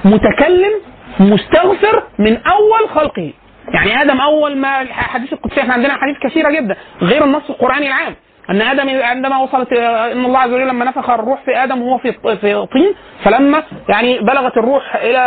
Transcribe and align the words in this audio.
متكلم 0.05 0.73
مستغفر 1.21 2.03
من 2.19 2.37
أول 2.37 2.89
خلقه. 2.95 3.33
يعني 3.75 4.03
آدم 4.03 4.21
أول 4.21 4.57
ما 4.57 4.83
الحديث 4.83 5.33
القدسي 5.33 5.61
إحنا 5.61 5.75
عندنا 5.75 5.93
حديث 5.93 6.17
كثيرة 6.23 6.51
جدا 6.51 6.77
غير 7.03 7.25
النص 7.25 7.51
القرآني 7.51 7.87
العام. 7.87 8.15
أن 8.53 8.63
آدم 8.63 9.03
عندما 9.03 9.39
وصلت 9.39 9.73
إن 9.73 10.25
الله 10.25 10.39
عز 10.39 10.51
وجل 10.53 10.69
لما 10.69 10.85
نفخ 10.85 11.11
الروح 11.11 11.43
في 11.45 11.57
آدم 11.65 11.83
وهو 11.83 11.99
في 11.99 12.13
في 12.13 12.67
طين 12.73 12.95
فلما 13.25 13.63
يعني 13.89 14.19
بلغت 14.19 14.57
الروح 14.57 14.97
إلى 14.97 15.19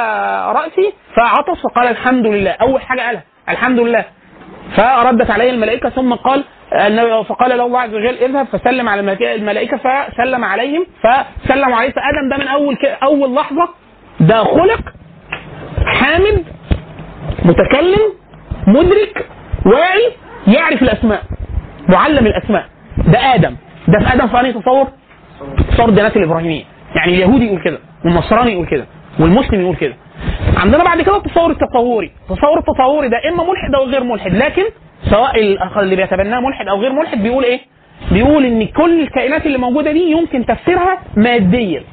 راسه 0.55 0.93
فعطس 1.15 1.61
فقال 1.63 1.87
الحمد 1.87 2.25
لله. 2.27 2.51
أول 2.51 2.81
حاجة 2.81 3.01
قالها 3.01 3.23
الحمد 3.49 3.79
لله. 3.79 4.05
فردت 4.77 5.31
عليه 5.31 5.49
الملائكة 5.49 5.89
ثم 5.89 6.13
قال 6.13 6.43
فقال 7.29 7.57
له 7.57 7.65
الله 7.65 7.79
عز 7.79 7.93
وجل 7.93 8.15
اذهب 8.17 8.47
فسلم 8.47 8.89
على 8.89 9.01
الملائكه 9.35 9.77
فسلم 9.77 10.43
عليهم 10.43 10.85
فسلموا 11.03 11.75
عليه. 11.77 11.91
فآدم 11.91 12.29
ده 12.29 12.37
من 12.37 12.47
أول 12.47 12.77
أول 13.03 13.35
لحظة 13.35 13.69
ده 14.19 14.43
خلق 14.43 14.81
حامد 15.85 16.43
متكلم 17.45 18.13
مدرك 18.67 19.25
واعي 19.65 20.11
يعرف 20.47 20.81
الأسماء 20.81 21.23
معلم 21.89 22.27
الأسماء. 22.27 22.65
ده 22.97 23.19
آدم. 23.35 23.55
ده 23.87 23.99
في 23.99 24.13
آدم 24.13 24.27
في 24.27 24.37
تصور؟ 24.53 24.87
تصور 25.71 25.89
الديانات 25.89 26.17
الإبراهيمية. 26.17 26.63
يعني 26.95 27.13
اليهودي 27.13 27.45
يقول 27.45 27.61
كده 27.63 27.79
والنصراني 28.05 28.51
يقول 28.51 28.65
كده 28.67 28.85
والمسلم 29.19 29.61
يقول 29.61 29.75
كده. 29.75 29.93
عندنا 30.57 30.83
بعد 30.83 31.01
كده 31.01 31.17
التصور 31.17 31.51
التطوري 31.51 32.11
التصور 32.21 32.59
التطوري 32.59 33.09
ده 33.09 33.17
إما 33.33 33.43
ملحد 33.43 33.75
أو 33.75 33.83
غير 33.85 34.03
ملحد 34.03 34.33
لكن 34.33 34.63
سواء 35.09 35.39
ال- 35.39 35.79
اللي 35.79 35.95
بيتبناه 35.95 36.39
ملحد 36.39 36.67
أو 36.67 36.81
غير 36.81 36.93
ملحد 36.93 37.23
بيقول 37.23 37.43
إيه؟ 37.43 37.59
بيقول 38.11 38.45
إن 38.45 38.65
كل 38.67 39.01
الكائنات 39.01 39.45
اللي 39.45 39.57
موجودة 39.57 39.91
دي 39.91 40.11
يمكن 40.11 40.45
تفسيرها 40.45 40.97
ماديا. 41.17 41.83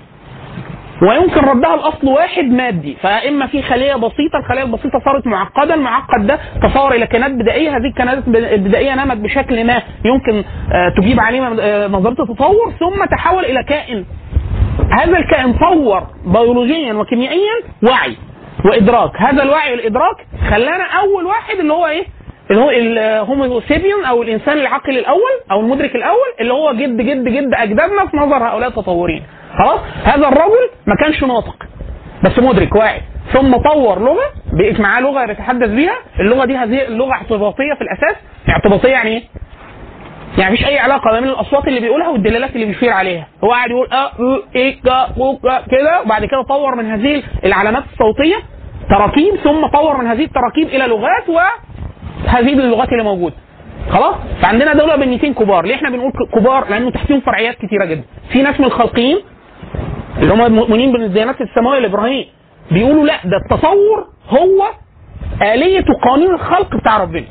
ويمكن 1.02 1.40
ردها 1.40 1.74
الأصل 1.74 2.08
واحد 2.08 2.44
مادي 2.44 2.96
فإما 3.02 3.46
في 3.46 3.62
خلية 3.62 3.94
بسيطة 3.94 4.38
الخلية 4.38 4.62
البسيطة 4.62 5.00
صارت 5.04 5.26
معقده 5.26 5.74
المعقد 5.74 6.26
ده 6.26 6.38
تصور 6.62 6.94
إلى 6.94 7.06
كائنات 7.06 7.30
بدائية 7.30 7.76
هذه 7.76 7.86
الكائنات 7.86 8.18
البدائية 8.28 8.94
نمت 8.94 9.16
بشكل 9.16 9.64
ما 9.66 9.82
يمكن 10.04 10.44
آه، 10.72 10.88
تجيب 10.96 11.20
عليه 11.20 11.56
آه، 11.60 11.88
نظرية 11.88 12.12
التطور 12.12 12.72
ثم 12.80 13.04
تحول 13.04 13.44
إلى 13.44 13.64
كائن. 13.64 14.04
هذا 14.90 15.18
الكائن 15.18 15.52
طور 15.52 16.06
بيولوجيا 16.26 16.92
وكيميائيا 16.94 17.54
وعي 17.82 18.16
وإدراك. 18.64 19.10
هذا 19.16 19.42
الوعي 19.42 19.70
والإدراك 19.72 20.16
خلانا 20.50 20.84
أول 20.84 21.24
واحد 21.24 21.56
اللي 21.58 21.72
هو 21.72 21.86
إيه؟ 21.86 22.04
اللي 22.50 22.62
هو 22.62 22.70
الهومو 22.70 23.60
سيبيون 23.60 24.04
أو 24.04 24.22
الإنسان 24.22 24.58
العاقل 24.58 24.98
الأول 24.98 25.32
أو 25.50 25.60
المدرك 25.60 25.94
الأول 25.96 26.28
اللي 26.40 26.52
هو 26.52 26.72
جد 26.72 26.96
جد 26.96 27.28
جد 27.28 27.54
أجدادنا 27.54 28.06
في 28.06 28.16
نظر 28.16 28.48
هؤلاء 28.48 28.69
التطورين. 28.69 29.22
خلاص؟ 29.58 29.80
هذا 30.04 30.28
الرجل 30.28 30.70
ما 30.86 30.94
كانش 31.00 31.24
ناطق 31.24 31.56
بس 32.24 32.38
مدرك 32.38 32.74
واعي. 32.74 33.00
ثم 33.32 33.56
طور 33.56 33.98
لغة 34.02 34.24
بقت 34.52 34.80
معاه 34.80 35.00
لغة 35.00 35.30
يتحدث 35.30 35.68
بيها. 35.70 35.94
اللغة 36.20 36.44
دي 36.44 36.56
هذه 36.56 36.82
اللغة 36.82 37.12
اعتباطية 37.12 37.74
في 37.74 37.80
الأساس. 37.80 38.16
اعتباطية 38.48 38.88
يعني 38.88 39.10
إيه؟ 39.10 39.22
يعني 40.38 40.54
مفيش 40.54 40.66
أي 40.66 40.78
علاقة 40.78 41.10
ما 41.12 41.20
بين 41.20 41.28
الأصوات 41.28 41.68
اللي 41.68 41.80
بيقولها 41.80 42.08
والدلالات 42.08 42.54
اللي 42.54 42.66
بيشير 42.66 42.90
عليها. 42.92 43.26
هو 43.44 43.50
قاعد 43.52 43.70
يقول 43.70 43.88
آه 43.92 44.10
إيه 44.56 44.80
كده 44.82 45.06
وبعد 46.04 46.24
كده 46.24 46.42
طور 46.48 46.74
من 46.74 46.90
هذه 46.90 47.22
العلامات 47.44 47.82
الصوتية 47.92 48.36
تراكيب 48.90 49.36
ثم 49.36 49.66
طور 49.66 49.96
من 49.96 50.06
هذه 50.06 50.24
التراكيب 50.24 50.69
إلى 50.69 50.86
لغات 50.86 51.28
وهذه 51.28 52.52
اللغات 52.52 52.88
اللي 52.88 53.02
موجودة. 53.04 53.34
خلاص؟ 53.90 54.14
فعندنا 54.42 54.74
دول 54.74 55.00
بنيتين 55.00 55.34
كبار. 55.34 55.64
ليه 55.64 55.74
إحنا 55.74 55.90
بنقول 55.90 56.12
كبار؟ 56.34 56.69
لأنه 56.70 56.90
تحتهم 56.90 57.20
فرعيات 57.20 57.54
كتيرة 57.54 57.84
جدا. 57.84 58.02
في 58.32 58.42
ناس 58.42 58.60
من 58.60 58.66
الخلقيين 58.66 59.19
اللي 60.19 60.34
هم 60.34 60.41
المؤمنين 60.43 60.93
بالديانات 60.93 61.41
السماوية 61.41 61.78
الابراهيميه 61.78 62.25
بيقولوا 62.71 63.05
لا 63.06 63.15
ده 63.25 63.37
التصور 63.45 64.06
هو 64.28 64.65
آلية 65.43 65.84
وقانون 65.91 66.34
الخلق 66.34 66.77
بتاع 66.77 66.97
ربنا. 66.97 67.25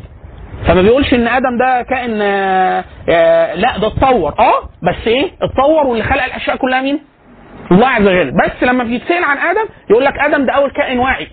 فما 0.67 0.81
بيقولش 0.81 1.13
إن 1.13 1.27
آدم 1.27 1.57
ده 1.57 1.81
كائن 1.81 2.21
آه 2.21 2.83
آه 3.09 3.53
لا 3.55 3.77
ده 3.77 3.87
اتطور. 3.87 4.33
آه 4.39 4.69
بس 4.83 5.07
إيه؟ 5.07 5.31
اتطور 5.41 5.87
واللي 5.87 6.03
خلق 6.03 6.23
الأشياء 6.23 6.55
كلها 6.55 6.81
مين؟ 6.81 6.99
الله 7.71 7.87
عز 7.87 8.01
وجل. 8.07 8.31
بس 8.31 8.63
لما 8.63 8.83
بيتسأل 8.83 9.23
عن 9.23 9.37
آدم 9.37 9.65
يقول 9.89 10.05
لك 10.05 10.13
آدم 10.19 10.45
ده 10.45 10.53
أول 10.53 10.71
كائن 10.71 10.99
واعي. 10.99 11.27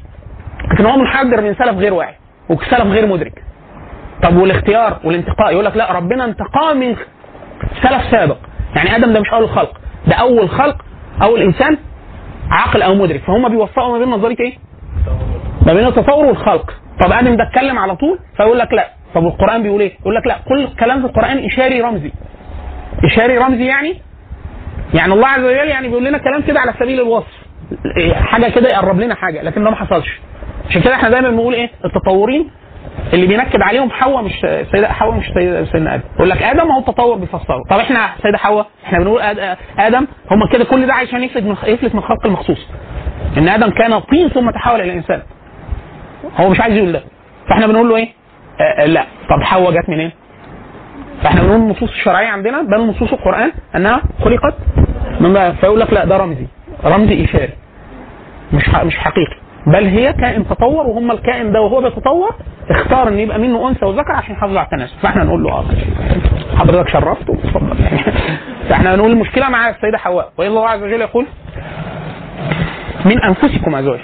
لكن 0.73 0.87
هو 0.87 0.97
منحدر 0.97 1.41
من 1.41 1.55
سلف 1.55 1.79
غير 1.79 1.95
واعي 1.95 2.15
وسلف 2.49 2.87
غير 2.87 3.07
مدرك. 3.07 3.43
طب 4.23 4.37
والاختيار 4.37 4.99
والانتقاء؟ 5.05 5.53
يقول 5.53 5.65
لك 5.65 5.77
لا 5.77 5.93
ربنا 5.93 6.25
انتقاه 6.25 6.73
من 6.75 6.97
سلف 7.83 8.11
سابق. 8.11 8.37
يعني 8.77 8.97
آدم 8.97 9.13
ده 9.13 9.21
مش 9.21 9.29
أول 9.33 9.49
خلق 9.49 9.73
ده 10.07 10.15
أول 10.15 10.49
خلق 10.51 10.77
اول 11.23 11.43
انسان 11.43 11.79
عاقل 12.51 12.83
أو 12.83 12.95
مدرك 12.95 13.21
فهم 13.23 13.49
بيوفقوا 13.49 13.93
ما 13.93 13.99
بين 13.99 14.09
نظريه 14.09 14.37
إيه؟ 14.41 14.59
ما 15.67 15.75
بين 15.75 15.87
التطور 15.87 16.25
والخلق. 16.27 16.71
طب 17.01 17.13
آدم 17.13 17.37
ده 17.37 17.45
اتكلم 17.45 17.79
على 17.79 17.97
طول 17.97 18.19
فيقول 18.37 18.59
لك 18.59 18.73
لا. 18.73 18.89
طب 19.15 19.27
القرآن 19.27 19.63
بيقول 19.63 19.81
إيه؟ 19.81 19.93
يقول 20.01 20.15
لك 20.15 20.27
لا 20.27 20.39
كل 20.49 20.69
كلام 20.81 21.01
في 21.01 21.07
القرآن 21.07 21.45
إشاري 21.45 21.81
رمزي. 21.81 22.13
إشاري 23.05 23.39
رمزي 23.39 23.65
يعني؟ 23.67 24.03
يعني 24.95 25.13
الله 25.15 25.27
عز 25.29 25.41
وجل 25.45 25.69
يعني 25.69 25.89
بيقول 25.89 26.05
لنا 26.05 26.19
كلام 26.19 26.43
كده 26.43 26.61
على 26.61 26.73
سبيل 26.81 27.01
الوصف. 27.01 27.33
إيه، 27.97 28.15
حاجة 28.15 28.49
كده 28.51 28.69
يقرب 28.69 29.01
لنا 29.01 29.15
حاجة 29.15 29.43
لكن 29.43 29.65
ده 29.65 29.71
ما 29.71 29.77
حصلش. 29.77 30.21
عشان 30.71 30.83
كده 30.83 30.95
إحنا 30.95 31.11
دايما 31.11 31.31
بنقول 31.31 31.55
إيه؟ 31.55 31.71
التطورين 31.85 32.51
اللي 33.13 33.27
بينكد 33.27 33.63
عليهم 33.63 33.91
حواء 33.91 34.23
مش 34.23 34.33
سيدة 34.73 34.89
حواء 34.89 35.15
مش 35.15 35.25
سيدة 35.35 35.65
سيدنا 35.65 35.95
آدم. 35.95 36.03
يقول 36.17 36.31
لك 36.31 36.43
آدم 36.43 36.71
هو 36.71 36.79
التطور 36.79 37.17
بيفسره. 37.17 37.63
طب 37.71 37.79
إحنا 37.79 38.09
سيدة 38.23 38.39
حواء 38.39 38.67
إحنا 38.85 38.99
بنقول 38.99 39.23
آدم 39.79 40.07
هم 40.31 40.49
كده 40.53 40.65
كل 40.65 40.87
ده 40.87 40.95
عشان 40.95 41.23
يفلت 41.25 41.45
من 41.45 41.57
يفلت 41.67 41.95
من 41.95 42.01
الخلق 42.01 42.27
المخصوص. 42.27 42.69
إن 43.39 43.49
آدم 43.49 43.71
كان 43.71 43.99
طين 43.99 44.29
ثم 44.29 44.51
تحول 44.51 44.81
إلى 44.81 44.93
إنسان. 44.93 45.23
هو 46.41 46.49
مش 46.49 46.61
عايز 46.61 46.77
يقول 46.77 46.93
ده. 46.93 47.03
فإحنا 47.49 47.67
بنقول 47.67 47.89
له 47.89 47.97
إيه؟ 47.97 48.09
آه 48.61 48.85
لا. 48.87 49.05
طب 49.31 49.43
حواء 49.43 49.71
جت 49.73 49.89
منين؟ 49.89 50.11
فإحنا 51.23 51.43
بنقول 51.43 51.57
النصوص 51.57 51.89
الشرعية 51.91 52.27
عندنا 52.29 52.63
بل 52.63 52.87
نصوص 52.87 53.13
القرآن 53.13 53.53
أنها 53.77 54.03
خلقت 54.25 54.55
من 55.21 55.53
فيقول 55.53 55.81
لك 55.81 55.93
لا 55.93 56.05
ده 56.05 56.17
رمزي. 56.17 56.47
رمزي 56.85 57.25
اشاري 57.25 57.53
مش 58.53 58.69
مش 58.69 58.97
حقيقي. 58.97 59.37
بل 59.67 59.87
هي 59.87 60.13
كائن 60.13 60.49
تطور 60.49 60.87
وهم 60.87 61.11
الكائن 61.11 61.53
ده 61.53 61.61
وهو 61.61 61.81
بيتطور 61.81 62.37
اختار 62.71 63.09
إن 63.09 63.19
يبقى 63.19 63.39
منه 63.39 63.69
أنثى 63.69 63.87
وذكر 63.87 64.13
عشان 64.13 64.35
يحافظوا 64.35 64.59
على 64.59 64.67
التناسل 64.67 64.95
فإحنا 65.03 65.25
نقول 65.25 65.43
له 65.43 65.51
آه 65.51 65.65
حضرتك 66.59 66.89
شرفت 66.89 67.31
واتفضل. 67.31 67.77
فإحنا 68.69 68.97
نقول 68.97 69.11
المشكلة 69.11 69.49
مع 69.49 69.69
السيدة 69.69 69.99
حواء. 69.99 70.33
وإلا 70.39 70.49
الله 70.49 70.69
عز 70.69 70.83
وجل 70.83 71.01
يقول 71.01 71.27
من 73.05 73.23
أنفسكم 73.23 73.75
ازواج 73.75 74.01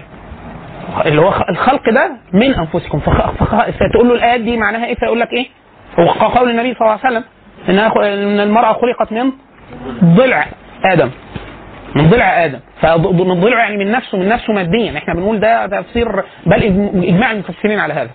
اللي 1.07 1.21
هو 1.21 1.35
الخلق 1.49 1.91
ده 1.91 2.11
من 2.33 2.55
أنفسكم. 2.55 3.01
فتقول 3.01 4.09
له 4.09 4.15
الآيات 4.15 4.41
دي 4.41 4.57
معناها 4.57 4.87
إيه؟ 4.87 4.95
فيقول 4.95 5.21
لك 5.21 5.33
إيه؟ 5.33 5.47
وقول 5.99 6.51
النبي 6.51 6.75
صلى 6.75 6.81
الله 6.81 6.99
عليه 7.05 7.19
وسلم 7.19 7.25
إن 7.69 8.41
المرأة 8.41 8.73
خلقت 8.73 9.13
من 9.13 9.33
ضلع 10.05 10.47
آدم. 10.85 11.11
من 11.95 12.11
ضلع 12.11 12.45
آدم. 12.45 12.61
فمن 12.85 13.41
ضلع 13.41 13.59
يعني 13.59 13.77
من 13.85 13.91
نفسه 13.91 14.19
من 14.19 14.29
نفسه 14.29 14.53
ماديا. 14.53 14.99
إحنا 14.99 15.15
بنقول 15.15 15.41
ده 15.41 15.67
تفسير 15.67 16.09
بل 16.47 16.63
إجماع 17.05 17.31
المفسرين 17.33 17.79
على 17.79 17.95
هذا. 17.95 18.11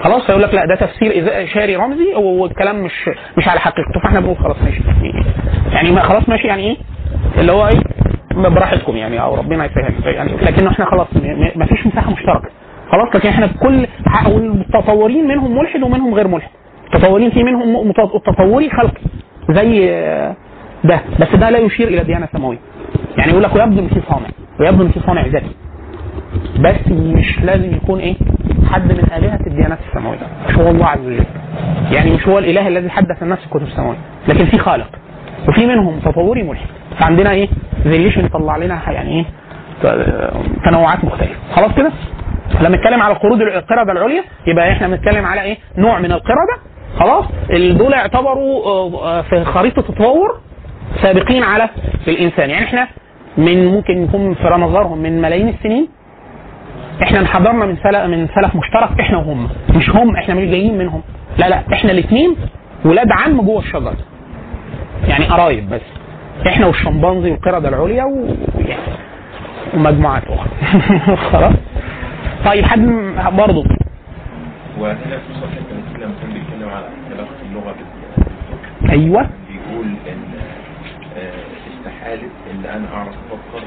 خلاص 0.00 0.26
فيقول 0.26 0.42
لك 0.42 0.54
لا 0.54 0.64
ده 0.66 0.74
تفسير 0.74 1.12
اشاري 1.44 1.76
رمزي 1.76 2.14
والكلام 2.14 2.82
مش 2.84 3.10
مش 3.38 3.48
على 3.48 3.60
حقيقته. 3.60 4.00
فإحنا 4.02 4.20
بنقول 4.20 4.36
خلاص 4.36 4.56
ماشي. 4.62 4.82
يعني 5.72 5.90
ما 5.90 6.02
خلاص 6.02 6.28
ماشي. 6.28 6.48
يعني 6.48 6.62
إيه؟ 6.62 6.76
اللي 7.38 7.52
هو 7.52 7.66
إيه؟ 7.66 7.80
براحتكم 8.48 8.96
يعني. 8.96 9.22
أو 9.22 9.34
ربنا 9.34 9.64
يسهل. 9.64 10.14
يعني 10.14 10.32
لكن 10.42 10.66
إحنا 10.66 10.84
خلاص 10.84 11.06
ما 11.56 11.66
فيش 11.66 11.86
مساحة 11.86 12.10
مشتركة. 12.10 12.48
خلاص 12.92 13.14
لكن 13.14 13.28
إحنا 13.28 13.46
بكل 13.46 13.86
والمتطورين 14.26 15.28
منهم 15.28 15.58
ملحد 15.58 15.82
ومنهم 15.82 16.14
غير 16.14 16.28
ملحد. 16.28 16.50
متطورين 16.94 17.30
في 17.30 17.42
منهم 17.42 17.92
تطوري 18.26 18.70
خلقي. 18.70 19.02
زي 19.50 19.86
ده. 20.84 21.00
بس 21.20 21.34
ده 21.36 21.50
لا 21.50 21.58
يشير 21.58 21.88
إلى 21.88 22.04
ديانة 22.04 22.28
سماوية. 22.32 22.58
يعني 23.18 23.30
يقول 23.30 23.42
لك 23.42 23.54
ويبدو 23.54 23.80
ان 23.80 23.88
في 23.88 24.00
صانع 24.10 24.26
ويبدو 24.60 24.82
ان 24.82 24.88
في 24.88 25.00
صانع 25.06 25.26
ذاتي. 25.26 25.50
بس 26.60 26.88
مش 26.88 27.40
لازم 27.42 27.74
يكون 27.74 27.98
إيه؟ 28.00 28.14
حد 28.70 28.92
من 28.92 29.04
آلهة 29.16 29.40
الديانات 29.46 29.78
السماوية. 29.88 30.18
مش 30.48 30.54
هو 30.54 30.70
الله 30.70 30.86
عز 30.86 31.00
وجل. 31.00 31.24
يعني 31.90 32.10
مش 32.10 32.28
هو 32.28 32.38
الإله 32.38 32.68
الذي 32.68 32.90
حدث 32.90 33.22
الناس 33.22 33.38
في 33.38 33.44
الكتب 33.46 33.62
السماوية. 33.62 33.96
لكن 34.28 34.44
في 34.44 34.58
خالق. 34.58 34.86
وفي 35.48 35.66
منهم 35.66 36.00
تطوري 36.00 36.42
ملحد. 36.42 36.66
فعندنا 36.98 37.30
إيه؟ 37.30 37.48
variation 37.82 38.24
يطلع 38.24 38.56
لنا 38.56 38.80
يعني 38.90 39.10
إيه؟ 39.10 39.24
تنوعات 40.64 41.04
مختلفة. 41.04 41.34
خلاص 41.54 41.72
كده؟ 41.76 41.92
لما 42.60 42.76
نتكلم 42.76 43.02
على 43.02 43.14
قرود 43.14 43.40
القردة 43.40 43.92
العليا 43.92 44.24
يبقى 44.46 44.72
إحنا 44.72 44.88
بنتكلم 44.88 45.26
على 45.26 45.42
إيه؟ 45.42 45.56
نوع 45.78 45.98
من 45.98 46.12
القردة. 46.12 46.56
خلاص؟ 46.98 47.24
دول 47.50 47.92
يعتبروا 47.92 48.64
آه، 48.66 49.04
آه، 49.04 49.22
في 49.22 49.44
خريطة 49.44 49.80
التطور 49.80 50.40
سابقين 51.02 51.42
على 51.42 51.68
الإنسان. 52.08 52.50
يعني 52.50 52.64
إحنا 52.64 52.88
من 53.36 53.66
ممكن 53.66 54.02
يكون 54.04 54.34
في 54.34 54.44
نظرهم 54.44 54.98
من 54.98 55.20
ملايين 55.22 55.48
السنين 55.48 55.88
إحنا 57.02 57.20
انحدرنا 57.20 57.66
من 57.66 57.76
سلف 57.76 57.96
من 58.04 58.28
سلف 58.34 58.56
مشترك 58.56 59.00
إحنا 59.00 59.18
وهم 59.18 59.48
مش 59.76 59.90
هم 59.90 60.16
إحنا 60.16 60.34
مش 60.34 60.44
جايين 60.44 60.78
منهم. 60.78 61.02
لا 61.38 61.48
لا 61.48 61.62
إحنا 61.72 61.92
الاثنين 61.92 62.36
ولاد 62.84 63.08
عم 63.12 63.40
جوه 63.42 63.58
الشجره 63.60 63.96
يعني 65.08 65.24
قرايب 65.24 65.70
بس. 65.70 65.80
إحنا 66.46 66.66
والشمبانزي 66.66 67.30
والقردة 67.30 67.68
العليا 67.68 68.04
و... 68.04 68.26
يعني 68.68 68.82
ومجموعات 69.74 70.22
أخرى. 70.28 70.50
خلاص. 71.32 71.52
طيب 72.44 72.64
حد 72.64 72.80
برضه. 73.32 73.64
وهنا 74.78 74.94
في 74.96 75.34
صحيح 75.34 75.58
كان 76.00 76.10
بيتكلم 76.32 76.68
على 76.68 76.84
اللغة 77.50 77.74
بال- 78.82 78.90
أيوه. 78.90 79.22
بيقول 79.48 79.86
إن 79.86 80.31
استحالة 82.14 82.30
ان 82.50 82.76
أنا 82.76 82.86
أعرف 82.94 83.08
أفكر 83.08 83.64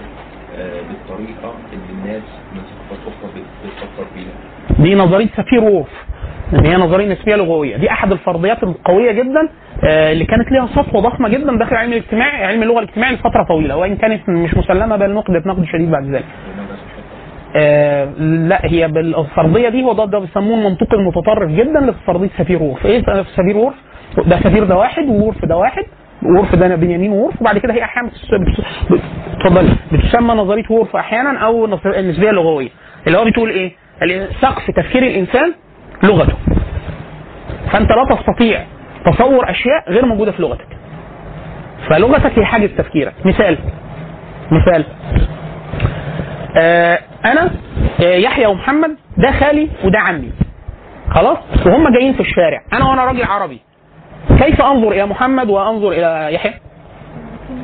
آه، 0.57 0.81
بالطريقة 0.81 1.53
اللي 1.73 1.93
الناس 2.03 2.23
من 2.55 2.61
ثقافات 2.61 2.99
أخرى 3.07 3.31
بت- 3.41 3.67
بتفكر 3.67 4.05
بيها. 4.15 4.83
دي 4.83 4.95
نظرية 4.95 5.27
سفير 5.37 5.63
وورف 5.63 5.87
اللي 6.53 6.69
هي 6.69 6.75
نظرية 6.75 7.13
نسبية 7.13 7.35
لغوية. 7.35 7.77
دي 7.77 7.91
أحد 7.91 8.11
الفرضيات 8.11 8.63
القوية 8.63 9.11
جدا 9.11 9.49
آه، 9.83 10.11
اللي 10.11 10.25
كانت 10.25 10.51
ليها 10.51 10.67
سطوه 10.67 11.01
ضخمه 11.01 11.29
جدا 11.29 11.57
داخل 11.57 11.75
علم 11.75 11.91
الاجتماع 11.91 12.47
علم 12.47 12.63
اللغة 12.63 12.79
الاجتماعي 12.79 13.13
لفترة 13.15 13.43
طويلة 13.43 13.77
وإن 13.77 13.95
كانت 13.95 14.29
مش 14.29 14.53
مسلمة 14.57 14.95
بل 14.95 15.13
نقدت 15.13 15.47
نقد 15.47 15.65
شديد 15.65 15.91
بعد 15.91 16.05
ذلك. 16.05 16.25
آه 17.55 18.05
لا 18.19 18.59
هي 18.65 18.87
بالفرضية 18.87 19.69
دي 19.69 19.83
هو 19.83 19.93
ده, 19.93 20.05
ده 20.05 20.19
بيسموه 20.19 20.57
المنطق 20.57 20.93
المتطرف 20.93 21.51
جدا 21.51 21.79
لفرضية 21.79 22.29
سفير 22.37 22.63
وورف 22.63 22.85
إيه 22.85 23.03
سفير 23.35 23.57
وورف 23.57 23.75
ده 24.27 24.39
سفير 24.39 24.63
ده 24.63 24.75
واحد 24.77 25.05
وورف 25.09 25.45
ده 25.45 25.57
واحد. 25.57 25.83
وورف 26.23 26.55
ده 26.55 26.75
بنيامين 26.75 27.11
وورف 27.11 27.41
وبعد 27.41 27.57
كده 27.57 27.73
هي 27.73 27.83
أحيانا 27.83 28.09
اتفضلي. 29.33 29.75
بتسمى 29.91 30.33
نظرية 30.33 30.63
وورف 30.69 30.95
أحيانا 30.95 31.39
أو 31.39 31.65
النسبيه 31.85 32.29
اللغويه 32.29 32.69
اللي 33.07 33.17
هو 33.17 33.25
بتقول 33.25 33.49
إيه؟ 33.49 33.71
سقف 34.41 34.71
تفكير 34.71 35.03
الإنسان 35.03 35.53
لغته. 36.03 36.33
فأنت 37.71 37.89
لا 37.91 38.15
تستطيع 38.15 38.65
تصور 39.05 39.49
أشياء 39.49 39.83
غير 39.91 40.05
موجودة 40.05 40.31
في 40.31 40.41
لغتك. 40.41 40.67
فلغتك 41.89 42.39
هي 42.39 42.45
حاجز 42.45 42.65
تفكيرك. 42.67 43.13
مثال. 43.25 43.57
مثال. 44.51 44.85
آه 46.57 46.99
أنا 47.25 47.51
آه 48.03 48.15
يحيى 48.15 48.45
ومحمد 48.45 48.95
ده 49.17 49.31
خالي 49.31 49.69
وده 49.83 49.99
عمي. 49.99 50.31
خلاص؟ 51.11 51.37
وهم 51.65 51.93
جايين 51.93 52.13
في 52.13 52.19
الشارع. 52.19 52.61
أنا 52.73 52.85
وأنا 52.85 53.05
راجل 53.05 53.23
عربي. 53.23 53.61
كيف 54.29 54.61
أنظر 54.61 54.91
إلى 54.91 55.05
محمد 55.05 55.49
وأنظر 55.49 55.91
إلى 55.91 56.33
يحيى؟ 56.33 56.53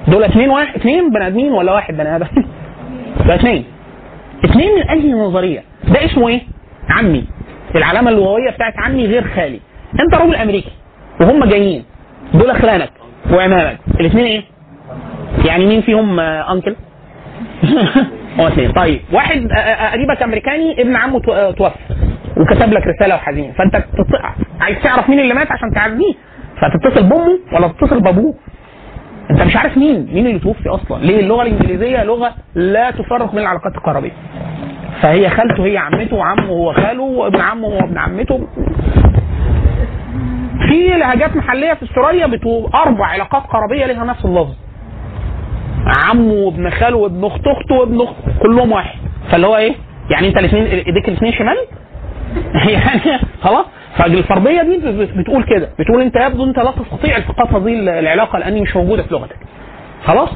دول 0.08 0.24
اثنين 0.24 0.50
واحد 0.50 0.75
اثنين 0.75 1.10
بني 1.10 1.28
آدمين 1.28 1.52
ولا 1.54 1.74
واحد 1.74 1.94
بني 1.98 2.16
آدم؟ 2.16 2.28
ده 3.28 3.36
اثنين. 3.36 3.66
اثنين 4.46 4.75
من 4.75 4.90
اي 4.90 5.13
نظريه 5.13 5.63
ده 5.88 6.06
اسمه 6.06 6.28
إيه؟ 6.30 6.42
عمي. 6.90 7.25
العلامة 7.75 8.10
اللغوية 8.12 8.52
بتاعت 8.52 8.74
عمي 8.78 9.06
غير 9.06 9.28
خالي. 9.36 9.60
أنت 10.00 10.16
راجل 10.22 10.36
أمريكي 10.36 10.72
وهم 11.22 11.46
جايين. 11.46 11.86
دول 12.34 12.56
خلانك 12.56 12.90
وعمامك. 13.31 13.78
الاثنين 14.00 14.25
إيه؟ 14.25 14.44
يعني 15.46 15.66
مين 15.66 15.81
فيهم 15.81 16.19
آه، 16.19 16.52
انكل 16.54 16.75
هو 18.40 18.48
اثنين. 18.48 18.72
طيب 18.72 19.02
واحد 19.13 19.52
آه، 19.52 19.56
آه، 19.58 19.92
قريبك 19.92 20.24
أمريكاني 20.24 20.81
ابن 20.81 20.96
عمه 20.96 21.19
تو- 21.19 21.34
آه، 21.34 21.52
توفى 21.52 21.75
وكتب 22.38 22.74
لك 22.74 22.88
رسالة 22.88 23.16
وحزين 23.16 23.52
فأنت. 23.54 23.84
عايز 24.62 24.78
تعرف 24.84 25.10
مين 25.10 25.19
اللي 25.19 25.34
مات 25.34 25.52
عشان 25.52 25.72
تعزيه 25.74 26.13
فتتصل 26.62 27.04
بأمه 27.10 27.40
ولا 27.54 27.68
تتصل 27.68 28.02
بأبوه؟ 28.02 28.34
أنت 29.31 29.42
مش 29.42 29.56
عارف 29.56 29.77
مين. 29.77 30.10
مين 30.13 30.27
اللي 30.27 30.39
توفي 30.39 30.70
أصلا؟ 30.70 30.98
ليه؟ 30.98 31.20
اللغة 31.20 31.41
الإنجليزية 31.41 32.03
لغة 32.03 32.34
لا 32.56 32.91
تفرق 32.91 33.32
بين 33.32 33.39
العلاقات 33.39 33.75
القرابيه 33.75 34.12
فهي 35.01 35.30
خالته 35.30 35.65
هي 35.65 35.77
عمته 35.77 36.15
وعمه 36.15 36.48
هو 36.48 36.74
خاله 36.74 37.03
وابن 37.03 37.41
عمه 37.41 37.68
هو 37.68 37.80
ابن 37.80 37.98
عمته. 37.98 38.48
في 40.70 40.88
لهجات 40.88 41.36
محلية 41.36 41.74
في 41.74 41.84
استراليا 41.84 42.39
أربع 42.75 43.06
علاقات 43.06 43.44
قرابيه 43.44 43.86
لها 43.86 44.06
نفس 44.06 44.25
اللفظ. 44.25 44.56
عمه 46.06 46.34
وابن 46.34 46.70
خاله 46.70 46.98
وابن 46.98 47.25
أخت 47.25 47.48
أخته 47.48 47.75
وابن 47.75 48.01
اخت 48.01 48.15
كلهم 48.41 48.72
واحد. 48.72 49.00
فاللي 49.32 49.48
هو 49.48 49.58
إيه؟ 49.58 49.74
يعني 50.10 50.27
أنت 50.27 50.38
الاثنين 50.38 50.63
إيديك 50.63 51.10
الاثنين 51.10 51.34
شمال؟ 51.34 51.58
يعني 52.74 53.20
خلاص؟ 53.41 53.65
فالفرضيه 53.98 54.62
دي 54.62 54.77
بت- 54.77 55.17
بتقول 55.17 55.43
كده. 55.43 55.69
بتقول 55.79 56.01
انت 56.01 56.15
يبدو 56.15 56.43
انت 56.43 56.60
لا 56.60 56.71
تستطيع 56.71 57.17
التقاط 57.17 57.53
هذه 57.53 58.00
العلاقة 58.00 58.39
لاني 58.39 58.62
مش 58.62 58.75
موجودة 58.75 59.03
في 59.03 59.13
لغتك. 59.13 59.38
خلاص؟ 60.05 60.29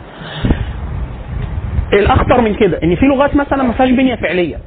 الأخطر 1.94 2.42
من 2.42 2.56
كده 2.56 2.80
إن 2.84 2.96
في 2.96 3.06
لغات 3.06 3.36
مثلا 3.36 3.64
ما 3.64 3.74
فيهاش 3.74 3.90
بنية 3.92 4.16
فعلية. 4.16 4.58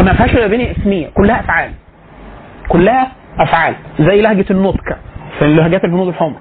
ما 0.00 0.12
فيهاش 0.12 0.50
بنية 0.50 0.72
اسمية 0.72 1.08
كلها 1.14 1.40
أفعال. 1.40 1.70
كلها 2.68 3.12
أفعال. 3.38 3.74
زي 4.00 4.20
لهجة 4.22 4.44
النطق 4.50 4.84
في 5.38 5.46
لهجات 5.54 5.84
الهنود 5.84 6.08
الحمر. 6.08 6.36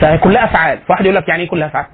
فكلها 0.00 0.44
أفعال. 0.44 0.78
فواحد 0.88 1.04
يقول 1.04 1.16
لك 1.16 1.28
يعني 1.28 1.42
إيه 1.42 1.48
كلها 1.48 1.66
أفعال؟ 1.66 1.86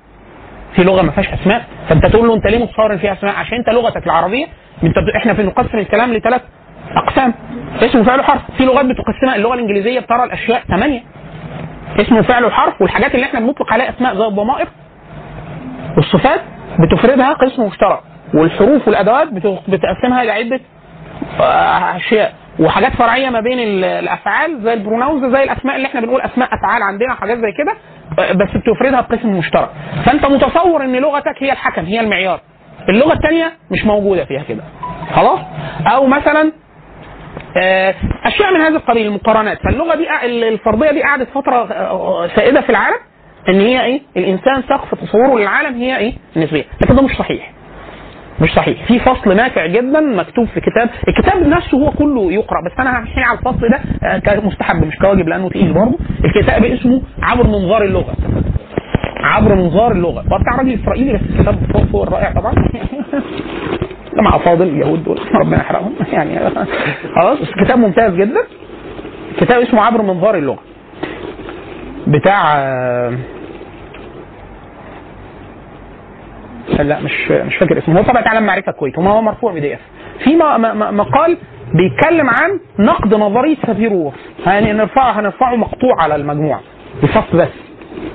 في 0.76 0.84
لغة 0.84 1.02
ما 1.02 1.10
فيهاش 1.10 1.28
أسماء. 1.28 1.64
فأنت 1.88 2.06
تقول 2.06 2.28
له 2.28 2.34
أنت 2.34 2.46
ليه 2.46 2.58
متصور 2.58 2.92
ان 2.92 2.98
فيها 2.98 3.12
أسماء؟ 3.12 3.34
عشان 3.36 3.58
أنت 3.58 3.70
لغتك 3.70 4.06
العربية. 4.06 4.46
انت 4.84 4.94
إحنا 5.16 5.34
في 5.34 5.42
نقسم 5.42 5.78
الكلام 5.78 6.12
لثلاث 6.14 6.42
أقسام. 6.96 7.34
اسم 7.82 8.00
وفعل 8.00 8.20
وحرف 8.20 8.40
في 8.58 8.64
لغات 8.64 8.84
بتقسمها. 8.86 9.36
اللغة 9.36 9.54
الإنجليزية 9.54 10.00
بترى 10.00 10.24
الأشياء 10.24 10.60
ثمانية. 10.68 11.00
اسم 12.00 12.16
وفعل 12.16 12.44
وحرف 12.44 12.82
والحاجات 12.82 13.14
اللي 13.14 13.26
إحنا 13.26 13.40
بنطلق 13.40 13.72
عليها 13.72 13.90
اسماء 13.90 14.14
زي 14.16 14.24
الضمائر 14.26 14.66
والصفات 15.96 16.40
بتفردها 16.80 17.32
قسم 17.32 17.62
مشترك. 17.66 18.00
والحروف 18.34 18.88
والأدوات 18.88 19.28
بت- 19.32 19.60
بتقسمها 19.68 20.22
إلى 20.22 20.30
عدة 20.32 20.60
آه، 21.40 21.96
أشياء. 21.96 22.32
وحاجات 22.60 22.92
فرعية 22.92 23.30
ما 23.30 23.40
بين 23.40 23.58
ال- 23.58 23.84
الأفعال 23.84 24.62
زي 24.62 24.72
البروناونز 24.72 25.34
زي 25.36 25.42
الأسماء 25.42 25.76
اللي 25.76 25.86
إحنا 25.88 26.00
بنقول 26.00 26.20
أسماء 26.20 26.48
أفعال 26.54 26.82
عندنا 26.82 27.12
وحاجات 27.12 27.38
زي 27.38 27.52
كده 27.58 27.76
آه، 28.18 28.32
بس 28.32 28.48
بتفردها 28.56 29.00
بقسم 29.00 29.28
مشترك. 29.38 29.68
فأنت 30.04 30.26
متصور 30.26 30.84
إن 30.84 30.96
لغتك 30.96 31.34
هي 31.42 31.52
الحكم 31.52 31.84
هي 31.84 32.00
المعيار. 32.00 32.40
اللغة 32.88 33.12
الثانية 33.12 33.52
مش 33.70 33.84
موجودة 33.84 34.24
فيها 34.24 34.42
كده. 34.42 34.62
خلاص؟ 35.14 35.38
أو 35.86 36.06
مثلا 36.06 36.52
أشياء 38.24 38.54
من 38.54 38.60
هذا 38.60 38.76
القبيل 38.76 39.06
المقارنات. 39.06 39.58
فاللغة 39.62 39.94
دي 39.96 40.06
قا- 40.06 40.24
الفرضية 40.24 40.90
دي 40.90 41.02
قعدت 41.02 41.28
فترة 41.28 41.72
آه، 41.72 42.26
سائدة 42.36 42.60
في 42.60 42.70
العالم 42.70 42.96
إن 43.48 43.60
هي 43.60 43.84
إيه؟ 43.84 44.00
الإنسان 44.16 44.62
سقف 44.62 44.94
تصوره 44.94 45.38
للعالم 45.38 45.76
هي 45.80 45.96
إيه؟ 45.96 46.12
النسبية. 46.36 46.64
لكن 46.82 46.96
ده 46.96 47.02
مش 47.02 47.12
صحيح. 47.16 47.52
مش 48.40 48.50
صحيح. 48.54 48.84
في 48.86 48.98
فصل 48.98 49.36
نافع 49.36 49.66
جدا 49.66 50.00
مكتوب 50.00 50.46
في 50.48 50.60
كتاب. 50.60 50.90
الكتاب 51.08 51.46
نفسه 51.48 51.78
هو 51.78 51.90
كله 51.90 52.32
يقرأ. 52.32 52.58
بس 52.66 52.80
أنا 52.80 52.98
همشي 53.00 53.20
على 53.20 53.38
الفصل 53.38 53.68
ده 53.70 53.80
آه، 54.08 54.18
كمستحب 54.18 54.84
مش 54.86 54.96
كواجب 54.96 55.28
لأنه 55.28 55.48
تقيل 55.48 55.72
برضه. 55.72 55.98
الكتاب 56.24 56.64
اسمه 56.64 57.02
عبر 57.22 57.46
منظار 57.46 57.82
اللغة. 57.84 58.14
عبر 59.22 59.54
منظار 59.54 59.92
اللغة. 59.92 60.20
هو 60.20 60.38
بتاع 60.38 60.56
راجل 60.58 60.78
إسرائيلي 60.82 61.12
بس 61.12 61.20
الكتاب 61.30 61.58
فوق 61.92 62.02
الرائع 62.02 62.32
طبعا. 62.32 62.54
جماعة 64.16 64.38
فاضل 64.38 64.68
اليهود 64.68 65.04
دول. 65.04 65.20
ربنا 65.34 65.56
يحرقهم. 65.56 65.94
يعني 66.12 66.50
خلاص 67.16 67.38
كتاب 67.64 67.78
ممتاز 67.78 68.14
جدا. 68.14 68.40
كتاب 69.40 69.62
اسمه 69.62 69.82
عبر 69.82 70.02
منظار 70.02 70.34
اللغة. 70.34 70.58
بتاع 72.06 72.58
لا 76.78 77.00
مش 77.00 77.30
مش 77.30 77.56
فاكر 77.56 77.78
اسمه. 77.78 77.98
هو 77.98 78.02
طبعا 78.02 78.22
عالم 78.26 78.46
المعرفة 78.46 78.74
وما 78.98 79.10
هو 79.10 79.22
مرفوع 79.22 79.52
PDF. 79.52 79.80
في 80.24 80.36
مقال 80.92 81.38
بيتكلم 81.74 82.30
عن 82.30 82.60
نقد 82.78 83.14
نظريه 83.14 83.56
سفير 83.66 83.92
وورف 83.92 84.14
يعني 84.46 84.72
نرفعه 84.72 85.20
هنرفعه 85.20 85.56
مقطوع 85.56 86.02
على 86.02 86.14
المجموعة. 86.14 86.60
بفصل 87.02 87.38
بس. 87.38 87.65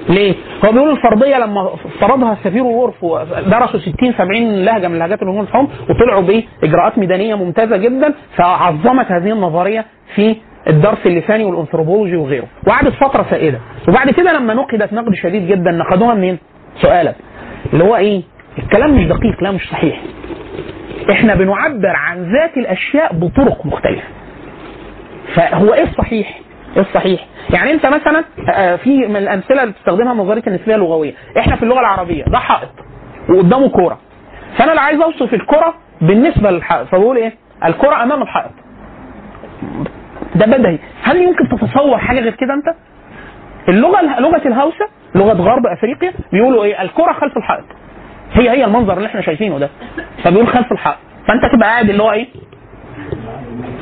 ليه؟ 0.10 0.33
هو 0.65 0.71
بيقول 0.71 0.89
الفرضية 0.91 1.38
لما 1.38 1.74
افترضها 1.74 2.38
سفير 2.43 2.63
وورف 2.63 3.03
ودرسوا 3.03 3.79
60 3.79 4.13
70 4.17 4.65
لهجة 4.65 4.88
من 4.88 5.00
لهجات 5.00 5.21
الهنود 5.21 5.41
الحمر 5.41 5.67
وطلعوا 5.89 6.21
بإجراءات 6.21 6.98
ميدانية 6.98 7.36
ممتازة 7.36 7.77
جدا 7.77 8.13
فعظمت 8.38 9.12
هذه 9.12 9.31
النظرية 9.31 9.86
في 10.15 10.36
الدرس 10.67 10.98
اللساني 11.05 11.43
والانثروبولوجي 11.43 12.15
وغيره 12.15 12.48
وقعدت 12.67 12.93
فترة 12.93 13.25
سائدة 13.29 13.60
وبعد 13.88 14.10
كده 14.10 14.33
لما 14.33 14.53
نقدت 14.53 14.93
نقد 14.93 15.13
شديد 15.15 15.48
جدا 15.48 15.71
نقدوها 15.71 16.13
منين؟ 16.13 16.38
سؤالك 16.81 17.15
اللي 17.74 17.83
هو 17.83 17.95
إيه؟ 17.95 18.21
الكلام 18.57 18.95
مش 18.98 19.05
دقيق 19.07 19.43
لا 19.43 19.51
مش 19.51 19.69
صحيح 19.69 20.01
إحنا 21.12 21.36
بنعبر 21.36 21.93
عن 21.95 22.31
ذات 22.33 22.57
الأشياء 22.57 23.13
بطرق 23.13 23.65
مختلفة 23.65 24.07
فهو 25.36 25.74
إيه 25.74 25.83
الصحيح؟ 25.83 26.39
الصحيح؟ 26.77 27.25
يعني 27.53 27.71
انت 27.71 27.85
مثلا 27.85 28.23
آه، 28.53 28.75
في 28.75 28.89
من 29.07 29.15
الأمثلة 29.15 29.61
اللي 29.63 29.73
بتستخدمها 29.73 30.13
نظريه 30.13 30.43
النسبية 30.47 30.75
اللغوية، 30.75 31.13
إحنا 31.39 31.55
في 31.55 31.63
اللغة 31.63 31.79
العربية 31.79 32.23
ده 32.23 32.37
حائط 32.39 32.69
وقدامه 33.29 33.69
كورة. 33.69 33.99
فأنا 34.57 34.71
اللي 34.71 34.81
عايز 34.81 35.01
أوصف 35.01 35.33
الكورة 35.33 35.73
بالنسبة 36.01 36.51
للحائط 36.51 36.87
فبقول 36.87 37.17
إيه؟ 37.17 37.33
الكورة 37.65 38.03
أمام 38.03 38.21
الحائط. 38.21 38.51
ده 40.35 40.45
بدهي، 40.45 40.79
هل 41.03 41.21
يمكن 41.21 41.49
تتصور 41.49 41.97
حاجة 41.97 42.19
غير 42.19 42.35
كده 42.35 42.53
أنت؟ 42.53 42.75
اللغة 43.69 44.19
لغة 44.19 44.41
الهوسه 44.47 44.85
لغة 45.15 45.33
غرب 45.33 45.65
أفريقيا 45.77 46.13
بيقولوا 46.33 46.63
إيه؟ 46.63 46.81
الكورة 46.81 47.13
خلف 47.13 47.37
الحائط. 47.37 47.65
هي 48.33 48.49
هي 48.49 48.65
المنظر 48.65 48.97
اللي 48.97 49.07
إحنا 49.07 49.21
شايفينه 49.21 49.59
ده 49.59 49.69
فبيقول 50.23 50.47
خلف 50.47 50.71
الحائط 50.71 50.97
فأنت 51.27 51.45
تبقى 51.55 51.69
قاعد 51.69 51.89
اللي 51.89 52.03
هو 52.03 52.11
إيه؟ 52.11 52.27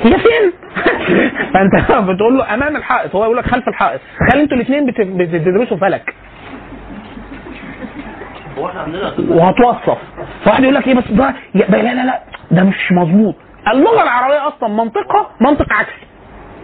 هي 0.04 0.12
فين؟ 0.20 0.52
فانت 1.54 1.92
بتقول 2.10 2.38
له 2.38 2.54
امام 2.54 2.76
الحائط 2.76 3.16
هو 3.16 3.24
يقول 3.24 3.38
لك 3.38 3.46
خلف 3.46 3.68
الحائط. 3.68 4.00
تخيل 4.20 4.42
أنتوا 4.42 4.58
الاثنين 4.58 4.86
بتدرسوا 5.18 5.78
فلك. 5.78 6.14
وهتوصف. 9.30 9.98
فواحد 10.46 10.64
يقول 10.64 10.76
لك 10.76 10.88
إيه 10.88 10.94
بس 10.96 11.12
ده 11.12 11.34
لا 11.54 11.66
لا 11.66 12.06
لا 12.06 12.20
ده 12.52 12.64
مش 12.64 12.92
مظبوط. 12.92 13.36
اللغة 13.74 14.04
العربية 14.04 14.48
أصلا 14.48 14.70
منطقها 14.70 15.30
منطق 15.42 15.74
عكسي. 15.74 16.06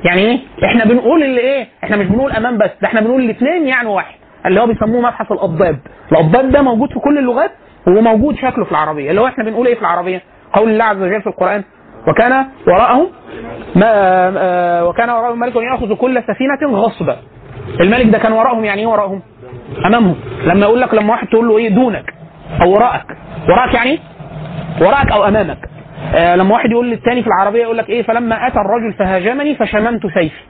يعني 0.04 0.22
إيه؟ 0.22 0.40
إحنا 0.66 0.86
بنقول 0.86 1.24
اللي 1.24 1.42
إيه؟ 1.42 1.68
إحنا 1.84 1.98
مش 1.98 2.06
بنقول 2.06 2.32
أمام 2.32 2.58
بس 2.58 2.70
ده 2.82 2.88
إحنا 2.88 3.02
بنقول 3.02 3.22
الاثنين 3.22 3.68
يعني 3.68 3.88
واحد 3.90 4.16
اللي 4.46 4.62
هو 4.62 4.68
بيسموه 4.68 5.02
مبحث 5.02 5.32
الأضداد. 5.32 5.80
الأضداد 6.12 6.52
ده 6.52 6.62
موجود 6.62 6.90
في 6.94 7.00
كل 7.00 7.18
اللغات 7.18 7.52
وهو 7.88 8.02
موجود 8.02 8.36
شكله 8.36 8.66
في 8.66 8.72
العربية. 8.72 9.10
اللي 9.10 9.22
هو 9.22 9.28
إحنا 9.28 9.44
بنقول 9.44 9.68
إيه 9.68 9.76
في 9.76 9.82
العربية؟ 9.82 10.22
قول 10.54 10.70
الله 10.70 10.84
عز 10.84 10.98
وجل 11.02 11.22
في 11.22 11.28
القرآن 11.28 11.64
وكان 12.08 12.46
وراءهم 12.68 13.08
ما 13.76 13.86
آه، 14.38 14.86
وكان 14.86 15.10
وراءهم 15.10 15.40
ملك 15.40 15.56
يأخذ 15.56 15.96
كل 15.96 16.24
سفينة 16.24 16.78
غصبا. 16.80 17.18
الملك 17.80 18.06
ده 18.06 18.18
كان 18.18 18.32
وراءهم 18.32 18.66
يعني 18.66 18.82
إيه 18.82 18.88
وراءهم؟ 18.88 19.22
أمامهم. 19.86 20.16
لما 20.46 20.66
يقول 20.66 20.82
لك 20.82 20.94
لما 20.94 21.12
واحد 21.12 21.28
تقول 21.28 21.48
له 21.48 21.58
إيه 21.58 21.70
دونك 21.70 22.14
أو 22.62 22.72
وراءك. 22.74 23.06
وراءك 23.50 23.74
يعني 23.74 23.90
إيه؟ 23.92 24.00
وراءك 24.82 25.12
أو 25.12 25.28
أمامك. 25.28 25.58
آه 26.16 26.36
لما 26.36 26.54
واحد 26.54 26.72
يقول 26.72 26.90
للتاني 26.90 27.22
في 27.22 27.28
العربية 27.28 27.62
يقول 27.62 27.78
لك 27.78 27.90
إيه 27.90 28.04
فلما 28.04 28.48
أتى 28.48 28.60
الرجل 28.60 28.94
فهاجمني 28.94 29.56
فشممت 29.56 30.08
سيفي. 30.08 30.42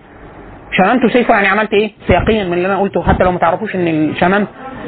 شممت 0.72 1.12
سيفه 1.14 1.34
يعني 1.34 1.48
عملت 1.48 1.74
إيه؟ 1.74 1.92
سياقيا 2.08 2.44
من 2.44 2.54
اللي 2.54 2.68
أنا 2.68 2.80
قلته. 2.80 3.04
حتى 3.04 3.24
لو 3.24 3.32
ما 3.32 3.40
تعرفوش 3.40 3.76
إن 3.76 3.88
الشمام 3.88 4.48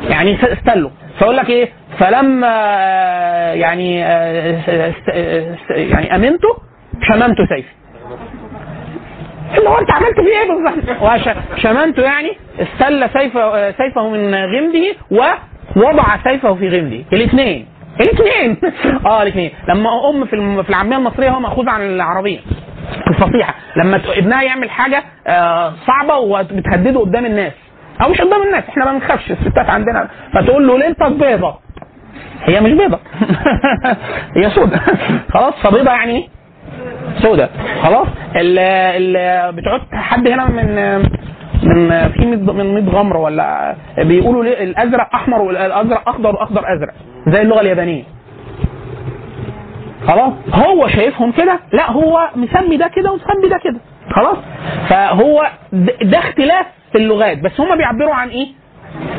يعني 0.09 0.37
استلوا. 0.53 0.89
فأقول 1.19 1.37
لك 1.37 1.49
إيه؟ 1.49 1.69
فلما 1.99 2.47
آه، 2.47 3.53
يعني 3.53 4.05
آه، 4.05 4.59
است- 4.89 5.69
يعني 5.69 6.15
أمنته 6.15 6.49
شممت 7.01 7.37
سيفي. 7.49 7.69
اللي 9.57 9.69
هو 9.69 9.77
أنت 9.77 9.91
عملت 9.91 10.15
فيه 10.19 10.39
إيه 10.39 10.47
بالظبط؟ 10.51 10.97
شممته 11.57 12.01
يعني 12.03 12.37
استل 12.59 13.09
سيفه 13.13 13.71
سيفه 13.71 14.09
من 14.09 14.35
غمده 14.35 14.95
ووضع 15.75 16.03
سيفه 16.23 16.53
في 16.55 16.69
غمده. 16.69 17.03
الاثنين. 17.13 17.67
الاثنين. 18.01 18.57
آه 19.05 19.21
الاثنين. 19.21 19.51
لما 19.69 20.09
أم 20.09 20.25
في 20.25 20.63
في 20.63 20.69
العامية 20.69 20.97
المصرية 20.97 21.29
هو 21.29 21.39
ماخوذ 21.39 21.69
عن 21.69 21.81
العربية. 21.81 22.39
الفصيحة. 23.07 23.53
لما 23.77 24.01
ابنها 24.17 24.41
يعمل 24.43 24.69
حاجة 24.69 25.03
آه، 25.27 25.73
صعبة 25.87 26.15
وبتهدده 26.17 26.99
قدام 26.99 27.25
الناس. 27.25 27.53
أو 28.01 28.09
مش 28.09 28.21
قدام 28.21 28.41
الناس 28.43 28.63
إحنا 28.69 28.85
ما 28.85 28.91
بنخافش 28.91 29.31
الستات 29.31 29.69
عندنا. 29.69 30.07
فتقول 30.33 30.67
له 30.67 30.77
ليلتك 30.77 31.11
بيضة؟ 31.11 31.55
هي 32.43 32.61
مش 32.61 32.71
بيضة. 32.71 32.99
هي 34.37 34.49
سودة. 34.49 34.79
خلاص 35.33 35.53
فبيضة 35.63 35.91
يعني 35.91 36.15
إيه؟ 36.17 36.27
سودة. 37.21 37.49
خلاص 37.83 38.07
ال 38.35 38.59
ال 38.59 39.51
بتوع 39.55 39.79
حد 39.93 40.27
هنا 40.27 40.45
من 40.49 40.99
من 41.63 42.09
في 42.09 42.25
من 42.53 42.73
ميت 42.75 42.89
غمر 42.89 43.17
ولا 43.17 43.75
بيقولوا 43.97 44.43
ليه؟ 44.43 44.63
الأزرق 44.63 45.15
أحمر 45.15 45.41
والأزرق 45.41 46.09
أخضر 46.09 46.35
وأخضر 46.35 46.61
أزرق 46.73 46.93
زي 47.27 47.41
اللغة 47.41 47.61
اليابانية. 47.61 48.03
خلاص 50.07 50.33
هو 50.53 50.87
شايفهم 50.87 51.31
كده؟ 51.31 51.59
لا 51.73 51.91
هو 51.91 52.29
مسمي 52.35 52.77
ده 52.77 52.87
كده 52.87 53.11
ومسمي 53.11 53.49
ده 53.49 53.57
كده. 53.63 53.79
خلاص؟ 54.15 54.37
فهو 54.89 55.47
ده, 56.01 56.19
اختلاف 56.19 56.65
في 56.91 56.97
اللغات 56.97 57.37
بس 57.37 57.59
هم 57.61 57.77
بيعبروا 57.77 58.13
عن 58.13 58.29
إيه؟ 58.29 58.47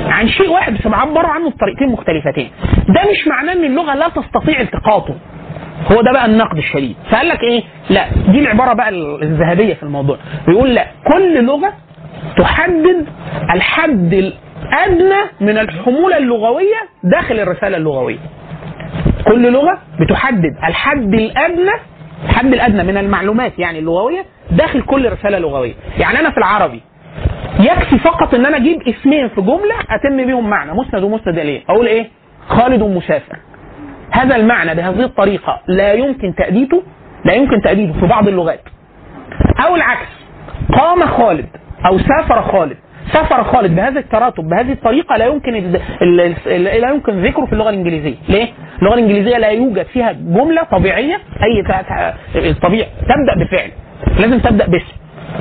عن 0.09 0.29
شيء 0.29 0.51
واحد 0.51 0.75
بس 0.75 0.87
بيعبروا 0.87 1.29
عنه 1.31 1.51
بطريقتين 1.51 1.89
مختلفتين. 1.89 2.51
ده 2.89 3.11
مش 3.11 3.29
معناه 3.29 3.53
إن 3.53 3.65
اللغة 3.65 3.95
لا 3.95 4.09
تستطيع 4.09 4.61
التقاطه. 4.61 5.15
هو 5.93 6.01
ده 6.03 6.13
بقى 6.13 6.27
النقد 6.27 6.57
الشديد. 6.57 6.97
فقال 7.11 7.29
لك 7.29 7.43
إيه؟ 7.43 7.63
لا 7.91 8.05
دي 8.29 8.39
العبارة 8.41 8.73
بقى 8.73 8.89
الذهبية 9.23 9.75
في 9.75 9.83
الموضوع. 9.83 10.17
بيقول 10.47 10.75
لا 10.75 10.87
كل 11.13 11.45
لغة 11.45 11.73
تحدد 12.37 13.07
الحد 13.55 14.15
الأدنى 14.15 15.21
من 15.41 15.59
الحمولة 15.59 16.17
اللغوية 16.19 16.77
داخل 17.05 17.41
الرسالة 17.41 17.77
اللغوية. 17.77 18.19
كل 19.27 19.53
لغة 19.53 19.79
بتحدد 20.01 20.57
الحد 20.69 21.15
الأدنى 21.15 21.73
الحد 22.25 22.53
الأدنى 22.53 22.83
من 22.83 22.97
المعلومات 22.97 23.59
يعني 23.59 23.79
اللغوية 23.79 24.25
داخل 24.51 24.83
كل 24.83 25.13
رسالة 25.13 25.39
لغوية. 25.39 25.75
يعني 25.99 26.21
أنا 26.21 26.31
في 26.31 26.39
العربي 26.39 26.81
يكفي 27.61 27.99
فقط 27.99 28.35
إن 28.35 28.47
أنا 28.47 28.57
أجيب 28.57 28.83
اسمين 28.89 29.29
في 29.29 29.41
جملة 29.41 29.75
أتم 29.91 30.27
بيهم 30.27 30.51
معنى 30.51 30.73
مسند 30.73 31.03
ومسند 31.03 31.39
إليه. 31.39 31.63
أقول 31.69 31.87
إيه؟ 31.87 32.09
خالد 32.49 32.83
مسافر 32.83 33.37
هذا 34.11 34.37
المعنى 34.37 34.75
بهذه 34.75 35.05
الطريقة 35.05 35.61
لا 35.67 35.93
يمكن 35.93 36.35
تأديته 36.35 36.83
لا 37.25 37.33
يمكن 37.33 37.63
تاديته 37.63 38.01
في 38.01 38.07
بعض 38.07 38.29
اللغات. 38.29 38.61
أو 39.67 39.77
العكس 39.77 40.09
قام 40.79 41.07
خالد 41.07 41.47
أو 41.87 41.99
سافر 41.99 42.43
خالد. 42.43 42.77
سافر 43.13 43.45
خالد 43.45 43.77
بهذا 43.77 43.99
التراتب 43.99 44.49
بهذه 44.49 44.73
الطريقة 44.73 45.17
لا 45.17 45.27
يمكن 45.27 45.73
لا 46.47 46.89
يمكن 46.91 47.23
ذكره 47.23 47.45
في 47.45 47.53
اللغة 47.53 47.71
الإنجليزية. 47.71 48.17
ليه؟ 48.29 48.49
اللغة 48.79 48.95
الإنجليزية 48.95 49.39
لا 49.39 49.49
يوجد 49.49 49.87
فيها 49.87 50.13
جملة 50.13 50.63
طبيعية 50.63 51.21
أي 51.43 51.61
الطبيعي 52.51 52.89
تبدأ 53.01 53.45
بفعل. 53.45 53.71
لازم 54.19 54.39
تبدأ 54.39 54.67
باسم. 54.67 54.93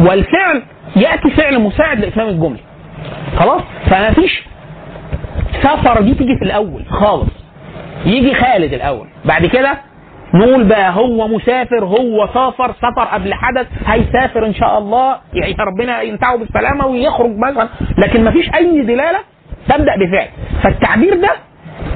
والفعل 0.01 0.63
يأتي 0.95 1.29
فعل 1.31 1.59
مساعد 1.59 1.99
لاتمام 1.99 2.27
الجملة. 2.27 2.59
خلاص؟ 3.39 3.61
فما 3.89 4.11
فيش 4.13 4.43
سفر 5.63 6.01
دي 6.01 6.13
تيجي 6.13 6.35
في 6.39 6.45
الأول 6.45 6.85
خالص. 6.89 7.29
يجي 8.05 8.33
خالد 8.35 8.73
الأول. 8.73 9.07
بعد 9.25 9.45
كده 9.45 9.77
نقول 10.33 10.63
بقى 10.63 10.91
هو 10.95 11.27
مسافر 11.27 11.85
هو 11.85 12.27
سافر 12.33 12.73
سفر 12.73 13.03
قبل 13.13 13.33
حدث 13.33 13.67
هيسافر 13.85 14.45
إن 14.45 14.53
شاء 14.53 14.77
الله 14.77 15.17
يعني 15.33 15.55
ربنا 15.59 16.01
ينتعه 16.01 16.37
بالسلامة 16.37 16.85
ويخرج 16.87 17.37
مثلا. 17.37 17.69
لكن 17.97 18.23
ما 18.23 18.31
فيش 18.31 18.49
أي 18.55 18.81
دلالة 18.81 19.19
تبدأ 19.69 19.95
بفعل. 19.95 20.27
فالتعبير 20.63 21.13
ده 21.15 21.29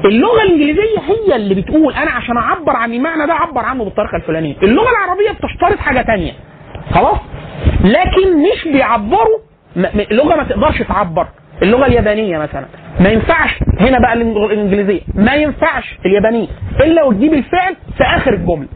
اللغة 0.05 0.41
الإنجليزية 0.43 0.99
هي 1.07 1.35
اللي 1.35 1.55
بتقول 1.55 1.93
أنا 1.93 2.11
عشان 2.11 2.37
أعبر 2.37 2.75
عن 2.75 2.93
المعنى 2.93 3.27
ده 3.27 3.33
أعبر 3.33 3.61
عنه 3.65 3.83
بالطريقة 3.83 4.15
الفلانية. 4.15 4.55
اللغة 4.63 4.89
العربية 4.89 5.31
بتشترط 5.31 5.79
حاجة 5.79 6.01
تانية. 6.01 6.31
خلاص؟ 6.93 7.17
لكن 7.83 8.37
مش 8.37 8.67
بيعبروا 8.73 9.37
م- 9.75 9.79
م- 9.81 10.05
لغة 10.11 10.35
ما 10.35 10.43
تقدرش 10.43 10.81
تعبر. 10.81 11.27
اللغة 11.63 11.85
اليابانية 11.85 12.37
مثلا. 12.37 12.65
ما 12.99 13.09
ينفعش 13.09 13.59
هنا 13.79 13.99
بقى 13.99 14.13
الإنجليزية. 14.13 15.01
ما 15.15 15.33
ينفعش 15.35 15.97
اليابانية. 16.05 16.47
إلا 16.83 17.03
وتجيب 17.03 17.33
الفعل 17.33 17.75
في 17.97 18.03
آخر 18.03 18.33
الجملة. 18.33 18.67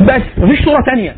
بس 0.00 0.22
مفيش 0.38 0.64
صورة 0.64 0.82
تانية. 0.86 1.16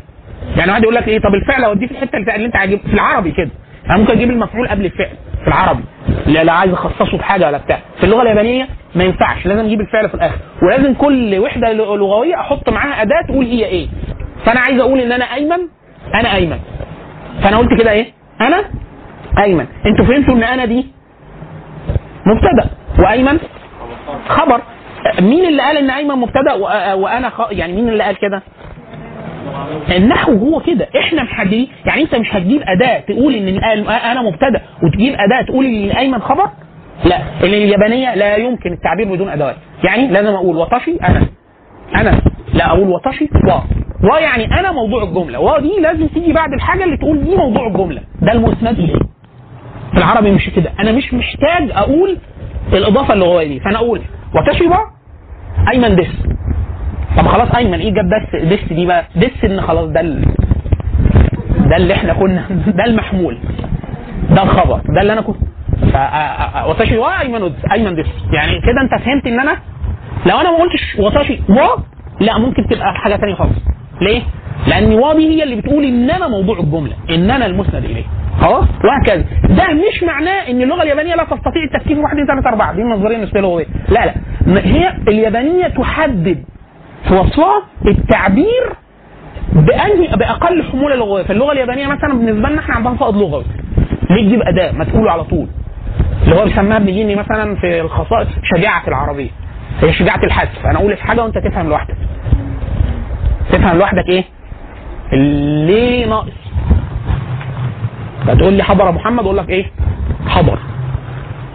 يعني 0.57 0.71
واحد 0.71 0.83
يقول 0.83 0.95
لك 0.95 1.07
إيه 1.07 1.19
طب 1.19 1.33
الفعل 1.41 1.63
أوديه 1.63 1.87
في 1.87 1.91
الحتة 1.93 2.17
اللي 2.17 2.45
أنت 2.45 2.55
عاجب 2.55 2.79
في 2.79 2.93
العربي 2.93 3.31
كده. 3.31 3.49
أنا 3.89 3.97
ممكن 3.97 4.11
أجيب 4.13 4.29
المفعول 4.29 4.67
قبل 4.67 4.85
الفعل 4.85 5.09
في 5.41 5.47
العربي. 5.47 5.83
لا 6.27 6.43
لا 6.43 6.51
عايز 6.51 6.73
أخصصه 6.73 7.17
بحاجه 7.17 7.47
ولا 7.47 7.57
بتاع. 7.57 7.79
في 7.97 8.03
اللغة 8.03 8.21
اليابانية 8.21 8.67
ما 8.95 9.03
ينفعش. 9.03 9.45
لازم 9.45 9.65
أجيب 9.65 9.81
الفعل 9.81 10.09
في 10.09 10.15
الآخر. 10.15 10.37
ولازم 10.63 10.93
كل 10.93 11.39
وحدة 11.39 11.73
لغوية 11.73 12.35
أحط 12.39 12.69
معاها 12.69 13.01
أداة 13.01 13.21
تقول 13.27 13.45
هي 13.45 13.65
إيه. 13.65 13.87
فأنا 14.45 14.59
عايز 14.59 14.79
أقول 14.79 14.99
إن 14.99 15.11
أنا 15.11 15.25
أيمن 15.35 15.57
أنا 16.15 16.35
أيمن. 16.35 16.59
فأنا 17.43 17.57
قلت 17.57 17.81
كده 17.81 17.91
إيه؟ 17.91 18.05
أنا 18.41 18.63
أيمن. 19.43 19.65
أنتوا 19.85 20.05
فهمتوا 20.05 20.33
إن 20.33 20.43
أنا 20.43 20.65
دي 20.65 20.87
مبتدأ. 22.25 22.69
وأيمن 22.99 23.39
خبر. 24.27 24.61
مين 25.21 25.45
اللي 25.45 25.61
قال 25.61 25.77
إن 25.77 25.89
أيمن 25.89 26.15
مبتدأ؟ 26.15 26.53
وأنا 26.93 27.29
خ... 27.29 27.41
يعني 27.51 27.73
مين 27.73 27.89
اللي 27.89 28.03
قال 28.03 28.15
كده؟ 28.17 28.41
النحو 29.97 30.31
هو 30.33 30.59
كده. 30.59 30.87
إحنا 30.99 31.23
محددين 31.23 31.67
يعني 31.85 32.01
أنت 32.01 32.15
مش 32.15 32.35
هتجيب 32.35 32.61
أداة 32.67 32.99
تقول 32.99 33.35
إن 33.35 33.57
أنا 33.89 34.21
مبتدأ. 34.21 34.61
وتجيب 34.83 35.13
أداة 35.13 35.41
تقول 35.47 35.65
إن 35.65 35.89
أيمن 35.97 36.19
خبر؟ 36.21 36.49
لا. 37.05 37.17
اليابانية 37.43 38.15
لا 38.15 38.35
يمكن 38.35 38.73
التعبير 38.73 39.07
بدون 39.15 39.29
أدوات. 39.29 39.55
يعني 39.83 40.07
لازم 40.07 40.33
أقول 40.35 40.57
وطشي 40.57 40.95
أنا. 41.03 41.21
أنا 41.95 42.21
لا 42.53 42.67
أقول 42.67 42.89
وطشي 42.89 43.29
و 43.47 43.51
و 44.03 44.15
يعني 44.15 44.59
أنا 44.59 44.71
موضوع 44.71 45.03
الجملة 45.03 45.39
و 45.39 45.59
دي 45.59 45.79
لازم 45.81 46.07
تيجي 46.07 46.33
بعد 46.33 46.53
الحاجة 46.53 46.83
اللي 46.83 46.97
تقول 46.97 47.23
دي 47.23 47.35
موضوع 47.35 47.67
الجملة. 47.67 48.01
ده 48.21 48.31
المسند 48.31 48.79
إليه. 48.79 48.99
في 49.91 49.97
العربي 49.97 50.31
مش 50.31 50.49
كده. 50.49 50.71
أنا 50.79 50.91
مش 50.91 51.13
محتاج 51.13 51.71
أقول 51.71 52.17
الإضافة 52.73 53.13
اللغويه 53.13 53.47
دي. 53.47 53.59
فأنا 53.59 53.77
أقول 53.77 54.01
وطشي 54.35 54.67
و 54.67 54.73
أيمن 55.73 55.95
دس. 55.95 56.07
طب 57.17 57.27
خلاص 57.27 57.55
أيمن 57.55 57.79
إيه 57.79 57.93
جاب 57.93 58.09
دس 58.09 58.35
دس 58.45 58.73
دي 58.73 58.85
بقى؟ 58.85 59.05
دس 59.15 59.43
إن 59.45 59.61
خلاص 59.61 59.89
ده 59.89 59.99
ال... 60.01 60.25
ده 61.69 61.77
اللي 61.77 61.93
إحنا 61.93 62.13
كنا 62.13 62.45
ده 62.77 62.85
المحمول. 62.85 63.37
ده 64.29 64.43
الخبر 64.43 64.81
ده 64.95 65.01
اللي 65.01 65.13
أنا 65.13 65.21
كنت. 65.21 65.37
ف 65.93 65.95
وطاشي 66.69 66.97
و 66.97 67.05
أيمن 67.05 67.51
أيمن 67.71 67.95
دس. 67.95 68.07
يعني 68.33 68.51
كده 68.61 68.81
أنت 68.81 69.03
فهمت 69.03 69.27
إن 69.27 69.39
أنا 69.39 69.57
لو 70.25 70.37
أنا 70.41 70.51
ما 70.51 70.57
قلتش 70.57 70.95
وطاشي 70.99 71.39
و 71.49 71.59
لا 72.19 72.37
ممكن 72.37 72.67
تبقى 72.67 72.93
حاجة 72.93 73.15
ثانية 73.17 73.35
خالص. 73.35 73.55
ليه؟ 74.01 74.21
لأن 74.67 74.93
و 74.93 75.13
دي 75.13 75.29
هي 75.29 75.43
اللي 75.43 75.55
بتقول 75.55 75.83
ان 75.83 76.09
أنا 76.09 76.27
موضوع 76.27 76.59
الجملة 76.59 76.93
ان 77.09 77.31
أنا 77.31 77.45
المسند 77.45 77.85
إليه. 77.85 78.03
خلاص 78.41 78.65
وهكذا. 78.83 79.23
ده 79.43 79.67
مش 79.73 80.03
معناه 80.03 80.49
إن 80.49 80.61
اللغة 80.61 80.81
اليابانية 80.83 81.15
لا 81.15 81.23
تستطيع 81.23 81.63
التفكير 81.63 81.95
في 81.95 82.01
1 82.01 82.13
2 82.19 82.27
3 82.27 82.49
4 82.49 82.73
دي 82.75 82.83
نظريه 82.83 83.17
نسبيه 83.17 83.39
لغوية. 83.41 83.65
لا 83.89 84.05
لا. 84.05 84.13
هي 84.65 84.93
اليابانية 85.07 85.67
تحدد 85.67 86.43
في 87.07 87.13
وصفها 87.13 87.63
التعبير 87.87 88.73
بأنهي 89.53 90.07
بأقل 90.17 90.63
حمولة 90.63 90.95
لغوية. 90.95 91.23
فاللغة 91.23 91.51
اليابانية 91.51 91.87
مثلا 91.87 92.13
بالنسبة 92.13 92.49
لنا 92.49 92.59
إحنا 92.59 92.75
عندنا 92.75 92.95
فائض 92.95 93.17
لغوي. 93.17 93.43
ليه 94.09 94.25
تجيب 94.27 94.41
اداه 94.41 94.71
ما 94.71 94.83
تقوله 94.83 95.11
على 95.11 95.23
طول. 95.23 95.47
اللي 96.23 96.35
هو 96.35 96.43
بيسميها 96.45 96.77
ابن 96.77 96.85
جيني 96.85 97.15
مثلا 97.15 97.55
في 97.55 97.81
الخصائص 97.81 98.27
شجاعة 98.55 98.87
العربية. 98.87 99.29
هي 99.81 99.93
شجاعة 99.93 100.23
الحذف 100.23 100.65
أنا 100.65 100.79
أقول 100.79 100.91
لك 100.91 100.99
حاجة 100.99 101.23
وأنت 101.23 101.37
تفهم 101.37 101.69
لوحدك. 101.69 101.95
تفهم 103.51 103.77
لوحدك 103.77 104.09
إيه؟ 104.09 104.23
ليه 105.65 106.05
ناقص. 106.05 106.31
فتقول 108.27 108.53
لي 108.53 108.63
حضر 108.63 108.91
محمد 108.91 109.23
أقول 109.23 109.37
لك 109.37 109.49
إيه؟ 109.49 109.65
حضر. 110.27 110.59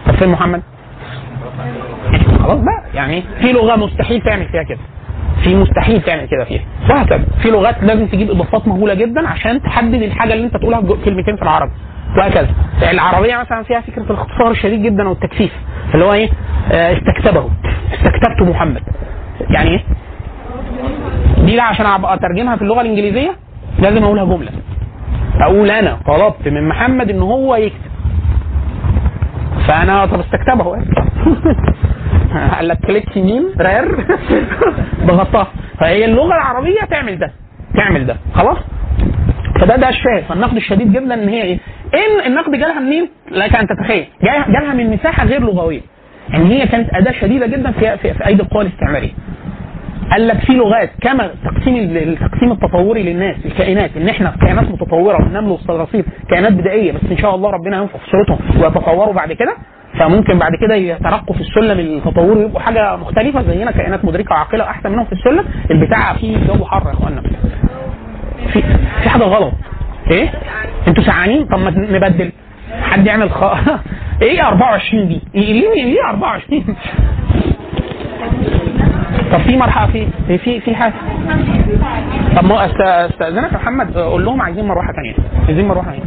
طب 0.07 0.15
فين 0.15 0.29
محمد؟ 0.29 0.61
خلاص 2.43 2.59
بقى. 2.59 2.83
يعني 2.93 3.23
في 3.41 3.51
لغة 3.51 3.75
مستحيل 3.75 4.21
تعمل 4.21 4.45
فيها 4.45 4.63
كده. 4.63 4.79
في 5.43 5.55
مستحيل 5.55 6.01
تعمل 6.01 6.25
كده 6.25 6.43
فيها. 6.45 6.61
وهكذا 6.89 7.25
في 7.41 7.49
لغات 7.49 7.83
لازم 7.83 8.07
تجيب 8.07 8.29
إضافات 8.31 8.67
مهولة 8.67 8.93
جدا 8.93 9.27
عشان 9.27 9.61
تحدد 9.61 10.01
الحاجة 10.01 10.33
اللي 10.33 10.45
أنت 10.45 10.57
تقولها 10.57 10.81
في 10.81 10.87
كلمتين 11.05 11.35
في 11.35 11.41
العربي. 11.41 11.71
وهكذا. 12.17 12.49
العربية 12.91 13.37
مثلا 13.37 13.63
فيها 13.63 13.81
فكرة 13.81 14.01
الاختصار 14.11 14.51
الشديد 14.51 14.83
جدا 14.83 15.07
والتكثيف. 15.09 15.51
اللي 15.93 16.05
هو 16.05 16.13
إيه؟ 16.13 16.29
آه، 16.71 16.97
استكتبه. 16.97 17.49
استكتبت 17.93 18.41
محمد. 18.41 18.83
يعني 19.49 19.69
إيه؟ 19.69 19.83
دي 21.45 21.55
لا 21.55 21.63
عشان 21.63 21.85
أترجمها 21.85 22.55
في 22.55 22.61
اللغة 22.61 22.81
الإنجليزية 22.81 23.35
لازم 23.79 24.03
أقولها 24.03 24.25
جملة. 24.25 24.51
أقول 25.41 25.71
أنا 25.71 25.97
طلبت 26.07 26.47
من 26.47 26.67
محمد 26.67 27.09
إن 27.09 27.21
هو 27.21 27.55
يكتب. 27.55 27.91
فأنا 29.67 30.05
طب 30.05 30.19
استكتبه 30.19 30.63
قال 32.55 32.67
لك 32.67 32.79
كليك 32.79 33.17
يمين 33.17 33.43
رير. 33.61 34.05
ضغطتها 35.07 35.47
فهي 35.79 36.05
اللغة 36.05 36.35
العربية 36.35 36.79
تعمل 36.89 37.19
ده. 37.19 37.31
تعمل 37.77 38.05
ده. 38.05 38.17
خلاص؟ 38.35 38.57
فده 39.61 39.75
ده 39.75 39.89
الشاهد 39.89 40.23
فالنقد 40.29 40.55
الشديد 40.55 40.91
جدا 40.93 41.13
إن 41.13 41.29
هي 41.29 41.41
إيه؟ 41.43 41.59
إن 41.93 42.25
النقد 42.31 42.51
جالها 42.51 42.79
منين؟ 42.79 43.09
لك 43.31 43.55
أن 43.55 43.67
تتخيل. 43.67 44.07
جالها 44.23 44.73
من 44.73 44.89
مساحة 44.93 45.25
غير 45.25 45.41
لغوية. 45.41 45.81
ان 46.33 46.45
هي 46.45 46.67
كانت 46.67 46.89
أداة 46.93 47.11
شديدة 47.11 47.47
جدا 47.47 47.71
في 47.71 47.97
في, 47.97 48.13
في 48.13 48.27
أيدي 48.27 48.43
القوى 48.43 48.61
الاستعمارية. 48.61 49.11
قال 50.11 50.27
لك 50.27 50.37
في 50.39 50.53
لغات 50.53 50.89
كما 51.01 51.29
تقسيم 51.45 51.75
ال- 51.75 51.97
التقسيم 51.97 52.51
التطوري 52.51 53.03
للناس 53.03 53.35
الكائنات 53.45 53.97
إن 53.97 54.09
إحنا 54.09 54.33
كائنات 54.41 54.63
متطورة 54.71 55.15
والنمل 55.23 55.49
والصراصير 55.49 56.05
كائنات 56.29 56.53
بدائية 56.53 56.91
بس 56.91 57.01
إن 57.11 57.17
شاء 57.17 57.35
الله 57.35 57.49
ربنا 57.49 57.77
ينفخ 57.77 57.97
في 57.97 58.11
صورتهم 58.11 58.37
ويتطوروا 58.63 59.13
بعد 59.13 59.33
كده 59.33 59.55
فممكن 59.99 60.39
بعد 60.39 60.51
كده 60.61 60.75
يترقوا 60.75 61.35
في 61.35 61.41
السلم 61.41 61.79
التطوري 61.79 62.39
ويبقوا 62.39 62.59
حاجة 62.61 62.95
مختلفة 62.95 63.41
زينا 63.41 63.71
كائنات 63.71 64.05
مدركة 64.05 64.31
وعاقلة 64.35 64.63
واحسن 64.63 64.91
منهم 64.91 65.05
في 65.05 65.11
السلم. 65.13 65.45
البتاع 65.71 66.13
فيه 66.13 66.37
جو 66.47 66.65
حر 66.65 66.87
يا 66.87 66.93
اخوانا 66.93 67.21
في 68.53 68.61
في 69.03 69.09
حاجة 69.09 69.23
غلط. 69.23 69.53
إيه؟ 70.11 70.29
أنتوا 70.87 71.03
سعانين؟ 71.03 71.45
طب 71.45 71.59
ما 71.59 71.69
نبدل. 71.69 72.31
حد 72.81 73.07
يعمل 73.07 73.31
خ... 73.31 73.43
إيه 74.21 74.47
24 74.47 75.07
دي؟ 75.07 75.21
إيه 75.35 75.53
ليه 75.53 75.83
ليه 75.85 76.09
24 76.09 76.63
طب 79.31 79.39
في 79.39 79.57
مرحله 79.57 79.87
في 79.91 80.07
في 80.27 80.37
في, 80.37 80.59
في 80.59 80.75
حاجة. 80.75 80.93
طب 82.37 82.45
ما 82.45 82.65
أستأذنك 82.65 83.51
يا 83.51 83.57
محمد 83.57 83.97
قول 83.97 84.25
لهم 84.25 84.41
عايزين 84.41 84.65
مروحة 84.67 84.93
ثانية 84.93 85.13
عايزين 85.47 85.67
مروحة 85.67 85.91
ثانية 85.91 86.03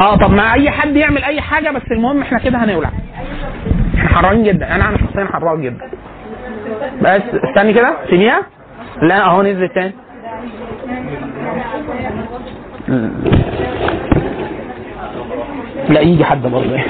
آه 0.00 0.16
طب 0.16 0.30
ما 0.30 0.52
أي 0.52 0.70
حد 0.70 0.96
يعمل 0.96 1.24
أي 1.24 1.40
حاجة 1.40 1.70
بس 1.70 1.82
المهم 1.90 2.22
إحنا 2.22 2.38
كده 2.38 2.58
هنولع. 2.64 2.90
إحنا 3.96 4.08
حرارين 4.08 4.44
جدا. 4.44 4.74
أنا 4.74 4.88
أنا 4.88 4.98
شخصيا 4.98 5.24
حرار 5.32 5.56
جدا. 5.56 5.90
بس 7.02 7.22
استني 7.48 7.72
كده. 7.72 7.96
سيبيها 8.10 8.42
لا 9.02 9.24
أهو 9.24 9.42
نزل 9.42 9.68
تاني. 9.68 9.92
لا 15.88 16.00
يجي 16.00 16.24
حد 16.24 16.42
برضه. 16.42 16.74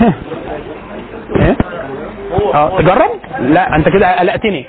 إيه؟ 1.37 1.57
آه 2.55 2.79
تجرب؟ 2.81 3.11
لا 3.41 3.77
أنت 3.77 3.89
كده 3.89 4.21
قلقتني. 4.21 4.67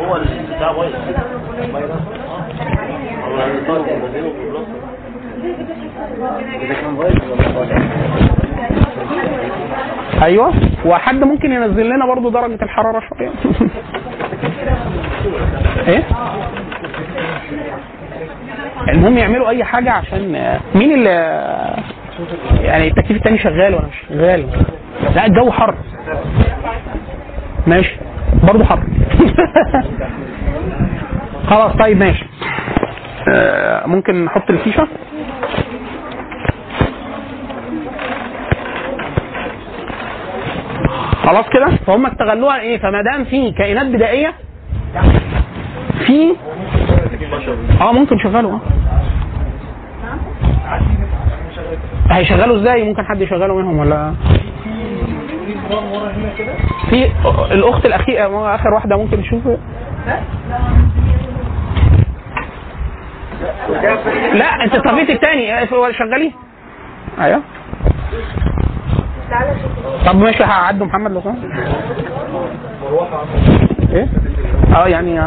هو 0.00 0.18
بايظ 6.98 7.16
أيوه 10.22 10.52
وحد 10.86 11.24
ممكن 11.24 11.52
ينزل 11.52 11.86
لنا 11.86 12.06
برضو 12.06 12.30
درجة 12.30 12.64
الحرارة 12.64 13.02
شوية. 13.08 13.30
إيه؟ 15.88 16.04
المهم 18.88 19.18
يعملوا 19.18 19.48
أي 19.48 19.64
حاجة 19.64 19.92
عشان 19.92 20.58
مين 20.74 20.92
اللي 20.92 21.10
يعني 22.62 22.88
التكييف 22.88 23.16
التاني 23.16 23.38
شغال 23.38 23.74
ولا 23.74 23.86
مش 23.86 23.94
شغال؟ 24.08 24.46
لا 25.14 25.26
الجو 25.26 25.50
حر. 25.50 25.74
ماشي. 27.66 27.96
برضه 28.42 28.64
حر. 28.64 28.80
خلاص 31.50 31.72
طيب 31.72 31.98
ماشي. 31.98 32.24
آه، 33.34 33.86
ممكن 33.86 34.24
نحط 34.24 34.50
الفيشة؟ 34.50 34.88
خلاص 41.24 41.44
كده؟ 41.52 41.66
فهم 41.86 42.06
استغلوها 42.06 42.60
إيه؟ 42.60 42.78
فما 42.78 43.02
دام 43.02 43.24
في 43.24 43.52
كائنات 43.52 43.86
بدائية 43.86 44.34
في 46.06 46.36
آه 47.80 47.92
ممكن 47.92 48.18
شغاله 48.18 48.48
آه 48.48 48.60
هيشغلوا 52.10 52.56
إزاي؟ 52.56 52.84
ممكن 52.84 53.04
حد 53.04 53.20
يشغله 53.20 53.54
منهم 53.54 53.78
ولا؟ 53.78 54.14
في 56.90 57.10
الأخت 57.52 57.86
الأخيرة 57.86 58.54
آخر 58.54 58.74
واحدة 58.74 58.96
ممكن 58.96 59.18
نشوف 59.18 59.42
لا 64.34 64.64
انت 64.64 64.76
طفيت 64.76 65.10
الثاني 65.10 65.62
شغالين 65.92 66.32
أيوه. 67.20 67.40
طب 70.06 70.16
ماشي 70.16 70.44
هعدوا 70.44 70.86
محمد 70.86 71.10
لو 71.10 71.20
إيه؟ 73.94 74.06
آه 74.76 74.86
يعني 74.86 75.20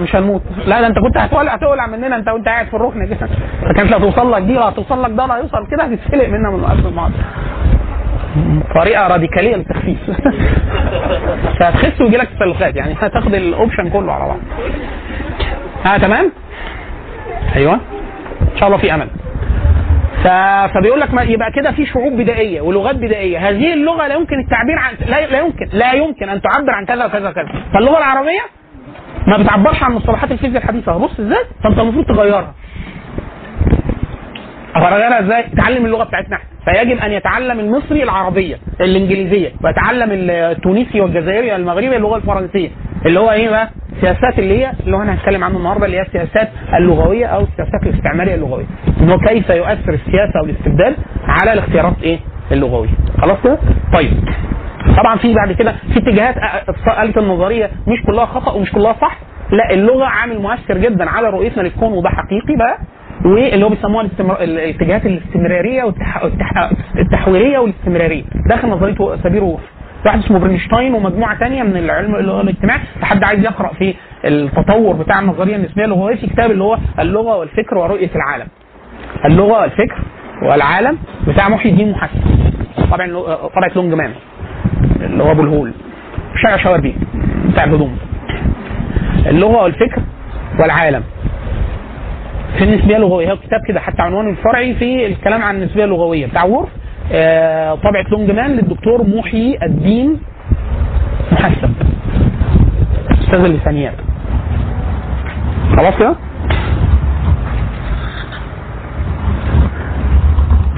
مش 0.00 0.16
هنموت. 0.16 0.42
لا 0.66 0.80
ده 0.80 0.86
انت 0.86 0.98
كنت 0.98 1.18
هتولع 1.18 1.54
هتولع 1.54 1.86
مننا 1.86 2.16
انت 2.16 2.28
وانت 2.28 2.48
قاعد 2.48 2.66
في 2.66 2.74
الركن 2.74 3.06
كده. 3.06 3.28
فكانت 3.62 3.90
لا 3.90 3.98
توصل 3.98 4.32
لك 4.32 4.42
دي 4.42 4.52
ولا 4.56 4.68
هتوصل 4.68 5.02
لك 5.02 5.10
ده 5.10 5.24
ولا 5.24 5.36
هيوصل 5.36 5.66
كده 5.70 5.84
هتتسلق 5.84 6.28
منا 6.28 6.50
من 6.50 6.64
قلب 6.64 6.94
بعض 6.96 7.10
طريقة 8.74 9.06
راديكالية 9.08 9.56
للتخفيف. 9.56 9.98
فهتخس 11.60 12.00
ويجي 12.00 12.16
لك 12.16 12.28
تسلخات 12.28 12.76
يعني 12.76 12.96
هتاخد 13.00 13.34
الاوبشن 13.34 13.88
كله 13.90 14.12
على 14.12 14.24
بعض. 14.28 14.38
ها 15.84 15.98
تمام؟ 15.98 16.32
أيوه. 17.56 17.74
إن 17.74 18.56
شاء 18.58 18.68
الله 18.68 18.78
في 18.78 18.94
امل 18.94 19.08
فبيقول 20.74 21.00
لك 21.00 21.08
يبقى 21.28 21.52
كده 21.52 21.72
في 21.72 21.86
شعوب 21.86 22.12
بدائية 22.12 22.60
ولغات 22.60 22.96
بدائية. 22.96 23.48
هذه 23.48 23.74
اللغة 23.74 24.06
لا 24.06 24.14
يمكن 24.14 24.40
التعبير 24.40 24.78
عن 24.78 24.94
لا 25.06 25.38
يمكن 25.38 25.68
لا 25.72 25.92
يمكن 25.92 26.28
أن 26.28 26.40
تعبر 26.42 26.70
عن 26.70 26.84
كذا 26.86 27.04
وكذا 27.06 27.28
وكذا. 27.28 27.48
فاللغة 27.74 27.98
العربية 27.98 28.40
ما 29.26 29.36
بتعبرش 29.36 29.82
عن 29.82 29.92
مصطلحات 29.92 30.30
الفيزياء 30.32 30.62
الحديثة. 30.62 30.96
بص 30.98 31.20
إزاي؟ 31.20 31.44
فأنت 31.64 31.78
المفروض 31.78 32.04
تغيرها. 32.06 32.54
أغيرها 34.76 35.20
إزاي؟ 35.20 35.44
تعلم 35.56 35.84
اللغة 35.86 36.04
بتاعتنا 36.04 36.36
إحنا 36.36 36.48
فيجب 36.64 36.98
أن 36.98 37.12
يتعلم 37.12 37.60
المصري 37.60 38.02
العربية 38.02 38.56
الإنجليزية 38.80 39.50
ويتعلم 39.64 40.08
التونسي 40.30 41.00
والجزائري 41.00 41.52
والمغربي 41.52 41.96
اللغة 41.96 42.16
الفرنسية 42.16 42.68
اللي 43.06 43.20
هو 43.20 43.30
إيه 43.30 43.48
بقى؟ 43.48 43.70
السياسات 43.92 44.38
اللي 44.38 44.58
هي 44.58 44.72
اللي 44.86 44.96
هو 44.96 45.02
أنا 45.02 45.14
هتكلم 45.14 45.44
عنه 45.44 45.56
النهارده 45.56 45.86
اللي 45.86 45.96
هي 45.96 46.02
السياسات 46.02 46.48
اللغوية 46.74 47.26
أو 47.26 47.40
السياسات 47.40 47.82
الاستعمارية 47.82 48.34
اللغوية 48.34 48.64
ان 49.00 49.10
هو 49.10 49.18
كيف 49.18 49.50
يؤثر 49.50 49.94
السياسة 49.94 50.40
والاستبداد 50.42 50.96
على 51.26 51.52
الاختيارات 51.52 51.94
إيه؟ 52.02 52.18
اللغوية 52.52 52.88
خلاص 53.20 53.38
كده؟ 53.44 53.58
طيب 53.94 54.10
طبعا 54.96 55.16
في 55.16 55.34
بعد 55.34 55.52
كده 55.52 55.72
في 55.92 55.98
اتجاهات 55.98 56.34
قالت 56.86 57.18
النظرية 57.18 57.70
مش 57.88 58.02
كلها 58.06 58.26
خطأ 58.26 58.52
ومش 58.52 58.72
كلها 58.72 58.92
صح 58.92 59.18
لا 59.50 59.70
اللغة 59.74 60.04
عامل 60.06 60.38
مؤثر 60.38 60.78
جدا 60.78 61.10
على 61.10 61.30
رؤيتنا 61.30 61.62
للكون 61.62 61.92
وده 61.92 62.08
حقيقي 62.08 62.56
بقى 62.58 62.78
واللي 63.24 63.64
هو 63.64 63.68
بيسموها 63.68 64.04
الاستمر... 64.04 64.42
الاتجاهات 64.42 65.06
الاستمرارية 65.06 65.84
والتح... 65.84 66.24
والتح... 66.24 66.70
التحويريه 66.98 67.58
والاستمرارية. 67.58 68.22
داخل 68.48 68.68
نظرية 68.68 69.16
سابير 69.22 69.44
وورف 69.44 69.62
واحد 70.06 70.18
اسمه 70.18 70.38
برنشتاين 70.38 70.94
ومجموعة 70.94 71.38
ثانية 71.38 71.62
من 71.62 71.76
العلم 71.76 72.14
الاجتماعي 72.14 72.80
لحد 73.02 73.24
عايز 73.24 73.44
يقرأ 73.44 73.72
في 73.78 73.94
التطور 74.24 74.96
بتاع 74.96 75.18
النظرية 75.20 75.56
النسبية 75.56 75.84
اللغويه 75.84 76.16
في 76.16 76.26
كتاب 76.26 76.50
اللي 76.50 76.64
هو 76.64 76.78
اللغة 76.98 77.36
والفكر 77.36 77.78
ورؤية 77.78 78.10
العالم. 78.16 78.46
اللغة 79.24 79.60
والفكر 79.60 79.98
والعالم 80.42 80.98
بتاع 81.28 81.48
محيي 81.48 81.68
الدين 81.68 81.90
محسب. 81.90 82.20
طبعا 82.90 83.06
طبعه 83.48 83.70
Longman 83.76 84.10
اللي 85.00 85.22
هو 85.24 85.30
أبو 85.30 85.42
الهول. 85.42 85.72
شارع 86.42 86.56
شواربي 86.56 86.94
بتاع 87.52 87.64
الهدوم. 87.64 87.96
اللغة 89.26 89.62
والفكر 89.62 90.02
والعالم. 90.60 91.02
في 92.58 92.64
النسبية 92.64 92.96
اللغوية. 92.96 93.30
هو 93.32 93.36
كتاب 93.36 93.60
كده 93.68 93.80
حتى 93.80 94.02
عنوانه 94.02 94.30
الفرعي 94.30 94.74
في 94.74 95.06
الكلام 95.06 95.42
عن 95.42 95.56
النسبية 95.56 95.84
اللغوية. 95.84 96.26
بتاع 96.26 96.44
وورف 96.44 96.68
آه، 97.12 97.74
طبعه 97.74 98.04
لونج 98.10 98.30
مان 98.30 98.50
للدكتور 98.50 99.02
محيي 99.16 99.58
الدين 99.62 100.20
محسن. 101.32 101.72
أستاذ 103.10 103.44
اللسانيات 103.44 103.94
خلاص 105.76 105.94
كده؟ 105.98 106.16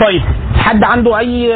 طيب 0.07 0.23
حد 0.57 0.85
عنده 0.85 1.19
أي 1.19 1.55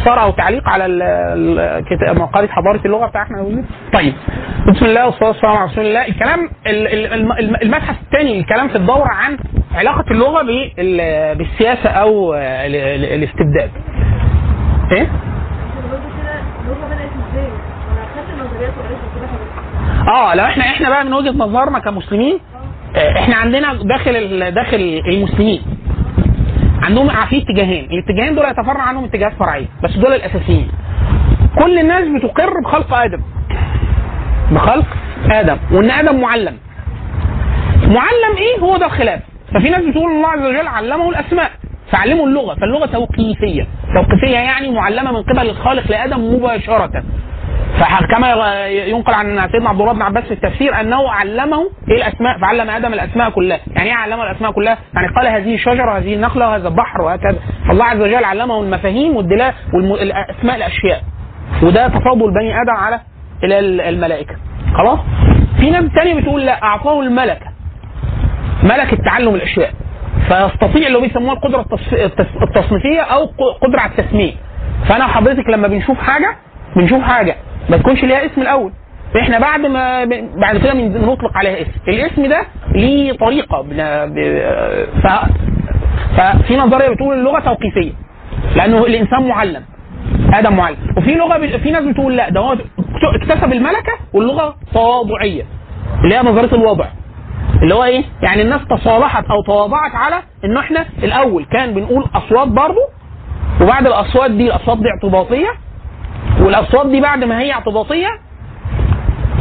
استفسار 0.00 0.22
أو 0.22 0.30
تعليق 0.30 0.68
على 0.68 0.86
ال- 0.86 1.02
ال- 1.02 1.84
كتاب 1.84 2.18
مقالة 2.18 2.48
حضارة 2.48 2.80
اللغة 2.84 3.06
بتاعتنا 3.06 3.62
طيب. 3.92 4.14
بسم 4.68 4.84
الله 4.86 5.06
والصلاة 5.06 5.28
والسلام 5.28 5.56
على 5.56 5.70
رسول 5.72 5.86
الله. 5.86 6.06
الكلام 6.08 6.48
ال- 6.66 6.86
ال- 6.88 7.12
الم- 7.12 7.32
الم- 7.32 7.56
المبحث 7.62 7.96
الثاني 8.02 8.40
الكلام 8.40 8.68
في 8.68 8.76
الدورة 8.76 9.08
عن 9.10 9.38
علاقة 9.74 10.04
اللغة 10.10 10.42
بال- 10.42 11.34
بالسياسة 11.34 11.90
أو 11.90 12.34
ال- 12.34 12.40
ال- 12.76 13.04
الاستبداد. 13.22 13.70
إيه؟ 14.92 15.06
اللغة 16.64 16.80
آه 20.08 20.34
لو 20.34 20.44
إحنا 20.44 20.64
إحنا 20.64 20.88
بقى 20.88 21.04
من 21.04 21.12
وجهة 21.14 21.30
نظرنا 21.30 21.78
كمسلمين 21.78 22.38
آه، 22.96 23.12
إحنا 23.18 23.36
عندنا 23.36 23.72
داخل 23.74 24.50
داخل 24.54 25.02
المسلمين. 25.08 25.62
عندهم 26.82 27.08
في 27.08 27.38
اتجاهين. 27.42 27.84
الاتجاهين 27.90 28.34
دول 28.34 28.44
يتفرع 28.44 28.82
عنهم 28.82 29.04
اتجاهات 29.04 29.32
فرعية 29.32 29.66
بس 29.82 29.96
دول 29.96 30.12
الأساسيين. 30.12 30.68
كل 31.58 31.78
الناس 31.78 32.04
بتقر 32.08 32.60
بخلق 32.64 32.94
آدم. 32.94 33.22
بخلق 34.50 34.86
آدم. 35.30 35.56
وإن 35.72 35.90
آدم 35.90 36.20
معلم. 36.20 36.56
معلم 37.82 38.36
إيه؟ 38.38 38.58
هو 38.60 38.76
ده 38.76 38.86
الخلاف. 38.86 39.20
ففي 39.54 39.70
ناس 39.70 39.84
بتقول 39.84 40.10
الله 40.12 40.28
عز 40.28 40.42
وجل 40.42 40.66
علمه 40.66 41.08
الأسماء. 41.08 41.50
فعلمه 41.90 42.24
اللغة. 42.24 42.54
فاللغة 42.54 42.86
توقيفية. 42.86 43.66
توقيفية 43.94 44.36
يعني 44.38 44.70
معلمة 44.70 45.12
من 45.12 45.22
قبل 45.22 45.50
الخالق 45.50 45.90
لآدم 45.90 46.34
مباشرة. 46.34 47.02
فكما 47.80 48.66
ينقل 48.66 49.14
عن 49.14 49.48
سيدنا 49.52 49.68
عبد 49.68 49.80
الله 49.80 49.92
بن 49.92 50.02
عباس 50.02 50.24
في 50.24 50.34
التفسير 50.34 50.80
أنه 50.80 51.10
علمه 51.10 51.70
إيه 51.88 51.96
الأسماء 51.96 52.38
فعلم 52.40 52.70
آدم 52.70 52.92
الأسماء 52.92 53.30
كلها. 53.30 53.60
يعني 53.72 53.88
إيه 53.88 53.94
علمه 53.94 54.22
الأسماء 54.22 54.52
كلها؟ 54.52 54.78
يعني 54.94 55.08
قال 55.08 55.26
هذه 55.26 55.54
الشجره 55.54 55.92
وهذه 55.92 56.14
النخله 56.14 56.48
وهذا 56.48 56.68
البحر 56.68 57.02
وهكذا. 57.02 57.38
فالله 57.68 57.84
عز 57.84 58.00
وجل 58.00 58.24
علمه 58.24 58.60
المفاهيم 58.60 59.16
والدلاله 59.16 59.54
والاسماء 59.74 60.56
الأشياء. 60.56 61.02
وده 61.62 61.88
تفاضل 61.88 62.30
بني 62.34 62.62
آدم 62.62 62.76
على 62.76 63.00
إلى 63.44 63.58
الملائكة. 63.88 64.34
خلاص؟ 64.78 64.98
في 65.60 65.70
ناس 65.70 65.84
تانية 65.94 66.14
بتقول 66.14 66.46
لا 66.46 66.62
أعطاه 66.62 67.00
الملكة. 67.00 67.46
ملكة 68.62 68.96
تعلم 69.04 69.34
الأشياء. 69.34 69.72
فيستطيع 70.28 70.86
اللي 70.86 71.00
بيسموها 71.00 71.32
القدرة 71.32 71.66
التصنيفية 72.42 73.00
أو 73.00 73.26
قدرة 73.62 73.80
على 73.80 73.90
التسمية. 73.90 74.32
فأنا 74.88 75.04
وحضرتك 75.04 75.48
لما 75.48 75.68
بنشوف 75.68 75.98
حاجة 75.98 76.36
بنشوف 76.76 77.02
حاجة. 77.02 77.36
ما 77.70 77.76
تكونش 77.76 78.04
ليها 78.04 78.26
اسم 78.26 78.40
الأول. 78.42 78.72
إحنا 79.22 79.38
بعد 79.38 79.60
ما 79.66 80.04
بعد 80.36 80.56
كده 80.56 80.72
بن- 80.72 80.88
بنطلق 80.88 81.36
عليها 81.36 81.62
اسم. 81.62 81.70
الاسم 81.88 82.26
ده 82.26 82.42
ليه 82.74 83.12
طريقة. 83.12 83.62
ف 85.02 85.06
ففي 86.16 86.56
نظرية 86.56 86.88
بتقول 86.88 87.18
اللغة 87.18 87.40
توقيفية. 87.40 87.92
لأنه 88.56 88.86
الإنسان 88.86 89.28
معلم. 89.28 89.62
آدم 90.34 90.56
معلم. 90.56 90.76
وفي 90.96 91.14
لغة 91.14 91.38
ب... 91.38 91.46
في 91.56 91.70
ناس 91.70 91.84
بتقول 91.84 92.16
لا 92.16 92.28
ده 92.28 92.40
هو 92.40 92.56
اكتسب 93.22 93.52
الملكة 93.52 93.92
واللغة 94.12 94.56
تواضعية. 94.74 95.42
اللي 96.04 96.14
هي 96.14 96.20
نظرية 96.22 96.52
الوضع. 96.52 96.86
اللي 97.62 97.74
هو 97.74 97.84
إيه؟ 97.84 98.04
يعني 98.22 98.42
الناس 98.42 98.60
تصالحت 98.70 99.24
أو 99.24 99.42
تواضعت 99.46 99.94
على 99.94 100.22
إن 100.44 100.56
إحنا 100.56 100.84
الأول 101.02 101.44
كان 101.44 101.74
بنقول 101.74 102.04
أصوات 102.14 102.48
برضه 102.48 102.88
وبعد 103.62 103.86
الأصوات 103.86 104.30
دي 104.30 104.46
الأصوات 104.46 104.78
دي 104.78 104.88
اعتباطية 104.90 105.48
والأصوات 106.40 106.86
دي 106.86 107.00
بعد 107.00 107.24
ما 107.24 107.38
هي 107.40 107.52
اعتباطية 107.52 108.08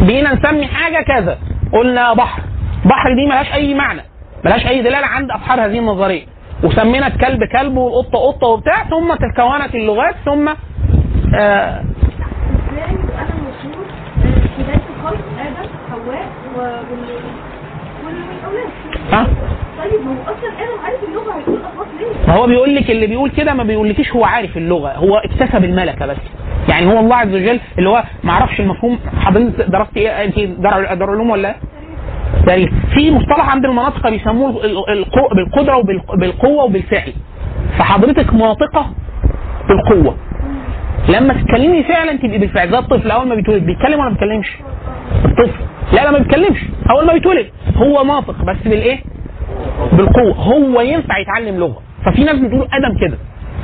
بقينا 0.01 0.33
نسمي 0.33 0.67
حاجة 0.67 1.03
كذا. 1.03 1.37
قلنا 1.73 2.13
بحر. 2.13 2.41
بحر 2.85 3.13
دي 3.15 3.25
ملهاش 3.25 3.53
أي 3.53 3.73
معنى 3.73 4.01
ملهاش 4.45 4.67
أي 4.67 4.81
دلالة 4.81 5.07
عند 5.07 5.31
أصحاب 5.31 5.59
هذه 5.59 5.79
النظرية. 5.79 6.23
وسمينا 6.63 7.07
الكلب 7.07 7.43
كلب 7.43 7.77
والقطة 7.77 8.19
قطة 8.19 8.47
وبتاع 8.47 8.83
ثم 8.83 9.13
تكونت 9.15 9.75
اللغات 9.75 10.15
ثم 10.25 10.49
آه 11.35 11.83
ها؟ 19.11 19.27
طيب 19.77 20.01
هو 20.07 20.23
أصلا 20.23 20.49
آدم 20.49 20.79
عارف 20.85 21.03
اللغة 21.03 21.33
هيقول 21.33 21.59
ليه؟ 21.99 22.27
ما 22.27 22.33
هو 22.33 22.47
بيقول 22.47 22.75
لك 22.75 22.91
اللي 22.91 23.07
بيقول 23.07 23.29
كده 23.29 23.53
ما 23.53 23.63
بيقولكيش 23.63 24.11
هو 24.15 24.25
عارف 24.25 24.57
اللغة 24.57 24.91
هو 24.91 25.17
اكتسب 25.17 25.63
الملكة 25.63 26.05
بس. 26.05 26.17
يعني 26.69 26.85
هو 26.85 26.99
الله 26.99 27.15
عز 27.15 27.27
وجل 27.35 27.59
اللي 27.77 27.89
هو 27.89 28.03
ما 28.23 28.31
أعرفش 28.31 28.59
المفهوم. 28.59 28.99
حضرتك 29.19 29.69
درست 29.69 29.97
إيه؟ 29.97 30.09
أنت 30.09 30.39
دار 30.39 31.09
علوم 31.09 31.29
ولا 31.29 31.55
تاريخ 32.45 32.69
في 32.93 33.11
مصطلح 33.11 33.49
عند 33.49 33.65
المناطق 33.65 34.09
بيسموه 34.09 34.61
بالقدرة 35.35 35.77
وبالقوه 35.77 36.63
وبالفعل. 36.63 37.13
فحضرتك 37.77 38.33
ناطقة 38.33 38.93
بالقوة. 39.67 40.17
لما 41.09 41.33
تتكلمي 41.33 41.83
فعلا 41.83 42.17
تبقي 42.17 42.37
بالفعل. 42.37 42.71
زي 42.71 42.77
الطفل 42.77 43.11
أول 43.11 43.27
ما 43.27 43.35
بيتولد 43.35 43.65
بيتكلم 43.65 43.99
ولا 43.99 44.03
ما 44.03 44.09
بيتكلمش؟ 44.09 44.57
الطفل. 45.25 45.63
لا 45.93 46.03
لا 46.03 46.11
ما 46.11 46.17
بيتكلمش. 46.17 46.59
أول 46.91 47.05
ما 47.05 47.13
بيتولد 47.13 47.47
هو 47.75 48.03
ناطق 48.03 48.43
بس 48.45 48.57
بالإيه؟ 48.63 48.99
بالقوة. 49.93 50.33
هو 50.33 50.81
ينفع 50.81 51.17
يتعلم 51.17 51.55
لغة. 51.55 51.81
ففي 52.05 52.23
ناس 52.23 52.35
بتقول 52.35 52.67
أدم 52.73 52.97
كده. 52.97 53.17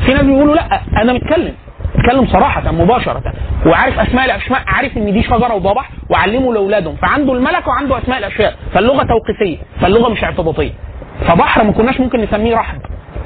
في 0.06 0.14
ناس 0.14 0.24
بيقولوا 0.24 0.56
لا 0.56 0.82
آدم 0.96 1.16
اتكلم 1.16 1.54
اتكلم 2.00 2.28
صراحة 2.28 2.72
مباشرة 2.72 3.24
وعارف 3.66 4.00
أسماء 4.00 4.26
الاشياء 4.26 4.62
عارف 4.68 4.98
إن 4.98 5.14
دي 5.14 5.24
شجره 5.24 5.54
وضبح 5.54 5.90
وعلمه 6.10 6.54
لاولادهم 6.54 6.96
فعنده 6.96 7.34
الملكة 7.34 7.70
وعنده 7.70 7.98
أسماء 7.98 8.20
الأشياء 8.20 8.56
فاللغة 8.74 9.04
توقيفية 9.04 9.58
فاللغة 9.82 10.10
مش 10.10 10.24
اعتباطية. 10.24 10.72
فبحر 11.28 11.64
ما 11.64 11.72
كناش 11.72 12.00
ممكن 12.00 12.22
نسميه 12.22 12.56
رحب 12.56 12.82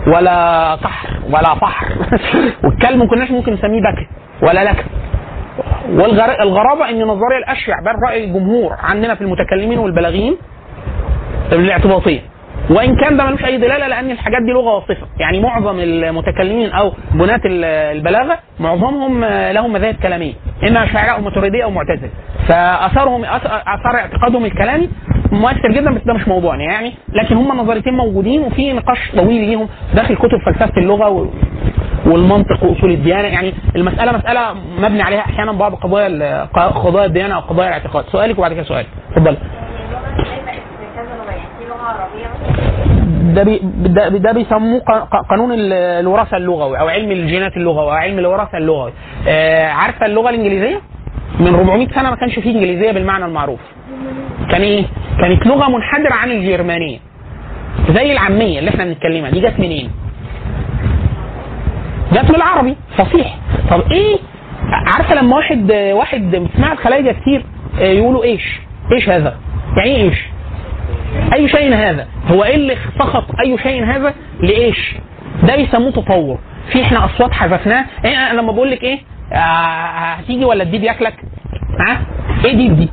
ولا 0.08 0.78
صحر 0.84 1.10
ولا 1.30 1.56
فحر 1.56 1.88
والكلب 2.64 2.98
ما 2.98 3.06
كناش 3.06 3.32
ممكن 3.32 3.54
نسميه 3.54 3.80
بكر 3.80 4.08
ولا 4.42 4.64
لك 4.64 4.86
والغرابه 5.90 6.90
إن 6.90 7.02
النظريه 7.02 7.38
الأشيع 7.38 7.76
بل 7.80 8.10
رأي 8.10 8.24
الجمهور 8.24 8.76
عندنا 8.80 9.16
في 9.16 9.22
المتكلمين 9.22 9.80
والبلاغيين 9.80 10.38
الاعتباطية. 11.52 12.20
وإن 12.70 12.96
كان 12.96 13.18
ده 13.18 13.26
ملوش 13.26 13.46
أي 13.46 13.58
دلالة 13.58 13.88
لأن 13.88 14.12
الحاجات 14.12 14.42
دي 14.42 14.52
لغة 14.52 14.76
وصفة. 14.76 15.08
يعني 15.20 15.40
معظم 15.40 15.80
المتكلمين 15.80 16.72
أو 16.72 16.94
بناة 17.12 17.42
البلاغة 17.46 18.40
معظمهم 18.60 19.26
لهم 19.26 19.74
مذاهب 19.74 19.96
كلامية. 20.04 20.34
إما 20.68 20.84
اشاعره 20.84 21.12
أو 21.12 21.22
ماتريديه 21.22 21.64
أو 21.64 21.72
معتزلة. 21.72 22.10
فأثرهم 22.48 23.26
أثر 23.26 23.96
اعتقادهم 23.96 24.46
الكلامي 24.46 24.90
مؤثر 25.32 25.72
جدا 25.72 25.94
بس 25.94 26.02
ده 26.06 26.14
مش 26.14 26.28
موضوعنا 26.28 26.64
يعني. 26.64 26.94
لكن 27.14 27.36
هم 27.36 27.52
النظريتين 27.52 27.94
موجودين 27.94 28.42
وفي 28.42 28.74
نقاش 28.74 29.12
طويل 29.12 29.42
ليهم 29.50 29.70
داخل 29.94 30.16
كتب 30.16 30.38
فلسفة 30.46 30.78
اللغة. 30.78 31.30
والمنطق 32.06 32.64
وأصول 32.64 32.92
الديانة. 32.92 33.28
يعني 33.28 33.54
المسألة 33.76 34.18
مسألة 34.18 34.54
مبني 34.80 35.02
عليها 35.02 35.20
أحيانا 35.20 35.52
بعض 35.52 35.76
قضايا 35.76 36.44
قضايا 36.56 37.06
الديانة 37.06 37.36
أو 37.36 37.40
قضايا 37.40 37.68
الاعتقاد. 37.68 38.06
سؤالك 38.06 38.38
وبعد 38.38 38.54
كده 38.54 38.64
سؤال 38.64 38.86
اتفضل. 39.12 39.38
ده 43.44 44.10
بي 44.10 44.20
ده, 44.20 44.32
بيسموه 44.32 44.80
قانون 45.30 45.50
الوراثة 45.54 46.38
اللغوي 46.38 46.80
أو 46.80 46.88
علم 46.88 47.12
الجينات 47.12 47.58
اللغوي 47.58 47.86
أو 47.86 47.90
علم 47.90 48.20
الوراثة 48.20 48.58
اللغوي. 48.58 48.92
آه 49.28 49.68
عارفة 49.68 50.06
اللغة 50.06 50.30
الإنجليزية؟ 50.30 50.82
من 51.40 51.56
400 51.56 51.88
سنة 51.88 52.10
ما 52.10 52.16
كانش 52.16 52.40
فيه 52.40 52.56
إنجليزية 52.56 52.92
بالمعنى 52.92 53.26
المعروف. 53.26 53.60
كان 54.52 54.62
إيه؟ 54.62 54.84
كانت 55.22 55.48
لغة 55.48 55.70
منحدرة 55.70 56.14
عن 56.14 56.32
الجرمانية. 56.32 57.00
زي 57.90 58.12
العامية 58.12 58.60
اللي 58.60 58.70
إحنا 58.70 58.84
بنتكلمها 58.86 59.30
دي 59.30 59.40
جت 59.40 59.60
منين؟ 59.60 59.92
جت 62.12 62.30
من 62.30 62.36
العربي. 62.36 62.76
فصيح. 62.98 63.38
طب 63.72 63.92
إيه؟ 63.92 64.18
عارفة 64.88 65.16
لما 65.16 65.36
واحد 65.36 65.72
واحد 65.72 66.32
بتسمع 66.36 66.72
الخلايجه 66.72 67.12
كتير 67.22 67.46
يقولوا 67.80 68.24
إيش؟ 68.24 68.60
إيش 68.92 69.10
هذا؟ 69.10 69.38
يعني 69.78 69.90
إيه 69.96 70.04
إيش؟ 70.04 70.20
أي 71.34 71.50
شيء 71.50 71.76
هذا؟ 71.76 72.08
هو 72.28 72.44
إيه 72.44 72.56
اللي 72.56 72.76
سقط 73.00 73.26
أي 73.46 73.58
شيء 73.58 73.86
هذا؟ 73.86 74.14
لإيش؟ 74.42 74.96
ده 75.44 75.56
بيسموه 75.56 75.92
تطور. 75.92 76.40
في 76.72 76.82
إحنا 76.84 77.06
أصوات 77.06 77.32
حذفناها 77.32 77.86
إيه 78.06 78.16
أنا 78.32 78.42
لما 78.42 78.52
بقول 78.52 78.72
لك 78.72 78.84
إيه 78.84 79.00
آه 79.34 79.36
هتيجي 80.14 80.46
ولا 80.46 80.64
الديب 80.64 80.84
ياكلك 80.84 81.16
ها؟ 81.88 82.02
إيه 82.46 82.56
ديب 82.56 82.76
دي؟ 82.80 82.90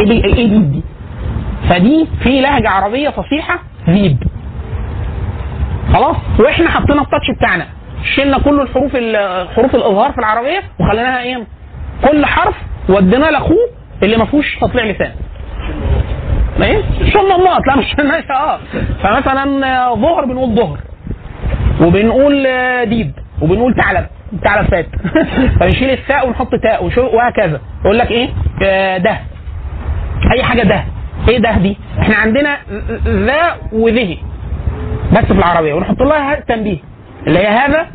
إيه 0.00 0.04
دي 0.06 0.24
إيه 0.24 0.46
ديب 0.48 0.72
دي؟ 0.72 0.82
فدي 1.68 2.06
في 2.22 2.40
لهجة 2.40 2.68
عربية 2.70 3.08
فصيحة 3.08 3.58
ذيب. 3.90 4.18
خلاص؟ 5.92 6.16
وإحنا 6.38 6.70
حطينا 6.70 7.02
ال 7.02 7.07
touch 7.07 7.30
بتاعنا. 7.38 7.66
شلنا 8.16 8.38
كل 8.38 8.60
الحروف 8.60 8.96
حروف 9.56 9.74
الإظهار 9.74 10.12
في 10.12 10.18
العربية 10.18 10.62
وخليناها 10.80 11.22
إيه؟ 11.22 11.46
كل 12.08 12.26
حرف 12.26 12.54
وديناه 12.88 13.30
لأخوه 13.30 13.68
اللي 14.02 14.16
ما 14.16 14.24
فيهوش 14.24 14.56
تطليع 14.60 14.84
لسان. 14.84 15.12
إيه؟ 16.66 16.82
شلنا 17.12 17.36
النقط 17.36 17.66
لا 17.66 17.76
مش 17.76 17.96
ماشي 17.98 18.32
آه. 18.32 18.58
فمثلا 19.02 19.44
ظهر 19.94 20.24
بنقول 20.24 20.54
ظهر. 20.54 20.78
وبنقول 21.80 22.46
ديب. 22.86 23.12
وبنقول 23.42 23.74
ثعلب. 23.74 24.06
ثعلب 24.44 24.66
فات. 24.70 24.86
فنشيل 25.60 25.90
الثاء 25.90 26.28
ونحط 26.28 26.54
تاء 26.54 26.84
وهكذا. 27.14 27.60
يقول 27.84 27.98
لك 27.98 28.10
إيه؟ 28.10 28.28
ده. 28.98 29.18
أي 30.34 30.42
حاجة 30.42 30.62
ده. 30.62 30.84
إيه 31.28 31.38
ده 31.38 31.52
دي؟ 31.58 31.76
إحنا 32.00 32.16
عندنا 32.16 32.56
ذا 33.06 33.56
وذه. 33.72 34.16
بس 35.12 35.24
في 35.24 35.32
العربية. 35.32 35.74
ونحط 35.74 36.02
لها 36.02 36.34
تنبيه. 36.34 36.78
اللي 37.26 37.38
هي 37.38 37.46
هذا 37.46 37.86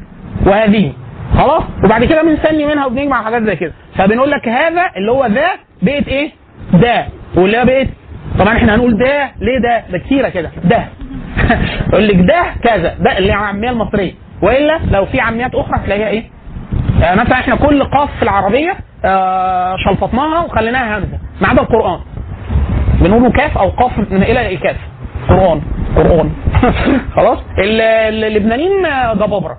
وهذه. 0.46 0.94
خلاص؟ 1.38 1.64
وبعد 1.84 2.04
كده 2.06 2.24
بنسمي 2.24 2.66
منها 2.66 2.86
وبنجمع 2.86 3.24
حاجات 3.24 3.44
زي 3.44 3.56
كده. 3.56 3.74
فبنقول 3.96 4.32
لك 4.32 4.48
هذا 4.48 4.90
اللي 4.98 5.12
هو 5.12 5.26
ذا. 5.26 5.48
بقت 5.82 6.08
إيه؟ 6.08 6.32
ده. 6.74 7.06
واللي 7.36 7.58
هي 7.58 7.66
بقت 7.66 7.88
طبعا 8.40 8.58
إحنا 8.58 8.76
هنقول 8.76 8.98
ده 8.98 9.32
ليه 9.42 9.60
ده؟ 9.60 9.84
ده 9.92 9.98
كتيرة 9.98 10.30
كده. 10.30 10.50
ده. 10.64 10.84
يقول 11.90 12.08
لك 12.08 12.16
ده 12.16 12.44
كذا. 12.64 12.96
ده 13.00 13.18
اللي 13.18 13.30
العاميه 13.34 13.70
المصرية. 13.70 14.12
وإلا 14.42 14.80
لو 14.92 15.06
في 15.06 15.20
عاميات 15.20 15.56
أخرى 15.56 15.80
تلاقيها 15.86 16.08
إيه؟ 16.08 16.24
آه 17.04 17.16
مثلا 17.16 17.34
إحنا 17.34 17.56
كل 17.56 17.84
قاف 17.84 18.10
في 18.18 18.24
العربية 18.24 18.76
آه 19.06 19.76
شلفطناها 19.86 20.46
وخليناها 20.46 20.98
همزه 20.98 21.18
ما 21.42 21.48
عدا 21.48 21.62
القرآن. 21.62 22.00
بنقوله 23.02 23.32
كاف 23.32 23.58
أو 23.58 23.70
قاف 23.70 23.98
من 24.12 24.24
إلى 24.24 24.54
الكاف. 24.54 24.78
قرآن. 25.30 25.62
قرآن. 25.96 26.32
خلاص؟ 27.16 27.40
اللبنانيين 27.60 28.84
جبابرة. 29.14 29.58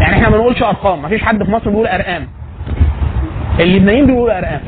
يعني 0.00 0.14
إحنا 0.16 0.28
ما 0.28 0.36
بنقولش 0.36 0.62
أرقام. 0.62 1.02
ما 1.02 1.08
فيش 1.08 1.22
حد 1.22 1.42
في 1.44 1.50
مصر 1.50 1.70
بيقول 1.70 1.86
أرقام. 1.86 2.26
اللبنانيين 3.60 4.06
بيقولوا 4.06 4.38
أرقام. 4.38 4.60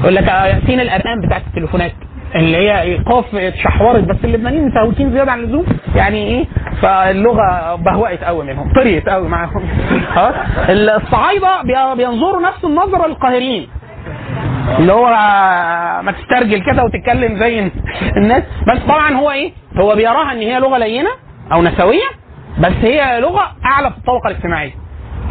يقول 0.00 0.14
لك 0.14 0.26
يأتينا 0.28 0.82
الارقام 0.82 1.20
بتاعت 1.20 1.42
التليفونات 1.46 1.92
اللي 2.34 2.56
هي 2.56 2.80
ايقاف 2.82 3.34
اتشحورت 3.34 4.04
بس 4.04 4.16
اللبنانيين 4.24 4.66
متهوتين 4.66 5.12
زيادة 5.12 5.32
عن 5.32 5.40
اللزوم 5.40 5.66
يعني 5.94 6.26
إيه؟ 6.26 6.44
فاللغة 6.82 7.74
بهوأت 7.74 8.24
قوي 8.24 8.44
منهم 8.44 8.72
طريت 8.72 9.08
قوي 9.08 9.28
معاهم. 9.28 9.68
خلاص؟ 10.14 10.34
الصعايدة 10.68 11.62
بينظروا 11.94 12.42
نفس 12.42 12.64
النظرة 12.64 13.06
للقاهريين. 13.06 13.68
اللي 14.78 14.92
هو 14.92 15.06
ما 16.02 16.12
تسترجل 16.12 16.62
كده 16.72 16.84
وتتكلم 16.84 17.38
زي 17.38 17.70
الناس. 18.16 18.42
بس 18.68 18.78
طبعا 18.88 19.12
هو 19.14 19.30
إيه؟ 19.30 19.52
هو 19.76 19.94
بيراها 19.94 20.32
إن 20.32 20.38
هي 20.38 20.58
لغة 20.60 20.78
لينة 20.78 21.10
أو 21.52 21.62
نسوية 21.62 22.08
بس 22.58 22.72
هي 22.82 23.20
لغة 23.20 23.52
أعلى 23.64 23.90
في 23.90 23.98
الطبقة 23.98 24.28
الاجتماعية. 24.28 24.72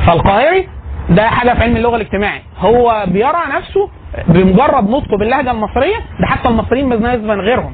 فالقاهري 0.07 0.67
ده 1.09 1.27
حاجة 1.27 1.53
في 1.53 1.63
علم 1.63 1.77
اللغة 1.77 1.95
الاجتماعي. 1.95 2.41
هو 2.59 3.05
بيرى 3.07 3.41
نفسه 3.55 3.89
بمجرد 4.27 4.89
نطقه 4.89 5.17
باللهجة 5.17 5.51
المصرية 5.51 5.95
ده 6.19 6.27
حتى 6.27 6.47
المصريين 6.49 6.89
بالنسبة 6.89 7.33
غيرهم. 7.35 7.73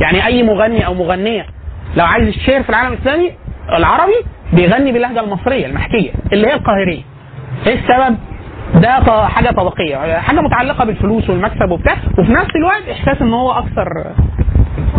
يعني 0.00 0.26
أي 0.26 0.42
مغني 0.42 0.86
أو 0.86 0.94
مغنية 0.94 1.46
لو 1.96 2.04
عايز 2.04 2.28
يشتهر 2.28 2.62
في 2.62 2.70
العالم 2.70 2.92
الإسلامي 2.92 3.32
العربي 3.78 4.12
بيغني 4.52 4.92
باللهجة 4.92 5.20
المصرية 5.20 5.66
المحكية 5.66 6.10
اللي 6.32 6.46
هي 6.48 6.54
القاهرية. 6.54 7.02
إيه 7.66 7.74
السبب؟ 7.74 8.16
ده 8.74 9.00
حاجة 9.26 9.50
طبقية 9.50 10.18
حاجة 10.18 10.40
متعلقة 10.40 10.84
بالفلوس 10.84 11.30
والمكسب 11.30 11.70
وبتاع. 11.70 11.96
وفي 12.18 12.32
نفس 12.32 12.50
الوقت 12.56 12.82
إحساس 12.92 13.22
إن 13.22 13.32
هو 13.34 13.52
أكثر 13.52 13.86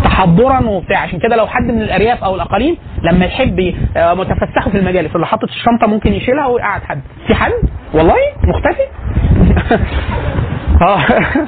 تحضرا 0.04 0.60
وبتاع. 0.66 0.98
عشان 0.98 1.18
كده 1.18 1.36
لو 1.36 1.46
حد 1.46 1.62
من 1.62 1.82
الأرياف 1.82 2.24
أو 2.24 2.34
الأقاليم 2.34 2.76
لما 3.02 3.24
يحب 3.26 3.74
متفسحه 3.96 4.70
في 4.70 4.78
المجالس 4.78 5.14
اللي 5.16 5.26
حاطط 5.26 5.48
الشنطة 5.48 5.86
ممكن 5.86 6.12
يشيلها 6.12 6.46
ويقعد 6.46 6.82
حد. 6.82 7.00
في 7.26 7.34
حد 7.34 7.52
والله؟ 7.94 8.14
مختفي؟ 8.44 8.82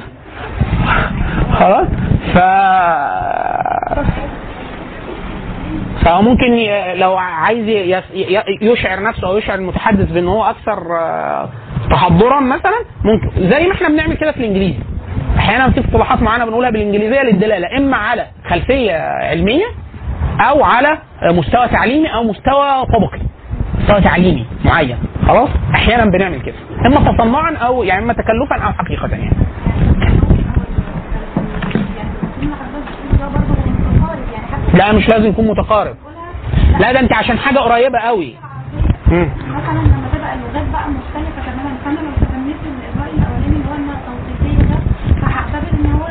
خلاص. 1.59 1.87
ف 2.33 2.37
فهو 6.05 6.21
ممكن 6.21 6.45
لو 6.95 7.17
عايز 7.17 7.67
يشعر 8.61 9.03
نفسه 9.03 9.27
أو 9.27 9.37
يشعر 9.37 9.57
المتحدث 9.59 10.11
بان 10.11 10.27
هو 10.27 10.43
أكثر 10.43 10.79
تحضرا 11.91 12.39
مثلا 12.39 12.85
ممكن 13.03 13.49
زي 13.49 13.67
ما 13.67 13.73
إحنا 13.73 13.89
بنعمل 13.89 14.17
كده 14.17 14.31
في 14.31 14.37
الإنجليزي. 14.37 14.79
أحيانا 15.37 15.69
في 15.71 15.79
اصطلاحات 15.79 16.21
معينة 16.21 16.45
بنقولها 16.45 16.69
بالإنجليزية 16.69 17.21
للدلالة 17.21 17.77
إما 17.77 17.97
على 17.97 18.25
خلفية 18.49 18.93
علمية 19.31 19.65
أو 20.39 20.63
على 20.63 20.97
مستوى 21.23 21.67
تعليمي 21.67 22.13
أو 22.13 22.23
مستوى 22.23 22.85
طبقي 22.85 23.19
مستوى 23.79 24.01
تعليمي 24.01 24.45
معين 24.65 24.97
خلاص؟ 25.27 25.49
أحيانا 25.75 26.05
بنعمل 26.05 26.41
كده 26.41 26.55
إما 26.85 27.11
تصنعا 27.11 27.55
أو 27.55 27.83
يعني 27.83 28.03
إما 28.03 28.13
تكلفا 28.13 28.55
أو 28.65 28.71
حقيقة 28.73 29.07
يعني. 29.07 29.29
لا 34.73 34.91
مش 34.91 35.09
لازم 35.09 35.25
يكون 35.29 35.47
متقارب. 35.47 35.95
لا 36.79 36.91
ده 36.91 36.99
أنت 36.99 37.13
عشان 37.13 37.37
حاجة 37.39 37.59
قريبة 37.59 37.99
قوي. 37.99 38.35
مثلا 39.07 39.79
لما 39.79 40.07
تبقى 40.13 40.33
اللغات 40.33 40.67
بقى 40.73 40.89
مختلفه 40.89 41.41
تماما 41.51 41.75
فانا 41.85 41.95
لو 41.95 42.11
تسميت 42.27 42.55
الراي 42.95 43.11
الاولاني 43.11 43.45
اللي 43.55 43.65
هو 43.69 43.75
التوقيفيه 43.75 44.63
ده 44.63 44.77
فهعتبر 45.21 45.67
ان 45.79 45.91
هو 45.91 46.07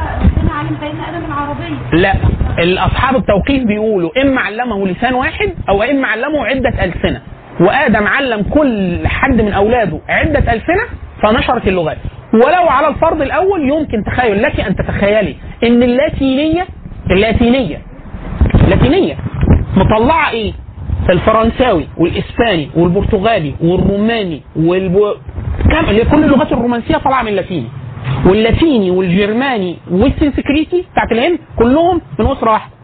ربنا 0.65 0.77
علم 0.77 0.77
سيدنا 0.81 1.09
آدم 1.09 1.25
العربيه 1.25 1.99
لا 1.99 2.15
الأصحاب 2.59 3.17
التوقيف 3.17 3.65
بيقولوا 3.65 4.11
إما 4.23 4.41
علمه 4.41 4.87
لسان 4.87 5.15
واحد 5.15 5.55
أو 5.69 5.83
إما 5.83 6.09
علمه 6.09 6.47
عدة 6.47 6.85
ألسنة. 6.85 7.21
وآدم 7.61 8.07
علم 8.07 8.43
كل 8.43 8.99
حد 9.09 9.41
من 9.41 9.53
أولاده 9.53 10.01
عدة 10.09 10.39
ألسنة 10.53 10.85
فنشرت 11.23 11.69
اللغات. 11.69 11.99
ولو 12.35 12.69
على 12.69 12.89
الفرض 12.89 13.23
الأول 13.23 13.69
يمكن 13.71 14.05
تخيل 14.05 14.43
لك 14.43 14.61
أن 14.61 14.77
تتخيلي 14.77 15.37
إن 15.65 15.83
اللاتينية 15.83 16.67
اللاتينية 17.11 17.79
اللاتينية 18.65 19.17
مطلعة 19.77 20.31
إيه؟ 20.31 20.53
الفرنساوي 21.11 21.89
والإسباني 21.97 22.71
والبرتغالي 22.77 23.55
والروماني 23.61 24.43
والبو... 24.57 25.15
كم؟ 25.71 25.87
كل 26.11 26.25
اللغات 26.25 26.53
الرومانسية 26.53 26.97
طالعة 26.97 27.23
من 27.23 27.29
اللاتيني. 27.29 27.69
واللاتيني 28.27 28.91
والجرماني 28.91 29.77
والسنسكريتي 29.91 30.85
بتاعت 30.93 31.13
الهند 31.13 31.39
كلهم 31.59 32.01
من 32.19 32.27
أسرة 32.27 32.51
واحدة. 32.51 32.75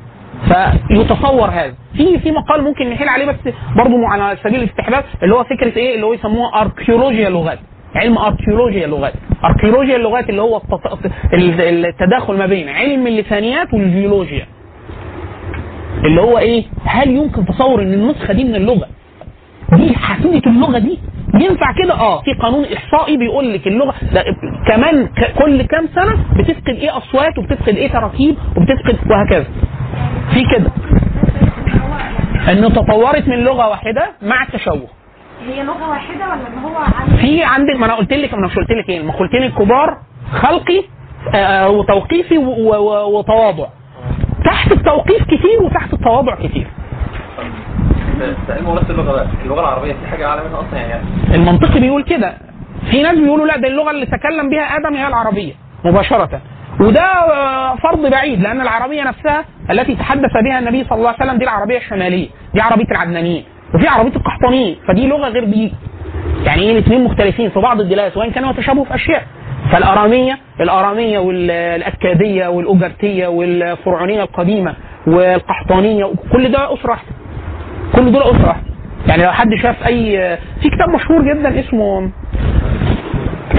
فيتصور 0.89 1.49
هذا. 1.51 1.75
في 1.97 2.19
في 2.19 2.31
مقال 2.31 2.63
ممكن 2.65 2.91
نحيل 2.91 3.09
عليه 3.09 3.27
بس 3.27 3.37
برضه 3.77 4.07
على 4.09 4.37
سبيل 4.45 4.63
الاستحباب 4.63 5.05
اللي 5.23 5.35
هو 5.35 5.45
فكرة 5.45 5.77
إيه؟ 5.79 5.95
اللي 5.95 6.07
هو 6.07 6.13
يسموها 6.13 6.61
اركيولوجيا 6.61 7.31
لغات 7.31 7.59
علم 7.95 8.19
اركيولوجيا 8.19 8.85
اللغات 8.87 9.13
اركيولوجيا 9.45 9.97
اللغات 9.97 10.31
اللي 10.31 10.43
هو 10.43 10.61
التداخل 11.35 12.37
ما 12.39 12.47
بين 12.47 12.69
علم 12.69 13.07
اللسانيات 13.07 13.75
والجيولوجيا. 13.75 14.47
اللي 16.05 16.21
هو 16.21 16.39
إيه؟ 16.39 16.65
هل 16.85 17.11
يمكن 17.11 17.47
تصور 17.47 17.83
إن 17.83 17.93
النسخة 17.93 18.33
دي 18.33 18.45
من 18.45 18.55
اللغة؟ 18.55 18.87
دي 19.73 19.95
حافظه 19.97 20.43
اللغة 20.47 20.79
دي؟ 20.79 20.99
ينفع 21.43 21.73
كده؟ 21.73 21.95
آه. 21.95 22.23
في 22.23 22.33
قانون 22.33 22.65
إحصائي 22.77 23.17
بيقول 23.17 23.53
لك 23.55 23.67
اللغة 23.67 23.95
ده 24.13 24.25
كمان 24.69 25.09
كل 25.39 25.63
كام 25.63 25.87
سنة 25.95 26.17
بتفقد 26.39 26.69
إيه 26.77 26.97
أصوات 26.97 27.39
وبتفقد 27.39 27.77
إيه 27.77 27.89
تراكيب 27.93 28.37
وبتفقد 28.57 29.11
وهكذا. 29.11 29.45
في 30.35 30.43
كده. 30.55 30.71
ان 32.53 32.73
تطورت 32.73 33.29
من 33.29 33.39
لغة 33.45 33.69
واحدة 33.69 34.11
مع 34.23 34.43
التشوه. 34.43 34.89
هي 35.49 35.63
لغة 35.63 35.91
واحدة 35.91 36.25
ولا 36.25 36.35
إن 36.49 36.59
هو 36.65 36.79
في 37.21 37.45
عندك 37.45 37.77
ما 37.79 37.87
أنا 37.87 37.95
قلت 37.95 38.13
لك 38.13 38.33
ما 38.33 38.39
أنا 38.39 38.47
مش 38.47 38.57
قلت 38.57 38.71
لك 38.71 38.89
إيه. 38.89 39.01
المخلوقين 39.01 39.43
الكبار 39.43 39.97
خلقي 40.33 40.83
آه، 41.35 41.69
وتوقيفي 41.69 42.39
و- 42.39 42.75
و- 42.77 43.19
وتواضع. 43.19 43.67
تحت 44.45 44.73
التوقيف 44.73 45.23
كتير 45.25 45.63
وتحت 45.63 45.93
التواضع 45.93 46.35
كتير. 46.35 46.67
اللغة 48.25 49.13
بقى 49.13 49.27
اللغة 49.45 49.61
العربيه 49.61 49.93
في 49.93 50.07
حاجة 50.07 50.27
اعلى 50.27 50.43
منها 50.49 50.61
أصلا 50.61 50.79
يعني 50.81 51.03
المنطقي 51.35 51.81
بيقول 51.81 52.03
كده. 52.03 52.35
في 52.91 53.03
ناس 53.03 53.19
بيقولوا 53.19 53.47
لا 53.47 53.57
ده 53.57 53.69
اللغة 53.69 53.91
اللي 53.91 54.07
تكلم 54.07 54.49
بها 54.51 54.63
آدم 54.77 54.95
هي 54.95 55.07
العربية 55.07 55.53
مباشرة. 55.85 56.41
وده 56.81 57.07
فرض 57.83 58.07
بعيد 58.11 58.41
لأن 58.43 58.61
العربية 58.61 59.03
نفسها 59.05 59.45
التي 59.71 59.95
تحدث 59.97 60.31
بها 60.45 60.59
النبي 60.59 60.85
صلى 60.85 60.99
الله 60.99 61.09
عليه 61.09 61.19
وسلم 61.25 61.39
دي 61.39 61.45
العربية 61.45 61.79
الشمالية 61.79 62.29
دي 62.55 62.61
عربية 62.61 62.85
العدنانيين 62.91 63.45
وفي 63.75 63.89
عربية 63.89 64.17
القحطانيين 64.17 64.77
فدي 64.89 65.07
لغة 65.07 65.29
غير 65.29 65.45
دي 65.45 65.73
يعني 66.45 66.63
إيه 66.63 66.73
الاثنين 66.73 67.05
مختلفين 67.05 67.51
في 67.51 67.61
بعض 67.61 67.81
الدلالات 67.81 68.17
وان 68.17 68.31
كانوا 68.31 68.51
يتشابهوا 68.51 68.85
في 68.85 68.95
أشياء. 68.95 69.23
فالأرامية 69.73 70.39
الأرامية 70.61 71.19
والاكاديه 71.19 72.47
والاوجرتيه 72.49 73.27
والفرعونية 73.27 74.23
القديمة 74.23 74.75
والقحطانية 75.07 76.13
كل 76.33 76.53
ده 76.53 76.75
أسرة 76.75 76.91
واحدة. 76.91 77.09
كل 77.95 78.13
دول 78.13 78.23
أسرة. 78.23 78.57
يعني 79.09 79.23
لو 79.25 79.33
حد 79.33 79.55
شاف 79.63 79.87
أي 79.87 80.37
في 80.63 80.69
كتاب 80.71 80.89
مشهور 80.95 81.23
جدا 81.23 81.61
اسمه 81.61 82.11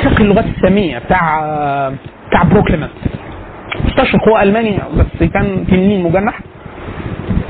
فقه 0.04 0.18
اللغات 0.22 0.46
السامية 0.46 0.98
بتاع 1.00 1.40
بتاع 2.30 2.44
بروكلمان 2.44 2.90
مستشرق 3.86 4.30
هو 4.30 4.40
ألماني 4.40 4.78
بس 4.98 5.30
كان 5.30 5.68
تنين 5.68 6.04
مجنح. 6.04 6.40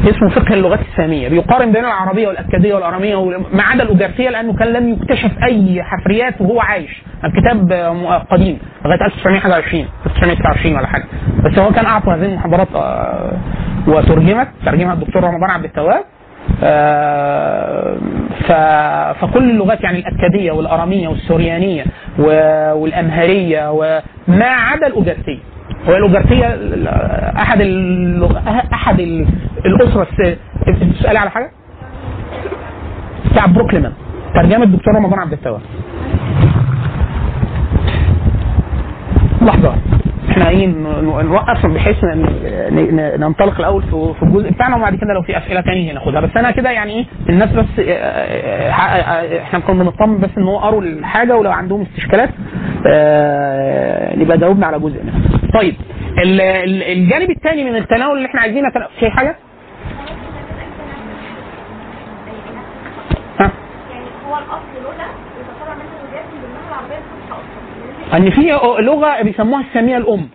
اسمه 0.10 0.30
فقه 0.30 0.54
اللغات 0.54 0.80
السامية. 0.82 1.28
بيقارن 1.30 1.72
بين 1.72 1.86
العربية 1.86 2.28
والأكادية 2.28 2.74
والأرامية 2.74 3.16
وال- 3.16 3.44
ما 3.54 3.64
عدا 3.64 3.84
الاوجرتيه 3.84 4.30
لأنه 4.30 4.54
كان 4.54 4.68
لم 4.68 4.90
يكتشف 4.90 5.32
أي 5.44 5.84
حفريات 5.84 6.42
وهو 6.42 6.62
عايش. 6.62 7.02
الكتاب 7.24 7.72
قديم 8.30 8.58
لغاية 8.86 9.06
1921 9.06 9.86
1929 10.06 10.76
ولا 10.76 10.88
حاجة. 10.88 11.04
بس 11.44 11.60
هو 11.60 11.72
كان 11.72 11.86
أعطى 11.86 12.12
هذه 12.12 12.26
المحاضرات 12.26 12.68
آه، 12.76 13.32
وترجمت 13.88 14.48
ترجمها 14.66 14.94
الدكتور 14.94 15.24
رمضان 15.24 15.50
عبد 15.50 15.66
التواب. 15.66 16.04
فكل 19.22 19.50
اللغات 19.50 19.84
يعني 19.84 20.00
الأكادية 20.00 20.52
والأرامية 20.52 21.08
والسوريانية 21.08 21.84
والأمهرية 22.76 23.72
وما 23.72 24.46
عدا 24.46 24.88
الأوجرتية 24.88 25.40
هو 25.90 25.96
الأوجرتية 25.96 26.46
ال- 26.54 26.88
أحد 27.38 27.62
اللغ... 27.62 28.38
أحد 28.74 29.00
ال- 29.00 29.28
الأسرة. 29.66 30.08
تسألي 31.00 31.20
على 31.20 31.30
حاجة؟ 31.30 31.52
بتاع 33.32 33.46
بروكلمان 33.46 33.94
ترجمة 34.36 34.64
الدكتور 34.64 34.96
رمضان 34.96 35.20
عبد 35.20 35.34
التواب 35.34 35.62
لحظة 39.42 39.76
إحنا 40.32 40.50
إيه 40.50 40.68
نوقف 41.22 41.66
بحيث 41.66 41.98
ننطلق 43.20 43.60
الأول 43.60 43.84
في 44.20 44.24
الجزء 44.24 44.50
بتاعنا 44.52 44.76
وبعد 44.76 44.96
كده 44.96 45.14
لو 45.14 45.22
في 45.22 45.38
أسئلة 45.38 45.62
تانية 45.62 45.94
ناخدها 45.94 46.22
بس 46.22 46.38
أنا 46.38 46.52
كده 46.52 46.72
يعني 46.72 46.94
إيه 46.94 47.06
الناس 47.30 47.50
بس 47.50 47.66
آه، 47.80 47.84
آه، 47.92 48.72
آه، 48.72 49.42
إحنا 49.42 49.60
كنا 49.60 49.84
بنطمن 49.84 50.18
بس 50.20 50.30
إن 50.38 50.44
هو 50.44 50.58
قروا 50.58 50.82
الحاجة 50.82 51.36
ولو 51.38 51.52
عندهم 51.52 51.82
استشكالات 51.82 52.30
نبقى 54.18 54.38
جاوبنا 54.38 54.68
على 54.68 54.80
جزء 54.80 55.04
منها. 55.04 55.20
طيب 55.54 55.76
ال- 56.24 56.42
ال- 56.42 56.84
الجانب 56.84 57.30
الثاني 57.30 57.64
من 57.64 57.76
التناول 57.76 58.18
اللي 58.18 58.28
إحنا 58.28 58.42
عايزين 58.42 58.64
في 59.00 59.10
حاجة؟ 59.10 59.36
ها؟ 63.40 63.52
يعني 63.92 64.06
هو 64.30 64.38
الأصل 64.38 64.84
لغه 64.84 64.92
وتطلع 64.92 65.74
منها 65.76 65.86
لغات 66.12 66.26
من 66.34 66.42
ضمنها 66.42 66.70
العربيه 66.70 66.96
الفصحى 66.98 67.34
أصلا 67.42 67.62
ان 68.14 68.30
في 68.32 68.42
لغة 68.80 69.22
بيسموها 69.22 69.62
الساميه 69.62 69.98
الأم. 69.98 70.28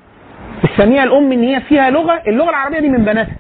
الساميه 0.65 1.03
الأم 1.05 1.33
إن 1.33 1.43
هي 1.43 1.61
فيها 1.61 1.91
لغة 1.91 2.23
اللغة 2.27 2.51
العربية 2.51 2.79
دي 2.81 2.89
من 2.89 3.05
بناتها؟ 3.05 3.37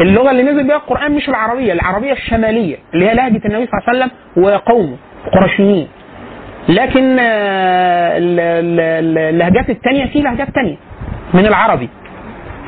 اللغة 0.00 0.30
اللي 0.30 0.42
نزل 0.42 0.66
بها 0.66 0.76
القرآن 0.76 1.12
مش 1.12 1.28
العربية 1.28 1.72
العربية 1.72 2.12
الشمالية 2.12 2.76
اللي 2.94 3.08
هي 3.10 3.14
لهجة 3.14 3.40
النبي 3.46 3.66
صلى 3.66 3.78
الله 3.78 3.88
عليه 3.88 3.98
وسلم 3.98 4.10
وقومه 4.44 4.96
القرشيين 5.26 5.88
لكن 6.68 7.16
آه، 7.20 8.18
ال- 8.18 8.40
ال- 8.40 8.80
ال- 8.80 9.18
اللهجات 9.18 9.70
الثانية 9.70 10.06
في 10.06 10.20
لهجات 10.20 10.50
ثانية 10.50 10.76
من 11.34 11.46
العربي. 11.46 11.88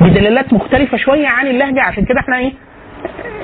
بدلالات 0.01 0.53
مختلفة 0.53 0.97
شوية 0.97 1.27
عن 1.29 1.47
اللهجة 1.47 1.83
عشان 1.83 2.05
كده 2.05 2.21
إحنا 2.21 2.39
إيه 2.39 2.53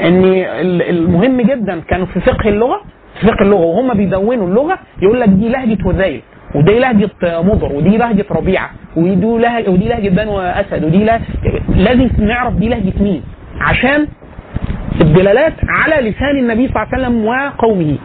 ان 0.02 0.24
ال- 0.60 0.82
المهم 0.90 1.40
جدا 1.40 1.80
كانوا 1.88 2.06
في 2.06 2.20
فقه 2.20 2.48
اللغة 2.48 2.82
فقه 3.22 3.42
اللغة 3.42 3.60
وهم 3.64 3.94
بيدونوا 3.94 4.46
اللغة 4.46 4.78
يقول 5.02 5.20
لك 5.20 5.28
دي 5.28 5.48
لهجة 5.48 5.90
هذيل 5.90 6.22
ودي 6.54 6.78
لهجة 6.78 7.10
مضر 7.22 7.72
ودي 7.72 7.96
لهجة 7.96 8.24
ربيعة 8.30 8.70
ودي 8.96 9.38
لهجة 9.38 9.70
ودي 9.70 9.88
لهجة 9.88 10.08
بنو 10.08 10.40
أسد 10.40 10.84
ودي 10.84 11.04
لازم 11.76 12.08
نعرف 12.18 12.54
دي 12.54 12.68
لهجة 12.68 12.92
مين. 13.00 13.22
عشان 13.60 14.08
الدلالات 15.00 15.52
على 15.68 16.10
لسان 16.10 16.38
النبي 16.38 16.68
صلى 16.68 16.76
الله 16.82 16.88
عليه 16.92 17.02
وسلم 17.06 17.24
وقومه. 17.26 17.96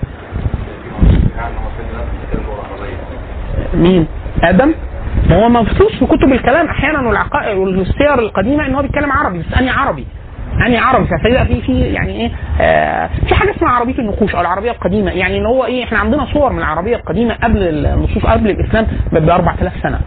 مين؟ 3.73 4.07
آدم. 4.43 4.71
هو 5.31 5.49
مبثوث 5.49 5.91
في 5.99 6.05
كتب 6.05 6.33
الكلام 6.33 6.67
أحيانا 6.67 7.07
والعقائد 7.07 7.57
والسير 7.57 8.19
القديمة 8.19 8.65
إن 8.65 8.75
هو 8.75 8.81
بيتكلم 8.81 9.11
عربي 9.11 9.39
بس 9.39 9.57
اني 9.59 9.69
عربي. 9.69 10.05
اني 10.65 10.77
عربي 10.77 11.07
فهيبقى 11.07 11.45
في 11.45 11.61
في 11.61 11.79
يعني 11.81 12.11
إيه 12.11 12.31
آه 12.61 13.09
في 13.27 13.35
حاجة 13.35 13.51
اسمها 13.51 13.71
عربية 13.71 13.99
النقوش 13.99 14.35
أو 14.35 14.41
العربية 14.41 14.71
القديمة. 14.71 15.11
يعني 15.11 15.37
إن 15.37 15.45
هو 15.45 15.65
إيه 15.65 15.83
إحنا 15.83 15.99
عندنا 15.99 16.25
صور 16.33 16.53
من 16.53 16.59
العربية 16.59 16.95
القديمة 16.95 17.33
قبل 17.43 17.57
النصوص 17.63 18.25
قبل 18.25 18.49
الإسلام 18.49 18.87
ب 19.11 19.29
4000 19.29 19.73
سنة. 19.83 19.99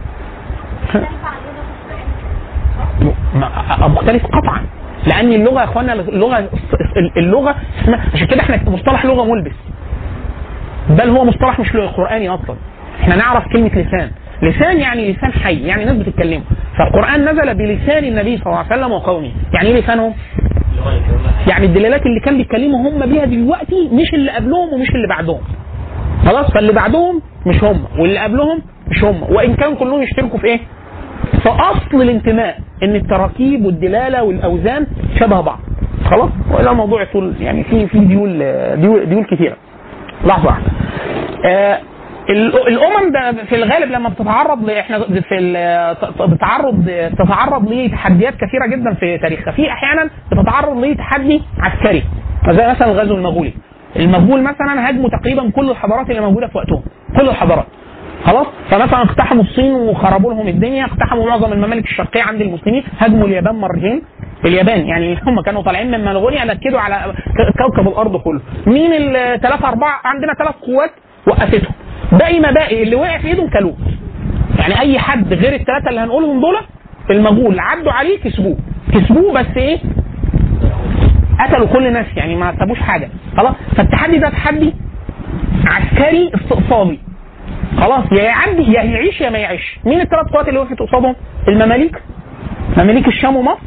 مختلف 3.88 4.26
قطعا. 4.26 4.60
لأن 5.06 5.32
اللغة 5.32 5.60
يا 5.60 5.64
إخوانا 5.64 5.92
اللغة 5.92 6.48
اللغة 7.16 7.54
عشان 8.14 8.26
كده 8.26 8.40
إحنا 8.40 8.58
مصطلح 8.70 9.04
لغة 9.04 9.24
ملبس. 9.24 9.56
بل 10.90 11.08
هو 11.10 11.24
مصطلح 11.24 11.60
مش 11.60 11.72
قرآني 11.76 12.28
أصلا. 12.28 12.56
إحنا 13.02 13.16
نعرف 13.16 13.44
كلمة 13.52 13.68
لسان. 13.68 14.10
لسان 14.42 14.76
يعني 14.80 15.12
لسان 15.12 15.32
حي 15.32 15.62
يعني 15.66 15.84
ناس 15.84 15.96
بتتكلمه. 15.96 16.42
فالقرآن 16.78 17.24
نزل 17.30 17.54
بلسان 17.54 18.04
النبي 18.04 18.36
صلى 18.38 18.46
الله 18.46 18.58
عليه 18.58 18.68
وسلم 18.72 18.92
وقومه. 18.92 19.30
يعني 19.52 19.68
إيه 19.68 19.80
لسانهم؟ 19.80 20.14
يعني 21.48 21.66
الدلالات 21.66 22.06
اللي 22.06 22.20
كان 22.20 22.36
بيتكلموا 22.36 22.90
هم 22.90 23.06
بيها 23.06 23.24
دلوقتي 23.24 23.88
مش 23.92 24.14
اللي 24.14 24.30
قبلهم 24.30 24.72
ومش 24.72 24.88
اللي 24.94 25.08
بعدهم. 25.08 25.40
خلاص؟ 26.26 26.50
فاللي 26.50 26.72
بعدهم 26.72 27.22
مش 27.46 27.64
هم 27.64 27.84
واللي 27.98 28.18
قبلهم 28.18 28.62
مش 28.88 29.04
هم. 29.04 29.22
وإن 29.22 29.54
كانوا 29.54 29.74
كلهم 29.76 30.02
يشتركوا 30.02 30.38
في 30.38 30.46
إيه؟ 30.46 30.60
فأصل 31.44 32.02
الانتماء 32.02 32.58
إن 32.82 32.94
التراكيب 32.96 33.64
والدلالة 33.64 34.22
والأوزان 34.22 34.86
شبه 35.20 35.40
بعض. 35.40 35.58
خلاص؟ 36.10 36.30
ولا 36.52 36.72
موضوع 36.72 37.04
طول 37.04 37.34
يعني 37.40 37.64
في 37.64 37.86
في 37.86 37.98
ديول 37.98 38.38
ديول, 38.76 39.08
ديول 39.08 39.24
كثيره 39.24 39.56
لحظة 40.26 40.46
واحدة. 40.46 40.66
آه 41.46 41.78
الأمم 42.30 43.12
ده 43.12 43.44
في 43.44 43.54
الغالب 43.54 43.90
لما 43.92 44.08
بتتعرض 44.08 44.70
إحنا 44.70 44.98
في 44.98 45.20
بتتعرض 46.20 46.90
تتعرض 47.18 47.72
لتحديات 47.72 48.34
كثيرة 48.34 48.66
جدا 48.66 48.94
في 48.94 49.18
تاريخها. 49.18 49.52
في 49.52 49.70
أحيانا 49.70 50.10
بتتعرض 50.32 50.84
لتحدي 50.84 51.42
عسكري. 51.58 52.02
زي 52.50 52.68
مثلا 52.70 52.90
الغزو 52.90 53.14
المغولي. 53.14 53.52
المغول 53.96 54.42
مثلا 54.42 54.88
هاجموا 54.88 55.10
تقريبا 55.10 55.50
كل 55.50 55.70
الحضارات 55.70 56.10
اللي 56.10 56.20
موجودة 56.20 56.46
في 56.46 56.58
وقتهم. 56.58 56.82
كل 57.20 57.28
الحضارات. 57.28 57.66
خلاص؟ 58.24 58.46
فمثلا 58.70 59.02
اقتحموا 59.02 59.42
الصين 59.42 59.72
وخربوا 59.74 60.32
لهم 60.32 60.48
الدنيا 60.48 60.84
اقتحموا 60.84 61.26
معظم 61.26 61.52
الممالك 61.52 61.84
الشرقية 61.84 62.22
عند 62.22 62.40
المسلمين 62.40 62.84
هاجموا 62.98 63.26
اليابان 63.26 63.54
مرتين. 63.54 64.02
اليابان 64.44 64.86
يعني 64.86 65.18
هم 65.26 65.40
كانوا 65.40 65.62
طالعين 65.62 65.90
من 65.90 66.00
منغوليا 66.00 66.44
نكدوا 66.44 66.80
على 66.80 67.14
كوكب 67.58 67.88
الأرض 67.88 68.16
كله. 68.16 68.40
مين 68.66 68.92
الثلاثه 68.92 69.68
أربعة؟ 69.68 70.00
عندنا 70.04 70.34
ثلاث 70.34 70.54
قوات 70.54 70.90
وقفتهم. 71.26 71.72
باقي 72.12 72.40
ما 72.40 72.50
باقي 72.50 72.82
اللي 72.82 72.96
وقع 72.96 73.18
في 73.18 73.28
ايدهم 73.28 73.48
كلوه. 73.50 73.76
يعني 74.58 74.80
اي 74.80 74.98
حد 74.98 75.32
غير 75.34 75.54
الثلاثه 75.54 75.88
اللي 75.90 76.00
هنقولهم 76.00 76.40
دول 76.40 76.56
المغول 77.10 77.60
عدوا 77.60 77.92
عليه 77.92 78.18
كسبوه. 78.20 78.56
كسبوه 78.94 79.32
بس 79.32 79.46
إيه؟ 79.56 79.78
قتلوا 81.40 81.66
كل 81.66 81.86
الناس 81.86 82.06
يعني 82.16 82.36
ما 82.36 82.54
سابوش 82.58 82.78
حاجة. 82.80 83.08
خلاص؟ 83.36 83.54
فالتحدي 83.76 84.18
ده 84.18 84.28
تحدي 84.30 84.74
عسكري 85.66 86.30
استقصادي 86.34 86.98
خلاص؟ 87.76 88.04
يا 88.12 88.22
يعدي 88.22 88.62
يا 88.72 88.82
يعيش 88.82 89.20
يا 89.20 89.30
ما 89.30 89.38
يعيش. 89.38 89.78
مين 89.84 90.00
الثلاث 90.00 90.26
قوات 90.26 90.48
اللي 90.48 90.58
وقفت 90.60 90.78
قصادهم؟ 90.78 91.14
المماليك. 91.48 92.02
مماليك 92.76 93.08
الشام 93.08 93.36
ومصر. 93.36 93.60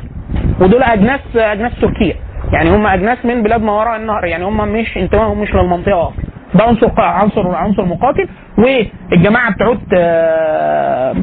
ودول 0.62 0.84
أجناس 0.84 1.20
أجناس 1.36 1.72
تركيا. 1.82 2.16
يعني 2.54 2.70
هم 2.76 2.88
أجناس 2.88 3.26
من 3.26 3.44
بلاد 3.44 3.62
ما 3.64 3.72
وراء 3.72 3.96
النهر. 3.96 4.26
يعني 4.26 4.46
هم 4.46 4.68
مش 4.74 4.98
انتمائهم 4.98 5.40
مش 5.42 5.56
للمنطقة 5.56 6.08
أصلا. 6.08 6.33
ده 6.56 6.64
عنصر 6.64 6.92
عنصر 7.02 7.56
عنصر 7.56 7.86
مقاتل. 7.86 8.28
والجماعة 8.58 9.54
بتوعت 9.54 9.78
آه، 9.98 11.16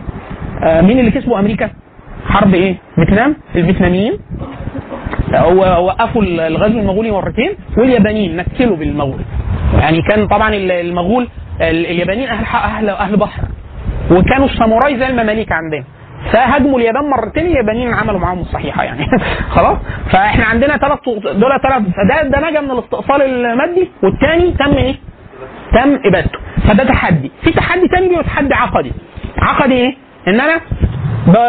آه، 0.62 0.80
مين 0.80 0.98
اللي 0.98 1.10
كسبوا 1.10 1.38
أمريكا؟ 1.38 1.70
حرب 2.28 2.54
إيه؟ 2.54 2.76
فيتنام؟ 2.94 3.36
الفيتناميين. 3.56 4.18
وقفوا 5.78 6.22
الغزو 6.22 6.78
المغولي 6.78 7.10
مرتين 7.10 7.50
واليابانيين 7.78 8.36
نكلوا 8.36 8.76
بالمغول. 8.76 9.20
يعني 9.80 10.02
كان 10.02 10.26
طبعا 10.26 10.54
المغول 10.54 11.28
ال- 11.60 11.86
اليابانيين 11.86 12.28
أهل 12.28 12.44
أهل 12.54 12.88
أهل 12.88 13.16
بحر. 13.16 13.42
وكانوا 14.10 14.46
الساموراي 14.46 14.98
زي 14.98 15.06
المماليك 15.06 15.52
عندنا. 15.52 15.84
فهاجموا 16.32 16.78
اليابان 16.78 17.04
مرتين 17.10 17.46
اليابانيين 17.46 17.94
عملوا 17.94 18.18
معاهم 18.20 18.38
الصحيحة 18.40 18.82
يعني. 18.84 19.06
خلاص؟ 19.56 19.78
فإحنا 20.10 20.44
عندنا 20.44 20.76
ثلاث 20.76 20.98
دول 21.24 21.50
ثلاث 21.62 21.82
فده 21.82 22.28
ده 22.28 22.50
نجا 22.50 22.60
من 22.60 22.70
الاستئصال 22.70 23.22
المادي 23.22 23.90
والثاني 24.02 24.50
تم 24.50 24.72
إيه؟ 24.76 24.94
تم 25.72 25.98
إبادته. 26.04 26.38
فده 26.68 26.84
تحدي. 26.84 27.30
في 27.42 27.50
تحدي 27.50 27.88
تاني 27.88 28.08
بيبقى 28.08 28.24
تحدي 28.24 28.54
عقدي. 28.54 28.92
عقدي 29.38 29.74
إيه؟ 29.74 29.94
إن 30.28 30.40
أنا 30.40 30.60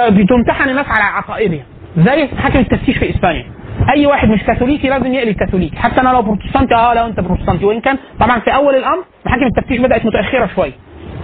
بتمتحن 0.09 0.69
الناس 0.69 0.85
على 0.89 1.03
عقائدهم 1.03 1.63
زي 1.97 2.27
حاكم 2.27 2.59
التفتيش 2.59 2.97
في 2.97 3.09
إسبانيا. 3.09 3.45
أي 3.89 4.05
واحد 4.05 4.29
مش 4.29 4.43
كاثوليكي 4.43 4.89
لازم 4.89 5.13
يقلب 5.13 5.35
كاثوليكي. 5.35 5.77
حتى 5.77 6.01
أنا 6.01 6.09
لو 6.09 6.21
بروتستانتي 6.21 6.75
آه 6.75 6.93
لو 6.93 7.05
أنت 7.05 7.19
بروتستانتي. 7.19 7.65
وإن 7.65 7.81
كان 7.81 7.97
طبعا 8.19 8.39
في 8.39 8.55
أول 8.55 8.75
الأمر 8.75 9.03
محاكم 9.25 9.45
التفتيش 9.45 9.79
بدأت 9.79 10.05
متأخرة 10.05 10.49
شوية 10.55 10.73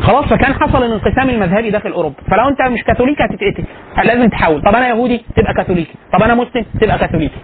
خلاص 0.02 0.26
فكان 0.26 0.54
حصل 0.54 0.84
الانقسام 0.84 1.30
المذهبي 1.30 1.70
داخل 1.70 1.92
أوروبا. 1.92 2.16
فلو 2.32 2.50
أنت 2.50 2.62
مش 2.62 2.84
كاثوليكي 2.84 3.24
هتتقتل. 3.24 3.64
لازم 4.04 4.30
تحول 4.30 4.62
طب 4.62 4.76
أنا 4.76 4.88
يهودي؟ 4.88 5.22
تبقى 5.36 5.54
كاثوليكي. 5.54 5.94
طب 6.14 6.22
أنا 6.24 6.36
مسلم؟ 6.36 6.66
تبقى 6.82 6.98
كاثوليكي. 7.00 7.38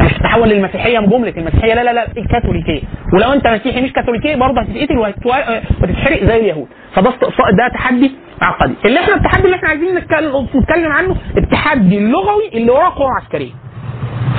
مش 0.00 0.12
تتحول 0.12 0.48
للمسيحية 0.48 0.98
بجمله 0.98 1.32
المسيحية 1.36 1.74
لا 1.74 1.84
لا 1.84 1.92
لا 1.92 2.06
الكاثوليكيه 2.16 2.82
ولو 3.14 3.32
أنت 3.32 3.46
مسيحي 3.46 3.80
مش 3.82 3.92
كاثوليكي 3.92 4.36
برضه 4.36 4.60
هتتقتل 4.60 4.98
وتتحرق 4.98 6.24
زي 6.24 6.36
اليهود 6.36 6.68
فده 6.94 7.10
ده 7.58 7.68
تحدي 7.74 8.12
عقدي 8.42 8.74
اللي 8.84 9.00
إحنا 9.00 9.14
التحدي 9.14 9.44
اللي 9.44 9.56
إحنا 9.56 9.68
عايزين 9.68 9.94
نتكلم 9.94 10.92
عنه 10.92 11.16
التحدي 11.36 11.98
اللغوي 11.98 12.48
اللي 12.54 12.70
وراه 12.70 12.94
قوة 12.94 13.10
عسكرية 13.22 13.52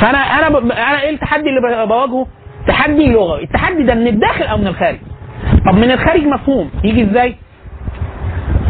فأنا 0.01 0.17
أنا. 0.17 0.47
أنا 0.57 1.01
إيه 1.01 1.09
التحدي 1.09 1.49
اللي 1.49 1.85
بواجهه؟ 1.85 2.27
تحدي 2.67 3.11
لغوي، 3.11 3.43
التحدي 3.43 3.83
ده 3.83 3.93
من 3.93 4.07
الداخل 4.07 4.43
أو 4.45 4.57
من 4.57 4.67
الخارج. 4.67 4.97
طب 5.65 5.75
من 5.75 5.91
الخارج 5.91 6.23
مفهوم، 6.25 6.69
يجي 6.83 7.03
إزاي؟ 7.03 7.35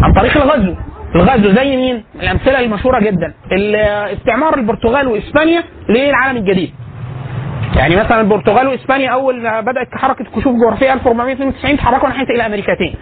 عن 0.02 0.14
طريق 0.14 0.38
الغزو. 0.38 0.76
الغزو 1.16 1.52
زي 1.56 1.76
مين؟ 1.76 2.04
الأمثلة 2.22 2.60
المشهورة 2.60 3.00
جدا، 3.00 3.34
استعمار 4.14 4.58
البرتغال 4.58 5.08
وإسبانيا 5.08 5.64
للعالم 5.90 6.38
الجديد. 6.38 6.74
يعني 7.76 7.96
مثلا 7.96 8.22
البرتغال 8.22 8.68
وإسبانيا 8.68 9.10
أول 9.10 9.42
ما 9.42 9.62
بدأت 9.62 9.88
حركة 9.96 10.26
كشوف 10.36 10.56
جغرافية 10.56 10.94
1492 10.94 11.78
تحركوا 11.78 12.10
ناحيه 12.10 12.24
إلى 12.36 12.46
امريكتين. 12.46 12.96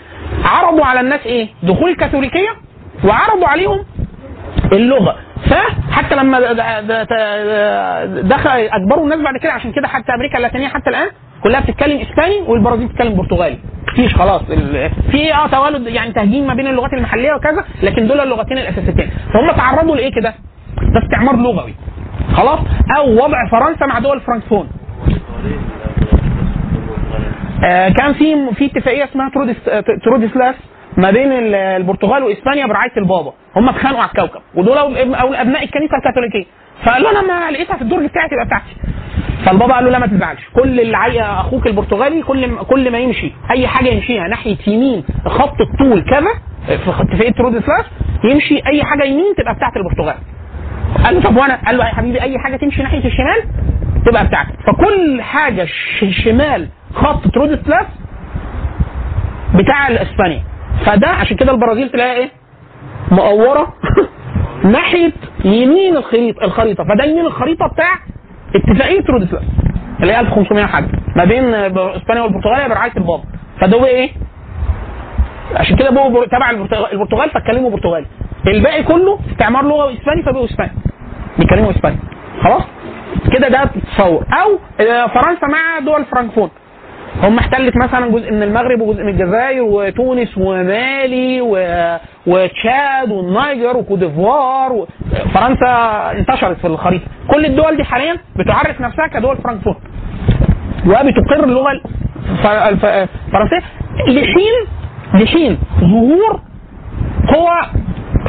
عرضوا 0.44 0.86
على 0.86 1.00
الناس 1.00 1.20
إيه؟ 1.26 1.48
دخول 1.64 1.90
الكاثوليكيه 1.90 2.50
وعرضوا 3.06 3.48
عليهم 3.48 3.86
اللغة 4.74 5.16
فحتى 5.50 6.16
لما 6.16 6.40
دخل 8.22 8.50
أجبروا 8.50 9.04
الناس 9.04 9.20
بعد 9.22 9.38
كده 9.44 9.52
عشان 9.52 9.72
كده 9.72 9.88
حتى 9.88 10.12
أمريكا 10.16 10.38
اللاتينية 10.38 10.68
حتى 10.68 10.90
الآن 10.90 11.08
كلها 11.44 11.60
بتتكلم 11.60 12.02
إسباني 12.02 12.38
والبرازيل 12.48 12.88
بتتكلم 12.88 13.16
برتغالي 13.16 13.58
مفيش 13.94 14.16
خلاص. 14.16 14.42
في 15.12 15.34
آه 15.34 15.48
توالد 15.48 15.88
يعني 15.88 16.14
تهجين 16.14 16.48
ما 16.48 16.54
بين 16.54 16.68
اللغات 16.68 16.94
المحلية 16.94 17.34
وكذا 17.34 17.66
لكن 17.84 18.08
دول 18.08 18.20
اللغتين 18.20 18.58
الأساسيتين. 18.58 19.10
فهم 19.34 19.52
تعرضوا 19.52 19.96
لإيه 19.96 20.12
كده؟ 20.12 20.34
ده 20.94 21.00
استعمار 21.04 21.36
لغوي. 21.36 21.74
خلاص؟ 22.34 22.60
أو 22.98 23.24
وضع 23.24 23.48
فرنسا 23.52 23.86
مع 23.86 24.00
دول 24.00 24.22
فرانكفون. 24.22 24.68
آه، 27.66 27.90
كان 27.90 28.14
في 28.14 28.54
في 28.56 28.66
اتفاقية 28.66 29.04
اسمها 29.04 29.30
ترودس 29.30 29.56
آه، 29.70 29.84
ترودسلاس 30.06 30.56
ما 30.98 31.12
بين 31.12 31.32
ال- 31.32 31.56
البرتغال 31.56 32.24
وإسبانيا 32.24 32.68
برعاية 32.68 32.92
البابا. 32.98 33.34
هم 33.56 33.70
اتخانقوا 33.70 34.02
على 34.02 34.10
الكوكب 34.12 34.42
ودول 34.56 34.78
أو 34.78 35.34
أبناء 35.34 35.64
الكنيسة 35.64 35.98
الكاثوليكية. 35.98 36.46
فقال 36.86 37.04
له 37.04 37.12
أنا 37.12 37.22
ما 37.22 37.52
لقيتها 37.52 37.76
في 37.76 37.82
الدرج 37.82 38.06
بتاعي 38.06 38.28
تبقى 38.30 38.46
بتاعتي. 38.46 38.76
فالبابا 39.48 39.74
قال 39.74 39.84
له 39.86 39.90
لا 39.92 40.00
ما 40.00 40.08
تزعلش. 40.08 40.42
كل 40.54 40.80
اللي 40.80 41.22
أخوك 41.22 41.68
البرتغالي 41.68 42.22
كل 42.24 42.48
ما 42.48 42.64
كل 42.64 42.92
ما 42.92 42.98
يمشي 42.98 43.34
أي 43.52 43.68
حاجة 43.68 43.90
يمشيها 43.90 44.28
ناحية 44.28 44.58
يمين 44.68 45.04
خط 45.26 45.62
الطول 45.62 46.02
كذا 46.10 46.32
في 46.68 46.90
اتفاقيه 47.02 47.32
ترودسلاس 47.32 47.86
يمشي 48.24 48.62
أي 48.68 48.84
حاجة 48.84 49.04
يمين 49.04 49.36
تبقى 49.38 49.54
بتاعت 49.56 49.74
البرتغال. 49.78 50.16
قال 51.04 51.16
له 51.16 51.22
طب 51.22 51.38
وأنا؟ 51.38 51.60
قال 51.66 51.78
له 51.78 51.86
يا 51.88 51.94
حبيبي 51.94 52.22
أي 52.22 52.40
حاجة 52.40 52.56
تمشي 52.58 52.84
ناحية 52.84 53.06
الشمال 53.06 53.44
تبقى 54.06 54.26
بتاعتك 54.28 54.56
فكل 54.68 55.22
حاجة 55.22 55.68
شمال 56.24 56.68
خط 56.94 57.28
ترودسلاس 57.28 57.86
بتاع 59.56 59.88
الاسبانيا 59.88 60.44
فده 60.86 61.08
عشان 61.08 61.38
كده 61.38 61.52
البرازيل 61.52 61.90
تلاقيها 61.90 62.16
إيه؟ 62.16 62.30
مقورة 63.12 63.74
ناحية 64.64 65.12
يمين 65.46 65.98
الخريطة. 65.98 66.44
الخريطة. 66.46 66.84
فده 66.84 67.04
يمين 67.04 67.26
الخريطة 67.26 67.68
بتاع 67.68 68.00
اتفاقيه 68.56 69.02
ترودسلاس 69.02 69.44
اللي 70.02 70.14
هي 70.14 70.20
1500 70.20 70.66
حاجة. 70.66 70.88
ما 71.16 71.26
بين 71.26 71.54
إسبانيا 71.56 72.22
والبرتغال 72.22 72.70
برعاية 72.70 72.92
البابا 72.98 73.24
فده 73.62 73.86
إيه؟ 73.86 74.10
عشان 75.56 75.76
كده 75.76 75.90
بقوا 75.90 76.26
تبع 76.26 76.50
البرتغال, 76.92 77.30
فاتكلموا 77.30 77.70
برتغالي. 77.72 78.06
الباقي 78.48 78.84
كله 78.84 79.20
استعمار 79.32 79.64
لغوي 79.64 79.94
إسباني 79.94 80.24
فبقوا 80.24 80.46
إسباني. 80.46 80.72
بيتكلموا 81.40 81.72
إسباني. 81.72 81.98
خلاص؟ 82.44 82.64
كده 83.34 83.48
ده 83.48 83.66
تصور. 83.66 84.26
أو 84.44 84.60
آه، 84.86 85.08
فرنسا 85.08 85.48
مع 85.48 85.80
دول 85.86 86.06
فرانكفون 86.06 86.50
هم 87.24 87.38
احتلت 87.38 87.78
مثلا 87.78 88.12
جزء 88.12 88.32
من 88.34 88.44
المغرب 88.44 88.82
وجزء 88.82 89.04
من 89.04 89.10
الجزائر 89.10 89.62
وتونس 89.64 90.38
ومالي 90.38 91.42
و- 91.42 91.98
وتشاد 92.28 93.12
والنيجر 93.12 93.78
وكوت 93.78 94.00
ديفوار 94.00 94.74
و... 94.74 94.88
فرنسا 95.34 95.72
انتشرت 96.12 96.58
في 96.58 96.68
الخريطة. 96.68 97.06
كل 97.34 97.46
الدول 97.46 97.78
دي 97.78 97.84
حاليا 97.84 98.18
بتعرف 98.36 98.82
نفسها 98.82 99.08
كدول 99.08 99.38
فرانكفون 99.38 99.76
وبتقر 100.86 101.44
اللغة 101.44 101.72
الف- 101.72 102.46
الف- 102.46 102.86
الفرنسية. 102.86 103.62
لحين 104.08 104.54
لحين 105.14 105.58
ظهور 105.80 106.40
قوى 107.34 107.82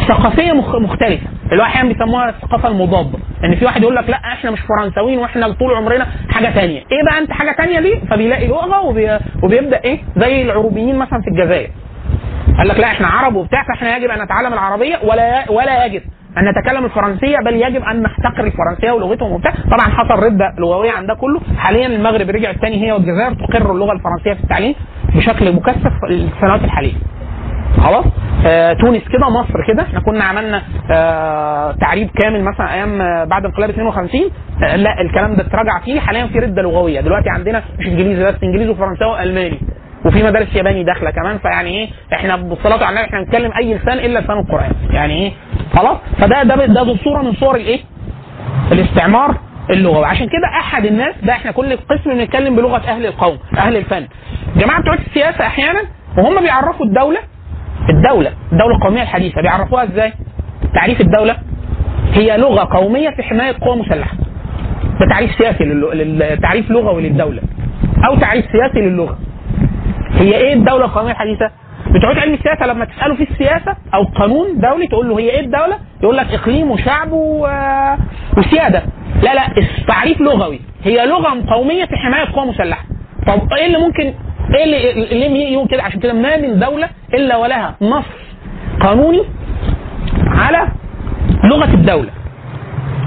ثقافية 0.09 0.53
مخ- 0.53 0.77
مختلفة. 0.77 1.27
اللي 1.53 1.63
هو 1.63 1.67
أحيانا 1.67 1.89
بيسموها 1.89 2.29
الثقافة 2.29 2.69
المضادة. 2.69 3.19
ان 3.45 3.57
في 3.57 3.65
واحد 3.65 3.83
يقول 3.83 3.97
لك 3.97 4.11
لا 4.11 4.17
إحنا 4.17 4.51
مش 4.51 4.61
فرنساويين 4.61 5.19
وإحنا 5.19 5.49
طول 5.53 5.75
عمرنا 5.75 6.07
حاجة 6.31 6.49
تانية. 6.55 6.79
إيه 6.79 7.05
بقى 7.11 7.19
أنت 7.19 7.33
حاجة 7.33 7.53
تانية 7.59 7.81
دي؟ 7.81 8.01
فبيلاقي 8.11 8.47
لغة 8.49 8.81
وبي... 8.81 9.19
وبيبدأ 9.43 9.81
إيه؟ 9.85 9.99
زي 10.17 10.43
العروبيين 10.43 10.97
مثلا 10.99 11.21
في 11.21 11.29
الجزائر. 11.31 11.71
قال 12.59 12.69
لك 12.69 12.79
لا 12.81 12.87
إحنا 12.87 13.07
عرب 13.07 13.35
وبتاع 13.35 13.63
فإحنا 13.65 13.97
يجب 13.97 14.11
أن 14.11 14.23
نتعلم 14.23 14.53
العربية 14.53 14.97
ولا 15.05 15.51
ولا 15.51 15.85
يجب 15.85 16.03
أن 16.39 16.43
نتكلم 16.49 16.85
الفرنسية 16.85 17.39
بل 17.39 17.55
يجب 17.55 17.83
أن 17.83 18.03
نحتقر 18.03 18.45
الفرنسية 18.45 18.91
ولغتهم 18.93 19.33
وبتاع. 19.33 19.53
طبعا 19.53 19.95
حصل 19.97 20.23
ردة 20.23 20.55
لغوية 20.59 20.91
عن 20.91 21.07
ده 21.07 21.15
كله. 21.15 21.41
حاليا 21.59 21.87
المغرب 21.87 22.31
رجعت 22.31 22.57
تاني 22.57 22.87
هي 22.87 22.93
والجزائر 22.93 23.35
تقر 23.35 23.73
اللغة 23.73 23.93
الفرنسية 23.93 24.33
في 24.35 24.41
التعليم 24.43 24.75
بشكل 25.15 25.53
مكثف 25.53 25.93
السنوات 26.11 26.65
الحالية. 26.65 26.93
خلاص؟ 27.77 28.05
آه 28.47 28.73
تونس 28.73 29.03
كده 29.09 29.29
مصر 29.29 29.67
كده. 29.69 29.83
إحنا 29.83 30.01
كنا 30.01 30.25
عملنا 30.25 30.63
آه 30.91 31.73
تعريب 31.73 32.11
كامل 32.21 32.45
مثلا 32.45 32.73
أيام 32.75 33.01
آه 33.03 33.25
بعد 33.25 33.45
انقلاب 33.45 33.71
52 33.71 34.21
آه 34.63 34.77
لا 34.77 35.01
الكلام 35.01 35.35
ده 35.35 35.43
اتراجع 35.43 35.81
فيه. 35.81 36.01
حاليا 36.01 36.27
في 36.27 36.39
رده 36.39 36.63
لغوية. 36.63 37.01
دلوقتي 37.01 37.31
عندنا 37.31 37.63
مش 37.79 37.87
إنجليزي 37.87 38.25
بس 38.25 38.35
إنجليزي 38.43 38.71
وفرنساوي 38.71 39.13
وألماني. 39.13 39.59
وفي 40.05 40.23
مدارس 40.23 40.55
ياباني 40.57 40.85
داخلة 40.85 41.11
كمان. 41.11 41.39
فيعني 41.39 41.71
إيه؟ 41.71 41.89
إحنا 42.13 42.37
بالصلاه 42.37 42.85
على 42.85 42.89
النبي 42.91 43.07
إحنا 43.07 43.21
بنتكلم 43.21 43.51
أي 43.61 43.75
لسان 43.75 43.99
إلا 43.99 44.19
لسان 44.19 44.39
القرآن. 44.39 44.73
يعني 44.91 45.15
إيه؟ 45.15 45.33
خلاص؟ 45.77 45.97
فده 46.19 46.43
ده 46.43 46.67
ده 46.67 46.97
صورة 47.05 47.23
من 47.23 47.33
صور 47.33 47.57
الإيه؟ 47.57 47.81
الاستعمار 48.73 49.35
اللغوي. 49.71 50.05
عشان 50.07 50.27
كده 50.27 50.49
أحد 50.61 50.85
الناس 50.85 51.15
ده 51.23 51.33
إحنا 51.33 51.51
كل 51.53 51.77
قسم 51.77 52.11
بنتكلم 52.15 52.57
بلغة 52.57 52.77
أهل 52.89 53.07
القوم 53.07 53.39
أهل 53.59 53.77
الفن. 53.77 54.07
جماعة 54.57 54.81
بتوع 54.81 54.95
السياسة 54.95 55.47
أحيانا 55.47 55.81
وهم 56.19 56.41
بيعرفوا 56.41 56.87
الدولة 56.87 57.19
الدولة 57.91 58.33
الدولة 58.53 58.75
القومية 58.77 59.03
الحديثة 59.03 59.43
بيعرفوها 59.43 59.85
إزاي 59.85 60.13
تعريف 60.75 61.01
الدولة 61.01 61.37
هي 62.13 62.37
لغة 62.37 62.69
قومية 62.77 63.11
في 63.11 63.23
حماية 63.23 63.55
قوى 63.61 63.77
مسلحة 63.77 64.17
ده 65.01 65.07
تعريف 65.11 65.31
سياسي 65.39 65.65
للو- 65.65 65.93
لل- 65.95 66.39
تعريف 66.43 66.71
لغوي 66.71 67.03
للدولة 67.09 67.43
أو 68.09 68.17
تعريف 68.17 68.45
سياسي 68.53 68.81
للغة 68.89 69.19
هي 70.13 70.37
إيه 70.37 70.53
الدولة 70.55 70.85
القانونيه 70.85 71.13
الحديثة؟ 71.13 71.51
بتوع 71.91 72.21
علم 72.21 72.35
السياسة 72.35 72.67
لما 72.67 72.85
تسأله 72.85 73.15
في 73.15 73.23
السياسة 73.31 73.77
أو 73.95 74.05
قانون 74.05 74.47
دولي 74.61 74.87
تقول 74.87 75.09
له 75.09 75.19
هي 75.19 75.31
إيه 75.31 75.41
الدولة؟ 75.41 75.79
يقول 76.03 76.17
لك 76.17 76.35
إقليم 76.35 76.71
وشعب 76.71 77.13
و... 77.13 77.49
وسيادة. 78.39 78.83
لا 79.23 79.35
لا 79.35 79.43
تعريف 79.89 80.21
لغوي 80.21 80.61
هي 80.85 81.07
لغة 81.07 81.45
قومية 81.55 81.85
في 81.85 81.97
حماية 81.97 82.25
قوى 82.35 82.47
مسلحة. 82.47 82.85
طب 83.27 83.53
إيه 83.53 83.67
اللي 83.67 83.79
ممكن 83.79 84.15
إيه 84.55 84.65
اللي 84.65 85.27
اللي 85.27 85.53
يقول 85.53 85.69
كده؟ 85.69 85.83
عشان 85.83 86.01
كده 86.01 86.13
ما 86.13 86.37
من 86.37 86.59
دولة 86.59 86.89
إلا 87.15 87.37
ولها 87.37 87.75
نص 87.83 88.05
قانوني 88.81 89.23
على 90.27 90.69
لغة 91.45 91.75
الدولة. 91.75 92.11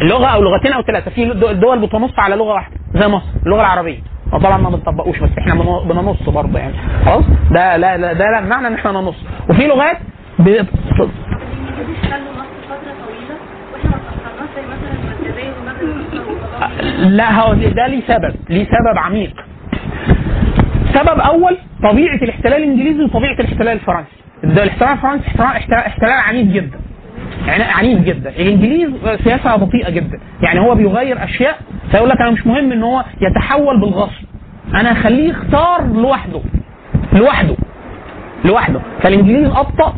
لغة 0.01 0.25
أو 0.27 0.41
لغتين 0.41 0.73
أو 0.73 0.81
ثلاثة. 0.81 1.11
في 1.11 1.25
دول 1.53 1.79
بتنص 1.79 2.11
على 2.19 2.35
لغة 2.35 2.53
واحدة 2.53 2.75
زي 2.93 3.07
مصر 3.07 3.25
اللغة 3.45 3.59
العربية. 3.61 3.99
وطبعا 4.33 4.57
ما 4.57 4.69
بنطبقوش 4.69 5.19
بس 5.19 5.29
إحنا 5.39 5.55
بن- 5.55 5.87
بننص 5.87 6.29
برضه 6.29 6.59
يعني. 6.59 6.73
خلاص؟ 7.05 7.23
ده 7.51 7.77
لا 7.77 7.97
لا 7.97 8.13
ده 8.13 8.25
لا 8.31 8.41
معنى 8.41 8.67
إن 8.67 8.73
إحنا 8.73 8.91
ننص. 8.91 9.15
وفي 9.49 9.67
لغات 9.67 9.97
ب... 10.39 10.65
لا 16.99 17.31
هو 17.41 17.53
ده 17.53 17.87
ليه 17.87 18.01
سبب. 18.07 18.35
ليه 18.49 18.65
سبب 18.65 18.97
عميق. 18.97 19.33
سبب 20.93 21.19
أول 21.19 21.57
طبيعة 21.83 22.15
الاحتلال 22.15 22.53
الإنجليزي 22.53 23.03
وطبيعة 23.03 23.33
الاحتلال 23.33 23.67
الفرنسي. 23.67 24.09
الاحتلال 24.43 24.91
الفرنسي 24.91 25.25
احتلال, 25.71 26.11
عنيف 26.11 26.47
جدا. 26.51 26.79
يعني 27.47 27.63
عنيف 27.63 27.99
جدا. 27.99 28.29
الإنجليز 28.29 28.89
سياسة 29.23 29.55
بطيئه 29.55 29.89
جدا. 29.89 30.19
يعني 30.41 30.59
هو 30.59 30.75
بيغير 30.75 31.23
أشياء 31.23 31.57
فيقول 31.91 32.09
لك 32.09 32.21
أنا 32.21 32.31
مش 32.31 32.47
مهم 32.47 32.71
إن 32.71 32.83
هو 32.83 33.03
يتحول 33.21 33.79
بالغصب. 33.79 34.23
أنا 34.73 34.93
هخليه 34.93 35.29
يختار 35.29 35.87
لوحده. 35.87 36.41
لوحده. 37.13 37.55
لوحده. 38.45 38.79
فالإنجليز 39.01 39.47
أبطأ 39.47 39.93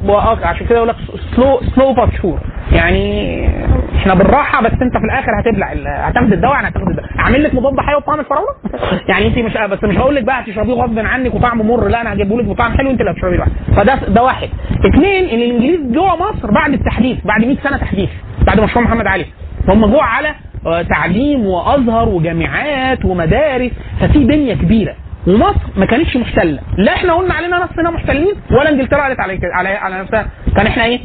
عشان 0.48 0.68
كده 0.68 0.76
يقول 0.76 0.88
لك 0.90 0.96
سلو 1.36 1.62
سلو 1.76 1.94
بات 1.94 2.10
شور 2.22 2.40
يعني 2.72 3.48
إحنا 3.96 4.14
بالراحة 4.14 4.62
بس 4.64 4.72
أنت 4.72 4.98
في 4.98 5.04
الآخر 5.06 5.32
هتبلع 5.40 5.68
هتاخد 6.08 6.34
الدواء 6.34 6.54
يعني 6.54 6.68
هتاخد 6.68 6.88
الدواء. 6.90 7.10
اعمل 7.24 7.44
لك 7.44 7.56
مضاد 7.56 7.80
حيوي 7.80 8.02
بطعم 8.02 8.20
الفراولة؟ 8.20 8.50
يعني 9.10 9.28
انت 9.28 9.38
مش 9.38 9.54
بس 9.58 9.84
مش 9.84 9.98
هقول 9.98 10.16
لك 10.16 10.24
بقى 10.24 10.42
هتشربيه 10.42 10.74
غصب 10.74 11.00
عنك 11.00 11.36
وطعمه 11.36 11.64
مر 11.64 11.88
لا 11.88 12.02
أنا 12.02 12.14
هجيبه 12.14 12.38
لك 12.42 12.46
بطعم 12.46 12.78
حلو 12.78 12.90
انت 12.90 13.00
اللي 13.02 13.12
هتشربيه 13.12 13.38
لوحدك. 13.38 13.54
فده 13.76 13.96
ده 13.96 14.24
واحد. 14.24 14.50
اثنين 14.90 15.26
ان 15.30 15.40
الانجليز 15.42 15.80
جوه 15.92 16.16
مصر 16.16 16.52
بعد 16.52 16.74
التحديث 16.74 17.18
بعد 17.26 17.46
100 17.46 17.58
سنة 17.64 17.78
تحديث 17.78 18.10
بعد 18.48 18.60
مشروع 18.60 18.86
محمد 18.86 19.08
علي 19.08 19.26
هم 19.68 19.86
جوه 19.86 20.04
على 20.04 20.30
آه، 20.66 20.82
تعليم 20.82 21.46
وأزهر 21.46 22.10
وجامعات 22.10 23.06
ومدارس. 23.06 23.72
ففي 24.00 24.20
بنية 24.20 24.54
كبيرة. 24.54 24.96
ومصر 25.28 25.60
ما 25.78 25.86
كانتش 25.86 26.18
محتلة. 26.18 26.60
لا 26.78 26.94
إحنا 26.94 27.14
قلنا 27.14 27.34
علينا 27.34 27.60
نفسنا 27.64 27.92
محتلين 27.92 28.34
ولا 28.52 28.70
انجلترا 28.70 29.02
قالت 29.04 29.20
على 29.20 29.40
على 29.54 29.70
على 29.70 30.00
نفسها. 30.00 30.28
كان 30.56 30.68
إحنا 30.68 30.86
إيه؟ 30.86 31.00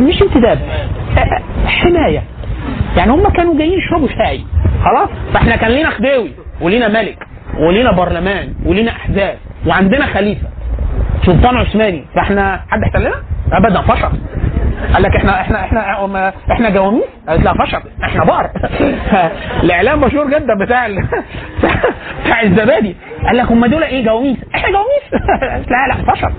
مش 0.00 0.22
امتداد. 0.22 0.58
آه، 1.18 1.42
حماية. 1.66 2.22
يعني 2.98 3.12
هم 3.12 3.28
كانوا 3.28 3.58
جايين 3.58 3.78
يشربوا 3.78 4.08
شاي. 4.08 4.40
خلاص؟ 4.84 5.08
فاحنا 5.34 5.56
كان 5.56 5.70
لينا 5.70 5.90
خديوي 5.90 6.32
ولينا 6.60 6.88
ملك 6.88 7.26
ولينا 7.58 7.92
برلمان 7.92 8.54
ولينا 8.66 8.90
أحزاب 8.90 9.36
وعندنا 9.66 10.06
خليفة 10.06 10.48
سلطان 11.26 11.56
عثماني. 11.56 12.04
فاحنا 12.14 12.60
حد 12.68 12.82
احتلنا؟ 12.82 13.14
ابدا 13.52 13.80
فشل. 13.80 14.12
قال 14.94 15.02
لك 15.02 15.16
إحنا 15.16 15.40
إحنا 15.40 15.60
إحنا 15.64 16.32
إحنا 16.52 16.70
جواميس؟ 16.70 17.04
قالت 17.28 17.44
لا 17.44 17.54
فشل 17.64 17.80
إحنا 18.04 18.24
بار. 18.24 18.50
الإعلام 19.62 20.00
مشهور 20.00 20.30
جدا 20.30 20.54
بتاع 20.54 20.86
ال- 20.86 21.08
بتاع 22.24 22.42
الزبادي. 22.42 22.96
قال 23.26 23.36
لك 23.36 23.52
هم 23.52 23.66
دول 23.66 23.82
إيه 23.82 24.04
جواميس؟ 24.04 24.36
إحنا 24.54 24.68
جواميس. 24.70 25.24
لا 25.70 25.88
لا 25.94 26.12
فشل 26.14 26.32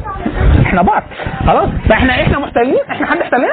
إحنا 0.66 0.82
بار. 0.82 1.04
خلاص؟ 1.48 1.70
فاحنا 1.90 2.14
إحنا 2.14 2.40
محتلين. 2.40 2.78
إحنا 2.92 3.06
حد 3.08 3.18
احتلنا؟ 3.18 3.48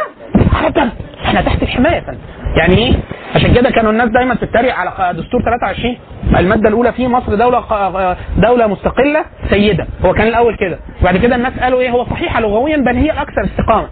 ابدا 0.67 0.91
إحنا 1.25 1.41
تحت 1.41 1.63
الحماية. 1.63 2.01
فندم. 2.01 2.19
يعني 2.57 2.79
إيه؟ 2.79 2.93
عشان 3.35 3.55
كده 3.55 3.71
كانوا 3.71 3.93
الناس 3.93 4.09
دايما 4.09 4.35
تتريق 4.35 4.75
على 4.75 4.91
دستور 5.19 5.43
23 5.43 5.97
المادة 6.39 6.69
الأولى 6.69 6.93
فيه 6.93 7.07
مصر 7.09 7.35
دولة 7.35 8.17
دولة 8.37 8.67
مستقلة 8.67 9.25
سيدة. 9.51 9.87
هو 10.05 10.13
كان 10.13 10.27
الأول 10.29 10.57
كده. 10.57 10.79
وبعد 11.03 11.17
كده 11.17 11.37
الناس 11.37 11.53
قالوا 11.61 11.81
إيه؟ 11.81 11.91
هو 11.91 12.05
صحيحه 12.05 12.41
لغويا 12.41 12.77
بل 12.77 12.97
هي 12.97 13.11
الاكثر 13.11 13.45
استقامة. 13.45 13.89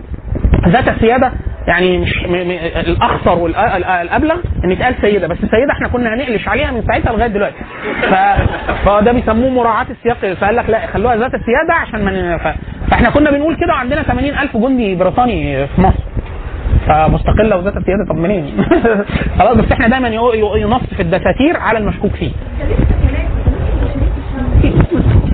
ذات 0.69 0.89
السياده 0.89 1.33
يعني 1.67 1.99
مش 1.99 2.27
م 2.27 2.33
م 2.33 2.51
الأخطر 2.77 3.39
والابلغ 3.39 4.37
إن 4.65 4.71
يتقال 4.71 4.95
سيدة. 5.01 5.27
بس 5.27 5.37
السيدة 5.37 5.73
إحنا 5.73 5.89
كنا 5.89 6.15
هنقلش 6.15 6.49
عليها 6.49 6.71
من 6.71 6.83
ساعتها 6.87 7.13
لغاية 7.13 7.27
دلوقتي. 7.29 7.57
ف... 8.03 8.15
فده 8.85 9.13
بيسموه 9.13 9.51
مراعاة 9.51 9.87
السياق. 9.91 10.35
فقال 10.35 10.57
لك 10.57 10.71
لا 10.71 10.87
خلوها 10.87 11.17
ذات 11.17 11.35
السياده 11.35 11.75
عشان 11.75 12.05
من 12.05 12.37
ف... 12.39 12.49
فإحنا 12.91 13.11
كنا 13.11 13.31
بنقول 13.31 13.57
كده 13.57 13.73
وعندنا 13.73 14.03
80000 14.03 14.57
جندي 14.57 14.95
بريطاني 14.95 15.67
في 15.67 15.81
مصر. 15.81 16.05
فمستقلة 16.87 17.57
وذات 17.57 17.77
السياده 17.77 18.05
طب 18.09 18.17
منين؟ 18.17 18.65
خلاص 19.39 19.57
بس 19.57 19.73
إحنا 19.73 19.89
دايما 19.89 20.09
ينص 20.57 20.95
في 20.97 21.03
الدساتير 21.03 21.57
على 21.57 21.79
المشكوك 21.79 22.13
فيه. 22.13 22.31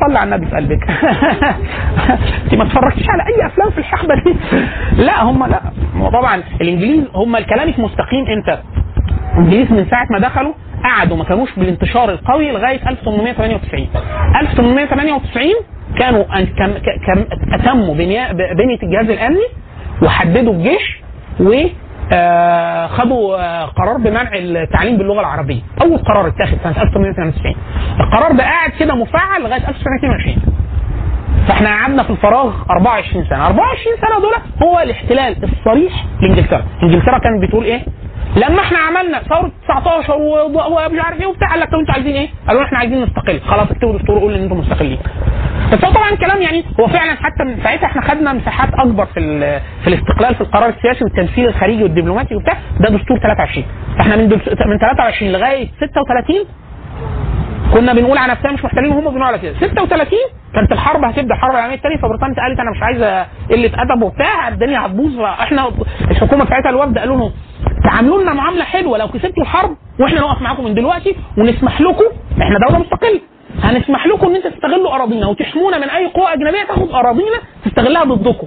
على 0.03 0.25
النبي 0.37 0.51
في 0.51 0.57
قلبك 0.57 0.91
أنت 2.45 2.55
ما 2.55 2.63
اتفرجتيش 2.65 3.07
على 3.11 3.23
أي 3.27 3.47
أفلام 3.47 3.71
في 3.71 3.79
الحقبة 3.79 4.15
دي؟ 4.15 4.35
لا 5.07 5.23
هم 5.23 5.47
لا. 5.47 5.61
طبعا 6.13 6.43
الإنجليز 6.61 7.05
هم 7.15 7.39
كلامك 7.39 7.79
مستقيم 7.79 8.27
إمتى؟ 8.27 8.59
الانجليز 9.35 9.73
من 9.73 9.87
ساعة 9.91 10.07
ما 10.11 10.19
دخلوا 10.19 10.53
قعدوا 10.85 11.17
ما 11.17 11.25
كانوش 11.25 11.49
بالانتشار 11.57 12.11
القوي 12.11 12.53
لغاية 12.53 12.89
1898 12.89 13.89
1898 14.41 15.45
كانوا 15.99 16.25
أن- 16.25 16.49
كم- 16.59 16.79
كم- 17.07 17.55
أتموا 17.55 17.95
بنية 17.95 18.31
الجهاز 18.83 19.11
الأمني 19.11 19.47
وحددوا 20.03 20.53
الجيش 20.53 21.01
و 21.41 21.53
خدوا 22.89 23.37
آه، 23.41 23.65
قرار 23.65 23.97
بمنع 23.97 24.31
التعليم 24.35 24.97
باللغة 24.99 25.21
العربية. 25.21 25.61
أول 25.83 25.99
قرار 25.99 26.27
اتاخد 26.29 26.59
سنة 26.65 26.83
1898 26.83 27.57
القرار 28.01 28.33
ده 28.33 28.45
قاعد 28.45 28.71
كده 28.71 28.95
مفعل 28.95 29.43
لغاية 29.43 29.69
1922 29.69 30.37
فإحنا 31.49 31.69
قعدنا 31.69 32.03
في 32.03 32.11
الفراغ 32.11 32.53
24 32.71 33.25
سنة. 33.25 33.47
24 33.47 33.97
سنة 33.97 34.21
دول 34.21 34.33
هو 34.69 34.81
الاحتلال 34.81 35.37
الصريح 35.45 36.05
لإنجلترا. 36.21 36.63
إنجلترا 36.83 37.19
كانت 37.19 37.43
بتقول 37.43 37.65
إيه؟ 37.65 37.81
لما 38.37 38.61
إحنا 38.61 38.78
عملنا 38.78 39.18
ثورة 39.22 39.51
19 39.68 40.12
و- 40.12 40.45
ومش 40.47 41.01
عارف 41.01 41.20
إيه 41.20 41.26
وبتاع 41.26 41.49
قال 41.49 41.61
لك 41.61 41.68
طب 41.70 41.78
أنتوا 41.78 41.95
عايزين 41.95 42.14
إيه؟ 42.16 42.28
قالوا 42.49 42.62
إحنا 42.64 42.78
عايزين 42.78 43.03
نستقل 43.03 43.41
خلاص 43.41 43.70
اكتبوا 43.70 43.99
دستور 43.99 44.18
قولوا 44.18 44.37
ان 44.37 44.43
أنتم 44.43 44.57
مستقلين. 44.59 44.99
بس 45.72 45.85
هو 45.85 45.93
طبعا 45.93 46.11
كلام 46.14 46.43
يعني 46.43 46.64
هو 46.81 46.87
فعلا 46.87 47.12
حتى 47.14 47.45
من 47.45 47.62
ساعتها 47.62 47.87
إحنا 47.87 48.03
خدنا 48.03 48.33
مساحات 48.33 48.68
اكبر 48.74 49.07
في 49.07 49.20
في 49.83 49.89
الاستقلال 49.89 50.35
في 50.35 50.41
القرار 50.41 50.68
السياسي 50.68 51.05
والتمثيل 51.05 51.49
الخارجي 51.49 51.83
والدبلوماسي 51.83 52.35
وبتاع 52.37 52.55
ده 52.81 52.89
دستور 52.89 53.18
23 53.18 53.64
فاحنا 53.99 54.16
من 54.16 54.22
من 54.66 54.78
23 54.78 55.33
لغاية 55.33 55.68
36 55.81 56.37
كنا 57.74 57.93
بنقول 57.93 58.18
على 58.18 58.33
نفسنا 58.33 58.53
مش 58.53 58.64
محتلين 58.64 58.91
وهم 58.91 59.01
بيقولوا 59.05 59.26
على 59.26 59.39
كده 59.39 59.55
36 59.61 60.18
كانت 60.55 60.72
الحرب 60.72 61.05
هتبدأ 61.05 61.35
الحرب 61.35 61.51
العالمية 61.51 61.76
الثانية 61.76 61.97
فبريطانيا 61.97 62.35
قالت 62.43 62.61
أنا 62.61 62.70
مش 62.70 62.83
عايزة 62.83 63.26
قلة 63.51 63.70
أدب 63.83 64.03
وبتاع 64.03 64.49
الدنيا 64.49 64.87
هتبوظ 64.87 65.16
فاحنا 65.18 65.70
الحكومة 66.11 66.45
ساعتها 66.49 66.70
الوفد 66.70 66.99
قالوا 66.99 67.16
لهم 67.16 67.33
تعاملوا 67.85 68.23
لنا 68.23 68.33
معاملة 68.33 68.65
حلوة. 68.65 68.99
لو 68.99 69.09
كسبتوا 69.09 69.43
الحرب 69.43 69.77
وإحنا 70.01 70.21
نقف 70.21 70.43
معاكم 70.43 70.65
من 70.65 70.75
دلوقتي 70.75 71.17
ونسمح 71.39 71.81
لكم 71.81 72.05
إحنا 72.43 72.59
دولة 72.69 72.79
مستقلة. 72.79 73.21
هنسمح 73.63 74.07
لكم 74.07 74.27
إن 74.27 74.37
انت 74.37 74.47
تستغلوا 74.47 74.95
أراضينا 74.95 75.27
وتحمونا 75.27 75.79
من 75.79 75.91
أي 75.91 76.07
قوة 76.07 76.33
أجنبية 76.33 76.65
تاخد 76.69 76.91
أراضينا 76.91 77.39
تستغلها 77.65 78.05
ضدكم. 78.05 78.47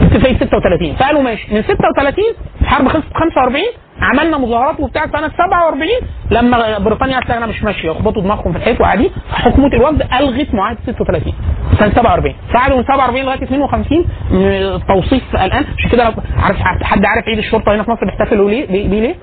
اتفاقيه 0.00 0.36
36 0.36 0.96
فقالوا 0.96 1.22
ماشي. 1.22 1.54
من 1.54 1.62
36 1.62 2.24
الحرب 2.60 2.88
خلصت 2.88 3.06
45 3.14 3.62
عملنا 4.00 4.38
مظاهرات 4.38 4.80
وبتاع 4.80 5.06
سنه 5.06 5.28
47 5.36 5.88
لما 6.30 6.78
بريطانيا 6.78 7.14
قالت 7.14 7.30
أنا 7.30 7.46
مش 7.46 7.62
ماشيه 7.62 7.90
يخبطوا 7.90 8.22
دماغهم 8.22 8.52
في 8.52 8.58
الحيط 8.58 8.80
وقاعدين. 8.80 9.10
حكومة 9.32 9.66
الوفد 9.66 10.02
ألغت 10.02 10.54
معاهده 10.54 10.78
36 10.86 11.32
سنه 11.78 11.92
47 11.94 12.34
فقعدوا 12.52 12.76
من 12.76 12.84
47 12.84 13.22
لغاية 13.24 13.42
52 13.42 13.98
م- 14.30 14.78
توصيف 14.88 15.22
الآن. 15.34 15.64
عشان 15.78 15.90
كده 15.92 16.04
عارف 16.38 16.56
حد 16.82 17.04
عارف 17.04 17.24
عيد 17.28 17.38
الشرطة 17.38 17.74
هنا 17.74 17.82
في 17.82 17.90
مصر 17.90 18.04
بيحتفلوا 18.06 18.50
ليه؟ 18.50 18.66
بيه 18.66 19.00
ليه؟ 19.00 19.14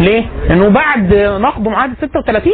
ليه؟ 0.00 0.24
لأنه 0.48 0.68
بعد 0.68 1.14
نقض 1.40 1.68
معاهده 1.68 1.94
36 2.00 2.52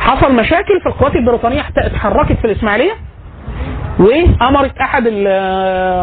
حصل 0.00 0.34
مشاكل 0.34 0.80
في 0.82 0.88
القوات 0.88 1.16
البريطانية 1.16 1.62
اتحركت 1.78 2.32
في 2.32 2.44
الإسماعيلية. 2.44 2.92
وأمرت 3.98 4.78
أحد 4.78 5.06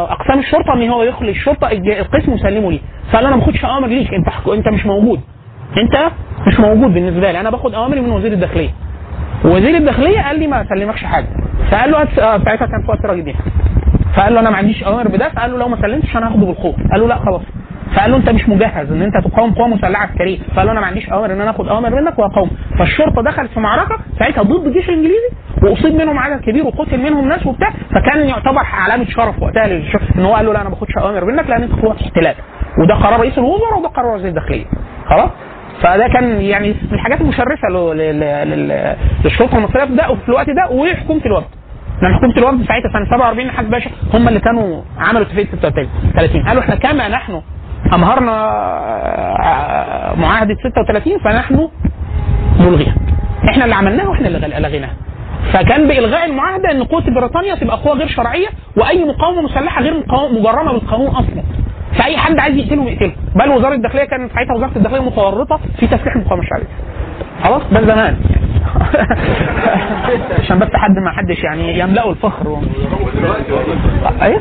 أقسام 0.10 0.40
الشرطة 0.40 0.74
إن 0.74 0.90
هو 0.90 1.04
يخلي 1.04 1.32
الشرطة 1.32 1.72
القسم 1.72 2.32
ويسلمه 2.32 2.72
ليه 2.72 2.80
فقال 3.12 3.26
أنا 3.26 3.36
ما 3.36 3.42
باخدش 3.42 3.66
أوامر 3.66 3.88
ليك. 3.88 4.14
أنت. 4.14 4.28
أنت 4.54 4.68
مش 4.68 4.86
موجود. 4.86 5.20
أنت 5.78 6.12
مش 6.48 6.60
موجود 6.60 6.94
بالنسبة 6.94 7.32
لي. 7.32 7.40
أنا 7.40 7.50
باخد 7.50 7.74
اوامري 7.74 8.02
من 8.02 8.12
وزير 8.12 8.32
الداخلية. 8.34 8.70
وزير 9.46 9.78
الداخلية 9.78 10.22
قال 10.22 10.40
لي 10.40 10.48
ما 10.48 10.62
اسلمكش 10.62 11.04
حاجة. 11.04 11.28
فقال 11.72 11.92
له 11.92 11.98
آه، 12.02 12.06
ساعتها 12.46 12.66
كان 12.66 12.84
فؤاد 12.88 13.00
سراج 13.02 13.20
الدين 13.20 13.36
فقال 14.16 14.34
له 14.34 14.40
أنا 14.40 14.50
ما 14.50 14.58
عنديش 14.58 14.84
أوامر 14.84 15.08
بده. 15.08 15.30
فقال 15.30 15.52
له 15.52 15.58
لو 15.58 15.68
ما 15.68 15.82
سلمتش 15.82 16.16
أنا 16.18 16.28
هاخده 16.28 16.46
بالقوه 16.46 16.76
قال 16.92 17.02
له 17.02 17.08
لا 17.08 17.16
خلاص. 17.20 17.42
فقال 17.96 18.12
له 18.12 18.18
انت 18.18 18.30
مش 18.30 18.50
مجهز 18.50 18.92
ان 18.92 19.02
انت 19.02 19.18
تقاوم 19.28 19.54
قوة 19.54 19.68
مسلحة 19.68 20.04
عسكرية. 20.04 20.40
فقال 20.56 20.66
له 20.66 20.72
أنا 20.72 20.80
ما 20.82 20.88
عنديش 20.88 21.10
اوامر 21.10 21.34
ان 21.34 21.42
أنا 21.42 21.50
اخد 21.52 21.68
اوامر 21.68 21.96
منك 22.02 22.20
واقاوم. 22.20 22.50
فالشرطة 22.80 23.22
دخلت 23.24 23.52
في 23.52 23.60
معركة 23.60 23.98
ساعتها 24.20 24.44
ضد 24.44 24.68
الجيش 24.68 24.90
الانجليزي 24.90 25.30
وأصيب 25.64 25.96
منهم 25.96 26.20
عدد 26.20 26.42
كبير 26.42 26.66
وقتل 26.66 26.98
منهم 27.02 27.28
ناس 27.30 27.46
وبتاع. 27.46 27.70
فكان 27.92 28.28
يعتبر 28.28 28.62
علامة 28.74 29.06
شرف 29.06 29.42
وقتها 29.42 29.68
للشرطة 29.68 30.06
ان 30.18 30.26
هو 30.26 30.34
قال 30.36 30.46
له 30.46 30.54
لا 30.54 30.62
أنا 30.62 30.70
ما 30.70 30.76
باخدش 30.76 30.98
اوامر 30.98 31.26
منك 31.26 31.50
لأن 31.50 31.64
انت 31.64 31.72
قوة 31.74 31.96
احتلال 32.02 32.36
وده 32.84 32.96
قرار 32.96 33.20
رئيس 33.20 33.38
الوزراء 33.38 33.80
وده 33.80 33.88
قرار 33.90 34.16
وزير 34.16 34.30
الداخلية. 34.30 34.66
خلاص؟ 35.10 35.30
فده 35.82 36.08
كان 36.08 36.42
يعني 36.42 36.68
من 36.68 36.94
الحاجات 36.94 37.22
المشرفة 37.22 37.70
للشرطة 39.26 39.58
المصرية 39.58 39.86
في 39.86 39.96
ده 39.96 40.16
في 40.16 40.30
الوقت 40.30 40.48
ده 40.50 40.70
وحكومة 40.72 41.22
الوفد. 41.26 41.48
لما 42.02 42.16
حكومة 42.18 42.38
الوفد 42.38 42.68
ساعتها 42.68 42.90
سنة 42.94 43.06
47 43.18 43.52
حاج 43.52 43.66
باشا 43.66 43.90
هم 44.14 44.28
اللي 44.28 44.40
كانوا 44.40 44.82
عملوا 45.00 45.22
اتفاقية 45.22 45.46
36 45.46 46.44
قالوا 46.48 46.62
إحنا 46.62 46.76
كما 46.76 47.08
نحن 47.08 47.42
أمهرنا 47.94 48.32
آه، 49.44 50.16
معاهده 50.16 50.56
36 50.64 51.20
فنحن 51.20 51.70
نلغيها 52.60 52.96
إحنا 53.50 53.64
اللي 53.64 53.76
عملناها 53.76 54.08
وإحنا 54.08 54.28
اللي 54.28 54.60
لغيناها. 54.60 54.94
فكان 55.54 55.88
بإلغاء 55.88 56.26
المعاهده 56.26 56.72
إن 56.72 56.84
قوة 56.84 57.04
بريطانيا 57.16 57.56
تبقى 57.56 57.78
قوة 57.78 57.94
غير 57.94 58.08
شرعية 58.08 58.48
وأي 58.78 59.06
مقاومة 59.06 59.42
مسلحة 59.42 59.82
غير 59.82 60.04
مجرمه 60.32 60.72
بالقانون 60.72 61.08
أصلا. 61.08 61.44
فأي 61.98 62.18
حد 62.18 62.40
عايز 62.40 62.56
يقتلهم 62.58 62.88
يقتله. 62.88 63.12
بل 63.36 63.50
وزارة 63.50 63.74
الداخلية 63.76 64.04
كانت 64.04 64.32
ساعتها 64.34 64.54
وزارة 64.56 64.72
الداخلية 64.76 65.02
متورطة 65.02 65.60
في 65.80 65.88
تسليح 65.88 66.16
المقاومه 66.16 66.44
الشعبيه 66.44 66.66
خلاص؟ 67.44 67.62
ده 67.72 67.82
زمان. 67.82 68.18
عشان 70.40 70.60
بس 70.60 70.68
حد 70.74 70.98
ما 71.06 71.12
حدش 71.12 71.44
يعني 71.44 71.80
يملأوا 71.80 72.12
الفخر. 72.12 72.48
و... 72.50 72.62
إيه؟ 74.22 74.40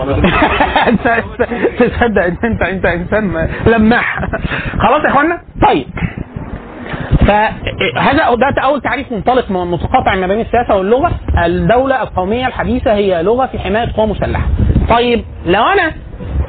انت 0.88 1.22
تصدق 1.78 2.24
إن 2.24 2.36
انت 2.44 2.62
انت 2.62 2.84
إنسان 2.86 3.48
لماح. 3.66 4.20
خلاص 4.78 5.04
يا 5.04 5.08
إخوانا؟ 5.10 5.40
طيب. 5.66 5.86
فهذا 7.26 8.34
ده 8.34 8.62
أول 8.62 8.80
تعريف 8.80 9.12
منطلق 9.12 9.50
م- 9.50 9.70
متقاطع 9.72 10.14
ما 10.14 10.26
بين 10.26 10.40
السياسة 10.40 10.76
واللغة. 10.76 11.12
الدولة 11.44 12.02
القومية 12.02 12.46
الحديثة 12.46 12.94
هي 12.94 13.22
لغة 13.22 13.46
في 13.46 13.58
حماية 13.58 13.88
قوى 13.96 14.06
مسلحة. 14.06 14.44
طيب 14.90 15.24
لو 15.46 15.62
أنا 15.62 15.92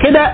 كده 0.04 0.32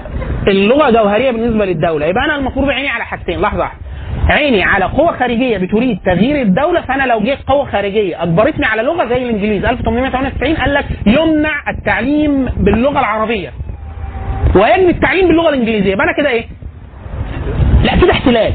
اللغة 0.48 0.90
جوهرية 0.90 1.32
بالنسبة 1.32 1.66
للدولة 1.66 2.06
يبقى 2.06 2.26
أنا 2.26 2.36
المفروض 2.36 2.70
عيني 2.70 2.90
على 2.90 3.04
حاجتين. 3.06 3.42
لحظة 3.42 3.60
واحدة. 3.60 3.80
عيني 4.28 4.64
على 4.64 4.86
قوة 4.86 5.18
خارجية 5.20 5.58
بتريد 5.58 6.00
تغيير 6.06 6.42
الدولة 6.42 6.82
فأنا 6.82 7.04
لو 7.04 7.20
جيت 7.20 7.40
قوة 7.48 7.66
خارجية 7.72 8.24
أجبرتني 8.24 8.66
على 8.66 8.82
لغة 8.82 9.06
زي 9.06 9.24
الإنجليز 9.30 9.66
1898 9.66 10.56
قال 10.56 10.74
لك 10.74 10.86
يمنع 11.06 11.70
التعليم 11.70 12.46
باللغة 12.58 13.00
العربية. 13.00 13.52
ويجب 14.56 14.90
التعليم 14.90 15.28
باللغة 15.28 15.50
الإنجليزية. 15.50 15.92
يبقى 15.92 16.04
أنا 16.06 16.14
كده 16.18 16.30
إيه؟ 16.30 16.46
لا 17.84 17.96
كده 18.02 18.12
احتلال 18.12 18.54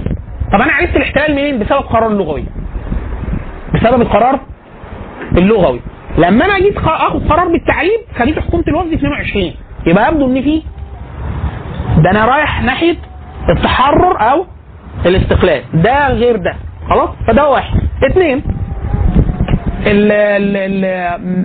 طب 0.53 0.61
أنا 0.61 0.73
عرفت 0.73 0.97
الاحتلال 0.97 1.35
منين؟ 1.35 1.59
بسبب 1.59 1.81
قرار 1.83 2.07
اللغوي 2.07 2.45
بسبب 3.75 4.01
القرار 4.03 4.41
اللغوي. 5.39 5.81
لما 6.19 6.45
أنا 6.45 6.59
جيت 6.59 6.79
آخد 6.79 7.29
قرار 7.29 7.49
بالتعليم 7.49 7.99
خليت 8.19 8.39
حكومة 8.39 8.65
الوفد 8.69 8.93
22 8.93 9.53
يبقى 9.87 10.09
يبدو 10.13 10.27
إن 10.27 10.43
في 10.43 10.63
ده 11.99 12.11
أنا 12.11 12.25
رايح 12.25 12.63
ناحية 12.63 12.97
التحرر 13.51 14.31
أو 14.31 14.47
الاستقلال. 15.07 15.63
ده 15.75 16.09
غير 16.09 16.37
ده. 16.37 16.55
خلاص؟ 16.91 17.09
فده 17.27 17.49
واحد. 17.49 17.81
اثنين 18.11 18.43
ال 19.87 20.13
ال 20.13 20.81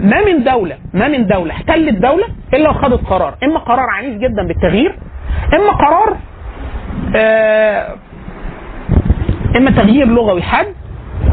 ما 0.10 0.26
من 0.26 0.44
دولة 0.44 0.78
ما 0.94 1.08
من 1.08 1.28
دولة 1.28 1.52
احتلت 1.54 1.96
دولة 1.96 2.26
إلا 2.54 2.70
وخدت 2.70 3.06
قرار. 3.06 3.36
إما 3.44 3.60
قرار 3.60 3.90
عنيف 3.90 4.18
جدا 4.18 4.48
بالتغيير 4.48 4.96
إما 5.54 5.72
قرار 5.72 6.18
آه 7.16 7.96
إما 9.58 9.72
تغيير 9.72 10.08
لغوي 10.08 10.42
حاد 10.42 10.68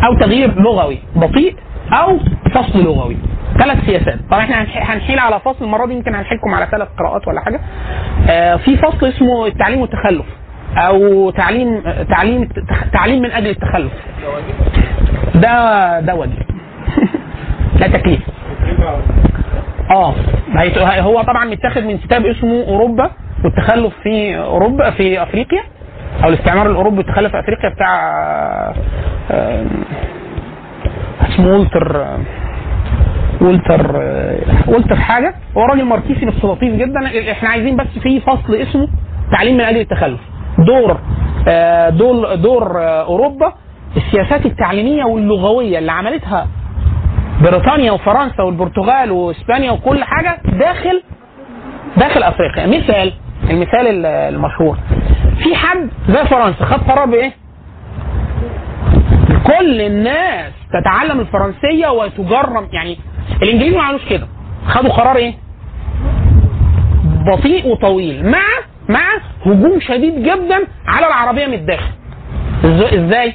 أو 0.06 0.18
تغيير 0.18 0.60
لغوي 0.60 0.98
بطيء 1.16 1.56
أو 1.92 2.18
فصل 2.54 2.84
لغوي. 2.84 3.16
ثلاث 3.58 3.84
سياسات. 3.86 4.18
طبعا 4.30 4.40
إحنا 4.40 4.64
هنح- 4.64 4.90
هنحيل 4.90 5.18
على 5.18 5.40
فصل 5.40 5.64
المرة 5.64 5.86
دي 5.86 5.94
يمكن 5.94 6.14
هنحيلكم 6.14 6.54
على 6.54 6.66
ثلاث 6.70 6.88
قراءات 6.98 7.28
ولا 7.28 7.40
حاجة. 7.40 7.60
آه 8.30 8.56
في 8.56 8.76
فصل 8.76 9.06
اسمه 9.06 9.46
التعليم 9.46 9.80
والتخلف. 9.80 10.26
أو 10.76 11.30
تعليم 11.30 11.82
تعليم 12.10 12.48
تعليم 12.92 13.22
من 13.22 13.30
أجل 13.30 13.50
التخلف. 13.50 13.92
ده 15.34 16.00
ده 16.00 16.14
وجه. 16.14 16.46
لا 17.80 17.86
تكليف. 17.88 18.20
آه. 19.90 20.14
هو 21.00 21.22
طبعا 21.22 21.44
متاخد 21.44 21.82
من 21.82 21.98
كتاب 21.98 22.26
اسمه 22.26 22.64
أوروبا 22.68 23.10
والتخلف 23.44 23.94
في 24.02 24.38
أوروبا 24.38 24.90
في 24.90 25.22
أفريقيا 25.22 25.62
أو 26.24 26.28
الاستعمار 26.28 26.70
الأوروبي 26.70 26.96
والتخلف 26.96 27.32
في 27.32 27.40
أفريقيا 27.40 27.68
بتاع 27.70 27.94
آه، 29.30 29.66
اسمه 31.28 31.52
ولتر 31.56 32.06
ولتر 33.40 33.96
ولتر 34.66 34.96
حاجة. 34.96 35.34
هو 35.56 35.62
راجل 35.62 35.84
ماركسي 35.84 36.26
لطيف 36.26 36.74
جدا. 36.74 37.30
إحنا 37.32 37.48
عايزين 37.48 37.76
بس 37.76 37.86
في 38.02 38.20
فصل 38.20 38.54
اسمه 38.54 38.88
تعليم 39.32 39.54
من 39.54 39.60
أجل 39.60 39.80
التخلف. 39.80 40.20
دور 40.58 41.00
آه، 41.48 41.88
دور 41.90 42.34
دور 42.34 42.82
آه، 42.82 43.02
أوروبا 43.04 43.52
السياسات 43.96 44.46
التعليمية 44.46 45.04
واللغوية 45.04 45.78
اللي 45.78 45.92
عملتها 45.92 46.46
بريطانيا 47.42 47.92
وفرنسا 47.92 48.42
والبرتغال 48.42 49.10
وإسبانيا 49.10 49.70
وكل 49.70 50.04
حاجة 50.04 50.38
داخل 50.44 51.02
داخل 51.96 52.22
أفريقيا 52.22 52.66
مثال 52.66 53.12
المثال 53.50 53.86
ال- 53.86 54.06
المشهور 54.06 54.76
في 55.42 55.54
حد 55.56 55.88
زي 56.08 56.24
فرنسا 56.24 56.64
خد 56.64 56.90
قرار 56.90 57.06
بإيه؟ 57.06 57.32
كل 59.46 59.80
الناس 59.80 60.52
تتعلم 60.80 61.20
الفرنسية 61.20 61.88
وتجرم 61.88 62.68
يعني 62.72 62.98
الإنجليز 63.42 63.74
ما 63.74 63.82
عملوش 63.82 64.04
كده 64.10 64.26
خدوا 64.68 64.90
قرار 64.92 65.16
إيه؟ 65.16 65.34
بطيء 67.04 67.66
وطويل 67.68 68.30
مع 68.30 68.42
مع 68.88 69.00
هجوم 69.46 69.80
شديد 69.80 70.22
جدا 70.22 70.58
على 70.86 71.06
العربية 71.06 71.46
من 71.46 71.54
الداخل. 71.54 71.90
إزاي؟ 72.64 73.34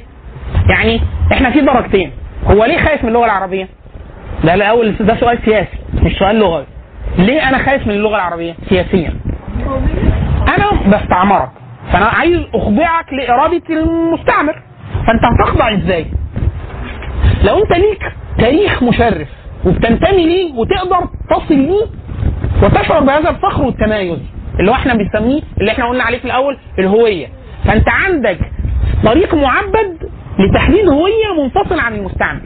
يعني 0.70 1.00
إحنا 1.32 1.50
في 1.50 1.60
درجتين 1.60 2.10
هو 2.46 2.64
ليه 2.64 2.78
خايف 2.84 3.02
من 3.02 3.08
اللغة 3.08 3.24
العربية؟ 3.24 3.68
ده 4.44 4.54
الأول 4.54 4.94
ده 5.00 5.16
سؤال 5.20 5.38
سياسي 5.44 5.78
مش 6.02 6.12
سؤال 6.18 6.36
لغوي. 6.38 6.64
ليه 7.18 7.48
أنا 7.48 7.58
خايف 7.58 7.86
من 7.86 7.94
اللغة 7.94 8.16
العربية 8.16 8.54
سياسيا؟ 8.68 9.14
أنا 10.48 10.96
بستعمرك. 10.98 11.50
فأنا 11.92 12.04
عايز 12.06 12.40
أخضعك 12.54 13.12
لإرادة 13.12 13.62
المستعمر. 13.70 14.62
فأنت 15.06 15.22
هتخضع 15.24 15.72
إزاي؟ 15.74 16.06
لو 17.44 17.58
أنت 17.62 17.72
ليك 17.78 18.12
تاريخ 18.38 18.82
مشرف 18.82 19.28
وبتنتمي 19.64 20.26
ليه 20.26 20.52
وتقدر 20.54 21.08
تصل 21.30 21.54
ليه 21.54 21.86
وتشعر 22.62 23.00
بهذا 23.00 23.30
الفخر 23.30 23.62
والتميز 23.62 24.18
اللي 24.62 24.70
هو 24.70 24.74
إحنا 24.74 24.94
بنسميه 24.94 25.42
اللي 25.60 25.72
إحنا 25.72 25.88
قلنا 25.88 26.04
عليه 26.04 26.18
في 26.18 26.24
الأول 26.24 26.58
الهوية. 26.78 27.26
فأنت 27.64 27.88
عندك 27.88 28.38
طريق 29.04 29.34
معبد 29.34 30.10
لتحديد 30.38 30.88
هوية 30.88 31.42
منفصل 31.42 31.78
عن 31.80 31.94
المستعمر 31.94 32.40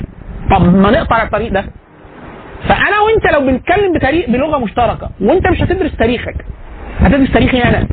طب 0.51 0.75
ما 0.77 0.91
نقطع 0.91 1.23
الطريق 1.23 1.53
ده. 1.53 1.65
فأنا 2.69 3.01
وأنت 3.01 3.35
لو 3.35 3.41
بنتكلم 3.47 3.93
بطريق 3.93 4.31
بلغة 4.31 4.59
مشتركة 4.59 5.11
وأنت 5.21 5.47
مش 5.49 5.63
هتدرس 5.63 5.97
تاريخك. 5.97 6.35
هتدرس 7.01 7.33
تاريخي 7.33 7.59
أنا 7.63 7.87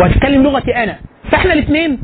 وهتتكلم 0.00 0.42
لغتي 0.42 0.76
أنا. 0.76 0.96
فإحنا 1.30 1.52
الاثنين 1.52 1.98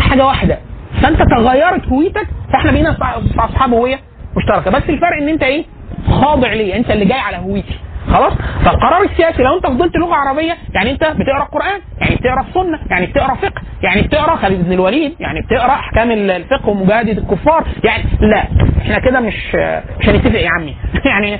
حاجة 0.00 0.26
واحدة. 0.26 0.58
فأنت 1.02 1.22
تغيرت 1.22 1.86
هويتك 1.88 2.26
فإحنا 2.52 2.72
بقينا 2.72 2.96
أصحاب 3.38 3.72
هوية 3.74 3.98
مشتركة. 4.36 4.70
بس 4.70 4.82
الفرق 4.88 5.16
إن 5.22 5.28
أنت 5.28 5.42
إيه؟ 5.42 5.64
خاضع 6.08 6.52
ليا. 6.52 6.76
أنت 6.76 6.90
اللي 6.90 7.04
جاي 7.04 7.18
على 7.18 7.36
هويتي. 7.36 7.78
خلاص؟ 8.12 8.32
فالقرار 8.64 9.02
السياسي 9.02 9.42
لو 9.42 9.56
انت 9.56 9.66
فضلت 9.66 9.96
لغة 9.96 10.14
عربية 10.14 10.56
يعني 10.74 10.90
انت 10.90 11.04
بتقرأ 11.04 11.42
القران 11.42 11.80
يعني 12.00 12.16
بتقرأ 12.16 12.40
السنة 12.48 12.78
يعني 12.90 13.06
بتقرأ 13.06 13.34
فقه 13.34 13.62
يعني 13.82 14.02
بتقرأ 14.02 14.36
خالد 14.36 14.64
بن 14.66 14.72
الوليد 14.72 15.14
يعني 15.20 15.40
بتقرأ 15.40 15.72
أحكام 15.72 16.10
الفقه 16.10 16.68
ومجاهده 16.68 17.12
الكفار 17.12 17.64
يعني 17.84 18.04
لا 18.20 18.44
إحنا 18.80 18.98
كده 18.98 19.20
مش 19.20 19.54
مش 20.00 20.08
هنتفق 20.08 20.40
يا 20.40 20.50
عمي. 20.50 20.76
يعني 21.10 21.38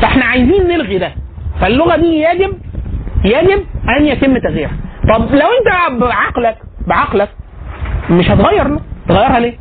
فاحنا 0.00 0.24
عايزين 0.24 0.68
نلغي 0.68 0.98
ده. 0.98 1.12
فاللغة 1.60 1.96
دي 1.96 2.22
يجب 2.22 2.58
يجب 3.24 3.64
أن 3.98 4.04
يتم 4.06 4.38
تغييرها. 4.38 4.72
طب 5.08 5.34
لو 5.34 5.46
انت 5.58 6.00
بعقلك 6.00 6.56
بعقلك 6.86 7.28
مش 8.10 8.30
هتغير 8.30 8.68
له 8.68 8.80
تغيرها 9.08 9.40
ليه؟ 9.40 9.54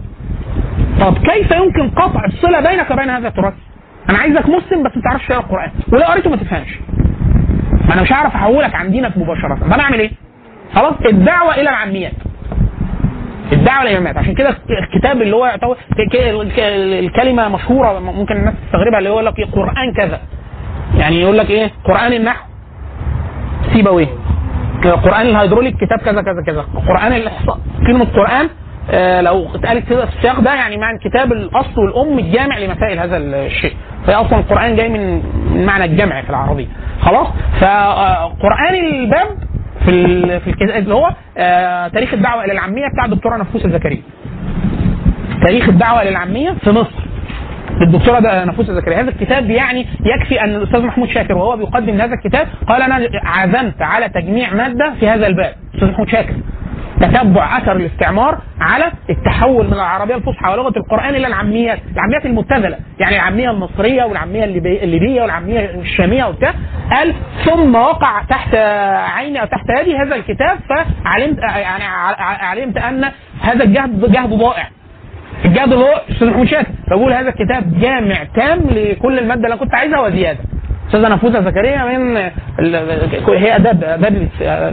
طب 1.02 1.18
كيف 1.18 1.52
يمكن 1.52 1.90
قطع 1.90 2.26
الصلة 2.26 2.60
بينك 2.70 2.92
وبين 2.92 3.10
هذا 3.10 3.28
التراث؟ 3.28 3.54
أنا 4.10 4.18
عايزك 4.18 4.46
مسلم 4.50 4.84
بس 4.84 4.92
ما 4.96 5.02
تعرفش 5.02 5.28
تقرأ 5.28 5.40
القرآن. 5.40 5.72
ولو 5.94 6.04
قريته 6.04 6.30
ما 6.30 6.36
تفهمش. 6.36 6.80
ما 7.88 7.94
أنا 7.94 8.02
مش 8.02 8.12
هعرف 8.14 8.36
احولك 8.36 8.76
عن 8.76 8.92
دينك 8.92 9.18
مباشرة. 9.18 9.56
طب 9.56 9.74
أنا 9.74 9.84
اعمل 9.84 10.00
إيه؟ 10.00 10.12
خلاص 10.76 10.94
الدعوة 11.06 11.54
إلى 11.54 11.62
العاميات. 11.62 12.14
الدعوة 13.54 13.82
إلى 13.82 13.92
العاميات. 13.92 14.18
عشان 14.18 14.34
كده 14.34 14.58
الكتاب 14.84 15.22
اللي 15.22 15.36
هو 15.36 15.46
يعتبر 15.46 15.78
الكلمة 17.00 17.50
مشهورة 17.50 18.00
ممكن 18.00 18.36
الناس 18.38 18.54
تستغربها 18.66 19.00
اللي 19.00 19.10
هو 19.10 19.14
يقول 19.14 19.26
لك 19.26 19.40
إيه؟ 19.40 19.46
قرآن 19.46 19.94
كذا. 19.98 20.20
يعني 20.98 21.22
يقول 21.22 21.38
لك 21.38 21.50
إيه؟ 21.50 21.72
قرآن 21.84 22.14
النحو. 22.14 22.46
سيبويه 23.74 24.08
قرآن 24.84 25.26
الهيدروليك 25.26 25.76
كتاب 25.76 26.00
كذا 26.00 26.22
كذا 26.22 26.44
كذا. 26.46 26.66
قرآن 26.88 27.14
الإحصاء. 27.14 27.60
كلمة 27.88 28.06
قرآن 28.06 28.50
لو 29.22 29.48
اتقالت 29.56 29.90
كده 29.90 30.06
في 30.06 30.18
السياق 30.18 30.40
ده 30.40 30.54
يعني 30.54 30.78
معنى 30.78 31.00
كتاب 31.00 31.32
الأصل 31.32 31.82
والأم 31.82 32.20
الجامع 32.20 32.58
لمسائل 32.58 33.00
هذا 33.00 33.18
الشيء. 33.18 33.74
فهي 34.08 34.16
أصلا 34.16 34.40
القرآن 34.40 34.76
جاي 34.76 34.90
من 34.90 35.24
معنى 35.66 35.86
الجمع 35.86 36.22
في 36.22 36.30
العربية. 36.30 36.68
خلاص؟ 37.02 37.28
فقران 37.62 38.76
الباب 38.76 39.28
في 39.86 39.94
في 40.40 40.50
الكتاب 40.50 40.70
اللي 40.84 40.94
هو 40.96 41.10
آه، 41.38 41.88
تاريخ 41.88 42.14
الدعوة 42.14 42.44
إلى 42.46 42.54
العامية 42.54 42.88
بتاع 42.94 43.06
الدكتورة 43.06 43.38
نفوس 43.38 43.66
الزكريا. 43.66 44.02
تاريخ 45.46 45.70
الدعوة 45.70 46.02
إلى 46.02 46.10
العامية 46.10 46.52
في 46.52 46.70
مصر. 46.72 47.04
للدكتوره 47.82 48.20
ده- 48.20 48.46
نفوس 48.46 48.70
الزكريا. 48.70 49.02
هذا 49.02 49.10
الكتاب 49.10 49.50
يعني 49.50 49.88
يكفي 50.06 50.42
أن 50.42 50.56
الأستاذ 50.56 50.82
محمود 50.86 51.10
شاكر 51.10 51.34
وهو 51.34 51.58
بيقدم 51.58 52.02
هذا 52.02 52.14
الكتاب 52.14 52.48
قال 52.68 52.82
أنا 52.82 53.08
عزمت 53.24 53.82
على 53.82 54.10
تجميع 54.10 54.54
مادة 54.54 54.94
في 55.00 55.10
هذا 55.10 55.28
الباب. 55.28 55.54
الاستاذ 55.72 55.92
محمود 55.92 56.10
شاكر. 56.10 56.34
تتبع 57.02 57.58
اثر 57.58 57.76
الاستعمار 57.76 58.38
على 58.62 58.86
التحول 59.10 59.68
من 59.68 59.74
العربية 59.74 60.16
الفصحى 60.16 60.52
ولغة 60.52 60.74
القرآن 60.78 61.16
إلى 61.16 61.28
العاميات، 61.28 61.80
العاميات 61.96 62.26
المبتذلة، 62.26 62.78
يعني 63.00 63.16
العامية 63.16 63.50
المصرية 63.52 64.04
والعامية 64.04 64.44
الليبي- 64.44 64.84
الليبية 64.84 65.22
والعامية 65.22 65.60
الشامية 65.60 66.26
وبتاع، 66.26 66.54
قال 66.92 67.14
ثم 67.46 67.76
وقع 67.76 68.22
تحت 68.30 68.56
عيني 69.16 69.42
أو 69.42 69.46
تحت 69.46 69.66
يدي 69.82 69.98
هذا 69.98 70.16
الكتاب 70.16 70.60
فعلمت 70.70 71.38
يعني 71.40 71.84
علمت 72.44 72.78
أن 72.78 73.12
هذا 73.42 73.64
الجهد 73.64 74.12
جهد 74.12 74.30
ضائع. 74.30 74.68
الجهد 75.46 75.74
اللي 75.74 75.86
هو 75.86 76.02
أستاذ 76.12 76.30
محمود 76.30 76.48
شاكر 76.48 76.70
فبقول 76.88 77.14
هذا 77.14 77.30
الكتاب 77.30 77.80
جامع 77.80 78.24
تام 78.36 78.60
لكل 78.70 79.20
المادة 79.20 79.36
اللي 79.44 79.48
أنا 79.48 79.56
كنت 79.56 79.76
عايزها 79.76 80.00
وزيادة. 80.00 80.40
أستاذة 80.94 81.08
نفوسه 81.14 81.42
زكريا 81.42 81.98
من 81.98 82.18
هي 83.28 83.56
اداب 83.56 83.84
آداب 83.84 84.28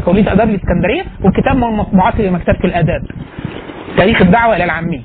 كليه 0.07 0.33
آداب 0.33 0.49
الإسكندرية 0.51 1.05
والكتاب 1.25 1.57
مطبوعات 1.57 2.21
مكتبه 2.21 2.65
الآداب. 2.65 3.03
تاريخ 3.97 4.23
الدعوة 4.23 4.57
إلى 4.57 4.65
العاميه 4.65 5.01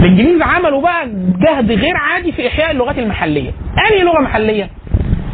الإنجليز 0.00 0.42
عملوا 0.42 0.82
بقى 0.82 1.08
جهد 1.38 1.72
غير 1.72 1.96
عادي 1.96 2.32
في 2.32 2.48
إحياء 2.48 2.70
اللغات 2.70 2.98
المحلية. 2.98 3.50
انهي 3.90 4.02
لغة 4.02 4.20
محلية؟ 4.20 4.68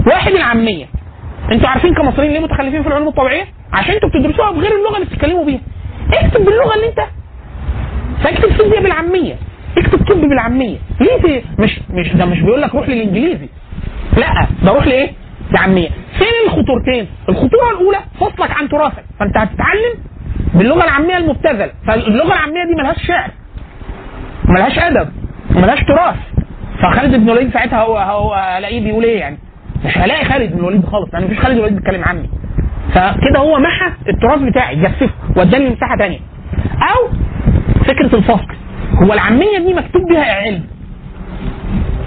واحد 0.07 0.33
العامية. 0.33 0.87
أنتوا 1.53 1.69
عارفين 1.69 1.95
كمصريين 1.95 2.33
ليه 2.33 2.41
متخلفين 2.41 2.83
في 2.83 2.89
العلوم 2.89 3.09
الطبيعية؟ 3.09 3.45
عشان 3.73 3.95
أنتوا 3.95 4.09
بتدرسوها 4.09 4.51
بغير 4.51 4.73
اللغة 4.77 4.95
اللي 4.95 5.07
بتتكلموا 5.07 5.45
بيها. 5.45 5.61
اكتب 6.13 6.45
باللغة 6.45 6.75
اللي 6.75 6.87
انت. 6.87 7.01
فاكتب 8.25 8.49
فيزياء 8.49 8.83
بالعامية. 8.83 9.35
اكتب 9.79 9.99
طب 9.99 10.21
بالعامية. 10.21 10.77
ليه 11.01 11.43
مش 11.59 11.81
مش 11.91 12.13
ده 12.17 12.25
مش 12.25 12.41
بيقول 12.41 12.63
لك 12.63 12.75
روح 12.75 12.89
للإنجليزي. 12.89 13.49
لا 14.17 14.47
ده 14.63 14.73
روح 14.73 14.87
لإيه؟ 14.87 15.11
لعاميه 15.55 15.89
فين 16.19 16.27
الخطورتين؟ 16.47 17.07
الخطوره 17.29 17.71
الاولى 17.73 17.99
فصلك 18.21 18.51
عن 18.51 18.69
تراثك. 18.69 19.05
فانت 19.21 19.37
هتتعلم 19.39 19.95
باللغة 20.55 20.85
العاميه 20.85 21.17
المبتذله 21.17 21.71
فاللغة 21.87 22.33
العاميه 22.33 22.65
دي 22.65 22.75
ملهاش 22.75 23.07
شعر. 23.07 23.31
ملهاش 24.45 24.79
ادب. 24.79 25.09
وملهاش 25.57 25.81
تراث. 25.85 26.17
فخالد 26.83 27.15
بن 27.17 27.29
الوليد 27.31 27.53
ساعتها 27.53 27.79
هو 27.83 27.97
هو 27.99 28.35
الاقيه 28.59 28.81
بيقول 28.85 29.05
إيه 29.05 29.19
يعني؟ 29.21 29.39
مش 29.85 29.99
هلاقي 29.99 30.25
خالد 30.25 30.53
بن 30.53 30.59
الوليد 30.59 30.85
خالص 30.87 31.15
لأن 31.15 31.25
مفيش 31.25 31.39
خالد 31.39 31.53
بن 31.53 31.59
الوليد 31.59 31.77
بيتكلم 31.77 32.05
عامي. 32.05 32.29
فكده 32.95 33.39
هو 33.39 33.59
محى 33.59 33.93
التراث 34.09 34.41
بتاعي 34.41 34.77
جففه 34.77 35.11
واداني 35.37 35.71
مساحة 35.71 35.97
ثانية 35.97 36.19
أو 36.83 37.09
فكرة 37.85 38.17
الفصل. 38.17 38.47
هو 39.03 39.13
العامية 39.13 39.59
دي 39.59 39.75
مكتوب 39.75 40.03
بها 40.11 40.25
علم. 40.35 40.65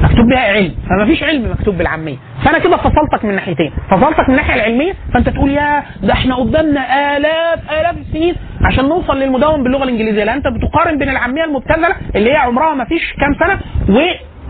مكتوب 0.02 0.28
بها 0.30 0.40
علم 0.40 0.72
فما 0.90 1.06
فيش 1.06 1.24
علم 1.24 1.52
مكتوب 1.52 1.78
بالعامية. 1.78 2.16
فأنا 2.46 2.60
كده 2.60 2.78
فصلتك 2.78 3.26
من 3.26 3.36
ناحيتين. 3.36 3.72
فصلتك 3.92 4.20
من 4.20 4.30
الناحية 4.30 4.54
العلمية 4.56 4.94
فأنت 5.14 5.30
تقول 5.30 5.52
يا 5.52 5.84
ده 6.04 6.14
إحنا 6.14 6.36
قدامنا 6.36 7.18
آلاف 7.18 7.72
آلاف 7.72 7.98
السنين 7.98 8.36
عشان 8.62 8.86
نوصل 8.90 9.20
للمدون 9.20 9.64
باللغة 9.64 9.84
الإنجليزية. 9.84 10.24
لأن 10.24 10.36
أنت 10.36 10.48
بتقارن 10.48 10.98
بين 10.98 11.10
العامية 11.10 11.44
المبتذلة 11.44 11.96
اللي 12.16 12.32
هي 12.32 12.36
عمرها 12.36 12.74
ما 12.74 12.86
فيش 12.86 13.14
كام 13.14 13.34
سنة 13.48 13.60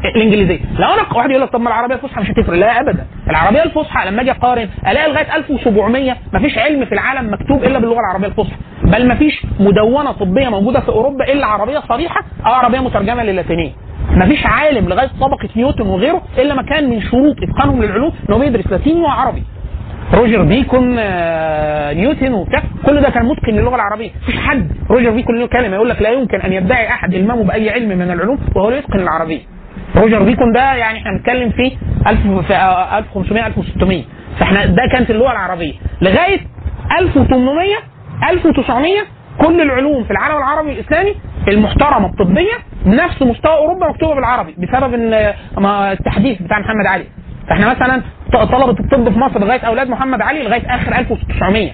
والإنجليزية. 0.06 0.60
لو 0.80 0.88
أنا 0.94 1.04
واحد 1.16 1.30
يقول 1.30 1.42
لك 1.42 1.50
طب 1.50 1.62
ما 1.62 1.68
العربية 1.68 1.96
الفصحى 1.96 2.22
مش 2.22 2.30
هتفرق؟ 2.32 2.58
لا 2.58 2.80
ابدا. 2.82 3.06
العربية 3.30 3.64
الفصحى 3.64 4.10
لما 4.10 4.22
أجي 4.22 4.32
أقارن 4.32 4.70
ألاقي 4.88 5.10
لغاية 5.12 5.36
1700 5.36 6.16
ما 6.34 6.40
فيش 6.40 6.58
علم 6.58 6.86
في 6.86 6.92
العالم 6.92 7.34
مكتوب 7.34 7.64
إلا 7.64 7.80
باللغة 7.80 8.00
العربية 8.00 8.28
الفصحى. 8.28 8.56
بل 8.84 9.08
ما 9.08 9.16
فيش 9.16 9.46
مدونة 9.60 10.12
طبية 10.12 10.50
موجودة 10.50 10.80
في 10.80 10.90
أوروبا 10.90 11.26
إلا 11.34 11.46
عربية 11.48 11.80
صريحة 11.80 12.22
أو 12.46 12.52
عربية 12.52 12.80
مترجمة 12.80 13.24
للاتينية. 13.24 13.72
ما 14.18 14.26
فيش 14.26 14.46
عالم 14.46 14.90
لغاية 14.90 15.08
طبقة 15.22 15.50
نيوتن 15.56 15.88
وغيره 15.88 16.22
إلا 16.38 16.54
ما 16.56 16.62
كان 16.62 16.90
من 16.90 17.02
شروط 17.02 17.36
إتقانهم 17.44 17.84
للعلوم 17.84 18.12
إن 18.30 18.34
هو 18.34 18.40
بيدرس 18.40 18.68
لاتيني 18.72 19.02
وعربي. 19.02 19.44
روجر 20.14 20.42
بيكون 20.44 20.96
آه، 21.00 21.94
نيوتن 21.94 22.34
وبتاع 22.34 22.64
كل 22.86 23.02
ده 23.02 23.10
كان 23.10 23.26
متقن 23.26 23.54
للغة 23.54 23.76
العربية. 23.76 24.10
مفيش 24.24 24.38
حد. 24.40 24.72
روجر 24.90 25.10
بيكون 25.12 25.40
له 25.40 25.48
كلمة 25.48 25.76
يقول 25.76 25.90
لك 25.90 26.02
لا 26.02 26.10
يمكن 26.10 26.42
أن 26.42 26.54
يدعي 26.54 26.88
أحد 26.88 27.14
المامه 27.14 27.44
بأي 27.44 27.70
علم 27.70 27.90
من 27.90 28.12
العلوم 28.12 28.40
وهو 28.56 28.70
لا 28.70 28.78
يتقن 28.78 29.00
العربية. 29.00 29.40
روجر 29.96 30.24
بيكون 30.24 30.52
ده 30.54 30.74
يعني 30.76 30.98
إحنا 30.98 31.12
بنتكلم 31.18 31.50
في 31.50 31.72
1000 32.08 32.46
في 32.48 32.54
آه، 32.56 32.98
1500 32.98 33.48
1600 33.48 34.04
فإحنا 34.40 34.66
ده 34.66 34.82
كانت 34.92 35.12
اللغة 35.12 35.32
العربية. 35.32 35.74
لغاية 36.02 36.40
1800 37.00 37.76
1900 38.30 39.02
كل 39.38 39.62
العلوم 39.62 40.04
في 40.04 40.12
العالم 40.12 40.38
العربي 40.38 40.72
الاسلامي 40.72 41.16
المحترمة 41.48 42.06
الطبية 42.08 42.54
نفس 42.86 43.22
مستوى 43.22 43.58
أوروبا 43.58 43.90
مكتوبة 43.90 44.16
بالعربي 44.16 44.56
بسبب 44.58 44.94
إن 44.94 45.34
التحديث 45.66 46.42
بتاع 46.42 46.60
محمد 46.60 46.86
علي. 46.86 47.04
فإحنا 47.50 47.70
مثلا 47.70 48.02
طلبة 48.32 48.80
الطب 48.80 49.10
في 49.14 49.20
مصر 49.20 49.40
لغاية 49.40 49.60
أولاد 49.62 49.90
محمد 49.90 50.22
علي 50.22 50.44
لغاية 50.44 50.76
آخر 50.76 50.96
1900 50.98 51.72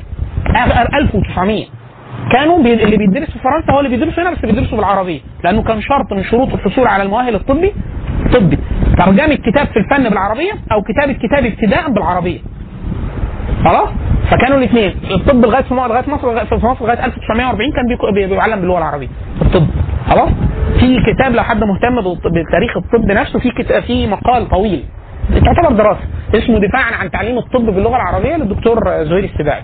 آخر 0.55 0.97
1900 0.97 1.65
كانوا 2.31 2.63
بي... 2.63 2.73
اللي 2.83 2.97
بيدرس 2.97 3.31
في 3.31 3.39
فرنسا 3.39 3.71
هو 3.73 3.79
اللي 3.79 3.89
بيدرسوا 3.89 4.23
هنا 4.23 4.31
بس 4.31 4.39
بيدرسوا 4.39 4.77
بالعربية. 4.77 5.19
لأنه 5.43 5.63
كان 5.63 5.81
شرط 5.81 6.13
من 6.13 6.23
شروط 6.23 6.53
الحصول 6.53 6.87
على 6.87 7.03
المؤهل 7.03 7.35
الطبي 7.35 7.73
طبي. 8.33 8.57
ترجمة 8.97 9.35
كتاب 9.35 9.67
في 9.67 9.79
الفن 9.79 10.09
بالعربية 10.09 10.51
أو 10.71 10.81
كتابة 10.81 11.13
كتاب 11.13 11.45
ابتداء 11.45 11.89
بالعربية. 11.89 12.39
خلاص؟ 13.65 13.89
فكانوا 14.31 14.57
الاثنين. 14.57 14.93
الطب 15.11 15.45
لغاية 15.45 15.63
في 15.63 15.73
لغاية 15.73 16.09
مصر 16.09 16.45
في 16.45 16.65
مصر 16.65 16.85
لغاية 16.85 17.05
1940 17.05 17.71
كان 17.71 17.85
بيعلم 18.29 18.59
باللغة 18.61 18.77
العربية. 18.77 19.07
الطب. 19.41 19.67
خلاص؟ 20.09 20.29
في 20.79 20.99
كتاب 21.13 21.33
لو 21.35 21.43
حد 21.43 21.63
مهتم 21.63 22.01
بتاريخ 22.25 22.77
الطب 22.77 23.11
نفسه 23.11 23.39
في 23.39 23.49
كتاب 23.49 23.83
في 23.83 24.07
مقال 24.07 24.49
طويل. 24.49 24.83
تعتبر 25.45 25.71
دراسة. 25.75 25.99
اسمه 26.35 26.59
دفاعا 26.59 26.95
عن 27.01 27.11
تعليم 27.11 27.37
الطب 27.37 27.65
باللغة 27.65 27.95
العربية 27.95 28.35
للدكتور 28.35 28.79
زهير 28.85 29.23
السباعي. 29.23 29.61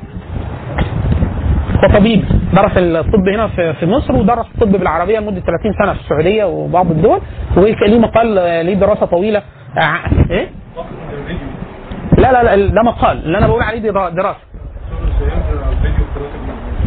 هو 1.83 1.89
طبيب. 1.99 2.23
درس 2.53 2.71
الطب 2.77 3.27
هنا 3.29 3.47
في 3.73 3.85
مصر 3.85 4.15
ودرس 4.15 4.45
الطب 4.55 4.71
بالعربية 4.71 5.19
لمدة 5.19 5.39
30 5.39 5.73
سنة 5.83 5.93
في 5.93 5.99
السعودية 5.99 6.43
وبعض 6.45 6.91
الدول. 6.91 7.19
وليه 7.57 7.99
مقال 7.99 8.27
ليه 8.65 8.73
دراسة 8.73 9.05
طويلة. 9.05 9.41
إيه؟ 10.31 10.47
لا 12.19 12.31
لا 12.31 12.55
لا 12.55 12.73
ده 12.75 12.81
مقال 12.81 13.17
اللي 13.25 13.37
أنا 13.37 13.47
بقول 13.47 13.61
عليه 13.63 13.79
دراسة. 13.91 14.39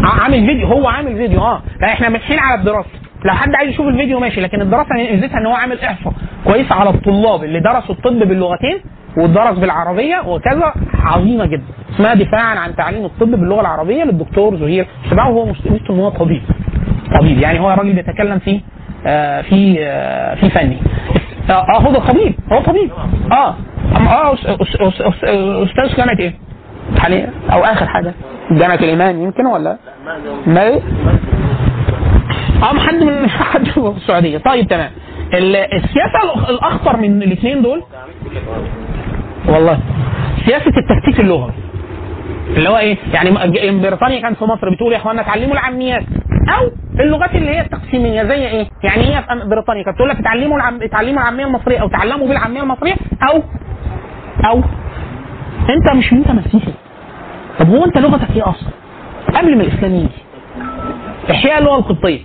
عامل 0.05 0.47
فيديو 0.47 0.67
هو 0.67 0.89
عامل 0.89 1.17
فيديو 1.17 1.41
آه. 1.41 1.63
لا 1.81 1.89
إحنا 1.93 2.09
ماشيين 2.09 2.39
على 2.39 2.61
الدراسة. 2.61 2.89
لو 3.25 3.33
حد 3.35 3.55
عايز 3.55 3.71
يشوف 3.71 3.87
الفيديو 3.87 4.21
ماشي 4.21 4.41
لكن 4.41 4.63
الدراسة 4.63 4.89
ميزتها 4.95 5.39
إن 5.39 5.47
هو 5.47 5.55
عامل 5.55 5.81
احصاء 5.81 6.13
كويس 6.45 6.73
على 6.73 6.91
الطلاب 6.91 7.45
اللي 7.45 7.61
درسوا 7.61 7.95
الطب 7.95 8.19
باللغتين 8.29 8.81
ودرس 9.17 9.59
بالعربية 9.59 10.23
وكذا 10.27 10.73
عظيمة 10.95 11.47
جدا. 11.47 11.63
اسمها 11.95 12.15
دفاعا 12.15 12.59
عن 12.59 12.77
تعليم 12.77 13.05
الطب 13.05 13.31
باللغة 13.31 13.61
العربية 13.61 14.05
للدكتور 14.05 14.57
زهير. 14.57 14.87
سباع 15.11 15.29
وهو 15.29 15.47
ميزته 15.47 15.95
إن 15.95 16.01
هو 16.01 16.09
طبيب. 16.09 16.43
طبيب 17.21 17.39
يعني 17.39 17.61
هو 17.61 17.71
راجل 17.71 17.93
بيتكلم 17.93 18.39
في 18.39 18.61
آه 19.07 19.41
في 19.43 19.77
آه 19.81 20.35
في 20.35 20.51
فني. 20.51 20.77
آه 21.51 21.53
آه، 21.53 21.81
هو 21.81 21.93
ده 21.93 21.99
طبيب 21.99 22.35
هو 22.53 22.61
طبيب. 22.61 22.91
آه 23.33 23.55
آه 23.97 24.35
أستاذ 25.65 25.97
جامعه 25.97 26.17
إيه؟ 26.19 26.35
حاليا 26.99 27.31
أو 27.53 27.65
آخر 27.65 27.87
حاجة. 27.87 28.15
جامعه 28.51 28.75
الإيمان 28.75 29.23
يمكن 29.23 29.47
ولا؟ 29.47 29.77
ما؟ 30.47 30.63
إيه؟ 30.63 30.81
آه 32.63 32.79
حد 32.79 32.95
من 32.95 33.29
حد 33.31 33.65
في 33.65 33.79
السعودية. 33.97 34.39
طيب 34.39 34.69
تمام. 34.69 34.91
ال- 35.35 35.57
السياسة 35.57 36.49
الأخطر 36.51 36.97
من 36.97 37.23
الاثنين 37.23 37.63
دول؟ 37.63 37.83
والله. 39.49 39.79
سياسة 40.47 40.73
التكتيك 40.79 41.21
اللغوي 41.21 41.53
اللي 42.57 42.69
هو 42.69 42.79
إيه؟ 42.79 42.97
يعني 43.15 43.31
بريطانيا 43.81 44.21
كانت 44.21 44.39
في 44.39 44.45
مصر 44.45 44.71
بتقول 44.75 44.93
يا 44.93 44.97
اخوانا 44.99 45.21
اتعلموا 45.23 45.53
العاميات. 45.53 46.05
أو 46.49 46.71
اللغات 47.01 47.35
اللي 47.35 47.51
هي 47.51 47.61
التقسيمية 47.61 48.23
زي 48.23 48.47
إيه؟ 48.47 48.67
يعني 48.85 49.03
إيه 49.03 49.21
في 49.21 49.49
بريطانيا. 49.49 49.83
كانت 49.85 49.97
تقول 49.97 50.09
لك 50.09 50.19
اتعلموا 50.19 50.57
العم... 50.57 50.83
اتعلموا 50.83 51.21
العامية 51.23 51.45
المصرية 51.47 51.79
أو 51.79 51.89
تعلموا 51.89 52.29
بالعامية 52.29 52.63
المصرية 52.63 52.95
أو 53.31 53.43
أو 54.51 54.63
أنت 55.71 55.93
مش 55.97 56.13
انت 56.13 56.31
مسيحي. 56.31 56.73
طب 57.59 57.69
هو 57.69 57.85
أنت 57.85 57.99
لغتك 57.99 58.37
إيه 58.37 58.43
أصلا؟ 58.51 58.69
قبل 59.35 59.57
ما 59.57 59.63
الإسلام 59.63 59.95
يجي. 59.95 60.09
إحياء 61.31 61.59
اللغة 61.59 61.79
القبطية. 61.79 62.21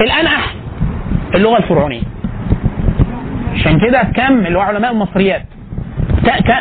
الآن 0.00 0.26
احيا 0.26 0.60
اللغة 1.34 1.56
الفرعونية. 1.58 2.02
عشان 3.54 3.80
كده 3.80 4.02
كم 4.02 4.46
اللي 4.46 4.58
هو 4.58 4.62
علماء 4.62 4.92
المصريات 4.92 5.42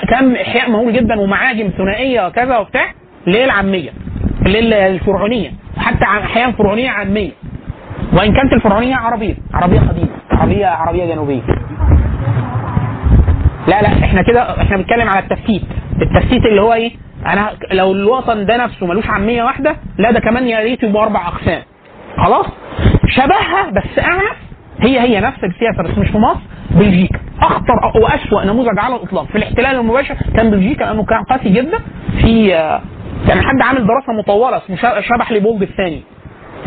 كم 0.09 0.35
إحياء 0.35 0.69
مهول 0.71 0.93
جدا 0.93 1.19
ومعاجم 1.19 1.69
ثنائية 1.77 2.27
وكذا 2.27 2.57
وبتاع 2.57 2.93
للعامية. 3.27 3.89
للفرعونية. 4.49 5.51
حتى 5.77 6.03
أحيانا 6.03 6.51
فرعونية 6.51 6.89
عاميه 6.89 7.31
وإن 8.13 8.33
كانت 8.33 8.53
الفرعونية 8.53 8.95
عربية. 8.95 9.35
عربية 9.53 9.79
قديمة. 9.79 10.09
عربيه 10.31 10.65
عربية 10.67 11.05
جنوبية. 11.05 11.41
لا 13.67 13.81
لا 13.81 13.87
إحنا 13.87 14.21
كده 14.21 14.61
إحنا 14.61 14.77
بنتكلم 14.77 15.09
على 15.09 15.19
التفتيت. 15.19 15.61
التفتيت 16.01 16.45
اللي 16.45 16.61
هو 16.61 16.73
إيه؟ 16.73 16.91
أنا 17.25 17.49
لو 17.71 17.91
الوطن 17.91 18.45
ده 18.45 18.57
نفسه 18.57 18.85
ملوش 18.87 19.07
عامية 19.09 19.43
واحدة 19.43 19.75
لا 19.97 20.11
ده 20.11 20.19
كمان 20.19 20.47
يا 20.47 20.59
ريت 20.59 20.83
يبقوا 20.83 21.03
أربع 21.03 21.27
أقسام. 21.27 21.61
خلاص؟ 22.17 22.45
شبهها 23.07 23.69
بس 23.71 23.99
أعنف. 23.99 24.37
هي 24.81 24.99
هي 24.99 25.19
نفس 25.19 25.43
السياسة 25.43 25.83
بس 25.83 25.97
مش 25.97 26.07
في 26.09 26.17
مصر 26.17 26.39
بلجيكا. 26.71 27.19
أخطر 27.41 27.91
واسوأ 28.01 28.45
نموذج 28.45 28.79
على 28.79 28.95
الإطلاق. 28.95 29.25
في 29.25 29.37
الاحتلال 29.37 29.75
المباشر 29.75 30.15
كان 30.35 30.51
بلجيكا 30.51 30.83
لأنه 30.83 31.03
كان 31.05 31.23
قاسي 31.23 31.49
جدا. 31.49 31.77
في 32.21 32.55
آه، 32.55 32.81
كان 33.27 33.41
حد 33.41 33.61
عامل 33.61 33.87
دراسة 33.87 34.13
مطولة 34.13 34.57
اسمه 34.57 34.75
شبح 35.01 35.31
ليبولد 35.31 35.61
الثاني 35.61 36.01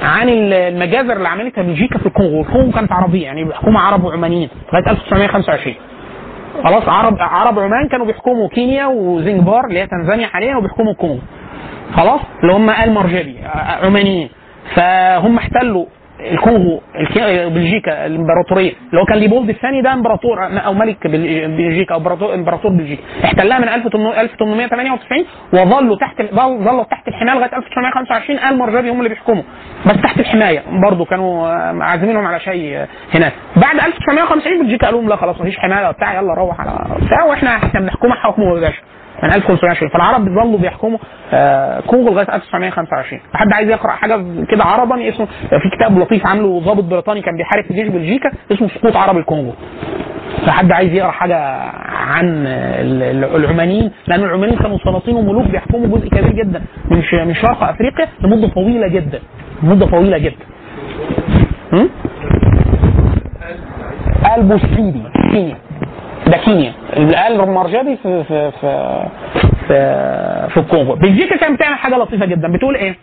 عن 0.03 0.29
ال- 0.29 0.53
المجازر 0.53 1.17
اللي 1.17 1.29
عملتها 1.29 1.63
بلجيكا 1.63 1.99
في 1.99 2.07
الكونغو، 2.07 2.41
الكونغو 2.43 2.71
كانت 2.71 2.93
عربية 2.93 3.25
يعني 3.25 3.45
بيحكمها 3.45 3.81
عرب 3.83 4.05
وعمانيين 4.05 4.49
لغاية 4.73 4.91
1925 4.91 5.75
خلاص 6.65 6.89
عرب 6.89 7.17
عرب 7.21 7.59
عمان 7.59 7.89
كانوا 7.89 8.07
بيحكموا 8.07 8.49
كينيا 8.49 8.87
وزنجبار 8.87 9.65
اللي 9.65 9.81
هي 9.81 9.87
تنزانيا 9.87 10.27
حاليا 10.27 10.57
وبيحكموا 10.57 10.93
الكونغو. 10.93 11.19
خلاص 11.97 12.21
اللي 12.43 12.53
هم 12.53 12.71
آل 12.71 12.93
مرجبي 12.93 13.37
ع- 13.45 13.87
عمانيين. 13.87 14.29
فهم 14.75 15.37
احتلوا 15.39 15.87
الكونغو 16.31 16.81
بلجيكا 17.49 18.07
الامبراطورية. 18.07 18.73
اللي 18.91 19.01
هو 19.01 19.05
كان 19.05 19.19
ليبولد 19.19 19.49
الثاني 19.49 19.83
ده 19.83 19.93
امبراطور 19.93 20.47
أو 20.67 20.75
ملك 20.75 21.07
بل- 21.07 21.49
بلجيكا 21.57 21.95
أو 21.95 22.01
امبراطور 22.35 22.71
بلجيكا. 22.73 23.03
احتلها 23.25 23.59
من 23.59 23.69
1898 23.69 25.25
وظلوا 25.53 25.97
تحت 25.97 26.23
ظلوا 26.35 26.85
تحت 26.85 27.09
الحماية 27.09 27.35
لغاية 27.35 27.57
1925 27.57 28.39
آل 28.39 28.59
مرجبي 28.59 28.91
هم 28.91 28.99
اللي 28.99 29.09
بيحكموا. 29.09 29.43
بس 29.87 29.97
تحت 30.03 30.21
الحماية. 30.21 30.63
برضه 30.83 31.05
كانوا 31.05 31.47
آه، 31.49 31.79
عازمينهم 31.83 32.27
على 32.27 32.41
شيء 32.41 32.77
آه، 32.77 32.89
هناك. 33.15 33.33
بعد 33.57 33.75
1950 33.87 34.63
بلجيكا 34.63 34.87
قالوا 34.87 35.01
لهم 35.01 35.09
لا 35.11 35.17
خلاص 35.17 35.41
مفيش 35.41 35.59
حماية 35.59 35.91
بتاع 35.91 36.15
يلا 36.15 36.35
روح 36.35 36.61
على 36.61 36.97
بتاع 37.07 37.25
وإحنا 37.25 37.57
إحنا 37.57 37.81
بنحكمها 37.81 38.15
حكم 38.17 38.43
مباشر 38.43 38.83
من 39.23 39.29
1520 39.35 39.91
فالعرب 39.91 40.25
ظلوا 40.25 40.59
بيحكموا 40.59 40.99
آه، 41.33 41.81
كونغو 41.81 42.13
لغاية 42.13 42.35
1925 42.35 43.21
حد 43.35 43.53
عايز 43.53 43.69
يقرأ 43.71 43.91
حاجة 43.91 44.17
كده 44.49 44.65
عربا 44.65 45.09
اسمه 45.09 45.27
في 45.51 45.69
كتاب 45.77 45.99
لطيف 45.99 46.27
عامله 46.27 46.61
ضابط 46.61 46.85
بريطاني 46.85 47.23
كان 47.23 47.37
بيحارب 47.37 47.65
في 47.65 47.75
جيش 47.75 47.89
بلجيكا 47.89 48.31
اسمه 48.53 48.69
سقوط 48.69 48.97
عرب 48.97 49.17
الكونغو. 49.17 49.53
فحد 50.47 50.73
عايز 50.73 50.93
يقرأ 50.93 51.11
حاجة 51.11 51.37
عن 51.93 52.25
ال- 52.47 53.03
ال- 53.03 53.37
العمانيين 53.45 53.91
لأن 54.07 54.21
العمانيين 54.25 54.59
كانوا 54.59 54.79
سلاطين 54.79 55.17
وملوك 55.17 55.47
بيحكموا 55.47 55.99
جزء 55.99 56.09
كبير 56.09 56.33
جدا 56.33 56.63
من 56.91 57.03
من 57.27 57.35
شرق 57.35 57.63
أفريقيا 57.65 58.09
لمدة 58.21 58.49
طويلة 58.49 58.89
جدا. 58.89 59.19
مده 59.63 59.87
طويلة 59.87 60.19
جدا. 60.19 60.45
م? 61.73 61.87
البوسيدي 64.37 65.03
ده 66.33 66.39
كينيا 66.39 66.73
المرجبي 67.29 67.97
في 67.97 68.25
في 68.25 68.51
في 68.61 69.03
في, 69.69 70.49
في 70.51 70.57
الكونغو. 70.57 70.95
بلجيكا 70.95 71.37
كانت 71.37 71.55
بتعمل 71.57 71.77
حاجة 71.77 71.95
لطيفة 71.97 72.27
جدا. 72.27 72.53
بتقول 72.53 72.77
إيه؟ 72.77 72.97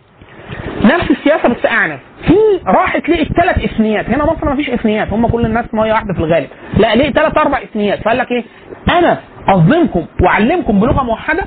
نفس 0.83 1.11
السياسة 1.11 1.49
بس 1.49 1.65
أعنف. 1.65 1.99
في 2.27 2.33
راحت 2.67 3.09
لقيت 3.09 3.27
ثلاث 3.33 3.63
إثنيات. 3.63 4.09
هنا 4.09 4.25
مصر 4.25 4.45
ما 4.45 4.55
فيش 4.55 4.69
إثنيات. 4.69 5.13
هم 5.13 5.27
كل 5.27 5.45
الناس 5.45 5.65
ميه 5.73 5.93
واحدة 5.93 6.13
في 6.13 6.19
الغالب. 6.19 6.47
لا 6.77 6.95
لقيت 6.95 7.15
ثلاث 7.15 7.37
أربع 7.37 7.57
إثنيات. 7.63 7.99
فقال 8.03 8.17
لك 8.17 8.31
إيه؟ 8.31 8.43
أنا 8.89 9.17
أظلمكم 9.47 10.05
وأعلمكم 10.21 10.79
بلغة 10.79 11.03
موحدة. 11.03 11.43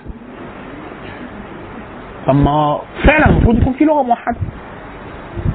طب 2.27 2.35
ما 2.35 2.79
فعلا 3.05 3.27
المفروض 3.27 3.59
يكون 3.59 3.73
في 3.73 3.85
لغة 3.85 4.03
موحدة. 4.03 4.37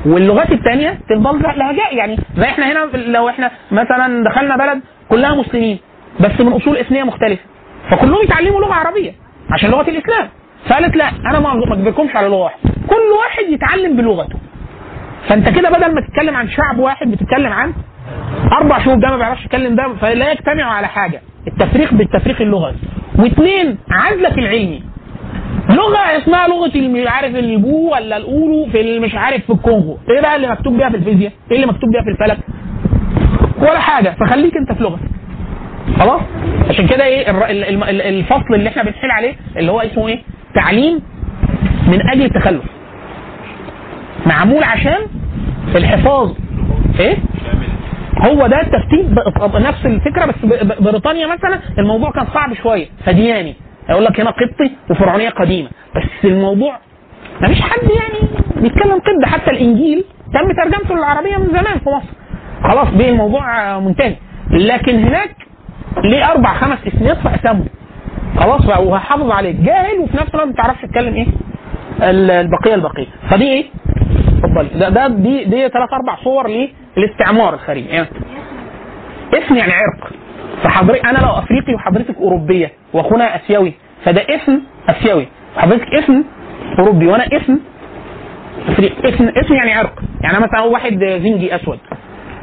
واللغات 0.06 0.52
الثانية 0.52 1.00
تفضل 1.10 1.42
لهجاء 1.42 1.96
يعني 1.96 2.18
زي 2.38 2.44
إحنا 2.44 2.72
هنا 2.72 2.80
لو 2.98 3.30
إحنا 3.30 3.52
مثلا 3.72 4.24
دخلنا 4.24 4.58
بلد 4.58 4.82
كلها 5.10 5.36
مسلمين. 5.36 5.80
بس 6.20 6.42
من 6.42 6.54
أصول 6.54 6.78
إثنية 6.78 7.04
مختلفة. 7.04 7.42
فكلهم 7.90 8.24
يتعلموا 8.24 8.62
لغة 8.62 8.74
عربية 8.74 9.12
عشان 9.52 9.70
لغة 9.70 9.90
الإسلام. 9.90 10.30
فقالت 10.70 10.96
لا 10.96 11.10
أنا 11.26 11.40
ما 11.40 11.74
أجبركمش 11.74 12.16
على 12.16 12.28
لغة 12.28 12.44
واحدة. 12.44 12.70
كل 12.88 12.96
واحد 13.20 13.44
يتعلم 13.50 13.98
بلغته. 13.98 14.36
فأنت 15.28 15.50
كده 15.50 15.70
بدل 15.70 15.96
ما 15.96 16.02
تتكلم 16.02 16.36
عن 16.36 16.50
شعب 16.50 16.80
واحد 16.80 17.12
بتتكلم 17.12 17.54
عن 17.54 17.74
أربع 18.52 18.80
شعوب 18.80 19.00
ده 19.00 19.10
ما 19.10 19.18
بيعرفش 19.18 19.46
يتكلم 19.46 19.76
ده 19.76 19.94
فلا 20.02 20.32
يجتمعوا 20.32 20.74
على 20.74 20.88
حاجة. 20.88 21.22
التفريق 21.48 21.94
بالتفريق 21.94 22.42
اللغوي 22.42 22.74
واثنين 23.20 23.78
عزلك 23.92 24.38
العلمي. 24.38 24.84
لغة 25.70 25.98
اسمها 25.98 26.48
لغة 26.48 26.72
مش 26.78 27.08
عارف 27.08 27.36
البو 27.36 27.92
ولا 27.94 28.18
الأولو 28.18 28.66
في 28.72 29.00
مش 29.00 29.16
عارف 29.16 29.46
في 29.46 29.50
الكونغو. 29.54 29.98
إيه 30.10 30.22
بقى 30.22 30.36
اللي 30.36 30.48
مكتوب 30.48 30.78
بيها 30.78 30.90
في 30.90 30.96
الفيزياء؟ 30.98 31.32
إيه 31.52 31.56
اللي 31.56 31.68
مكتوب 31.68 31.90
بيها 31.92 32.02
في 32.02 32.10
الفلك؟ 32.10 32.38
ولا 33.58 33.80
حاجة. 33.80 34.16
فخليك 34.20 34.54
أنت 34.58 34.72
في 34.78 34.84
لغتك. 34.84 35.10
خلاص؟ 36.00 36.22
عشان 36.70 36.88
كده 36.88 37.06
إيه 37.06 37.32
الفصل 38.10 38.54
اللي 38.54 38.70
إحنا 38.70 38.84
بنحيل 38.84 39.12
عليه 39.12 39.34
اللي 39.58 39.72
هو 39.72 39.80
اسمه 39.82 40.08
إيه؟ 40.08 40.20
تعليم 40.56 41.02
من 41.88 42.10
أجل 42.10 42.22
التخلف. 42.26 42.64
معمول 44.26 44.64
عشان 44.64 44.98
الحفاظ. 45.76 46.32
إيه؟ 47.00 47.18
هو 48.26 48.48
ده 48.48 48.62
التفتيت 48.62 49.06
ب- 49.06 49.52
ب- 49.52 49.56
نفس 49.62 49.86
الفكرة 49.86 50.26
بس 50.26 50.36
بريطانيا 50.80 51.28
مثلا 51.28 51.60
الموضوع 51.80 52.12
كان 52.12 52.26
صعب 52.34 52.54
شوية. 52.54 52.86
فدياني. 53.06 53.56
يقول 53.90 54.06
لك 54.06 54.20
هنا 54.20 54.30
قبطي 54.30 54.72
وفرعونية 54.90 55.30
قديمة. 55.30 55.70
بس 55.96 56.04
الموضوع 56.26 56.78
ما 57.42 57.48
فيش 57.48 57.62
حد 57.62 57.84
يعني 57.84 58.30
بيتكلم 58.62 58.92
قبط 58.94 59.26
حتى 59.26 59.52
الإنجيل 59.52 60.04
تم 60.34 60.52
ترجمته 60.64 60.96
للعربية 60.96 61.38
من 61.38 61.48
زمان 61.48 61.80
في 61.80 61.90
مصر. 61.90 62.08
خلاص 62.64 62.88
بيه 62.90 63.10
الموضوع 63.10 63.80
منتهي. 63.80 64.16
لكن 64.52 65.04
هناك 65.04 65.36
ليه 66.04 66.32
أربع 66.32 66.54
خمس 66.54 66.78
اسميات 66.88 67.18
فاسامهم 67.18 67.68
خلاص 68.40 68.66
بقى 68.66 68.84
وهحافظ 68.86 69.32
عليك. 69.32 69.56
جاهل 69.56 70.00
وفي 70.00 70.18
نفس 70.18 70.30
الوقت 70.36 70.48
ما 70.48 70.54
تعرفش 70.54 70.82
تتكلم 70.82 71.16
إيه؟ 71.16 71.28
ال- 72.10 72.32
البقية 72.32 72.76
البقية. 72.76 73.06
فدي 73.30 73.48
إيه؟ 73.52 73.66
اتفضلي. 74.44 74.80
ده, 74.80 74.90
ده 74.90 75.08
دي 75.08 75.44
دي 75.46 75.70
ثلاث 75.70 75.94
أربع 75.94 76.16
صور 76.24 76.48
للاستعمار 76.98 77.54
الخارجي 77.54 77.86
يعني 77.90 78.08
اسم 79.34 79.56
يعني 79.56 79.72
عرق. 79.74 80.12
فحضرتك 80.64 81.06
أنا 81.06 81.18
لو 81.20 81.30
أفريقي 81.32 81.74
وحضرتك 81.74 82.16
أوروبية 82.18 82.72
وأخونا 82.94 83.36
آسيوي 83.36 83.74
فده 84.06 84.22
اسم 84.30 84.60
آسيوي. 84.90 85.28
حضرتك 85.58 85.88
اسم 85.96 86.24
أوروبي 86.80 87.08
وأنا 87.08 87.26
اسم 87.28 87.60
اسم 89.06 89.28
اسم 89.38 89.54
يعني 89.54 89.74
عرق. 89.74 90.00
يعني 90.22 90.38
مثلا 90.40 90.62
واحد 90.62 90.94
زنجي 91.24 91.56
أسود. 91.56 91.80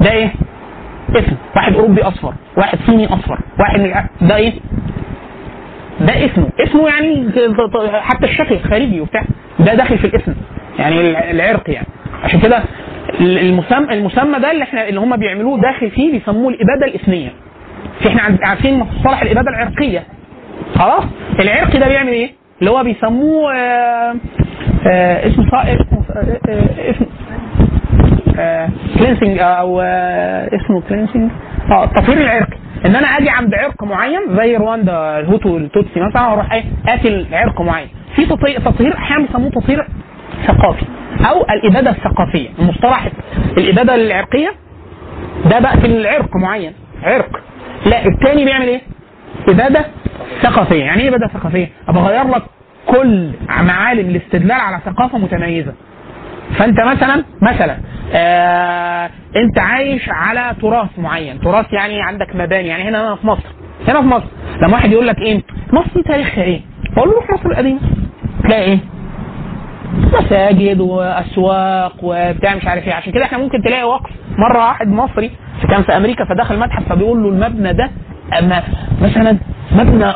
ده 0.00 0.12
إيه؟ 0.12 0.32
اسم. 1.10 1.36
واحد 1.56 1.74
أوروبي 1.74 2.02
أصفر 2.02 2.34
واحد 2.56 2.78
صيني 2.86 3.06
أصفر 3.06 3.38
واحد 3.60 3.80
ده 4.20 4.36
إيه؟ 4.36 4.52
ده 6.00 6.24
اسمه. 6.24 6.48
اسمه 6.60 6.88
يعني 6.88 7.30
حتى 8.00 8.26
الشكل 8.26 8.54
الخارجي 8.54 9.00
وبتاع. 9.00 9.24
ده 9.58 9.74
داخل 9.74 9.98
في 9.98 10.06
الاسم. 10.06 10.34
يعني 10.78 11.00
الع- 11.00 11.30
العرق 11.30 11.70
يعني. 11.70 11.86
عشان 12.24 12.40
كده 12.40 12.62
المسمى 13.20 13.94
المسمى 13.94 14.38
ده 14.38 14.50
اللي 14.50 14.62
إحنا 14.64 14.88
اللي 14.88 15.00
هم 15.00 15.16
بيعملوه 15.16 15.60
داخل 15.60 15.90
فيه 15.90 16.12
بيسموه 16.12 16.48
الإبادة 16.48 16.86
الإثنية 16.86 17.30
في 18.00 18.08
إحنا 18.08 18.38
عارفين 18.42 18.78
مصطلح 18.78 19.22
الإبادة 19.22 19.50
العرقية. 19.50 20.02
خلاص؟ 20.74 21.04
العرق 21.40 21.76
ده 21.76 21.88
بيعمل 21.88 22.12
إيه؟ 22.12 22.30
اللي 22.60 22.70
هو 22.70 22.82
بيسموه 22.84 23.54
آه 23.54 24.14
آه 24.86 25.26
اسمه 25.26 25.48
آه 25.54 25.78
آه 26.48 26.90
اسمه 26.90 27.06
cleansing 28.98 29.38
أو 29.38 29.80
آه 29.80 30.48
اسمه 30.56 30.80
cleansing 30.88 31.30
آه 31.70 31.84
التطهير 31.84 32.18
العرقي 32.20 32.56
إن 32.86 32.96
أنا 32.96 33.06
آجي 33.06 33.30
عند 33.30 33.54
عرق 33.54 33.84
معين 33.84 34.20
زي 34.36 34.56
رواندا 34.56 35.18
الهوتو 35.18 35.56
التوتسي 35.56 36.00
مثلا 36.00 36.26
وأروح 36.28 36.52
إيه 36.52 36.64
قاتل 36.86 37.26
عرق 37.32 37.60
معين. 37.60 37.88
في 38.16 38.26
تطهير 38.26 38.96
أحيانا 38.96 39.26
بيسموه 39.26 39.50
تطهير 39.50 39.86
ثقافي 40.46 40.84
أو 41.30 41.42
الإبادة 41.50 41.90
الثقافية. 41.90 42.48
المصطلح 42.58 43.08
الإبادة 43.58 43.94
العرقية 43.94 44.52
ده 45.50 45.58
بقتل 45.58 45.90
العرق 45.96 46.36
معين 46.36 46.72
عرق. 47.02 47.40
لا 47.86 48.06
الثاني 48.06 48.44
بيعمل 48.44 48.66
إيه؟ 48.68 48.80
إبادة 49.48 49.84
ثقافية. 50.42 50.84
يعني 50.84 51.02
إيه 51.02 51.08
إبادة 51.08 51.28
ثقافية؟ 51.28 51.68
ابقى 51.88 52.02
أغير 52.02 52.28
لك 52.34 52.42
كل 52.86 53.30
معالم 53.62 54.08
الاستدلال 54.10 54.52
على 54.52 54.80
ثقافة 54.86 55.18
متميزة. 55.18 55.72
فانت 56.58 56.80
مثلا 56.80 57.24
مثلا 57.42 57.76
آه 58.14 59.10
انت 59.36 59.58
عايش 59.58 60.08
على 60.08 60.54
تراث 60.62 60.98
معين. 60.98 61.40
تراث 61.40 61.72
يعني 61.72 62.02
عندك 62.02 62.36
مباني 62.36 62.68
يعني 62.68 62.82
هنا 62.82 63.14
في 63.16 63.26
مصر. 63.26 63.48
هنا 63.88 64.00
في 64.00 64.06
مصر. 64.06 64.24
لما 64.62 64.72
واحد 64.72 64.92
يقول 64.92 65.06
لك 65.06 65.18
إيه 65.18 65.42
مصر 65.72 66.02
تاريخها 66.02 66.44
إيه؟ 66.44 66.60
أقول 66.96 67.08
له 67.10 67.34
مصر 67.34 67.50
القديمة. 67.50 67.80
تلاقي 68.44 68.62
إيه؟ 68.62 68.78
مساجد 70.12 70.80
وأسواق 70.80 71.92
وبتاع 72.02 72.54
مش 72.54 72.66
عارف 72.66 72.86
إيه. 72.88 72.94
عشان 72.94 73.12
كده 73.12 73.24
إحنا 73.24 73.38
ممكن 73.38 73.62
تلاقي 73.62 73.84
وقف. 73.84 74.10
مرة 74.38 74.58
واحد 74.66 74.88
مصري 74.88 75.30
كان 75.70 75.82
في 75.82 75.96
أمريكا 75.96 76.24
فدخل 76.24 76.58
متحف 76.58 76.88
فبيقول 76.88 77.22
له 77.22 77.28
المبنى 77.28 77.72
ده 77.72 77.90
أما 78.38 78.62
مثلا 79.02 79.36
مبنى 79.72 80.12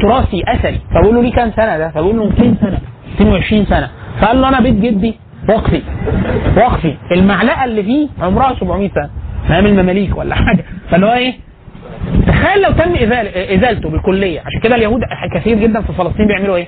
تراثي 0.00 0.42
أثري. 0.48 0.80
فبيقول 0.94 1.14
له 1.14 1.22
ليه 1.22 1.32
كام 1.32 1.50
سنة 1.56 1.78
ده؟ 1.78 1.88
فبيقول 1.90 2.16
له 2.18 2.24
200 2.24 2.54
سنة 2.60 2.78
22 3.14 3.64
سنة. 3.66 3.90
فقال 4.20 4.40
له 4.40 4.48
أنا 4.48 4.60
بيت 4.60 4.74
جدي 4.74 5.18
وقفي 5.48 5.82
وقفي 6.56 6.94
المعلقة 7.12 7.64
اللي 7.64 7.82
فيه 7.82 8.08
عمرها 8.20 8.54
700 8.54 8.90
سنة. 8.94 9.10
أيام 9.50 9.66
المماليك 9.66 10.16
ولا 10.16 10.34
حاجة. 10.34 10.64
فاللي 10.90 11.06
هو 11.06 11.12
إيه؟ 11.12 11.34
تخيل 12.26 12.62
لو 12.62 12.70
تم 12.70 12.94
إزالته 13.54 13.90
بالكلية. 13.90 14.40
عشان 14.40 14.60
كده 14.62 14.74
اليهود 14.76 15.00
كثير 15.34 15.58
جدا 15.58 15.80
في 15.80 15.92
فلسطين 15.92 16.26
بيعملوا 16.26 16.56
إيه؟ 16.56 16.66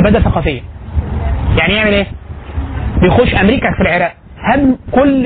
إبادة 0.00 0.20
ثقافية. 0.20 0.60
يعني 1.58 1.74
يعمل 1.74 1.92
إيه؟ 1.92 2.06
بيخش 3.02 3.34
أمريكا 3.34 3.66
في 3.76 3.82
العراق. 3.82 4.12
هدم 4.38 4.76
كل 4.92 5.22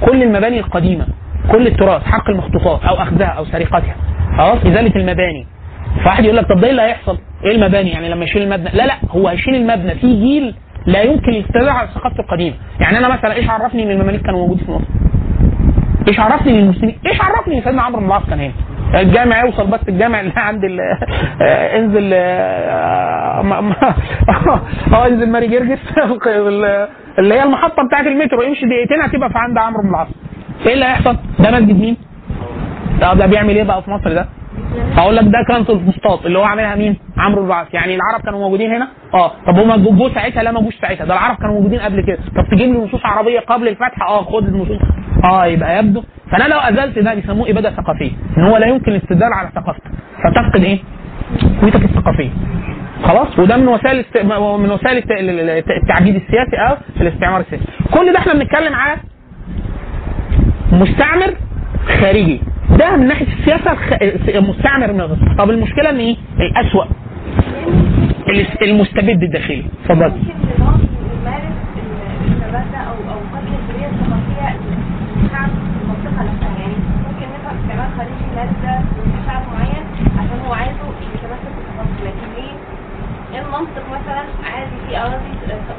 كل 0.00 0.22
المباني 0.22 0.58
القديمة. 0.58 1.06
كل 1.52 1.66
التراث 1.66 2.02
حق 2.04 2.30
المخطوطات 2.30 2.84
أو 2.84 2.94
أخذها 2.94 3.26
أو 3.26 3.44
سرقتها. 3.44 3.94
خلاص؟ 4.38 4.58
إزالة 4.66 4.96
المباني. 4.96 5.46
فواحد 6.04 6.24
يقول 6.24 6.36
لك 6.36 6.46
طب 6.48 6.60
ده 6.60 6.64
إيه 6.64 6.70
اللي 6.70 6.82
هيحصل؟ 6.82 7.18
إيه 7.44 7.54
المباني؟ 7.54 7.90
يعني 7.90 8.08
لما 8.08 8.24
يشيل 8.24 8.42
المبنى؟ 8.42 8.70
لا 8.74 8.86
لا. 8.86 8.94
هو 9.10 9.28
هيشيل 9.28 9.54
المبنى. 9.54 9.94
في 9.94 10.20
جيل 10.20 10.54
لا 10.86 11.02
يمكن 11.02 11.32
يستدعى 11.32 11.70
على 11.70 11.88
القديمة، 12.18 12.56
يعني 12.80 12.98
أنا 12.98 13.08
مثلا 13.08 13.34
إيش 13.34 13.50
عرفني 13.50 13.82
إن 13.82 13.90
المماليك 13.90 14.22
كانوا 14.22 14.40
موجودين 14.40 14.64
في 14.66 14.72
مصر؟ 14.72 14.84
إيش 16.08 16.20
عرفني 16.20 16.52
إن 16.52 16.58
المسلمين؟ 16.58 16.96
إيش 17.06 17.20
عرفني 17.20 17.58
إن 17.58 17.62
سيدنا 17.62 17.82
عمرو 17.82 18.00
بن 18.00 18.06
العاص 18.06 18.22
كان 18.30 18.40
هنا؟ 18.40 18.52
الجامع 19.00 19.44
يوصل 19.44 19.66
بس 19.66 19.80
الجامع 19.88 20.20
اللي 20.20 20.32
عند 20.36 20.64
ال 20.64 20.80
آه، 21.42 21.78
انزل 21.78 22.10
آه، 22.14 23.42
آه 24.92 25.06
انزل 25.06 25.30
ماري 25.30 25.46
جرجس 25.46 25.78
اللي 27.18 27.34
هي 27.34 27.42
المحطة 27.42 27.86
بتاعت 27.86 28.06
المترو 28.06 28.42
امشي 28.42 28.66
دقيقتين 28.66 29.02
هتبقى 29.02 29.30
في 29.30 29.38
عند 29.38 29.58
عمرو 29.58 29.82
بن 29.82 29.88
العاص. 29.88 30.08
إيه 30.66 30.74
اللي 30.74 30.84
هيحصل؟ 30.84 31.16
ده 31.38 31.50
مسجد 31.50 31.80
مين؟ 31.80 31.96
ده 33.00 33.26
بيعمل 33.26 33.56
إيه 33.56 33.64
بقى 33.64 33.82
في 33.82 33.90
مصر 33.90 34.12
ده؟ 34.12 34.26
هقول 34.96 35.16
لك 35.16 35.24
ده 35.24 35.44
كان 35.48 35.64
في 35.64 35.72
الفسطاط 35.72 36.26
اللي 36.26 36.38
هو 36.38 36.42
عاملها 36.42 36.74
مين؟ 36.76 36.96
عمرو 37.18 37.42
بن 37.46 37.54
يعني 37.72 37.94
العرب 37.94 38.20
كانوا 38.24 38.40
موجودين 38.40 38.70
هنا؟ 38.72 38.88
آه. 39.14 39.32
طب 39.46 39.58
هم 39.58 39.84
جوه 39.96 40.14
ساعتها؟ 40.14 40.42
لا 40.42 40.52
ما 40.52 40.60
جوش 40.60 40.74
ساعتها. 40.80 41.04
ده 41.04 41.14
العرب 41.14 41.36
كانوا 41.36 41.54
موجودين 41.54 41.80
قبل 41.80 42.00
كده. 42.00 42.18
طب 42.36 42.44
تجيب 42.50 42.72
لي 42.72 42.78
نصوص 42.78 43.00
عربية 43.06 43.40
قبل 43.40 43.68
الفتح؟ 43.68 44.02
آه 44.08 44.22
خد 44.24 44.44
النصوص. 44.48 44.78
آه 45.30 45.46
يبقى 45.46 45.78
يبدو. 45.78 46.02
فأنا 46.30 46.44
لو 46.48 46.58
أزلت 46.58 46.98
ده 46.98 47.14
بيسموه 47.14 47.50
إبادة 47.50 47.70
ثقافية. 47.70 48.10
إن 48.38 48.42
هو 48.44 48.56
لا 48.56 48.66
يمكن 48.66 48.92
الاستدلال 48.92 49.32
على 49.32 49.48
ثقافتك 49.54 49.90
فتفقد 50.24 50.64
إيه؟ 50.64 50.78
هويتك 51.62 51.84
الثقافية. 51.84 52.30
خلاص؟ 53.04 53.38
وده 53.38 53.56
من 53.56 53.68
وسائل 53.68 53.98
است... 54.00 54.16
من 54.24 54.70
وسائل 54.70 54.98
الت- 54.98 55.70
التعبيد 55.82 56.14
السياسي 56.14 56.56
أو 56.68 56.76
الاستعمار 57.00 57.40
السياسي. 57.40 57.64
كل 57.94 58.12
ده 58.12 58.18
إحنا 58.18 58.32
بنتكلم 58.34 58.74
على 58.74 58.96
مستعمر 60.72 61.34
خارجي. 62.00 62.40
ده 62.78 62.96
من 62.96 63.06
ناحية 63.08 63.26
السياسة 63.38 63.72
الخ... 63.72 63.92
المستعمر 64.28 64.92
من 64.92 65.00
الغرب 65.00 65.36
طب 65.38 65.50
المشكلة 65.50 65.90
إن 65.90 65.96
إيه؟ 65.98 66.16
الأسوأ. 66.40 66.84
الاس- 68.28 68.62
المستبد 68.62 69.22
الداخلي. 69.22 69.64
اتفضل. 69.84 70.12
المنطق 83.34 83.84
مثلا؟ 83.90 84.22
عادي 84.54 84.76
في 84.88 84.96
أراضي 84.98 85.32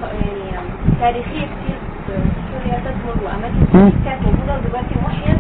آه، 0.03 0.53
يعني 0.53 0.69
تاريخية 0.99 1.45
كتير 1.45 1.77
في 2.07 2.13
سوريا 2.51 2.79
تدمر 2.79 3.23
وأماكن 3.25 3.91
كانت 4.05 4.21
موجودة 4.25 4.57
ودلوقتي 4.57 4.95
محيت 5.05 5.37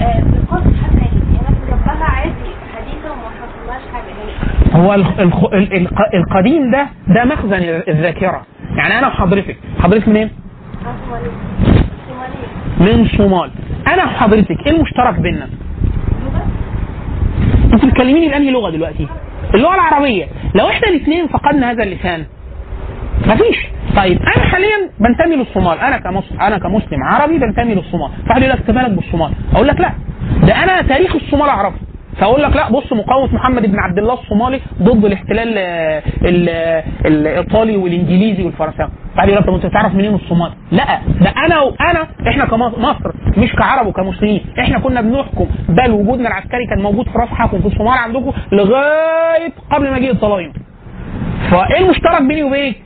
آه، 0.00 0.20
بالقصد 0.20 0.76
حتى 0.82 0.98
يعني 0.98 1.16
الناس 1.28 1.54
جنبها 1.70 2.04
عادي 2.26 2.50
حديثه 2.76 3.12
وما 3.12 3.30
حصلهاش 3.40 3.82
حاجة. 3.92 4.82
هو 4.82 4.94
الخ- 4.94 5.52
القديم 6.14 6.70
ده 6.70 6.86
ده 7.08 7.24
مخزن 7.24 7.82
الذاكرة. 7.88 8.42
يعني 8.76 8.98
أنا 8.98 9.06
وحضرتك 9.08 9.56
حضرتك 9.82 10.08
منين؟ 10.08 10.30
من 12.80 13.08
صومال 13.16 13.50
أنا 13.88 14.04
وحضرتك 14.04 14.66
إيه 14.66 14.72
المشترك 14.76 15.14
بيننا؟ 15.20 15.48
لغة؟ 16.24 16.46
انت 17.74 17.84
بتكلميني 17.84 18.28
بأنهي 18.28 18.50
لغة 18.50 18.70
دلوقتي؟ 18.70 19.08
اللغة 19.54 19.74
العربية. 19.74 20.26
لو 20.54 20.68
إحنا 20.68 20.88
الاثنين 20.88 21.26
فقدنا 21.28 21.70
هذا 21.70 21.82
اللسان 21.82 22.24
مفيش. 23.26 23.66
طيب 23.96 24.18
أنا 24.22 24.44
حاليا 24.44 24.90
بنتمي 25.00 25.36
للصومال. 25.36 25.78
أنا 25.78 25.98
كمسلم 25.98 26.40
أنا 26.40 26.58
كمسلم 26.58 27.02
عربي 27.04 27.38
بنتمي 27.38 27.74
للصومال. 27.74 28.10
فواحد 28.26 28.42
يقول 28.42 28.52
لك 28.52 28.58
أنت 28.60 28.70
مالك 28.70 28.90
بالصومال؟ 28.90 29.32
أقول 29.54 29.68
لك 29.68 29.80
لا. 29.80 29.92
ده 30.46 30.64
أنا 30.64 30.82
تاريخ 30.82 31.14
الصومال 31.14 31.48
اعرفه 31.48 31.76
فأقول 32.20 32.42
لك 32.42 32.56
لا 32.56 32.70
بص 32.70 32.92
مقاومة 32.92 33.34
محمد 33.34 33.62
بن 33.72 33.78
عبد 33.78 33.98
الله 33.98 34.14
الصومالي 34.14 34.60
ضد 34.82 35.04
الاحتلال 35.04 35.54
آه، 35.58 36.02
آه، 36.48 36.84
الإيطالي 37.06 37.76
والإنجليزي 37.76 38.42
والفرنساوي. 38.44 38.90
بعد 39.16 39.28
يقول 39.28 39.44
طب 39.44 39.54
أنت 39.54 39.66
تعرف 39.66 39.94
منين 39.94 40.14
الصومال؟ 40.14 40.52
لا 40.70 40.84
ده 41.20 41.30
أنا 41.46 41.60
وأنا 41.60 42.06
إحنا 42.28 42.44
كمصر 42.44 43.12
مش 43.36 43.52
كعرب 43.52 43.86
وكمسلمين. 43.86 44.40
إحنا 44.60 44.78
كنا 44.78 45.00
بنحكم 45.00 45.46
بل 45.68 45.90
وجودنا 45.90 46.28
العسكري 46.28 46.66
كان 46.66 46.82
موجود 46.82 47.08
في 47.08 47.18
راس 47.18 47.28
حكم 47.28 47.60
في 47.60 47.66
الصومال 47.66 47.98
عندكم 47.98 48.32
لغاية 48.52 49.52
قبل 49.72 49.92
مجيء 49.92 50.10
الطلاينه 50.10 50.52
فإيه 51.50 51.78
المشترك 51.84 52.22
بيني 52.22 52.42
وبينك؟ 52.42 52.76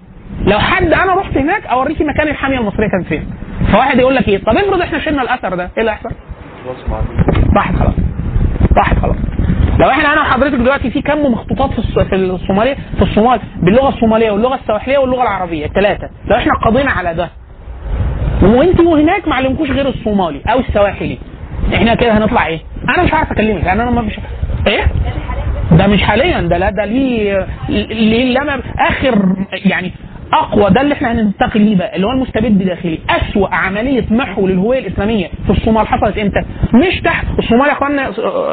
لو 0.47 0.59
حد 0.59 0.93
أنا 0.93 1.15
رحت 1.15 1.37
هناك 1.37 1.67
أوريكي 1.67 2.05
مكان 2.05 2.29
الحامية 2.29 2.59
المصرية 2.59 2.89
كان 2.89 3.03
فين. 3.03 3.25
فواحد 3.73 3.99
يقول 3.99 4.15
لك 4.15 4.29
إيه؟ 4.29 4.39
طب 4.45 4.57
افرض 4.57 4.81
إحنا 4.83 4.99
شلنا 4.99 5.23
الأثر 5.23 5.55
ده 5.55 5.65
إيه 5.65 5.71
اللي 5.81 5.91
هيحصل؟ 5.91 6.11
راحت 7.57 7.75
خلاص. 7.77 7.95
راحت 8.81 8.99
خلاص 8.99 9.17
لو 9.79 9.91
إحنا 9.91 10.13
أنا 10.13 10.21
وحضرتك 10.21 10.55
دلوقتي 10.55 10.91
في 10.91 11.03
كم 11.03 11.33
مخطوطات 11.33 11.71
في 11.81 12.05
في 12.05 12.15
الصوماليه 12.15 12.75
في 12.97 13.03
الصومال 13.03 13.41
باللغة 13.63 13.89
الصومالية 13.89 14.31
واللغة 14.31 14.55
السواحلية 14.55 14.99
واللغة 14.99 15.23
العربية 15.23 15.67
الثلاثه 15.67 16.09
لو 16.27 16.37
إحنا 16.37 16.53
قضينا 16.55 16.91
على 16.91 17.15
ده 17.15 17.29
وانت 18.43 18.81
وهناك 18.81 19.29
ما 19.29 19.35
علمكوش 19.35 19.71
غير 19.71 19.89
الصومالي 19.89 20.41
أو 20.53 20.59
السواحلي 20.61 21.19
إحنا 21.75 21.95
كده 21.95 22.19
هنطلع 22.19 22.47
إيه؟ 22.47 22.61
أنا 22.89 23.03
مش 23.03 23.13
عارف 23.15 23.33
أكلمك 23.33 23.65
لأن 23.65 23.81
أنا 23.81 23.91
ما 23.91 24.03
فيش 24.03 24.19
إيه؟ 24.67 24.85
ده 25.73 25.87
مش 25.87 26.03
حاليا 26.03 26.41
ده 26.41 26.59
لا 26.59 26.71
ده 26.71 26.85
ليه 26.85 27.47
ليه 27.69 28.39
لما 28.39 28.61
آخر 28.79 29.37
يعني 29.53 29.93
أقوى 30.33 30.71
ده 30.71 30.81
اللي 30.81 30.95
إحنا 30.95 31.13
هننتقل 31.13 31.61
ليه 31.61 31.77
بقى 31.77 31.97
اللي 31.97 32.07
هو 32.07 32.11
المستبد 32.11 32.59
داخلي. 32.65 32.99
أسوأ 33.11 33.49
عملية 33.55 34.05
محو 34.11 34.47
للهوية 34.47 34.79
الإسلامية 34.79 35.29
في 35.47 35.51
الصومال 35.51 35.87
حصلت 35.89 36.19
إمتى؟ 36.19 36.41
مش 36.75 37.01
تحت 37.01 37.27
الصومال 37.39 37.67
يا 37.69 37.73
إخوانا 37.73 38.09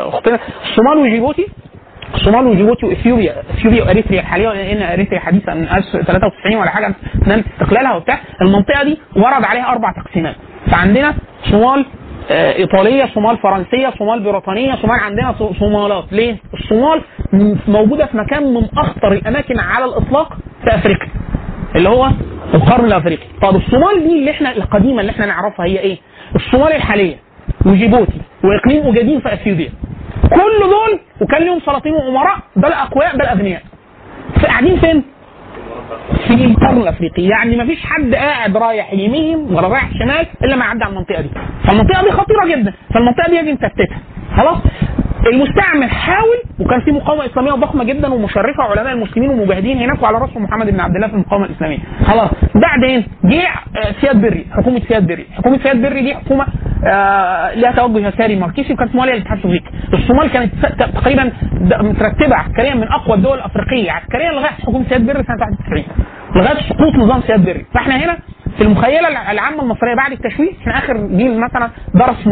أختنا 0.10 0.40
الصومال 0.70 0.98
وجيبوتي. 0.98 1.48
الصومال 2.16 2.48
وجيبوتي 2.48 2.86
وإثيوبيا 2.86 3.36
إثيوبيا 3.52 3.84
وإريتريا. 3.84 4.20
الحاليه 4.22 4.50
لأن 4.50 4.82
إريتريا 4.82 5.20
حديثه 5.20 5.54
من 5.54 5.64
1993 5.64 6.56
ولا 6.56 6.70
حاجة 6.70 6.96
نالت 7.28 7.46
استقلالها 7.48 7.96
وبتاع. 7.96 8.20
المنطقة 8.42 8.84
دي 8.84 8.98
ورد 9.16 9.44
عليها 9.44 9.72
أربع 9.72 9.92
تقسيمات. 9.92 10.36
فعندنا 10.72 11.14
صومال 11.44 11.86
آه، 12.32 12.54
إيطالية 12.56 13.06
صومال 13.14 13.38
فرنسية 13.38 13.94
صومال 14.00 14.20
بريطانية 14.24 14.76
صومال 14.76 15.00
عندنا 15.00 15.34
صو- 15.40 15.54
صومالات. 15.54 16.06
ليه؟ 16.12 16.36
الصومال 16.54 17.02
موجودة 17.68 18.06
في 18.06 18.18
مكان 18.18 18.54
من 18.54 18.68
أخطر 18.78 19.12
الأماكن 19.12 19.60
على 19.60 19.86
الإطلاق 19.86 20.38
في 20.64 20.76
أفريقيا. 20.76 21.08
اللي 21.76 21.90
هو 21.90 22.10
القرن 22.54 22.86
الأفريقي. 22.86 23.26
طب 23.42 23.56
الصومال 23.56 24.08
دي 24.08 24.20
اللي 24.20 24.32
إحنا 24.32 24.52
القديمة 24.52 25.02
اللي 25.02 25.12
إحنا 25.12 25.26
نعرفها 25.26 25.66
هي 25.66 25.80
إيه؟ 25.80 25.98
الصومال 26.36 26.74
الحالية. 26.74 27.16
وجيبوتي 27.66 28.22
وإقليم 28.44 28.84
اوجادين 28.86 29.20
في 29.20 29.34
أثيوبيا. 29.34 29.70
كل 30.30 30.60
دول 30.62 31.00
وكان 31.22 31.44
لهم 31.44 31.60
سلاطين 31.60 31.94
وأمراء 31.94 32.38
بل 32.56 32.74
أقوياء 32.74 33.18
بل 33.18 33.26
أغنياء. 33.26 33.62
قاعدين 34.46 34.80
فين؟ 34.80 35.04
في 36.28 36.34
القرن 36.34 36.78
الأفريقي. 36.78 37.24
يعني 37.24 37.56
ما 37.56 37.66
فيش 37.66 37.86
حد 37.86 38.16
قاعد 38.16 38.58
رايح 38.58 38.94
يمين 38.94 39.36
ولا 39.38 39.68
رايح 39.68 39.90
شمال 40.00 40.26
إلا 40.44 40.56
ما 40.56 40.66
يعدي 40.66 40.84
على 40.84 40.94
المنطقة 40.94 41.22
دي. 41.22 41.30
فالمنطقة 41.68 42.04
دي 42.04 42.12
خطيرة 42.12 42.46
جدا. 42.48 42.74
فالمنطقة 42.94 43.30
دي 43.30 43.36
يجب 43.36 43.48
نثبتها 43.48 44.00
خلاص؟ 44.38 44.58
المستعمر 45.34 45.88
حاول 45.88 46.38
وكان 46.60 46.82
في 46.82 46.92
مقاومة 46.92 47.26
إسلامية 47.26 47.52
ضخمة 47.52 47.84
جدا 47.84 48.14
ومشرفة 48.14 48.64
علماء 48.64 48.94
المسلمين 48.94 49.30
ومجاهدين 49.30 49.78
هناك 49.78 50.04
وعلى 50.04 50.18
راسهم 50.18 50.44
محمد 50.44 50.70
بن 50.70 50.80
عبد 50.80 50.96
الله 50.96 51.08
في 51.08 51.14
المقاومة 51.14 51.46
الإسلامية. 51.46 51.78
خلاص. 52.06 52.30
بعدين 52.56 53.04
جه 53.24 53.42
آه، 53.42 53.92
سياد 54.02 54.22
بري 54.22 54.46
حكومة 54.52 54.82
سياد 54.88 55.08
بري. 55.08 55.26
حكومة 55.38 55.58
سياد 55.64 55.82
بري 55.82 56.02
دي 56.02 56.16
حكومة 56.16 56.46
آه، 56.86 57.54
لها 57.56 57.72
توجه 57.72 58.08
يساري 58.08 58.36
ماركسي 58.36 58.74
وكانت 58.74 58.96
مواليه 58.96 59.14
للاتحاد 59.14 59.38
السوفيتي. 59.38 59.66
الصومال 59.94 60.32
كانت 60.32 60.52
تقريبا 60.96 61.32
مترتبة 61.62 62.36
عسكريا 62.36 62.76
من 62.76 62.88
أقوى 62.88 63.18
الدول 63.18 63.38
الأفريقية. 63.38 63.92
عسكريا 63.92 64.32
لغاية 64.32 64.52
حكومة 64.64 64.86
سياد 64.90 65.06
بري 65.06 65.24
سنة 65.24 65.36
91 65.42 65.84
لغاية 66.36 66.70
سقوط 66.70 66.96
نظام 66.96 67.22
سياد 67.22 67.46
بري. 67.46 67.66
فإحنا 67.74 67.96
هنا 67.96 68.18
في 68.58 68.64
المخيلة 68.64 69.08
الع- 69.08 69.32
العامة 69.32 69.62
المصرية 69.64 69.96
بعد 69.96 70.12
التشويه 70.12 70.50
إحنا 70.62 70.78
آخر 70.78 70.98
جيل 71.08 71.40
مثلا 71.40 71.70
درس 71.94 72.28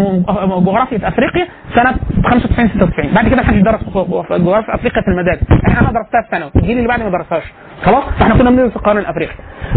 جغرافيا 0.65 1.07
أفريقيا 1.07 1.47
سنة 1.75 1.95
95 2.25 2.69
96 2.69 3.13
بعد 3.13 3.27
كده 3.27 3.41
محدش 3.41 3.57
درس 3.57 3.81
جغرافيا 4.29 4.75
أفريقيا 4.75 5.01
في 5.01 5.07
المدارس. 5.07 5.39
إحنا 5.67 5.79
أنا 5.81 5.91
درستها 5.99 6.21
في 6.21 6.27
ثانوي. 6.31 6.49
الجيل 6.55 6.77
اللي 6.77 6.87
بعدي 6.87 7.03
ما 7.03 7.09
درسهاش. 7.09 7.43
خلاص؟ 7.83 8.03
فاحنا 8.19 8.35
كنا 8.35 8.49
بندرس 8.49 8.75
القرن 8.75 8.97
الأفريقي. 8.97 9.33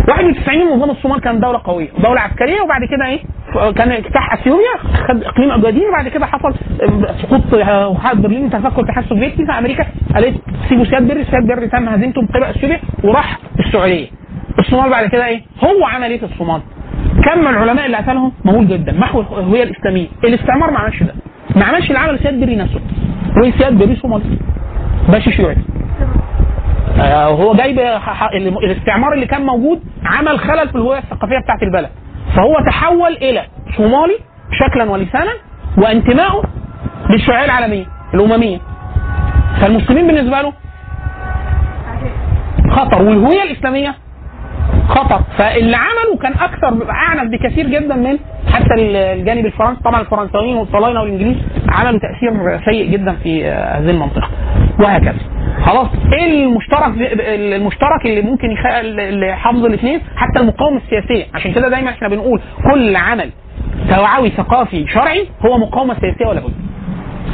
91 0.09 0.77
نظام 0.77 0.91
الصومال 0.91 1.21
كان 1.21 1.41
دولة 1.41 1.61
قوية 1.65 1.89
دولة 1.99 2.21
عسكرية 2.21 2.61
وبعد 2.61 2.81
كده 2.85 3.07
إيه؟ 3.07 3.21
كان 3.73 3.93
اجتاح 3.93 4.33
أثيوبيا 4.33 4.77
خد 5.09 5.23
إقليم 5.25 5.51
اجادين 5.51 5.89
وبعد 5.89 6.09
كده 6.09 6.27
حصل 6.27 6.55
آه، 6.83 7.15
سقوط 7.23 7.55
آه، 7.55 7.89
وحائط 7.89 8.23
برلين 8.23 8.51
تفكك 8.51 8.79
الاتحاد 8.79 9.05
السوفيتي 9.05 9.47
فامريكا 9.47 9.87
قالت 10.15 10.37
سيبوا 10.69 10.85
سياد 10.85 11.09
بري 11.09 11.25
سياد 11.25 11.47
بري 11.47 11.69
تم 11.69 11.89
هزيمته 11.89 12.21
من 12.23 12.29
قبل 12.29 12.45
اثيوبيا 12.45 12.81
وراح 13.05 13.39
السعودية. 13.59 14.07
الصومال 14.59 14.91
بعد 14.91 15.07
كده 15.07 15.27
إيه؟ 15.27 15.43
هو 15.65 15.85
عمل 15.87 16.11
إيه 16.11 16.19
في 16.19 16.25
الصومال. 16.25 16.61
كم 17.25 17.49
العلماء 17.49 17.87
اللي 17.87 17.97
قتلهم؟ 17.97 18.33
مهول 18.45 18.69
جدا. 18.69 18.93
محو 18.93 19.21
الهويه 19.21 19.63
الاسلاميه 19.63 20.07
الاستعمار 20.25 20.71
ما 20.71 20.79
عملش 20.79 21.03
ده. 21.03 21.15
ما 21.57 21.65
عملش 21.65 21.91
اللي 21.91 21.99
سياد 22.23 22.41
بري 22.41 22.57
نفسه. 22.57 22.81
وسياد 23.43 23.79
بري 23.79 23.97
صومالي 23.97 24.25
باشا 25.09 25.31
شيوعي. 25.31 25.57
آه، 27.01 27.29
جايب 27.55 27.81
ح- 27.81 28.13
ح- 28.13 28.31
ال- 28.35 28.65
الاستعمار 28.65 29.13
اللي 29.13 29.27
كان 29.27 29.47
موجود 29.47 29.81
عمل 30.05 30.39
خلل 30.39 30.69
في 30.69 30.75
الهوية 30.75 30.99
الثقافية 30.99 31.39
بتاعت 31.45 31.63
البلد. 31.63 31.91
فهو 32.37 32.57
تحول 32.71 33.13
إلى 33.13 33.43
صومالي 33.77 34.19
شكلا 34.61 34.91
ولسانا 34.91 35.33
وانتمائه 35.79 36.43
للشيوعيه 37.11 37.45
العالمية 37.45 37.85
الأممية. 38.15 38.59
فالمسلمين 39.61 40.07
بالنسبة 40.07 40.41
له 40.41 40.53
خطر. 42.71 43.03
والهوية 43.03 43.43
الإسلامية 43.43 43.95
خطر. 44.89 45.21
فاللي 45.39 45.77
عمله 45.77 46.17
كان 46.23 46.33
أكثر 46.33 46.91
اعنف 46.91 47.31
بكثير 47.31 47.67
جدا 47.67 47.95
من 47.97 48.19
حتى 48.53 48.75
الجانب 48.79 49.47
الفرنسي. 49.47 49.83
طبعا 49.83 50.01
الفرنساويين 50.01 50.57
والصهاينه 50.57 51.01
والإنجليز 51.01 51.37
عملوا 51.69 51.99
تأثير 52.01 52.61
سيء 52.65 52.91
جدا 52.91 53.13
في 53.23 53.47
آه، 53.49 53.79
هذه 53.79 53.91
المنطقة. 53.91 54.29
وهكذا. 54.81 55.17
خلاص. 55.67 55.89
إيه 56.13 56.45
المشترك 56.45 56.93
المشترك 57.55 58.07
اللي 58.07 58.23
ممكن 58.23 58.57
حافظ 59.37 59.65
الاثنين؟ 59.65 60.01
حتى 60.17 60.41
المقاومة 60.41 60.77
السياسية. 60.77 61.25
عشان 61.35 61.53
كده 61.53 61.69
دايما 61.69 61.91
إحنا 61.91 62.09
بنقول 62.09 62.41
كل 62.73 62.97
عمل 62.97 63.31
توعوي 63.91 64.31
ثقافي 64.31 64.87
شرعي 64.89 65.27
هو 65.47 65.59
مقاومة 65.59 65.95
سياسية 66.01 66.27
ولا 66.27 66.41
بد. 66.41 66.53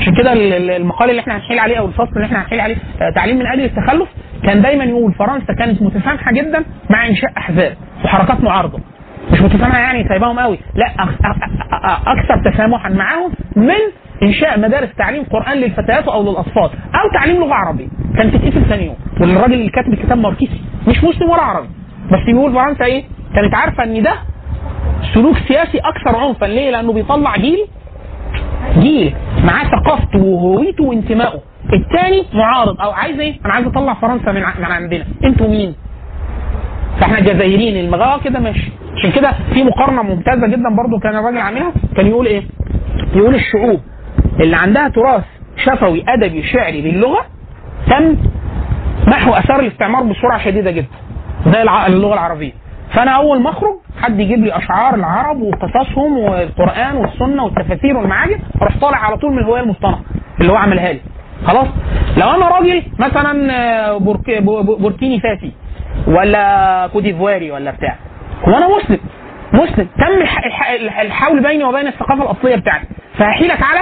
عشان 0.00 0.14
كده 0.14 0.32
ال- 0.32 0.52
ال- 0.52 0.70
المقال 0.70 1.10
اللي 1.10 1.20
إحنا 1.20 1.36
هنحيل 1.36 1.58
عليه 1.58 1.76
أو 1.78 1.86
الفصل 1.86 2.10
اللي 2.16 2.26
إحنا 2.26 2.38
هنحيل 2.42 2.60
عليه 2.60 2.74
آه، 3.02 3.10
تعليم 3.14 3.38
من 3.38 3.46
أجل 3.46 3.64
التخلف 3.64 4.08
كان 4.44 4.62
دايما 4.62 4.84
يقول 4.84 5.12
فرنسا 5.12 5.52
كانت 5.52 5.82
متسامحة 5.82 6.32
جدا 6.32 6.64
مع 6.90 7.06
إنشاء 7.06 7.30
أحزاب 7.38 7.76
وحركات 8.04 8.44
معارضة. 8.44 8.78
مش 9.32 9.40
متسامحة 9.40 9.78
يعني 9.78 10.08
سايباهم 10.08 10.38
قوي. 10.38 10.58
لا 10.74 10.86
أكثر 12.06 12.50
تسامحا 12.50 12.88
معاهم 12.88 13.32
من 13.56 13.74
إنشاء 14.22 14.60
مدارس 14.60 14.88
تعليم 14.98 15.24
قرآن 15.24 15.56
للفتيات 15.56 16.08
أو 16.08 16.22
للأطفال 16.22 16.70
أو 16.94 17.10
تعليم 17.14 17.36
لغة 17.40 17.54
عربيه 17.54 17.88
كانت 18.16 18.36
تتقفل 18.36 18.64
ثاني 18.68 18.86
يوم. 18.86 18.96
والراجل 19.20 19.54
اللي 19.54 19.70
كاتب 19.70 19.92
الكتاب 19.92 20.18
ماركسي. 20.18 20.60
مش 20.88 21.04
مسلم 21.04 21.30
ولا 21.30 21.42
عربي. 21.42 21.68
بس 22.12 22.20
بيقول 22.26 22.52
فرنسا 22.52 22.84
إيه؟ 22.84 23.04
كانت 23.34 23.54
عارفة 23.54 23.84
إن 23.84 24.02
ده 24.02 24.12
سلوك 25.14 25.36
سياسي 25.48 25.78
أكثر 25.78 26.16
عنفا. 26.16 26.46
ليه؟ 26.46 26.70
لأنه 26.70 26.92
بيطلع 26.92 27.36
جيل 27.36 27.58
جيل 28.78 29.14
معاه 29.44 29.64
ثقافته 29.64 30.18
وهويته 30.18 30.84
وانتمائه. 30.84 31.40
الثاني 31.72 32.24
معارض. 32.34 32.80
أو 32.80 32.90
عايز 32.90 33.20
إيه؟ 33.20 33.34
أنا 33.44 33.52
عايز 33.54 33.66
أطلع 33.66 33.94
فرنسا 33.94 34.32
من 34.32 34.40
من 34.40 34.64
عندنا. 34.64 35.04
أنتوا 35.24 35.48
مين؟ 35.48 35.74
فإحنا 37.00 37.18
الجزائريين 37.18 37.84
المغاوة 37.84 38.22
كده 38.22 38.40
ماشي. 38.40 38.70
عشان 38.96 39.10
كده 39.12 39.32
في 39.54 39.62
مقارنة 39.64 40.02
ممتازة 40.02 40.46
جدا 40.46 40.68
برضو 40.76 40.98
كان 40.98 41.16
الراجل 41.16 41.38
عاملها. 41.38 41.72
كان 41.96 42.06
يقول 42.06 42.26
إيه؟ 42.26 42.42
يقول 43.14 43.34
الشعوب 43.34 43.80
اللي 44.40 44.56
عندها 44.56 44.88
تراث 44.88 45.24
شفوي 45.56 46.04
أدبي 46.08 46.42
شعري 46.42 46.82
باللغة 46.82 47.26
تم 47.90 48.16
محو 49.06 49.32
آثار 49.32 49.60
الاستعمار 49.60 50.02
بسرعة 50.02 50.44
شديدة 50.44 50.70
جدا. 50.70 50.86
زي 51.46 51.62
اللغة 51.62 52.14
العربية. 52.14 52.52
فانا 52.94 53.10
اول 53.10 53.40
ما 53.40 53.50
اخرج 53.50 53.74
حد 54.02 54.20
يجيب 54.20 54.44
لي 54.44 54.56
اشعار 54.56 54.94
العرب 54.94 55.42
وقصصهم 55.42 56.18
والقرآن 56.18 56.96
والسنة 56.96 57.44
والتفاسير 57.44 57.96
والمعاجم 57.96 58.38
أروح 58.62 58.76
طالع 58.80 58.98
على 58.98 59.16
طول 59.16 59.32
من 59.32 59.38
الهويه 59.38 59.60
المصطنعة 59.60 60.00
اللي 60.40 60.52
هو 60.52 60.56
عملها 60.56 60.92
لي. 60.92 61.00
خلاص؟ 61.46 61.66
لو 62.16 62.30
أنا 62.30 62.48
راجل 62.48 62.82
مثلا 62.98 63.52
آه، 63.52 63.98
بورك- 63.98 64.42
بو- 64.42 64.62
بو- 64.62 64.76
بوركيني 64.76 65.20
فاسي 65.20 65.52
ولا 66.06 66.86
كوديفواري 66.92 67.50
ولا 67.50 67.70
بتاع 67.70 67.96
وأنا 68.46 68.68
مسلم 68.76 68.98
مسلم 69.52 69.86
تم 69.98 70.22
الح- 70.22 70.68
الح- 70.80 71.00
الحول 71.00 71.42
بيني 71.42 71.64
وبين 71.64 71.86
الثقافة 71.86 72.22
الأصلية 72.22 72.56
بتاعتي. 72.56 72.86
فهحيلك 73.18 73.62
على 73.62 73.80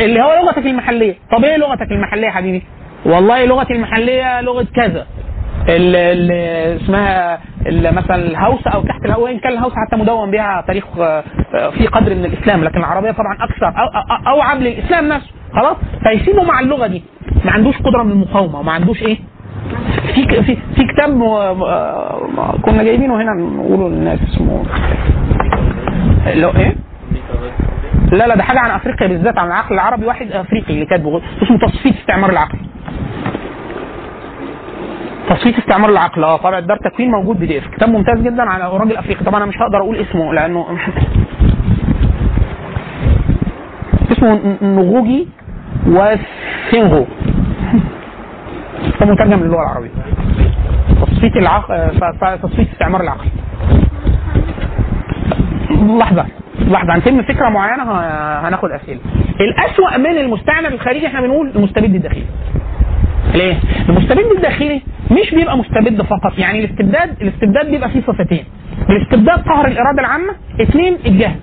اللي 0.00 0.22
هو 0.22 0.34
لغتك 0.34 0.66
المحلية. 0.66 1.14
طب 1.32 1.44
إيه 1.44 1.56
لغتك 1.56 1.92
المحلية 1.92 2.26
يا 2.26 2.30
حبيبي؟ 2.32 2.62
والله 3.06 3.44
لغتي 3.44 3.72
المحلية 3.72 4.40
لغة 4.40 4.66
كذا. 4.74 5.06
ال- 5.76 5.96
ال- 5.96 6.80
اسمها 6.82 7.38
ال- 7.66 7.94
مثلا 7.94 8.16
الهوسة 8.16 8.70
أو 8.70 8.82
تحت 8.82 9.04
الهوسة 9.04 9.22
وإن 9.22 9.38
كان 9.38 9.52
الهوسة 9.52 9.74
حتى 9.86 9.96
مدون 9.96 10.30
بها 10.30 10.64
تاريخ 10.66 10.84
آه، 10.98 11.24
آه، 11.54 11.70
في 11.70 11.86
قدر 11.86 12.14
من 12.14 12.24
الإسلام 12.24 12.64
لكن 12.64 12.78
العربية 12.78 13.10
طبعا 13.10 13.36
أكثر 13.40 13.72
اوعب 14.28 14.60
للاسلام 14.60 15.08
نفسه 15.08 15.30
خلاص؟ 15.54 15.76
فيسيبه 16.02 16.42
مع 16.42 16.60
اللغة 16.60 16.86
دي. 16.86 17.02
ما 17.44 17.52
عندوش 17.52 17.76
قدرة 17.78 18.02
من 18.02 18.10
المقاومة 18.10 18.58
وما 18.60 18.72
عندوش 18.72 19.02
إيه؟ 19.02 19.18
في 20.14 20.42
في 20.42 20.56
في 20.76 20.84
كتاب 20.84 21.22
آه، 21.22 22.54
كنا 22.62 22.82
جايبينه 22.82 23.16
هنا 23.22 23.32
نقوله 23.32 23.88
للناس 23.88 24.18
اسمه 24.22 24.62
لو 26.34 26.50
إيه؟ 26.50 26.74
لا 28.12 28.26
لا 28.26 28.34
ده 28.36 28.42
حاجة 28.42 28.58
عن 28.60 28.70
أفريقيا 28.70 29.06
بالذات 29.06 29.38
عن 29.38 29.46
العقل 29.46 29.74
العربي 29.74 30.06
واحد 30.06 30.32
أفريقي 30.32 30.74
اللي 30.74 30.86
كاتبه 30.86 31.20
اسمه 31.42 31.58
تصفيه 31.58 31.90
استعمار 31.90 32.30
العقل. 32.30 32.58
تصفيه 35.30 35.58
استعمار 35.58 35.90
العقل. 35.90 36.24
آه 36.24 36.36
طبعا 36.36 36.60
دار 36.60 36.76
تكوين 36.76 37.10
موجود 37.10 37.38
PDF 37.38 37.66
كتاب 37.66 37.88
ممتاز 37.88 38.18
جدا 38.18 38.42
عن 38.42 38.60
راجل 38.60 38.96
افريقي 38.96 39.24
طبعا 39.24 39.36
أنا 39.36 39.46
مش 39.46 39.56
هقدر 39.58 39.78
أقول 39.78 39.96
اسمه 39.96 40.34
لأنه 40.34 40.66
اسمه 44.12 44.56
نغوجي 44.62 45.28
واثيونغو 45.86 47.06
ده 49.00 49.06
مترجم 49.06 49.44
للغه 49.44 49.62
العربية. 49.62 49.90
تصفيه 51.06 51.40
العقل 51.40 51.98
تصفيه 52.42 52.66
استعمار 52.72 53.00
العقل. 53.00 53.28
لحظة 55.98 56.26
لحظة. 56.60 56.94
هنتم 56.94 57.22
فكرة 57.22 57.48
معينة 57.48 57.82
هناخد 58.48 58.70
أسئلة. 58.70 59.00
الأسوأ 59.40 59.96
من 59.96 60.18
المستعمر 60.18 60.68
الخارجي 60.68 61.06
إحنا 61.06 61.20
بنقول 61.20 61.52
المستبد 61.56 61.94
الداخلي. 61.94 62.24
ليه؟ 63.34 63.56
المستبد 63.88 64.26
الداخلي 64.36 64.82
مش 65.10 65.34
بيبقى 65.34 65.58
مستبد 65.58 66.02
فقط. 66.02 66.38
يعني 66.38 66.64
الاستبداد 66.64 67.22
الاستبداد 67.22 67.70
بيبقى 67.70 67.90
فيه 67.90 68.00
صفتين. 68.00 68.44
الاستبداد 68.90 69.38
قهر 69.48 69.66
الإرادة 69.66 70.00
العامة 70.00 70.32
اثنين 70.62 70.96
الجهل. 71.06 71.36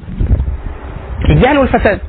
الجهل 1.30 1.58
والفساد. 1.58 2.00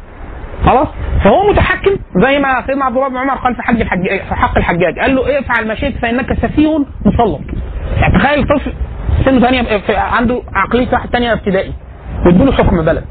خلاص؟ 0.64 0.88
فهو 1.24 1.50
متحكم 1.50 1.90
زي 2.16 2.38
ما 2.38 2.62
سيدنا 2.66 2.84
عبد 2.84 2.96
الله 2.96 3.08
بن 3.08 3.16
عمر 3.16 3.34
قال 3.34 3.54
في 3.56 3.62
حج 3.62 3.80
الحجاج 3.80 4.20
في 4.28 4.34
حق 4.34 4.58
الحجاج. 4.58 4.98
قال 4.98 5.14
له 5.14 5.38
افعل 5.38 5.68
ما 5.68 5.74
شئت 5.74 5.96
فإنك 5.98 6.32
سفيه 6.32 6.78
مسلط. 7.04 7.40
يعني 8.00 8.18
تخيل 8.18 8.44
طفل 8.44 8.72
سنه 9.24 9.40
ثانية 9.40 9.82
عنده 9.98 10.42
عقلية 10.54 10.88
واحد 10.92 11.08
ثانية 11.10 11.32
ابتدائي 11.32 11.72
وادوا 12.26 12.52
حكم 12.52 12.82
بلد. 12.84 13.04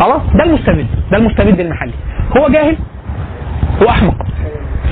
خلاص؟ 0.00 0.22
ده 0.34 0.44
المستبد 0.44 0.86
ده 1.10 1.16
المستبد 1.18 1.60
المحلي. 1.60 1.92
هو 2.36 2.48
جاهل 2.48 2.76
وأحمق. 3.82 4.14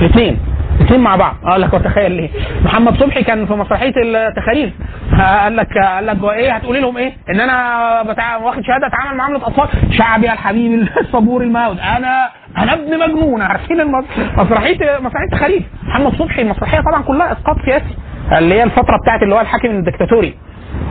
الاثنين. 0.01 0.37
الاثنين 0.79 0.99
مع 0.99 1.15
بعض. 1.15 1.35
قال 1.45 1.61
لك 1.61 1.73
وتخيل 1.73 2.11
ليه. 2.11 2.29
محمد 2.65 2.97
صبحي 2.97 3.23
كان 3.23 3.45
في 3.45 3.53
مسرحية 3.53 3.93
التخاريف. 3.97 4.73
قال 5.19 5.55
لك 5.55 5.77
قال 5.77 6.05
لك 6.05 6.17
إيه 6.23 6.51
هتقولي 6.51 6.79
لهم 6.79 6.97
إيه؟ 6.97 7.13
إن 7.29 7.39
أنا 7.39 8.03
بتاع 8.03 8.37
واخد 8.37 8.61
شهادة 8.63 8.87
اتعامل 8.87 9.17
معاملة 9.17 9.47
أطفال. 9.47 9.93
شعبي 9.93 10.31
الحبيب 10.33 10.87
الصبور 10.99 11.41
الموت. 11.41 11.79
أنا 11.79 12.29
أنا 12.57 12.73
ابن 12.73 12.99
مجنون. 12.99 13.41
عارفين 13.41 13.77
مسرحية 14.37 14.99
مسرحية 14.99 15.25
التخاريف. 15.31 15.63
محمد 15.83 16.13
صبحي 16.13 16.41
المسرحية 16.41 16.79
طبعا 16.91 17.03
كلها 17.03 17.31
إسقاط 17.31 17.55
سياسي. 17.65 17.95
اللي 18.37 18.55
هي 18.55 18.63
الفترة 18.63 18.97
بتاعت 19.03 19.23
اللي 19.23 19.35
هو 19.35 19.41
الحاكم 19.41 19.67
الدكتاتوري. 19.67 20.33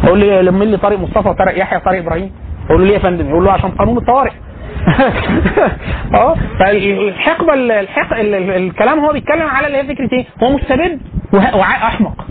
يقول 0.04 0.18
لي 0.18 0.42
لم 0.42 0.62
لي 0.62 0.76
طارق 0.76 0.98
مصطفى 0.98 1.28
وطارق 1.28 1.58
يحيى 1.58 1.78
وطارق 1.78 1.98
إبراهيم. 1.98 2.32
يقول 2.64 2.80
له 2.80 2.86
ليه 2.86 2.94
يا 2.94 2.98
فندم؟ 2.98 3.28
يقول 3.28 3.44
له 3.44 3.52
عشان 3.52 3.70
قانون 3.70 3.98
الطوارئ. 3.98 4.32
آه؟ 6.14 6.34
فالحقبه 6.58 7.54
ال- 7.54 7.72
الحق 7.72 8.16
ال- 8.16 8.34
ال- 8.34 8.50
الكلام 8.50 8.98
هو 8.98 9.12
بيتكلم 9.12 9.46
على 9.48 9.66
اللي 9.66 9.78
هي 9.78 9.84
فكرة 9.84 10.08
إيه؟ 10.12 10.24
هو 10.42 10.56
مستبد 10.56 11.00
وأحمق. 11.32 12.26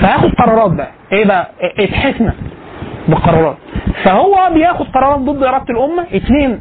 فياخد 0.00 0.30
قرارات 0.34 0.70
بقى. 0.70 0.90
إيه 1.12 1.24
بقى؟ 1.26 1.50
اتحسنا 1.78 2.34
بالقرارات. 3.08 3.56
فهو 4.04 4.50
بياخد 4.54 4.86
قرارات 4.86 5.18
ضد 5.20 5.42
إرادة 5.42 5.64
الأمة. 5.70 6.02
اثنين. 6.16 6.60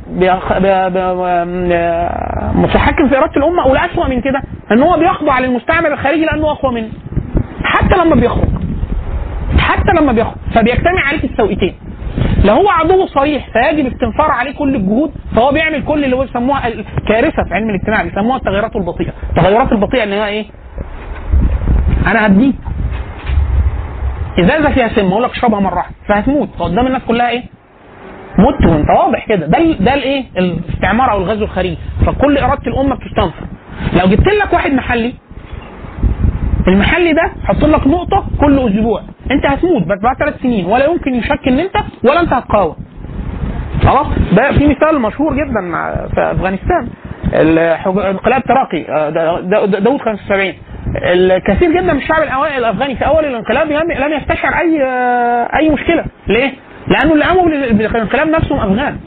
متحكم 2.55 3.07
في 3.09 3.17
إرادة 3.17 3.35
الأمة 3.37 3.67
والاسوأ 3.67 4.07
من 4.07 4.21
كده؟ 4.21 4.41
إن 4.71 4.81
هو 4.83 4.97
بيخضع 4.99 5.39
للمستعمر 5.39 5.93
الخارجي 5.93 6.25
لأنه 6.25 6.51
أقوى 6.51 6.73
منه. 6.73 6.89
حتى 7.63 7.95
لما 8.05 8.15
بيخرج. 8.15 8.47
حتى 9.59 9.91
لما 10.01 10.11
بيخرج. 10.11 10.35
فبيجتمع 10.55 11.01
عليه 11.07 11.23
السوئتين 11.23 11.75
لو 12.45 12.53
هو 12.53 12.69
عدو 12.69 13.05
صريح 13.07 13.47
فيجب 13.53 13.85
استنفار 13.93 14.31
عليه 14.31 14.51
كل 14.51 14.75
الجهود 14.75 15.11
فهو 15.35 15.51
بيعمل 15.51 15.83
كل 15.85 16.03
اللي 16.03 16.15
بيسموها 16.15 16.67
الكارثة 16.67 17.43
في 17.43 17.53
علم 17.53 17.69
الاجتماع 17.69 18.03
بيسموها 18.03 18.37
التغيرات 18.37 18.75
البطيئة. 18.75 19.13
التغيرات 19.29 19.71
البطيئة 19.71 20.03
اللي 20.03 20.15
هي 20.15 20.27
إيه؟ 20.27 20.45
أنا 22.07 22.25
هديك 22.25 22.55
إزازة 24.39 24.69
فيها 24.69 24.87
سم 24.87 25.07
أقول 25.11 25.23
لك 25.23 25.31
اشربها 25.31 25.59
مرة 25.59 25.75
واحدة 25.75 25.95
فهتموت. 26.07 26.49
فقدام 26.59 26.87
الناس 26.87 27.01
كلها 27.07 27.29
إيه؟ 27.29 27.43
مت 28.39 28.65
وانت 28.71 28.89
واضح 28.89 29.25
كده. 29.27 29.45
ده 29.47 29.59
ده 29.79 29.93
الايه 29.93 30.23
الاستعمار 30.37 31.11
أو 31.11 31.17
الغزو 31.17 31.43
الخارجي. 31.43 31.77
فكل 32.05 32.37
إرادة 32.37 32.67
الأمة 32.67 32.95
بتستنفر. 32.95 33.45
لو 33.93 34.07
جبت 34.07 34.27
لك 34.27 34.53
واحد 34.53 34.71
محلي 34.71 35.13
المحلي 36.67 37.13
ده 37.13 37.31
حط 37.45 37.63
لك 37.65 37.87
نقطة 37.87 38.25
كل 38.39 38.59
أسبوع. 38.59 39.01
أنت 39.31 39.45
هتموت 39.45 39.83
بعد 39.83 40.17
ثلاث 40.19 40.41
سنين. 40.41 40.65
ولا 40.65 40.85
يمكن 40.85 41.15
يشك 41.15 41.47
إن 41.47 41.59
أنت 41.59 41.75
ولا 42.03 42.21
أنت 42.21 42.33
هتقاوم. 42.33 42.75
خلاص؟ 43.83 44.07
ده 44.33 44.51
في 44.51 44.67
مثال 44.67 45.01
مشهور 45.01 45.33
جدا 45.33 45.61
في 46.15 46.31
أفغانستان. 46.31 46.87
انقلاب 48.09 48.43
تراقي 48.43 48.85
آه، 48.89 49.09
دا- 49.09 49.41
دا- 49.41 49.65
دا- 49.65 49.79
داود 49.79 50.01
75 50.01 50.53
الكثير 50.95 51.71
جدا 51.71 51.93
من 51.93 51.97
الشعب 51.99 52.23
الأفغاني 52.57 52.95
في 52.95 53.05
أول 53.05 53.25
الانقلاب 53.25 53.71
لم 53.71 54.13
يستشعر 54.13 54.53
اي 54.59 54.83
آه، 54.83 55.49
أي 55.59 55.69
مشكلة. 55.69 56.05
ليه؟ 56.27 56.51
لأنه 56.87 57.13
اللي 57.13 57.25
قاموا 57.25 57.43
بال- 57.45 57.73
بالانقلاب 57.73 58.27
نفسهم 58.27 58.59
أفغان. 58.59 58.97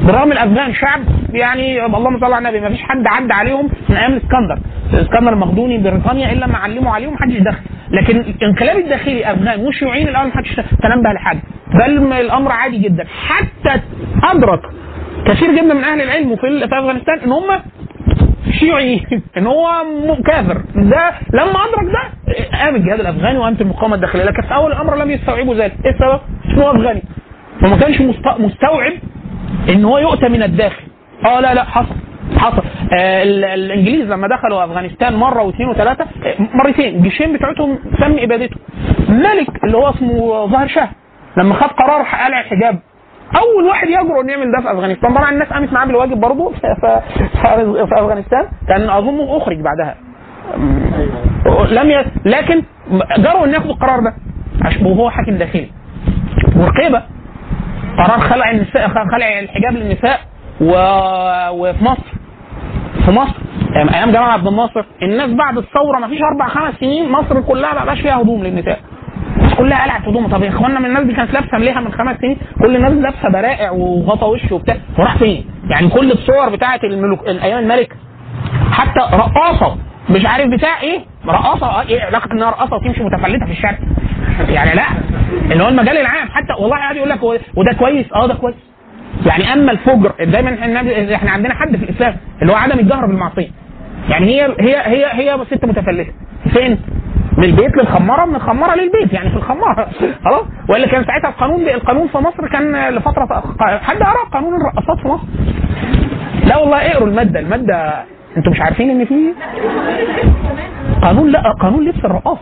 بالرغم 0.00 0.32
الافغان 0.32 0.74
شعب 0.74 1.00
يعني 1.32 1.86
اللهم 1.86 2.20
صل 2.20 2.32
على 2.32 2.38
النبي 2.38 2.60
ما 2.60 2.68
فيش 2.68 2.82
حد 2.82 3.06
عدى 3.06 3.32
عليهم 3.32 3.70
من 3.88 3.96
أيام 3.96 4.12
الاسكندر 4.12 4.58
الاسكندر 4.92 5.32
المقدوني 5.32 5.78
بريطانيا 5.78 6.32
إلا 6.32 6.46
ما 6.46 6.58
علموا 6.58 6.92
عليهم 6.92 7.12
محدش 7.12 7.36
دخل. 7.38 7.60
لكن 7.90 8.16
الانقلاب 8.16 8.76
الداخلي 8.76 9.32
افغان 9.32 9.60
والشيوعيين 9.60 10.08
الأول 10.08 10.28
محدش 10.28 10.54
تنبه 10.56 11.12
لحد. 11.14 11.38
بل 11.74 12.12
الأمر 12.12 12.52
عادي 12.52 12.78
جدا. 12.78 13.04
حتى 13.28 13.80
أدرك 14.24 14.60
كثير 15.26 15.52
جدا 15.56 15.74
من 15.74 15.84
أهل 15.84 16.00
العلم 16.00 16.36
في 16.36 16.64
أفغانستان 16.64 17.18
إن 17.18 17.32
هم 17.32 17.60
شيوعيين 18.60 19.00
إن 19.36 19.46
هو 19.46 19.68
كافر. 20.26 20.62
ده 20.74 21.12
لما 21.34 21.58
أدرك 21.64 21.92
ده 21.92 22.34
قام 22.58 22.76
الجهاد 22.76 23.00
الأفغاني 23.00 23.38
وقامت 23.38 23.60
المقاومة 23.60 23.94
الداخلية 23.94 24.24
لكن 24.24 24.42
في 24.42 24.54
أول 24.54 24.72
الأمر 24.72 24.96
لم 24.96 25.10
يستوعبوا 25.10 25.54
ذلك. 25.54 25.72
إيه 25.84 25.90
السبب؟ 25.90 26.20
هو 26.58 26.70
أفغاني. 26.70 27.02
فما 27.60 27.76
كانش 27.76 28.00
مست- 28.00 28.40
مستوعب 28.40 28.92
إن 29.68 29.84
هو 29.84 29.98
يؤتى 29.98 30.28
من 30.28 30.42
الداخل. 30.42 30.82
آه 31.26 31.40
لا 31.40 31.54
لا 31.54 31.64
حصل 31.64 31.94
حصل. 32.38 32.62
آه 32.92 33.22
ال- 33.22 33.44
الإنجليز 33.44 34.10
لما 34.10 34.28
دخلوا 34.28 34.64
أفغانستان 34.64 35.14
مرة 35.16 35.42
واثنين 35.42 35.68
وثلاثة 35.68 36.04
آه، 36.04 36.34
مرتين. 36.54 36.94
الجيشين 36.96 37.32
بتوعتهم 37.32 37.78
تم 38.00 38.16
ابادته 38.18 38.56
الملك 39.08 39.64
اللي 39.64 39.76
هو 39.76 39.90
اسمه 39.90 40.46
ظاهر 40.46 40.68
شاه 40.68 40.88
لما 41.36 41.54
خد 41.54 41.68
قرار 41.68 42.02
قلع 42.02 42.40
الحجاب. 42.40 42.78
أول 43.36 43.64
واحد 43.64 43.88
يجرؤ 43.88 44.20
إنه 44.20 44.32
يعمل 44.32 44.52
ده 44.52 44.62
في 44.62 44.72
أفغانستان. 44.72 45.14
طبعا 45.14 45.30
الناس 45.30 45.48
قامت 45.48 45.72
معاه 45.72 45.86
بالواجب 45.86 46.20
برضه 46.20 46.50
في, 46.50 47.00
أفغانستان. 47.82 48.48
كان 48.68 48.90
أظنه 48.90 49.36
أخرج 49.36 49.60
بعدها. 49.60 49.94
لم. 51.70 52.04
لكن 52.24 52.62
جرؤوا 53.18 53.44
ان 53.46 53.50
ياخدوا 53.54 53.72
القرار 53.72 54.00
ده. 54.00 54.14
وهو 54.82 55.10
حاكم 55.10 55.32
داخلي. 55.32 55.68
ورقيبة. 56.56 57.02
قرار 57.98 58.20
خلع 58.20 58.50
النساء 58.50 58.88
خلع 58.88 59.38
الحجاب 59.38 59.72
للنساء 59.74 60.20
و... 60.60 60.72
وفي 61.50 61.84
مصر. 61.84 62.12
في 63.04 63.10
مصر 63.10 63.34
أيام 63.94 64.10
جمال 64.10 64.30
عبد 64.30 64.46
الناصر 64.46 64.84
الناس 65.02 65.30
بعد 65.30 65.58
الثورة 65.58 65.98
ما 65.98 66.08
فيش 66.08 66.18
أربع 66.32 66.48
خمس 66.48 66.74
سنين 66.80 67.12
مصر 67.12 67.40
كلها 67.40 67.74
ما 67.74 67.84
بقاش 67.84 68.00
فيها 68.00 68.20
هدوم 68.22 68.42
للنساء. 68.44 68.80
الناس 69.36 69.54
كلها 69.54 69.82
قلعت 69.84 70.08
هدوم. 70.08 70.28
طب 70.28 70.42
يا 70.42 70.48
إخوانا 70.48 70.78
من 70.80 70.86
الناس 70.86 71.02
دي 71.04 71.12
كانت 71.14 71.32
لابسة 71.32 71.58
مليحة 71.58 71.80
من 71.80 71.92
خمس 71.92 72.16
سنين 72.16 72.36
كل 72.62 72.76
الناس 72.76 72.92
لابسة 72.92 73.28
برائع 73.28 73.70
وغطا 73.70 74.26
وش 74.26 74.52
وبتاع. 74.52 74.76
وراح 74.98 75.16
فين؟ 75.16 75.44
يعني 75.70 75.88
كل 75.88 76.12
الصور 76.12 76.48
بتاعت 76.48 76.84
الملوك 76.84 77.28
أيام 77.28 77.58
الملك 77.58 77.96
حتى 78.72 79.00
رقاصة 79.16 79.76
مش 80.10 80.26
عارف 80.26 80.50
بتاع 80.50 80.80
إيه 80.80 81.00
رقاصة 81.26 81.80
إيه 81.88 82.02
علاقة 82.02 82.32
إنها 82.32 82.50
رقاصة 82.50 82.76
وتمشي 82.76 83.02
متفلتة 83.02 83.46
في 83.46 83.52
الشارع. 83.52 83.78
يعني 84.48 84.74
لا. 84.74 84.82
اللي 85.52 85.64
هو 85.64 85.68
المجال 85.68 85.98
العام. 85.98 86.28
حتى 86.28 86.52
والله 86.62 86.76
قاعد 86.76 86.96
يقول 86.96 87.08
لك 87.10 87.22
وده 87.56 87.72
كويس. 87.78 88.06
آه 88.14 88.26
ده 88.26 88.34
كويس. 88.34 88.54
يعني 89.26 89.52
أما 89.52 89.72
الفجر 89.72 90.12
دايما 90.20 90.54
إحنا 90.54 91.14
إحنا 91.14 91.30
عندنا 91.30 91.54
حد 91.54 91.76
في 91.76 91.84
الإسلام 91.84 92.16
اللي 92.42 92.52
هو 92.52 92.56
عدم 92.56 92.78
الجهر 92.78 93.06
بالمعصية. 93.06 93.48
يعني 94.08 94.26
هي 94.26 94.54
هي 94.60 94.76
هي 94.76 95.06
هي 95.12 95.44
ست 95.50 95.64
متفلته 95.64 96.12
فين؟ 96.52 96.78
من 97.38 97.44
البيت 97.44 97.76
للخمارة 97.76 98.24
من 98.26 98.34
الخمارة 98.34 98.74
للبيت. 98.74 99.12
يعني 99.12 99.30
في 99.30 99.36
الخمارة. 99.36 99.88
خلاص؟ 100.24 100.42
والا 100.70 100.86
كان 100.86 101.04
ساعتها 101.04 101.28
القانون 101.28 101.68
القانون 101.68 102.08
في 102.08 102.18
مصر 102.18 102.48
كان 102.52 102.88
لفتره 102.88 103.42
حد 103.60 103.96
قرأ 103.96 104.24
قانون 104.32 104.52
الرقصات 104.60 104.98
في 105.02 105.08
مصر؟ 105.08 105.24
لا 106.44 106.56
والله 106.56 106.76
اقروا 106.78 107.08
المادة. 107.08 107.40
المادة 107.40 108.04
أنتوا 108.36 108.52
مش 108.52 108.60
عارفين 108.60 108.90
ان 108.90 109.04
في 109.04 109.14
قانون؟ 111.02 111.30
لا 111.30 111.42
قانون 111.60 111.84
لبس 111.84 112.04
الرقاص. 112.04 112.38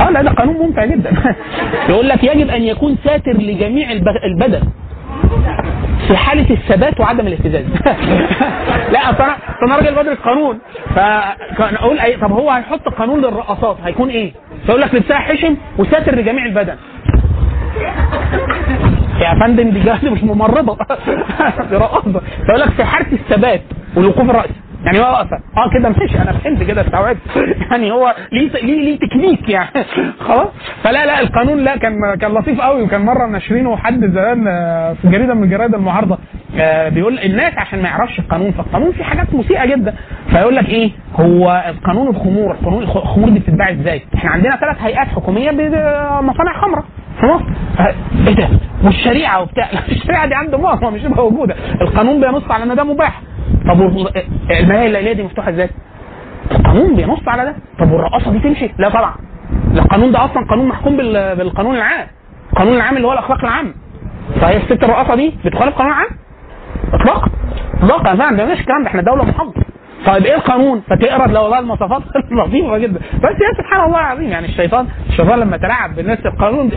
آه 0.00 0.10
لا 0.10 0.22
ده 0.22 0.30
قانون 0.30 0.56
ممتع 0.56 0.84
جدا. 0.84 1.12
يقول 1.88 2.08
لك 2.08 2.24
يجب 2.24 2.48
أن 2.50 2.62
يكون 2.62 2.96
ساتر 3.04 3.32
لجميع 3.32 3.92
الب- 3.92 4.08
البدن 4.24 4.62
في 6.08 6.16
حالة 6.16 6.50
الثبات 6.50 7.00
وعدم 7.00 7.26
الاهتزاز. 7.26 7.64
لا 8.92 9.10
أصل 9.10 9.22
أنا 9.66 9.76
راجل 9.76 9.94
بدرس 9.94 10.18
قانون. 10.18 10.58
فكان 10.94 11.74
أقول 11.74 11.98
أي 11.98 12.16
طب 12.16 12.32
هو 12.32 12.50
هيحط 12.50 12.88
قانون 12.88 13.18
للرقصات 13.20 13.76
هيكون 13.84 14.08
إيه؟ 14.08 14.32
فيقول 14.66 14.80
لك 14.80 14.94
لبسها 14.94 15.18
حشم 15.18 15.56
وساتر 15.78 16.14
لجميع 16.14 16.44
البدن. 16.46 16.76
يا 19.20 19.34
فندم 19.40 19.70
دي 19.70 20.10
مش 20.10 20.22
ممرضة. 20.24 20.76
دي 21.70 21.76
رقاصة. 21.76 22.20
فيقول 22.46 22.60
لك 22.60 22.70
في 22.70 22.84
حالة 22.84 23.12
الثبات 23.12 23.62
والوقوف 23.96 24.30
الراسي 24.30 24.54
يعني 24.84 24.98
هو 25.00 25.04
آه 25.56 25.70
كده 25.74 25.88
ماشي 25.88 26.18
أنا 26.22 26.32
فهمت 26.32 26.62
كده 26.62 26.80
استوعبت. 26.80 27.18
يعني 27.70 27.92
هو 27.92 28.14
ليه 28.32 28.50
ليه 28.52 28.80
ليه 28.84 28.98
تكنيك 28.98 29.48
يعني. 29.48 29.68
خلاص. 30.28 30.48
فلا 30.84 31.06
لا 31.06 31.20
القانون 31.20 31.58
لا 31.64 31.76
كان 31.76 32.14
كان 32.20 32.30
لطيف 32.34 32.60
قوي. 32.60 32.82
وكان 32.82 33.00
مرة 33.04 33.26
ناشرينه 33.26 33.76
حد 33.76 34.00
زمان 34.06 34.44
آه، 34.48 34.92
في 34.92 35.08
جريدة 35.08 35.34
من 35.34 35.48
جرايد 35.50 35.74
المعارضة 35.74 36.18
آه، 36.56 36.88
بيقول 36.88 37.18
الناس 37.18 37.52
عشان 37.58 37.82
ما 37.82 37.88
يعرفش 37.88 38.18
القانون. 38.18 38.50
فالقانون 38.52 38.92
فيه 38.92 39.04
حاجات 39.04 39.34
مسيئة 39.34 39.64
جدا. 39.66 39.94
فيقول 40.30 40.56
لك 40.56 40.68
إيه؟ 40.68 40.90
هو 41.16 41.64
قانون 41.86 42.08
الخمور. 42.08 42.52
قانون 42.64 42.82
الخ- 42.82 42.96
الخمور 42.96 43.28
دي 43.28 43.38
بتتباع 43.38 43.70
إزاي؟ 43.70 44.02
إحنا 44.14 44.30
عندنا 44.30 44.56
ثلاث 44.56 44.76
هيئات 44.82 45.08
حكومية 45.08 45.50
بمصانع 45.50 46.60
خمرة. 46.60 46.84
في 47.20 47.26
مصر 47.26 47.44
آه، 47.80 47.94
إيه 48.28 48.34
ده؟ 48.34 48.48
والشريعة 48.84 49.42
وبتاع. 49.42 49.68
الشريعة 49.92 50.26
دي 50.26 50.34
عند 50.34 50.54
ماما 50.54 50.90
مش 50.90 51.02
موجودة. 51.04 51.54
القانون 51.80 52.20
بينص 52.20 52.50
على 52.50 52.64
إن 52.64 52.74
ده 52.74 52.84
مباح. 52.84 53.20
طب 53.68 53.80
الملاهي 54.50 54.86
الليليه 54.86 55.12
دي 55.12 55.22
مفتوحة 55.22 55.50
إزاي؟ 55.50 55.70
القانون 56.52 56.96
بينص 56.96 57.28
على 57.28 57.44
ده. 57.44 57.54
طب 57.78 57.92
والرقاصة 57.92 58.30
دي 58.32 58.38
تمشي؟ 58.38 58.70
لا 58.78 58.88
طبعا. 58.88 59.14
القانون 59.74 60.12
ده 60.12 60.24
أصلا 60.24 60.46
قانون 60.50 60.68
محكوم 60.68 60.96
بال- 60.96 61.36
بالقانون 61.36 61.74
العام. 61.76 62.06
القانون 62.52 62.74
العام 62.74 62.96
اللي 62.96 63.06
هو 63.06 63.12
الأخلاق 63.12 63.38
العامه 63.44 63.74
فهي 64.40 64.56
الست 64.56 64.84
الرقاصة 64.84 65.14
دي 65.14 65.34
بتخالف 65.44 65.68
القانون 65.68 65.92
العام؟ 65.92 66.08
اطلاقا. 66.92 67.30
اطلاقا. 67.82 68.14
ما 68.14 68.24
عندناش 68.24 68.60
الكلام 68.60 68.82
ده 68.82 68.88
إحنا 68.88 69.02
دولة 69.02 69.24
محافظة. 69.24 69.61
طيب 70.06 70.26
إيه 70.26 70.34
القانون؟ 70.34 70.82
فتقرأ 70.90 71.26
لو 71.26 71.42
والله 71.42 71.58
المواصفات 71.58 72.02
لطيفه 72.32 72.78
جدا. 72.78 72.98
بس 72.98 73.30
يا 73.30 73.62
سبحان 73.62 73.84
الله 73.86 73.98
العظيم 73.98 74.28
يعني 74.28 74.46
الشيطان 74.46 74.86
الشيطان 75.08 75.38
لما 75.38 75.56
تلاعب 75.56 75.94
بالناس 75.96 76.18
القانون 76.26 76.70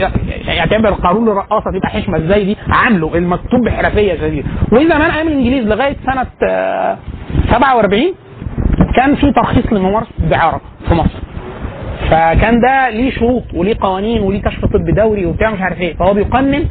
يعتبر 0.47 0.89
القانون 0.89 1.27
الرقاصة 1.29 1.71
تبقى 1.71 1.89
حشمه 1.89 2.17
إزاي 2.17 2.45
دي؟ 2.45 2.57
عامله 2.77 3.15
المكتوب 3.15 3.61
بحرفية 3.65 4.15
شديده 4.15 4.47
وزمان 4.71 5.01
أيام 5.11 5.27
الإنجليز 5.27 5.67
لغاية 5.67 5.95
سنة 6.05 6.25
آه، 6.49 6.97
47 7.51 8.01
كان 8.95 9.15
في 9.15 9.31
ترخيص 9.31 9.73
لممارسه 9.73 10.09
الدعاره 10.19 10.61
في 10.87 10.93
مصر. 10.93 11.19
فكان 12.09 12.59
ده 12.59 12.89
ليه 12.89 13.11
شروط 13.11 13.43
وليه 13.53 13.75
قوانين 13.81 14.21
وليه 14.21 14.41
كشف 14.41 14.65
طبي 14.65 14.91
دوري 14.91 15.25
وبتاع 15.25 15.51
مش 15.51 15.61
عارف 15.61 15.81
إيه. 15.81 15.93
فهو 15.95 16.13
بيقنن 16.13 16.65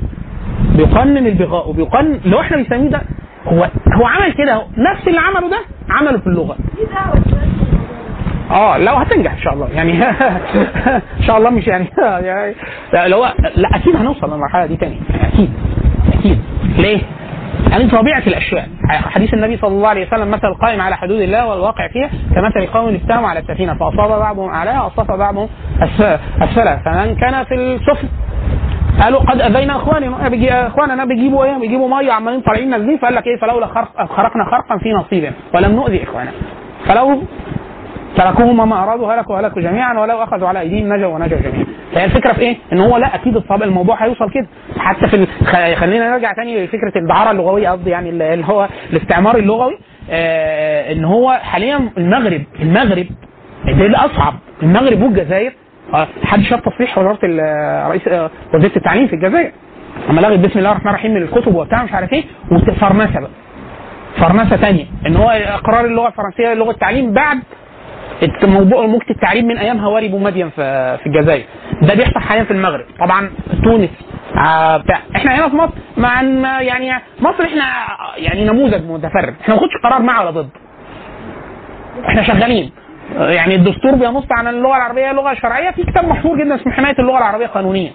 بيقنن 0.76 1.26
البغاء 1.26 1.68
وبيقنن 1.70 2.20
اللي 2.24 2.36
هو 2.36 2.40
إحنا 2.40 2.56
بنسميه 2.56 2.88
ده 2.90 3.00
هو 3.46 3.68
هو 3.94 4.06
عمل 4.06 4.32
كده 4.32 4.62
نفس 4.78 5.08
اللي 5.08 5.20
عمله 5.20 5.50
ده 5.50 5.58
عمله 5.90 6.18
في 6.18 6.26
اللغة. 6.26 6.56
آه 8.50 8.78
لو 8.78 8.94
هتنجح 8.94 9.32
إن 9.32 9.38
شاء 9.38 9.54
الله. 9.54 9.68
يعني 9.68 10.02
إن 11.20 11.22
شاء 11.26 11.38
الله 11.38 11.50
مش 11.50 11.66
يعني 11.66 11.86
يعني 12.28 12.54
لا 12.92 13.08
لو 13.08 13.24
لا 13.56 13.68
أكيد 13.76 13.96
هنوصل 13.96 14.32
للمرحلة 14.32 14.66
دي 14.66 14.76
تاني. 14.76 15.00
أكيد. 15.32 15.50
أكيد. 16.18 16.38
ليه؟ 16.78 17.00
يعني 17.70 17.90
طبيعة 17.90 18.22
الأشياء. 18.26 18.68
حديث 18.88 19.34
النبي 19.34 19.56
صلى 19.56 19.68
الله 19.70 19.88
عليه 19.88 20.06
وسلم 20.06 20.30
مثل 20.30 20.46
القائم 20.48 20.80
على 20.80 20.96
حدود 20.96 21.20
الله 21.20 21.46
والواقع 21.46 21.88
فيها 21.88 22.10
كمثل 22.34 22.66
قوم 22.66 22.94
استووا 22.94 23.28
على 23.28 23.40
السفينة 23.40 23.74
فأصاب 23.74 24.20
بعضهم 24.20 24.48
اعلاها 24.50 24.82
واصاب 24.82 25.18
بعضهم 25.18 25.48
اسفلها 26.40 26.82
فمن 26.84 27.14
كان 27.14 27.44
في 27.44 27.54
السفن 27.54 28.08
قالوا 29.02 29.20
قد 29.20 29.40
أذينا 29.40 29.76
إخواننا. 29.76 30.66
إخواننا 30.66 31.04
بيجيبوا 31.04 31.44
إيه؟ 31.44 31.58
بيجيبوا 31.58 31.88
مية 31.88 32.12
عمالين 32.12 32.40
طالعين 32.40 32.70
نازلين 32.70 32.98
فقال 32.98 33.14
لك 33.14 33.26
إيه؟ 33.26 33.36
فلولا 33.36 33.66
خرق 33.66 34.06
خرقنا 34.12 34.44
خرقا 34.44 34.78
في 34.78 34.92
نصيبهم 34.92 35.32
ولم 35.54 35.72
نؤذي 35.72 36.02
إخواننا. 36.02 36.32
فلو 36.86 37.22
تركوهم 38.16 38.68
ما 38.68 38.82
أرادوا 38.82 39.12
هلكوا 39.14 39.40
هلكوا 39.40 39.62
جميعا 39.62 40.00
ولو 40.00 40.22
أخذوا 40.22 40.48
على 40.48 40.60
أيديهم 40.60 40.92
نجوا 40.92 41.14
ونجوا 41.14 41.38
جميعا. 41.38 41.66
فهي 41.94 42.04
الفكرة 42.04 42.32
في 42.32 42.40
إيه؟ 42.40 42.56
إن 42.72 42.80
هو 42.80 42.96
لا 42.96 43.14
أكيد 43.14 43.36
الطبع 43.36 43.66
الموضوع 43.66 44.04
هيوصل 44.04 44.30
كده. 44.30 44.46
حتى 44.78 45.06
في 45.08 45.26
خلينا 45.76 46.10
نرجع 46.10 46.32
تاني 46.32 46.64
لفكرة 46.64 46.92
الدعاره 46.96 47.30
اللغوية 47.30 47.68
قصدي 47.68 47.90
يعني 47.90 48.10
اللي 48.10 48.44
هو 48.46 48.68
الاستعمار 48.92 49.36
اللغوي. 49.36 49.78
آه 50.10 50.92
إن 50.92 51.04
هو 51.04 51.32
حاليا 51.42 51.90
المغرب 51.98 52.42
المغرب 52.60 53.06
ده 53.66 53.86
الأصعب. 53.86 54.34
المغرب 54.62 55.02
والجزائر 55.02 55.52
حد 56.24 56.40
شاف 56.42 56.60
تصريح 56.60 56.98
وزارة 56.98 57.18
ال- 57.24 57.90
رئيس 57.90 58.08
آه، 58.08 58.30
وزاره 58.54 58.76
التعليم 58.76 59.06
في 59.06 59.12
الجزائر. 59.16 59.52
اما 60.10 60.20
لغت 60.20 60.38
بسم 60.38 60.58
الله 60.58 60.70
الرحمن 60.72 60.88
الرحيم 60.90 61.14
من 61.14 61.22
الكتب 61.22 61.54
وبتاع 61.54 61.82
مش 61.84 61.92
عارف 61.92 62.12
إيه 62.12 62.24
وفرنسه 62.52 63.20
بقى. 63.20 63.30
فرنسه 64.16 64.56
تانية. 64.56 64.84
إن 65.06 65.16
هو 65.16 65.30
اقرار 65.30 65.84
اللغة 65.84 66.08
الفرنسية 66.08 66.54
لغة 66.54 66.70
التعليم 66.70 67.12
بعد 67.12 67.38
موضوع 68.44 68.86
موجة 68.86 69.10
التعريب 69.10 69.44
من 69.44 69.58
أيام 69.58 69.78
هواري 69.78 70.08
بومدين 70.08 70.50
في 70.50 71.06
الجزائر. 71.06 71.44
ده 71.82 71.94
بيحصل 71.94 72.20
حاليا 72.20 72.44
في 72.44 72.50
المغرب. 72.50 72.84
طبعا 73.00 73.30
تونس 73.64 73.90
آه 74.46 74.76
بتاع. 74.76 74.98
إحنا 75.16 75.34
هنا 75.36 75.48
في 75.48 75.56
مصر 75.56 75.72
مع 75.96 76.22
يعني 76.62 76.92
مصر 77.20 77.44
إحنا 77.44 77.62
يعني 78.16 78.44
نموذج 78.44 78.82
متفرد. 78.90 79.34
إحنا 79.40 79.54
ما 79.54 79.60
قرار 79.84 80.02
مع 80.02 80.20
ولا 80.20 80.30
ضد. 80.30 80.48
إحنا 82.08 82.22
شغالين. 82.22 82.64
آه، 82.64 82.83
يعني 83.18 83.54
الدستور 83.54 83.94
بينص 83.94 84.26
عن 84.30 84.48
اللغة 84.48 84.76
العربية 84.76 85.12
لغة 85.12 85.34
شرعية 85.34 85.70
في 85.70 85.82
كتاب 85.82 86.04
مشهور 86.08 86.38
جدا 86.44 86.54
اسمه 86.54 86.72
حماية 86.72 86.94
اللغة 86.98 87.18
العربية 87.18 87.46
قانونيا. 87.46 87.90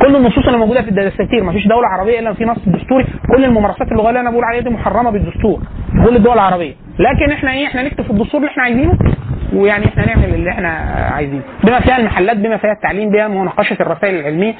كل 0.00 0.16
النصوص 0.16 0.46
اللي 0.46 0.58
موجودة 0.58 0.82
في 0.82 0.88
الدساتير 0.88 1.42
ما 1.44 1.52
فيش 1.52 1.66
دولة 1.66 1.88
عربية 1.88 2.18
إلا 2.18 2.32
في 2.34 2.44
نص 2.44 2.58
دستوري 2.66 3.06
كل 3.36 3.44
الممارسات 3.44 3.92
اللغويه 3.92 4.08
اللي 4.08 4.20
أنا 4.20 4.30
بقول 4.30 4.44
عليها 4.44 4.60
دي 4.60 4.70
محرمة 4.70 5.10
بالدستور 5.10 5.60
في 5.92 6.08
كل 6.08 6.16
الدول 6.16 6.34
العربية. 6.34 6.74
لكن 6.98 7.32
إحنا 7.32 7.52
إيه؟ 7.52 7.66
إحنا 7.66 7.82
نكتب 7.82 8.04
في 8.04 8.10
الدستور 8.10 8.40
اللي 8.40 8.50
إحنا 8.50 8.62
عايزينه 8.62 8.98
ويعني 9.54 9.86
إحنا 9.86 10.06
نعمل 10.06 10.34
اللي 10.34 10.50
إحنا 10.50 10.68
عايزينه. 11.14 11.42
بما 11.64 11.80
فيها 11.80 11.96
المحلات 11.98 12.36
بما 12.36 12.56
فيها 12.56 12.72
التعليم 12.72 13.10
بما 13.10 13.28
مناقشة 13.28 13.76
الرسائل 13.80 14.14
العلمية 14.14 14.54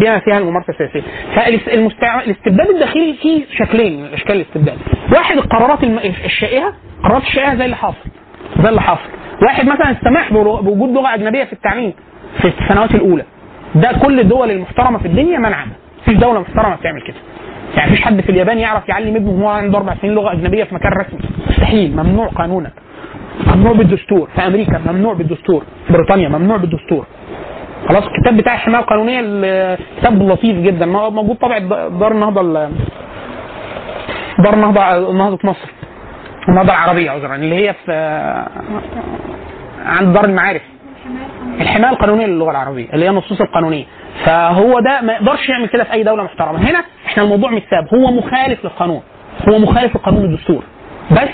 بما 0.00 0.18
فيها 0.18 0.38
الممارسة 0.38 0.70
السياسية. 0.72 1.02
فالاستبداد 1.36 2.68
الداخلي 2.68 3.14
فيه 3.22 3.44
شكلين 3.58 4.02
من 4.02 4.08
اشكال 4.12 4.36
الاستبداد. 4.36 4.78
واحد 5.12 5.36
القرارات 5.36 5.84
الشائعة 6.24 6.72
قرارات 7.02 7.22
الشائعة 7.22 7.54
زي 7.56 7.64
اللي 7.64 7.76
حاصل. 7.76 8.08
زي 8.62 8.68
اللي 8.68 8.80
حاصل 8.80 9.00
واحد 9.42 9.66
مثلا 9.66 9.96
برو- 10.30 10.56
بوجود 10.62 10.90
لغة 10.90 11.14
أجنبية 11.14 11.44
في 11.44 11.52
التعليم 11.52 11.92
في 12.40 12.48
السنوات 12.48 12.94
الأولى. 12.94 13.24
ده 13.74 13.92
كل 14.04 14.20
الدول 14.20 14.50
المحترمة 14.50 14.98
في 14.98 15.06
الدنيا 15.08 15.38
منعها. 15.38 15.66
مفيش 16.02 16.14
دولة 16.18 16.40
محترمة 16.40 16.76
بتعمل 16.76 17.02
كده. 17.02 17.16
يعني 17.76 17.90
مفيش 17.92 18.04
حد 18.04 18.20
في 18.20 18.28
اليابان 18.30 18.58
يعرف 18.58 18.88
يعلم 18.88 19.16
ابنه 19.16 19.30
وهو 19.30 19.48
عنده 19.48 19.78
أربع 19.78 19.94
سنين 20.02 20.14
لغة 20.14 20.32
أجنبية 20.32 20.64
في 20.64 20.74
مكان 20.74 20.92
رسمي. 20.92 21.20
مستحيل. 21.50 21.96
ممنوع 21.96 22.26
قانونا. 22.26 22.70
ممنوع 23.54 23.72
بالدستور. 23.72 24.28
في 24.36 24.46
أمريكا 24.46 24.78
ممنوع 24.92 25.12
بالدستور. 25.14 25.62
في 25.86 25.92
بريطانيا 25.92 26.28
ممنوع 26.28 26.56
بالدستور. 26.56 27.06
خلاص 27.88 28.04
الكتاب 28.06 28.36
بتاع 28.36 28.54
الحمايه 28.54 28.80
القانونيه 28.82 29.20
ال- 29.24 29.78
كتاب 30.00 30.22
لطيف 30.22 30.56
جدا. 30.56 30.86
مو- 30.86 31.10
موجود 31.10 31.36
طبع 31.36 31.58
دار 31.88 32.12
النهضه 32.12 32.40
ال- 32.40 32.70
دار 34.38 34.54
النهضه 34.54 35.12
نهضة 35.12 35.38
مصر. 35.44 35.68
النهضه 36.48 36.72
العربيه 36.72 37.10
عذرا 37.10 37.34
اللي 37.34 37.54
هي 37.54 37.74
في 37.86 37.92
عند 39.86 40.12
دار 40.14 40.24
المعارف. 40.24 40.62
الحماية 41.60 41.92
القانونية 41.92 42.26
للغة 42.26 42.50
العربية 42.50 42.92
اللي 42.92 43.04
هي 43.04 43.10
النصوص 43.10 43.40
القانونية. 43.40 43.84
فهو 44.24 44.80
ده 44.80 45.00
ما 45.00 45.12
يقدرش 45.12 45.48
يعمل 45.48 45.66
كده 45.68 45.84
في 45.84 45.92
أي 45.92 46.02
دولة 46.02 46.22
محترمة. 46.24 46.70
هنا 46.70 46.84
إحنا 47.06 47.22
الموضوع 47.22 47.50
متساب. 47.50 47.88
هو 47.94 48.10
مخالف 48.10 48.64
للقانون. 48.64 49.02
هو 49.48 49.58
مخالف 49.58 49.94
لقانون 49.96 50.24
الدستور. 50.24 50.62
بس 51.10 51.28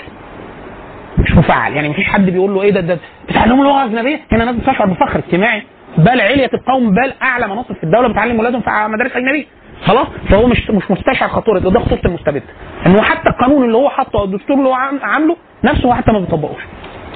مش 1.17 1.31
مفعل. 1.31 1.73
يعني 1.73 1.89
مفيش 1.89 2.07
حد 2.07 2.25
بيقول 2.25 2.53
له 2.53 2.61
إيه 2.61 2.71
ده 2.71 2.79
ده 2.81 2.97
بتعلموا 3.29 3.65
لغة 3.65 3.85
أجنبية؟ 3.85 4.19
هنا 4.31 4.45
ناس 4.45 4.55
بتشعر 4.55 4.85
بفخر 4.87 5.19
اجتماعي. 5.19 5.63
بل 5.97 6.21
علية 6.21 6.49
القوم 6.53 6.91
بل 6.91 7.13
أعلى 7.21 7.47
مناصب 7.47 7.75
في 7.75 7.83
الدولة 7.83 8.07
بتعلم 8.07 8.39
ولادهم 8.39 8.61
في 8.61 8.69
مدارس 8.87 9.11
أجنبية. 9.15 9.45
خلاص؟ 9.85 10.07
فهو 10.29 10.47
مش 10.47 10.69
مش 10.69 10.91
مستشعر 10.91 11.29
خطورة 11.29 11.59
ده 11.59 11.79
خطورة 11.79 12.01
المستبد. 12.05 12.43
إنه 12.85 13.01
حتى 13.01 13.29
القانون 13.29 13.63
اللي 13.65 13.77
هو 13.77 13.89
حاطه 13.89 14.19
أو 14.19 14.23
الدستور 14.25 14.57
اللي 14.57 14.69
هو 14.69 14.73
عام- 14.73 14.99
عامله 15.03 15.35
نفسه 15.63 15.87
هو 15.89 15.93
حتى 15.93 16.11
ما 16.11 16.19
بيطبقوش. 16.19 16.61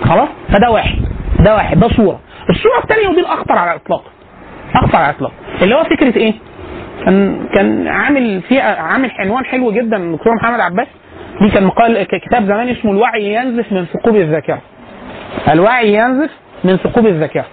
خلاص؟ 0.02 0.30
فده 0.50 0.72
واحد. 0.72 0.96
ده 1.40 1.56
واحد. 1.56 1.80
ده 1.80 1.88
صورة. 1.88 2.20
الصورة 2.50 2.80
الثانية 2.84 3.08
ودي 3.08 3.20
الأخطر 3.20 3.58
على 3.58 3.72
الإطلاق. 3.72 4.04
أخطر 4.76 4.96
على 4.98 5.10
الإطلاق. 5.10 5.32
اللي 5.62 5.76
هو 5.76 5.84
فكرة 5.84 6.18
إيه؟ 6.18 6.34
كان 7.06 7.48
كان 7.56 7.88
عامل 7.88 8.42
فيه 8.42 8.62
عامل 8.62 9.12
عنوان 9.20 9.46
حلو 9.46 9.72
جدا 9.72 9.98
الدكتور 9.98 10.34
محمد 10.36 10.60
عباس. 10.60 10.88
دي 11.42 11.50
كان 11.50 11.64
مقال 11.64 12.04
كتاب 12.04 12.46
زمان 12.46 12.70
اسمه 12.70 12.92
الوعي 12.92 13.34
ينزف 13.34 13.72
من 13.72 13.86
ثقوب 13.86 14.16
الذاكرة. 14.16 14.62
الوعي 15.50 15.94
ينزف 15.94 16.30
من 16.64 16.78
ثقوب 16.78 17.08
الذاكرة. 17.08 17.46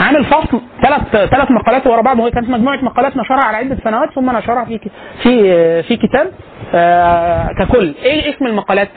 عامل 0.00 0.24
فصل 0.24 0.60
ثلاث 0.82 1.02
ثلاث 1.30 1.50
مقالات 1.50 1.86
ورا 1.86 2.02
بعض 2.02 2.18
وهي 2.18 2.30
كانت 2.30 2.48
مجموعة 2.50 2.76
مقالات 2.82 3.16
نشرها 3.16 3.44
على 3.44 3.56
عدة 3.56 3.76
سنوات 3.84 4.10
ثم 4.14 4.36
نشرها 4.36 4.64
في 4.64 4.78
في 5.22 5.82
في 5.82 5.96
كتاب 5.96 6.26
آه، 6.74 7.48
ككل. 7.58 7.94
إيه 8.04 8.34
اسم 8.34 8.46
المقالات؟ 8.46 8.88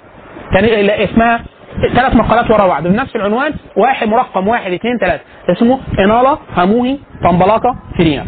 كان 0.54 0.64
لا، 0.66 1.04
اسمها 1.04 1.40
ثلاث 1.96 2.16
مقالات 2.16 2.52
ورا 2.52 2.68
بعض. 2.68 2.88
بنفس 2.88 3.16
العنوان 3.16 3.54
واحد 3.78 4.08
مرقم 4.08 4.48
واحد 4.48 4.72
اثنين 4.74 4.98
ثلاثة 4.98 5.24
اسمه 5.50 5.80
إنالة 6.00 6.38
هموهي 6.58 6.98
طنبلاقه 7.24 7.76
فرينا 7.98 8.26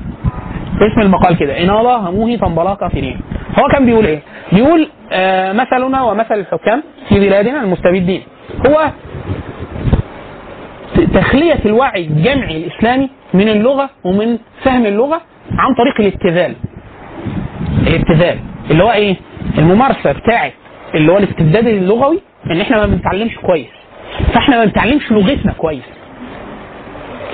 اسم 0.82 1.02
المقال 1.02 1.38
كده 1.38 1.58
إنالة 1.58 1.96
هموهي 2.10 2.38
طنبلاقه 2.38 2.88
فرينا 2.88 3.20
هو 3.60 3.68
كان 3.68 3.86
بيقول 3.86 4.06
إيه؟ 4.06 4.20
بيقول 4.52 4.90
آه 5.12 5.54
مثلنا 5.54 6.02
ومثل 6.02 6.34
الحكام 6.36 6.84
في 7.10 7.20
بلادنا 7.20 7.62
المستبدين. 7.64 8.24
هو 8.68 8.90
تخلية 11.14 11.60
الوعي 11.66 12.02
الجمعي 12.08 12.58
الإسلامي 12.58 13.10
من 13.34 13.50
اللغة 13.50 13.90
ومن 14.04 14.38
فهم 14.64 14.86
اللغة 14.86 15.22
عن 15.52 15.76
طريق 15.76 16.00
الابتذال. 16.02 16.56
الابتذال. 17.88 18.40
اللي 18.72 18.84
هو 18.84 18.92
إيه؟ 18.92 19.16
الممارسة 19.58 20.12
بتاعت 20.12 20.54
اللي 20.96 21.12
هو 21.12 21.18
الاستبداد 21.18 21.68
اللغوي 21.68 22.20
إن 22.52 22.62
إحنا 22.62 22.78
ما 22.78 22.86
بنتعلمش 22.86 23.36
كويس. 23.36 23.68
فإحنا 24.34 24.58
ما 24.60 24.66
بنتعلمش 24.66 25.12
لغتنا 25.12 25.52
كويس. 25.52 25.84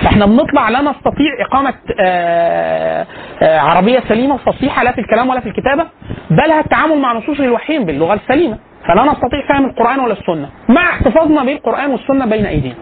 فإحنا 0.02 0.26
بنطلع 0.26 0.68
لا 0.68 0.80
نستطيع 0.82 1.26
إقامة 1.48 1.74
آه، 2.00 3.06
آه، 3.42 3.58
عربية 3.58 4.00
سليمة 4.08 4.34
وفصيحة 4.34 4.84
لا 4.84 4.92
في 4.92 5.00
الكلام 5.00 5.28
ولا 5.28 5.40
في 5.40 5.48
الكتابة 5.48 5.86
بل 6.30 6.52
التعامل 6.52 6.98
مع 6.98 7.12
نصوص 7.12 7.40
الوحيين 7.40 7.84
باللغة 7.84 8.14
السليمة. 8.14 8.58
فلا 8.88 9.02
نستطيع 9.04 9.48
فهم 9.48 9.64
القرآن 9.64 10.00
ولا 10.00 10.12
السنة. 10.12 10.48
مع 10.68 10.90
احتفاظنا 10.90 11.44
بالقرآن 11.44 11.90
والسنة 11.90 12.26
بين 12.26 12.46
أيدينا. 12.46 12.74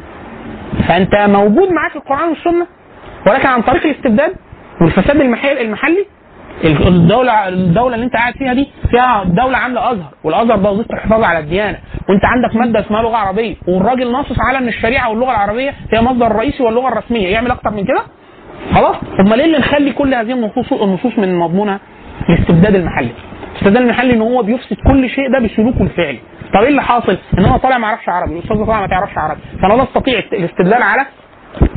فأنت 0.88 1.14
موجود 1.16 1.72
معاك 1.72 1.96
القرآن 1.96 2.28
والسنة 2.28 2.66
ولكن 3.26 3.46
عن 3.48 3.62
طريق 3.62 3.84
الاستبداد 3.86 4.32
والفساد 4.80 5.20
المحلي 5.20 6.06
الدولة 6.64 7.48
الدولة 7.48 7.94
اللي 7.94 8.06
انت 8.06 8.16
قاعد 8.16 8.34
فيها 8.34 8.52
دي 8.54 8.68
فيها 8.90 9.24
دولة 9.24 9.58
عاملة 9.58 9.92
أزهر 9.92 10.10
والأزهر 10.24 10.56
ده 10.58 10.70
وظيفته 10.70 10.94
الحفاظ 10.94 11.22
على 11.22 11.38
الديانة 11.38 11.78
وانت 12.08 12.24
عندك 12.24 12.56
مادة 12.56 12.80
اسمها 12.80 13.02
لغة 13.02 13.16
عربية 13.16 13.54
والراجل 13.68 14.12
ناصص 14.12 14.36
على 14.40 14.58
ان 14.58 14.68
الشريعة 14.68 15.10
واللغة 15.10 15.30
العربية 15.30 15.74
هي 15.92 16.00
مصدر 16.02 16.26
الرئيسي 16.26 16.62
واللغة 16.62 16.88
الرسمية 16.88 17.28
يعمل 17.28 17.50
أكتر 17.50 17.70
من 17.70 17.84
كده؟ 17.84 18.02
خلاص؟ 18.74 18.96
امال 19.20 19.38
ليه 19.38 19.44
اللي 19.44 19.58
نخلي 19.58 19.92
كل 19.92 20.14
هذه 20.14 20.32
النصوص 20.32 20.72
النصوص 20.72 21.18
من 21.18 21.38
مضمونها 21.38 21.80
الاستبداد 22.28 22.74
المحلي؟ 22.74 23.10
الاستبداد 23.62 23.82
المحلي 23.82 24.12
إن 24.14 24.20
هو 24.20 24.42
بيفسد 24.42 24.76
كل 24.86 25.10
شيء 25.10 25.32
ده 25.32 25.38
بسلوكه 25.38 25.82
الفعلي. 25.82 26.18
طب 26.54 26.60
إيه 26.60 26.68
اللي 26.68 26.82
حاصل؟ 26.82 27.18
إن 27.38 27.44
هو 27.44 27.56
طالع 27.56 27.78
ما 27.78 27.86
يعرفش 27.88 28.08
عربي، 28.08 28.32
الأستاذ 28.32 28.64
طالع 28.66 28.80
ما 28.80 28.86
تعرفش 28.86 29.18
عربي، 29.18 29.40
فانا 29.62 29.74
لا 29.74 29.82
استطيع 29.82 30.18
الاستدلال 30.32 30.82
على 30.82 31.06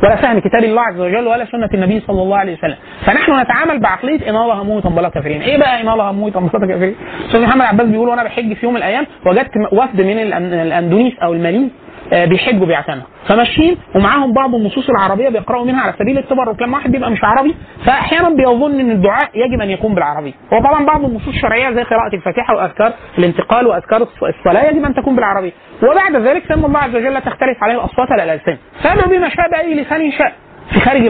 ولا 0.02 0.16
فهم 0.16 0.38
كتاب 0.38 0.64
الله 0.64 0.82
عز 0.82 1.00
وجل 1.00 1.26
ولا 1.26 1.44
سنة 1.44 1.68
النبي 1.74 2.00
صلى 2.00 2.22
الله 2.22 2.36
عليه 2.36 2.52
وسلم. 2.58 2.76
فنحن 3.06 3.40
نتعامل 3.40 3.80
بعقلية 3.80 4.30
إن 4.30 4.36
الله 4.36 4.62
هموي 4.62 4.82
طنبله 4.82 5.08
كافرين. 5.08 5.42
إيه 5.42 5.58
بقى 5.58 5.80
إن 5.80 5.88
الله 5.88 6.10
هموي 6.10 6.30
طنبله 6.30 6.66
كافرين؟ 6.68 6.94
أستاذ 7.26 7.40
محمد 7.42 7.62
عباس 7.62 7.86
بيقول 7.86 8.08
وأنا 8.08 8.24
بحج 8.24 8.52
في 8.52 8.66
يوم 8.66 8.74
من 8.74 8.78
الأيام 8.78 9.06
وجدت 9.26 9.50
وفد 9.72 10.00
من 10.00 10.18
الأندونيس 10.18 11.18
أو 11.22 11.32
المالين 11.32 11.70
آه، 11.70 11.83
بيحجوا 12.12 12.66
بيعتمروا 12.66 13.02
فماشيين 13.28 13.76
ومعاهم 13.94 14.32
بعض 14.32 14.54
النصوص 14.54 14.88
العربية 14.90 15.28
بيقرأوا 15.28 15.64
منها 15.64 15.80
على 15.82 15.94
سبيل 15.98 16.18
التبرك. 16.18 16.62
لما 16.62 16.76
واحد 16.78 16.90
بيبقى 16.92 17.10
مش 17.10 17.24
عربي 17.24 17.54
فأحيانا 17.86 18.28
بيظن 18.28 18.80
إن 18.80 18.90
الدعاء 18.90 19.28
يجب 19.34 19.60
أن 19.62 19.70
يكون 19.70 19.94
بالعربيه 19.94 20.32
هو 20.52 20.58
طبعا 20.58 20.84
بعض 20.84 21.04
النصوص 21.04 21.28
الشرعية 21.34 21.70
زي 21.74 21.82
قراءة 21.82 22.14
الفاتحة 22.14 22.54
وأذكار 22.54 22.92
الانتقال 23.18 23.66
وأذكار 23.66 24.00
الص- 24.04 24.24
الصلاة 24.38 24.70
يجب 24.70 24.84
أن 24.84 24.94
تكون 24.94 25.16
بالعربيه 25.16 25.52
وبعد 25.82 26.16
ذلك 26.16 26.44
فان 26.44 26.64
الله 26.64 26.78
عز 26.78 26.96
وجل 26.96 27.20
تختلف 27.20 27.62
عليه 27.62 27.74
الأصوات 27.74 28.10
ولا 28.10 28.24
الالسان 28.24 28.56
فيدعو 28.82 29.10
بما 29.10 29.28
شاء 29.28 29.50
بأي 29.50 29.74
لسان 29.74 30.10
شاء 30.12 30.32
في 30.72 30.80
خارج 30.80 31.02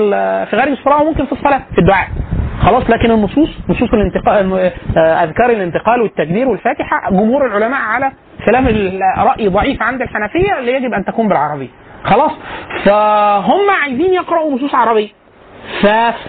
في 0.50 0.56
خارج 0.56 0.70
الصلاة 0.72 1.02
وممكن 1.02 1.24
في 1.26 1.32
الصلاة 1.32 1.60
في 1.74 1.78
الدعاء. 1.78 2.08
خلاص 2.60 2.90
لكن 2.90 3.10
النصوص 3.10 3.48
نصوص 3.68 3.88
الانتقال 3.94 4.70
آه، 4.96 5.00
أذكار 5.24 5.50
الانتقال 5.50 6.00
والتكبير 6.02 6.48
والفاتحة 6.48 7.10
جمهور 7.10 7.46
العلماء 7.46 7.80
على 7.80 8.12
خلاف 8.46 8.68
الرأي 8.68 9.48
ضعيف 9.48 9.82
عند 9.82 10.02
الحنفية 10.02 10.58
اللي 10.58 10.72
يجب 10.72 10.92
أن 10.94 11.04
تكون 11.04 11.28
بالعربية. 11.28 11.68
خلاص؟ 12.04 12.32
فهم 12.84 13.70
عايزين 13.82 14.12
يقرأوا 14.14 14.54
نصوص 14.54 14.74
عربية. 14.74 15.08
ف... 15.82 15.86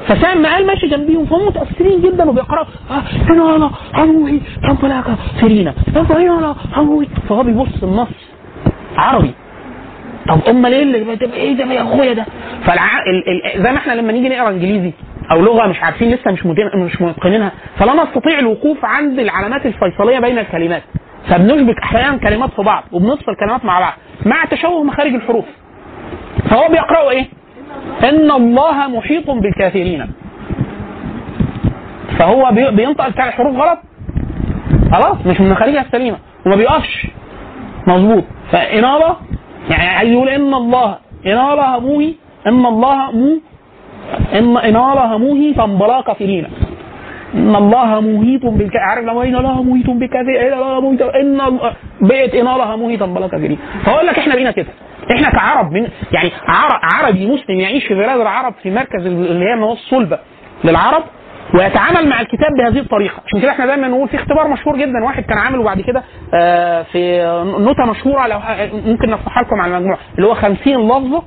فسام 0.08 0.46
قال 0.46 0.68
ماشي 0.68 0.88
جنبيهم 0.88 1.26
فهم 1.26 1.48
متأثرين 1.48 2.02
جدا 2.02 2.30
وبيقرأوا. 2.30 2.66
آه 2.92 3.04
أنا 3.30 3.58
لا 3.58 3.70
هموي 3.94 4.42
تنطلاقه 4.64 5.16
سيرينا. 5.40 5.74
أنا 5.96 6.56
هموي 6.74 7.08
فهو 7.30 7.44
بيبص 7.44 7.84
النص 7.84 8.08
عربي. 8.98 9.32
طب 10.30 10.40
أمال 10.50 10.74
إيه 10.74 10.84
اللي 10.84 11.18
إيه 11.34 11.54
ده 11.54 11.66
يا 11.66 11.82
أخويا 11.82 12.14
ده؟ 12.14 12.26
فالع... 12.66 12.84
ال... 13.08 13.24
ال... 13.30 13.64
زي 13.64 13.72
ما 13.72 13.78
إحنا 13.78 13.94
لما 13.94 14.12
نيجي 14.12 14.30
نقرأ 14.30 14.50
إنجليزي 14.50 14.92
أو 15.32 15.42
لغة 15.42 15.68
مش 15.68 15.84
عارفين 15.84 16.12
لسه 16.12 16.32
مش. 16.32 16.46
مش 16.76 17.02
متقنينها 17.02 17.52
فلا 17.78 18.04
نستطيع 18.04 18.40
الوقوف 18.40 18.86
عند 18.86 19.20
العلامات 19.20 19.66
الفيصلية 19.66 20.20
بين 20.20 20.40
الكلمات. 20.40 20.84
فبنشبك 21.30 21.80
أحيانا 21.84 22.18
كلمات 22.18 22.50
في 22.50 22.62
بعض 22.62 22.84
وبنفصل 22.92 23.36
كلمات 23.36 23.66
مع 23.66 23.80
بعض 23.80 23.94
مع 24.26 24.46
تشوه 24.46 24.84
مخارج 24.84 25.14
الحروف. 25.14 25.46
فهو 26.50 26.68
بيقرأوا 26.70 27.12
إيه؟ 27.12 27.26
إن 28.04 28.32
الله 28.32 28.88
محيط 28.88 29.30
بالكافرين. 29.30 30.12
فهو 32.20 32.52
بي... 32.52 32.72
بينطق 32.72 33.10
بتاع 33.10 33.28
الحروف 33.28 33.56
غلط؟ 33.58 33.80
خلاص 34.92 35.18
مش 35.26 35.42
من 35.42 35.50
مخارجها 35.50 35.82
السليمة. 35.82 36.18
وما 36.46 36.56
بيقفش. 36.56 37.08
مظبوط. 37.88 38.24
فإنارة 38.52 39.20
يعني 39.70 39.88
عايز 39.90 40.12
يقول 40.12 40.30
إن 40.30 40.54
الله 40.54 40.98
إنال 41.26 41.60
هموه 41.60 42.14
إن 42.48 42.66
الله 42.66 43.12
مو 43.12 43.42
إن 44.34 44.58
إنال 44.58 44.98
هموه 45.00 45.54
فانبلا 45.58 46.02
كافرين 46.02 46.48
إن 47.34 47.56
الله 47.56 48.00
مهيط 48.02 48.46
بالك 48.46 48.72
عارف 48.76 49.04
لما 49.06 49.24
إن 49.24 49.36
الله 49.36 49.64
مهيط 49.64 49.90
بكثير 49.90 50.48
إن 50.48 50.54
الله 50.54 50.80
مهيط 50.82 51.02
الله- 51.02 51.74
بقت 52.02 52.36
إن 52.36 52.48
الله 52.48 52.76
مهيط 52.76 53.04
بلا 53.04 53.28
كافرين 53.28 53.58
فأقول 53.86 54.08
لك 54.08 54.20
إحنا 54.20 54.36
بقينا 54.36 54.52
كده. 54.52 54.68
إحنا 55.12 55.30
كعرب 55.30 55.72
من 55.72 55.88
يعني 56.12 56.32
عرب 56.48 56.80
عربي 56.94 57.28
مسلم 57.28 57.60
يعيش 57.60 57.86
في 57.88 57.94
بلاد 57.94 58.20
العرب 58.20 58.54
في 58.64 58.72
مركز 58.72 59.06
اللي 59.06 59.46
هي 59.46 59.56
مواد 59.56 59.72
الصلبة 59.78 60.20
للعرب 60.64 61.04
ويتعامل 61.54 62.10
مع 62.10 62.22
الكتاب 62.22 62.52
بهذه 62.58 62.80
الطريقة. 62.80 63.14
عشان 63.28 63.42
كده 63.42 63.52
إحنا 63.52 63.66
دايما 63.66 63.88
نقول 63.88 64.08
في 64.10 64.16
اختبار 64.16 64.48
مشهور 64.48 64.78
جدا 64.78 65.04
واحد 65.04 65.24
كان 65.24 65.38
عامله 65.38 65.64
بعد 65.64 65.82
كده 65.82 66.04
آه، 66.34 66.82
في 66.84 67.22
نوتة 67.60 67.86
مشهورة 67.86 68.28
لو 68.28 68.40
ممكن 68.86 69.10
نفتحها 69.10 69.44
لكم 69.44 69.62
على 69.62 69.78
المجموعة 69.78 70.00
اللي 70.18 70.28
هو 70.28 70.34
50 70.36 70.88
لفظة 70.88 71.24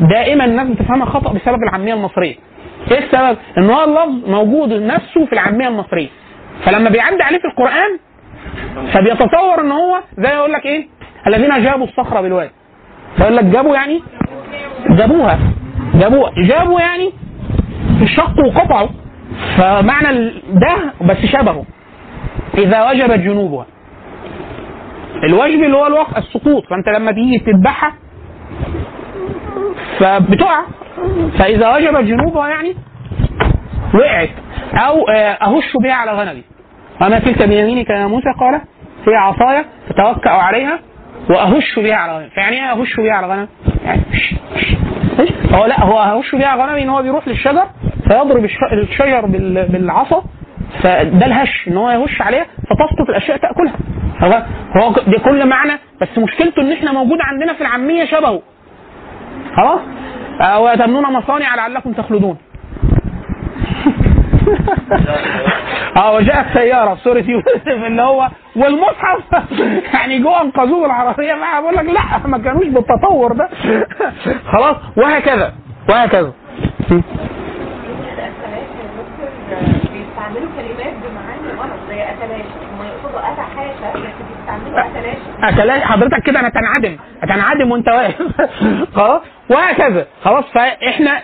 دائما 0.00 0.44
الناس 0.44 0.68
بتفهمها 0.68 1.06
خطأ 1.06 1.32
بسبب 1.32 1.62
العامية 1.62 1.94
المصرية. 1.94 2.34
إيه 2.90 2.98
السبب؟ 2.98 3.36
إن 3.58 3.70
هو 3.70 3.84
اللفظ 3.84 4.30
موجود 4.30 4.72
نفسه 4.72 5.26
في 5.26 5.32
العامية 5.32 5.68
المصرية. 5.68 6.08
فلما 6.64 6.90
بيعدي 6.90 7.22
عليه 7.22 7.38
في 7.38 7.44
القرآن 7.44 7.98
فبيتصور 8.92 9.60
إن 9.60 9.72
هو 9.72 10.00
زي 10.18 10.28
يقول 10.28 10.52
لك 10.52 10.66
إيه؟ 10.66 10.86
الذين 11.26 11.62
جابوا 11.64 11.86
الصخرة 11.86 12.20
بالواد. 12.20 12.50
فيقول 13.16 13.36
لك 13.36 13.44
جابوا 13.44 13.74
يعني؟ 13.74 14.02
جابوها. 14.90 15.38
جابوها. 15.94 16.32
جابوا 16.48 16.80
يعني 16.80 17.12
شقوا 18.04 18.46
وقطعوا. 18.46 18.88
فمعنى 19.58 20.30
ده 20.52 20.76
بس 21.00 21.16
شبهه. 21.16 21.64
إذا 22.58 22.90
وجبت 22.90 23.18
جنوبها. 23.18 23.66
الوجب 25.24 25.62
اللي 25.64 25.76
هو 25.76 25.86
الوقت 25.86 26.18
السقوط. 26.18 26.66
فأنت 26.66 26.88
لما 26.88 27.12
تيجي 27.12 27.38
تذبحها 27.38 27.94
فبتقع. 29.98 30.62
فإذا 31.38 31.76
وجبت 31.76 32.04
جنوبها 32.04 32.48
يعني 32.48 32.74
وقعت. 33.94 34.28
أو 34.74 35.08
آه، 35.08 35.32
أهش 35.32 35.76
بها 35.82 35.92
على 35.94 36.12
غنمي. 36.12 36.42
وما 37.00 37.18
تلك 37.18 37.42
بيمينك 37.42 37.90
يا 37.90 38.06
موسى 38.06 38.28
قال 38.40 38.60
هي 39.08 39.14
عصايا 39.16 39.64
فتوكأ 39.88 40.30
عليها 40.30 40.78
وأهش 41.30 41.78
بها 41.78 41.94
على 41.94 42.16
غنمي. 42.16 42.30
فيعني 42.30 42.56
إيه 42.56 42.72
أهش 42.72 42.96
بها 42.96 43.12
على 43.12 43.26
غنمي؟ 43.26 43.48
يعني 43.84 44.02
هو 45.52 45.64
لا 45.64 45.84
هو 45.84 45.98
أهش 46.02 46.34
بها 46.34 46.46
على 46.46 46.62
غنمي 46.64 46.82
إن 46.82 46.88
هو 46.88 47.02
بيروح 47.02 47.28
للشجر 47.28 47.66
فيضرب 48.08 48.44
الش- 48.44 48.72
الشجر 48.72 49.26
بال- 49.26 49.68
بالعصا 49.68 50.24
فده 50.82 51.26
الهش 51.26 51.68
إن 51.68 51.76
هو 51.76 51.90
يهش 51.90 52.22
عليها 52.22 52.44
فتسقط 52.44 53.08
الأشياء 53.10 53.36
تأكلها. 53.38 53.76
هو 54.76 54.90
ده 54.92 55.18
كل 55.24 55.48
معنى 55.48 55.72
بس 56.00 56.18
مشكلته 56.18 56.62
إن 56.62 56.72
إحنا 56.72 56.92
موجود 56.92 57.18
عندنا 57.20 57.52
في 57.52 57.60
العامية 57.60 58.04
شبهه. 58.04 58.42
خلاص؟ 59.56 59.80
آه، 60.40 60.60
وتبنون 60.60 61.02
مصانع 61.12 61.54
لعلكم 61.54 61.92
تخلدون. 61.92 62.36
آه 65.96 66.14
وجاءت 66.14 66.46
سيارة 66.58 66.94
في 66.94 67.00
سوره 67.00 67.18
يوسف 67.28 67.66
اللي 67.66 68.02
هو 68.02 68.28
والمصحف 68.56 69.20
يعني 69.94 70.18
جوه 70.18 70.40
انقذوه 70.42 70.86
العربية 70.86 71.34
بقى. 71.34 71.62
بقول 71.62 71.74
لك 71.76 71.84
لا 71.84 72.26
ما 72.28 72.38
كانوش 72.38 72.66
بالتطور 72.66 73.32
ده. 73.32 73.48
خلاص 74.52 74.76
وهكذا 74.96 75.52
وهكذا 75.88 76.32
الأكلات 76.90 78.62
الدكتور 78.84 79.28
بيستعملوا 80.42 80.50
كلمات 80.56 80.94
بمعاني 81.02 81.60
غلط 81.60 81.80
زي 81.88 82.02
أكلات 82.02 82.44
هم 82.72 82.86
يقصدوا 82.86 83.32
أتى 83.32 83.42
حاشا 83.56 83.92
بس 83.92 84.12
بيستعملوا 84.28 84.80
أكلات 84.80 85.16
أكلات 85.42 85.82
حضرتك 85.82 86.22
كده 86.22 86.40
أنا 86.40 86.48
تنعدم. 86.48 86.96
هتنعدم 87.22 87.70
وأنت 87.70 87.88
واقف. 87.88 88.22
خلاص؟ 88.96 89.20
وهكذا. 89.50 90.06
خلاص 90.24 90.44
فإحنا 90.54 91.18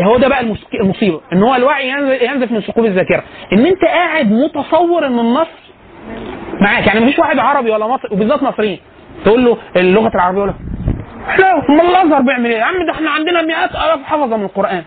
هو 0.00 0.16
ده 0.16 0.28
بقى 0.28 0.40
المصيبة. 0.80 1.20
إن 1.32 1.42
هو 1.42 1.54
الوعي 1.54 1.88
ينزف 2.24 2.52
من 2.52 2.60
ثقوب 2.60 2.84
الذاكرة. 2.84 3.22
إن 3.52 3.66
أنت 3.66 3.84
قاعد 3.84 4.32
متصور 4.32 5.06
إن 5.06 5.18
النص 5.18 5.48
معاك. 6.60 6.86
يعني 6.86 7.00
مفيش 7.00 7.18
واحد 7.18 7.38
عربي 7.38 7.70
ولا 7.70 7.86
مصري 7.86 8.08
وبالذات 8.12 8.42
مصريين. 8.42 8.78
تقول 9.24 9.44
له 9.44 9.56
اللغة 9.76 10.10
العربية 10.14 10.44
لك 10.44 10.54
إحنا 11.28 11.68
أمال 11.68 11.86
الأزهر 11.86 12.20
بيعمل 12.20 12.50
إيه؟ 12.50 12.58
يا 12.58 12.64
عم 12.64 12.86
ده 12.86 12.92
إحنا 12.92 13.10
عندنا 13.10 13.42
مئات 13.42 13.70
آلاف 13.70 14.00
حفظة 14.04 14.36
من 14.36 14.44
القرآن. 14.44 14.82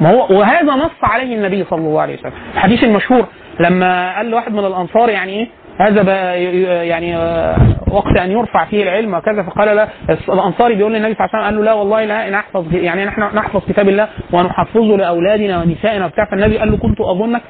ما 0.00 0.10
هو 0.10 0.38
وهذا 0.38 0.72
نص 0.74 0.90
عليه 1.02 1.36
النبي 1.36 1.64
صلى 1.64 1.78
الله 1.78 2.00
عليه 2.00 2.18
وسلم. 2.18 2.32
الحديث 2.54 2.84
المشهور 2.84 3.26
لما 3.60 4.16
قال 4.16 4.30
لواحد 4.30 4.52
من 4.52 4.58
الأنصار 4.64 5.08
يعني 5.08 5.32
إيه؟ 5.32 5.48
هذا 5.80 6.34
يعني 6.82 7.16
آه، 7.16 7.56
وقت 7.90 8.16
أن 8.16 8.30
يرفع 8.30 8.64
فيه 8.64 8.82
العلم 8.82 9.14
وكذا 9.14 9.42
فقال 9.42 9.76
لا 9.76 9.88
الأنصاري 10.28 10.74
بيقول 10.74 10.92
للنبي 10.94 11.14
صلى 11.14 11.24
الله 11.26 11.36
عليه 11.36 11.38
وسلم 11.38 11.44
قال 11.44 11.56
له 11.56 11.64
لا 11.64 11.72
والله 11.72 12.04
لا 12.04 12.30
نحفظ 12.30 12.74
يعني 12.74 13.04
نحن 13.04 13.20
نحفظ 13.20 13.60
كتاب 13.68 13.88
الله 13.88 14.08
ونحفظه 14.32 14.96
لأولادنا 14.96 15.62
ونسائنا 15.62 16.06
وبتاع. 16.06 16.24
فالنبي 16.30 16.58
قال 16.58 16.70
له 16.70 16.76
كنت 16.76 17.00
أظنك 17.00 17.42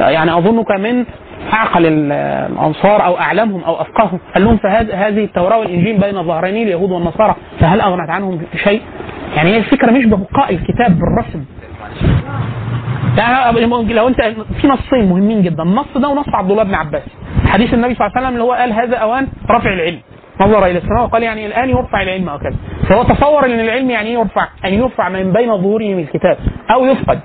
يعني 0.00 0.38
أظنك 0.38 0.70
من 0.70 1.04
أعقل 1.52 1.86
ال- 1.86 2.12
الأنصار 2.52 3.04
أو 3.06 3.18
أعلمهم 3.18 3.64
أو 3.64 3.80
أفقههم. 3.80 4.18
قال 4.34 4.44
لهم 4.44 4.56
فهذه 4.56 5.08
هذه 5.08 5.24
التوراة 5.24 5.58
والإنجيل 5.58 6.00
بين 6.00 6.22
ظهراني 6.22 6.62
اليهود 6.62 6.90
والنصارى 6.90 7.36
فهل 7.60 7.80
أغنت 7.80 8.10
عنهم 8.10 8.40
شيء؟ 8.56 8.82
يعني 9.36 9.50
هي 9.50 9.56
الفكرة 9.58 9.90
مش 9.90 10.04
ببقاء 10.06 10.54
الكتاب 10.54 10.98
بالرسم. 10.98 11.44
يعني 13.18 13.94
لو 13.94 14.08
انت 14.08 14.20
في 14.60 14.66
نصين 14.68 15.08
مهمين 15.08 15.42
جدا 15.42 15.62
النص 15.62 15.86
ده 15.96 16.08
ونص 16.08 16.28
عبد 16.34 16.50
الله 16.50 16.62
بن 16.64 16.74
عباس. 16.74 17.02
حديث 17.46 17.74
النبي 17.74 17.94
صلى 17.94 18.06
الله 18.06 18.16
عليه 18.16 18.26
وسلم 18.26 18.32
اللي 18.40 18.44
هو 18.44 18.52
قال 18.52 18.72
هذا 18.72 18.96
أوان 18.96 19.28
رفع 19.50 19.72
العلم. 19.72 20.00
نظر 20.40 20.66
إلى 20.66 20.78
السماء 20.78 21.02
وقال 21.04 21.22
يعني 21.22 21.46
الآن 21.46 21.68
يرفع 21.68 22.02
العلم 22.02 22.28
أو 22.28 22.38
كذا. 22.38 22.56
فهو 22.88 23.02
تصور 23.02 23.44
إن 23.46 23.60
العلم 23.60 23.90
يعني 23.90 24.08
إيه 24.08 24.14
يرفع 24.18 24.46
ان 24.64 24.74
يرفع 24.74 25.08
من 25.08 25.32
بين 25.32 25.56
ظهورهم 25.56 25.98
الكتاب 25.98 26.36
أو 26.70 26.84
يفقد. 26.86 27.20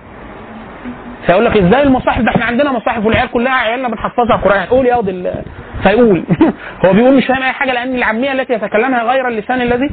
فيقول 1.26 1.46
لك 1.46 1.58
إزاي 1.58 1.84
المصاحف؟ 1.84 2.22
ده 2.22 2.30
إحنا 2.32 2.46
عندنا 2.46 2.72
مصاحف 2.72 3.06
والعيال 3.06 3.32
كلها 3.32 3.54
عيالنا 3.54 3.88
بنحفظها 3.88 4.36
قرآن. 4.44 4.66
قول 4.66 4.86
يا 4.86 5.00
ال- 5.00 5.44
فيقول. 5.84 6.24
هو 6.86 6.94
بيقول 6.94 7.18
مش 7.18 7.26
فاهم 7.26 7.44
أي 7.44 7.52
حاجة 7.52 7.74
لأن 7.74 7.96
العامية 7.96 8.32
التي 8.32 8.54
يتكلمها 8.54 9.04
غير 9.04 9.28
اللسان 9.28 9.62
الذي 9.62 9.90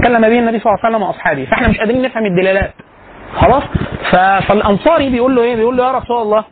تكلم 0.00 0.20
به 0.20 0.38
النبي 0.38 0.58
صلى 0.58 0.72
الله 0.72 0.78
عليه 0.84 0.96
وسلم 0.96 1.02
وأصحابه. 1.02 1.44
فإحنا 1.44 1.68
مش 1.68 1.78
قادرين 1.78 2.02
نفهم 2.02 2.26
الدلالات. 2.26 2.72
خلاص؟ 3.36 3.62
فالأنصاري 4.48 5.10
بيقول 5.10 5.36
له 5.36 5.42
إيه؟ 5.42 5.56
بيقول 5.56 5.76
له 5.76 5.84
يا 5.86 5.92
رسول 5.92 6.22
الله 6.22 6.44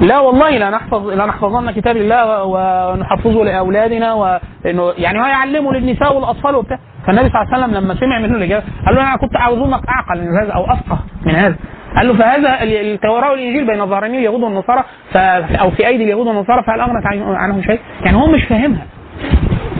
لا 0.00 0.18
والله 0.18 0.50
لا 0.50 0.70
نحفظ 0.70 1.06
لا 1.08 1.26
نحفظن 1.26 1.70
كتاب 1.70 1.96
الله 1.96 2.44
ونحفظه 2.44 3.44
لأولادنا 3.44 4.12
وانه 4.12 4.92
يعني 4.98 5.20
هو 5.20 5.24
يعلمه 5.26 5.72
للنساء 5.72 6.16
والأطفال 6.16 6.54
وبتاع. 6.56 6.78
فالنبي 7.06 7.28
صلى 7.28 7.42
الله 7.42 7.54
عليه 7.54 7.64
وسلم 7.64 7.84
لما 7.84 7.94
سمع 7.94 8.18
منه 8.18 8.36
الإجابة 8.36 8.64
قال 8.86 8.94
له 8.94 9.02
أنا 9.02 9.16
كنت 9.16 9.36
اظنك 9.36 9.88
أعقل 9.88 10.20
من 10.20 10.36
هذا 10.42 10.52
أو 10.52 10.64
أفقه 10.64 10.98
من 11.26 11.34
هذا. 11.34 11.56
قال 11.96 12.08
له 12.08 12.14
فهذا 12.14 12.62
ال- 12.62 12.92
التوراة 12.94 13.30
والإنجيل 13.30 13.66
بين 13.66 13.86
ظهراني 13.86 14.18
اليهود 14.18 14.42
والنصارى 14.42 14.84
ف- 15.12 15.16
أو 15.60 15.70
في 15.70 15.86
أيدي 15.86 16.04
اليهود 16.04 16.26
والنصارى 16.26 16.62
فهل 16.62 16.80
اغنت 16.80 17.06
عن- 17.06 17.22
عنهم 17.34 17.62
شيء؟ 17.62 17.80
يعني 18.04 18.16
هو 18.16 18.26
مش 18.26 18.44
فاهمها. 18.44 18.86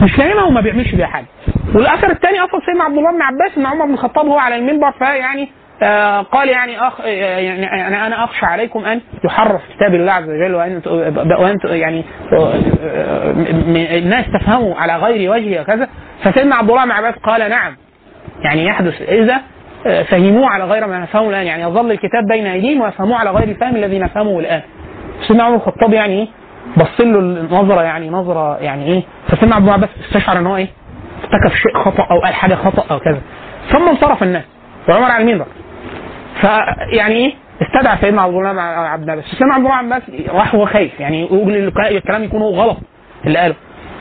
مش 0.01 0.11
فاهمها 0.11 0.43
وما 0.43 0.61
بيعملش 0.61 0.95
بيها 0.95 1.07
حاجة. 1.07 1.25
والاثر 1.75 2.09
الثاني 2.11 2.39
أصلا 2.39 2.59
سيدنا 2.65 2.83
عبد 2.83 2.97
الله 2.97 3.11
بن 3.11 3.21
عباس 3.21 3.57
ان 3.57 3.65
عمر 3.65 3.85
بن 3.85 3.93
الخطاب 3.93 4.25
هو 4.25 4.37
على 4.37 4.55
المنبر 4.55 4.91
فيعني 4.91 5.51
قال 6.21 6.49
يعني 6.49 6.87
أخ 6.87 6.99
يعني 6.99 7.61
يعني 7.61 8.07
أنا 8.07 8.23
أخشى 8.23 8.45
عليكم 8.45 8.85
أن 8.85 9.01
يحرف 9.25 9.61
كتاب 9.75 9.93
الله 9.93 10.11
عز 10.11 10.29
وجل 10.29 10.55
وأن 10.55 10.81
وأن 11.39 11.59
يعني 11.63 12.03
آه، 12.33 12.53
آه، 12.85 13.31
الناس 13.97 14.25
تفهموا 14.39 14.75
على 14.75 14.95
غير 14.97 15.31
وجهه 15.31 15.61
وكذا. 15.61 15.87
فسيدنا 16.23 16.55
عبد 16.55 16.69
الله 16.69 16.85
بن 16.85 16.91
عباس 16.91 17.15
قال 17.15 17.49
نعم. 17.49 17.75
يعني 18.41 18.65
يحدث 18.65 19.01
إذا 19.01 19.41
آه، 19.87 20.03
فهموه 20.03 20.49
على 20.49 20.63
غير 20.63 20.87
ما 20.87 20.99
نفهمه 20.99 21.29
الآن. 21.29 21.45
يعني 21.45 21.63
يظل 21.63 21.91
الكتاب 21.91 22.23
بين 22.31 22.47
أيديهم 22.47 22.81
ويفهموه 22.81 23.17
على 23.17 23.31
غير 23.31 23.47
الفهم 23.49 23.75
الذي 23.75 23.99
نفهمه 23.99 24.39
الآن. 24.39 24.61
سيدنا 25.27 25.43
عمر 25.43 25.55
الخطاب 25.55 25.93
يعني 25.93 26.19
إيه 26.19 26.27
بص 26.77 27.01
له 27.01 27.19
النظرة 27.19 27.81
يعني 27.81 28.09
نظرة 28.09 28.57
يعني 28.57 28.85
إيه؟ 28.85 29.03
فسيدنا 29.27 29.55
عبد 29.55 29.63
الله 29.63 29.73
عباس 29.73 29.89
استشعر 30.05 30.37
إن 30.37 30.47
هو 30.47 30.55
إيه؟ 30.55 30.67
ارتكب 31.23 31.55
شيء 31.55 31.83
خطأ 31.83 32.07
أو 32.11 32.19
قال 32.23 32.33
حاجة 32.33 32.55
خطأ 32.55 32.93
أو 32.93 32.99
كذا. 32.99 33.21
ثم 33.71 33.89
انصرف 33.89 34.23
الناس. 34.23 34.43
وعمر 34.89 35.11
على 35.11 35.23
المنبر. 35.23 35.45
فيعني 36.41 37.15
إيه 37.15 37.33
استدعى 37.61 37.97
سيدنا 38.01 38.21
عبد 38.21 38.33
الله 38.35 38.61
عبد 38.61 39.09
عباس 39.09 39.25
سيدنا 39.25 39.53
عبد 39.53 39.65
الله 39.65 39.75
عباس 39.75 40.01
راح 40.29 40.55
هو 40.55 40.65
خايف 40.65 40.99
يعني 40.99 41.21
يقول 41.21 41.73
الكلام 41.79 42.23
يكون 42.23 42.41
غلط 42.41 42.77
اللي 43.25 43.39
قاله. 43.39 43.55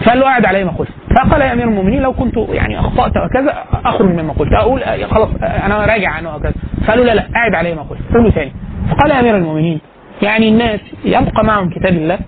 فقال 0.05 0.19
له 0.21 0.25
قاعد 0.25 0.45
علي 0.47 0.65
ما 0.65 0.71
قلت. 0.71 0.89
فقال 1.17 1.41
يا 1.41 1.53
أمير 1.53 1.65
المؤمنين 1.65 2.03
لو 2.03 2.13
كنت 2.13 2.37
يعني 2.37 2.81
أخطأت 2.81 3.13
وكذا 3.17 3.65
أخرج 3.85 4.09
مما 4.09 4.33
قلت. 4.33 4.53
أقول 4.53 4.83
آه، 4.83 5.07
خلاص 5.07 5.29
آه، 5.43 5.47
أنا 5.47 5.85
راجع 5.87 6.11
عنه 6.11 6.37
وكذا 6.37 6.53
فقالوا 6.87 7.05
لا 7.05 7.15
لا 7.15 7.23
قاعد 7.35 7.55
علي 7.55 7.75
ما 7.75 7.83
قلت. 7.83 8.01
قولوا 8.15 8.31
ثاني. 8.31 8.53
فقال 8.91 9.11
يا 9.11 9.21
أمير 9.21 9.37
المؤمنين 9.37 9.81
يعني 10.23 10.49
الناس 10.49 10.81
يبقى 11.05 11.45
معهم 11.45 11.71
كتاب 11.71 11.93
الله 11.93 12.19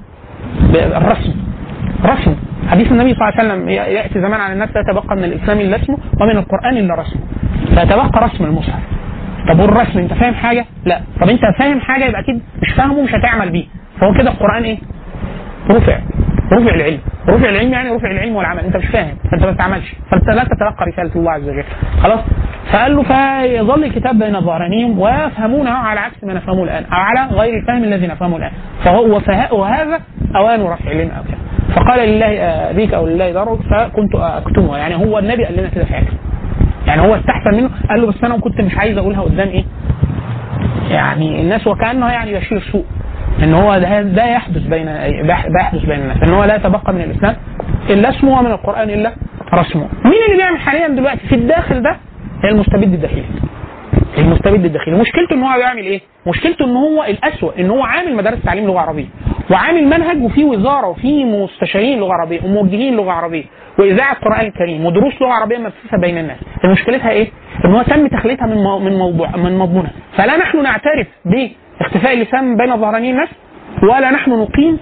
بالرسم. 0.73 1.35
رسم. 2.05 2.37
حديث 2.71 2.93
النبي 2.93 3.15
صلى 3.15 3.29
الله 3.29 3.41
عليه 3.41 3.53
وسلم 3.55 3.69
يأتي 3.69 4.21
زمان 4.21 4.41
على 4.41 4.53
الناس 4.53 4.69
لا 4.75 4.81
يتبقى 4.81 5.17
من 5.17 5.25
الإسلام 5.25 5.61
إلا 5.61 5.77
اسمه 5.77 5.99
ومن 6.21 6.37
القرآن 6.37 6.77
إلا 6.77 6.95
رسمه. 6.95 7.21
فيتبقى 7.75 8.25
رسم 8.25 8.45
المصحف. 8.45 8.81
طب 9.49 9.61
والرسم 9.61 9.99
انت 9.99 10.13
فاهم 10.15 10.35
حاجة؟ 10.35 10.65
لا. 10.85 11.01
طب 11.21 11.29
انت 11.29 11.41
فاهم 11.59 11.81
حاجة 11.81 12.05
يبقى 12.05 12.21
أكيد 12.21 12.43
مش 12.63 12.73
فاهمه 12.73 13.03
مش 13.03 13.15
هتعمل 13.15 13.51
بيه. 13.51 13.65
فهو 14.01 14.15
كده 14.15 14.31
القرآن 14.31 14.63
إيه؟ 14.63 14.79
رفع. 15.71 15.99
رفع 16.53 16.75
العلم. 16.75 16.99
رفع 17.29 17.49
العلم 17.49 17.73
يعني 17.73 17.91
رفع 17.91 18.11
العلم 18.11 18.37
والعمل. 18.37 18.61
انت 18.65 18.77
مش 18.77 18.87
فاهم. 18.87 19.17
فانت 19.31 19.45
ما 19.45 19.51
بتعملش. 19.51 19.95
فانت 20.11 20.29
لا 20.29 20.45
تتلقى 20.45 20.87
رسالة 20.93 21.11
الله 21.17 21.33
عز 21.33 21.49
وجل. 21.49 21.65
خلاص؟ 22.03 22.21
فقال 22.73 22.97
له 22.97 23.03
فيظل 23.03 23.85
الكتاب 23.85 24.19
بين 24.19 24.41
ظهرانيهم 24.41 24.99
ويفهمونه 24.99 25.71
على 25.71 26.01
عكس 26.01 26.25
ما 26.25 26.35
نفهمه 26.35 26.63
الآن. 26.63 26.85
أو 26.85 26.99
على 26.99 27.35
غير 27.35 27.57
الفهم 27.59 27.85
الذي 27.85 28.07
نفهمه 28.07 28.37
الآن. 28.37 28.51
فهو 28.85 29.21
وهذا 29.53 30.01
أوان 30.37 30.63
رفع 30.63 30.91
العلم 30.91 31.11
أو 31.11 31.23
كده. 31.23 31.39
فقال 31.77 32.09
لله 32.09 32.27
آه، 32.27 32.73
ذيك 32.73 32.95
أو 32.95 33.07
لله 33.07 33.33
ضرك 33.33 33.59
فكنت 33.71 34.15
اكتمها 34.15 34.79
يعني 34.79 34.95
هو 34.95 35.19
النبي 35.19 35.45
قال 35.45 35.57
لنا 35.57 35.69
كده 35.69 35.85
فعلا 35.85 36.07
يعني 36.87 37.03
هو 37.03 37.15
استحسن 37.15 37.55
منه 37.57 37.71
قال 37.91 38.01
له 38.01 38.07
بس 38.07 38.25
أنا 38.25 38.39
كنت 38.39 38.61
مش 38.61 38.77
عايز 38.79 38.99
أقولها 38.99 39.21
قدام 39.23 39.49
إيه؟ 39.49 39.65
يعني 40.91 41.41
الناس 41.41 41.67
وكأنه 41.67 42.09
يعني 42.11 42.35
بشير 42.35 42.61
سوء 42.73 42.85
إن 43.43 43.55
هو 43.55 43.79
ده, 43.79 44.03
ده 44.03 44.25
يحدث 44.27 44.63
بين 44.63 44.85
ده 45.27 45.35
يحدث 45.61 45.85
بين 45.85 46.01
الناس 46.01 46.23
إن 46.23 46.31
هو 46.31 46.45
لا 46.45 46.57
يتبقى 46.57 46.93
من 46.93 47.01
الإسلام 47.01 47.37
إلا 47.91 48.09
اسمه 48.09 48.39
ومن 48.39 48.51
القرآن 48.51 48.91
إلا 48.91 49.13
رسمه. 49.55 49.89
مين 50.05 50.15
اللي 50.27 50.37
بيعمل 50.37 50.59
حاليا 50.59 50.89
دلوقتي 50.89 51.27
في 51.29 51.35
الداخل 51.35 51.83
ده؟ 51.83 51.97
المستبد 52.51 52.83
الداخلي. 52.93 53.25
المستبد 54.19 54.65
الداخلي. 54.65 54.95
مشكلته 54.95 55.35
إن 55.35 55.43
هو 55.43 55.57
بيعمل 55.59 55.83
إيه؟ 55.83 56.01
مشكلته 56.27 56.65
إن 56.65 56.77
هو 56.77 57.05
الأسوأ 57.05 57.53
إن 57.59 57.71
هو 57.71 57.83
عامل 57.83 58.17
مدارس 58.17 58.43
تعليم 58.43 58.67
لغة 58.67 58.81
عربية. 58.81 59.07
وعامل 59.51 59.85
منهج 59.85 60.23
وفي 60.23 60.45
وزارة 60.45 60.87
وفي 60.89 61.25
مستشارين 61.25 61.99
لغة 61.99 62.13
عربية 62.13 62.41
وموجهين 62.45 62.97
لغة 62.97 63.13
عربية. 63.13 63.45
وإذاعة 63.79 64.13
القرآن 64.13 64.47
الكريم 64.47 64.85
ودروس 64.87 65.23
لغة 65.23 65.33
عربية 65.33 65.59
مبثوثه 65.59 65.97
بين 66.01 66.19
الناس. 66.19 66.37
مشكلتها 66.65 67.11
إيه؟ 67.11 67.29
إن 67.65 67.71
هو 67.75 67.83
تم 67.83 68.07
تخليتها 68.07 68.47
من 68.47 68.85
من 68.85 68.99
موضوع 68.99 69.37
من 69.37 69.59
مضمونها. 69.59 69.91
فلا 70.17 70.37
نحن 70.37 70.63
نعترف 70.63 71.07
باختفاء 71.25 72.15
اللسان 72.15 72.57
بين 72.57 72.77
ظهراني 72.77 73.11
الناس 73.11 73.29
ولا 73.83 74.11
نحن 74.11 74.31
نقيم 74.31 74.79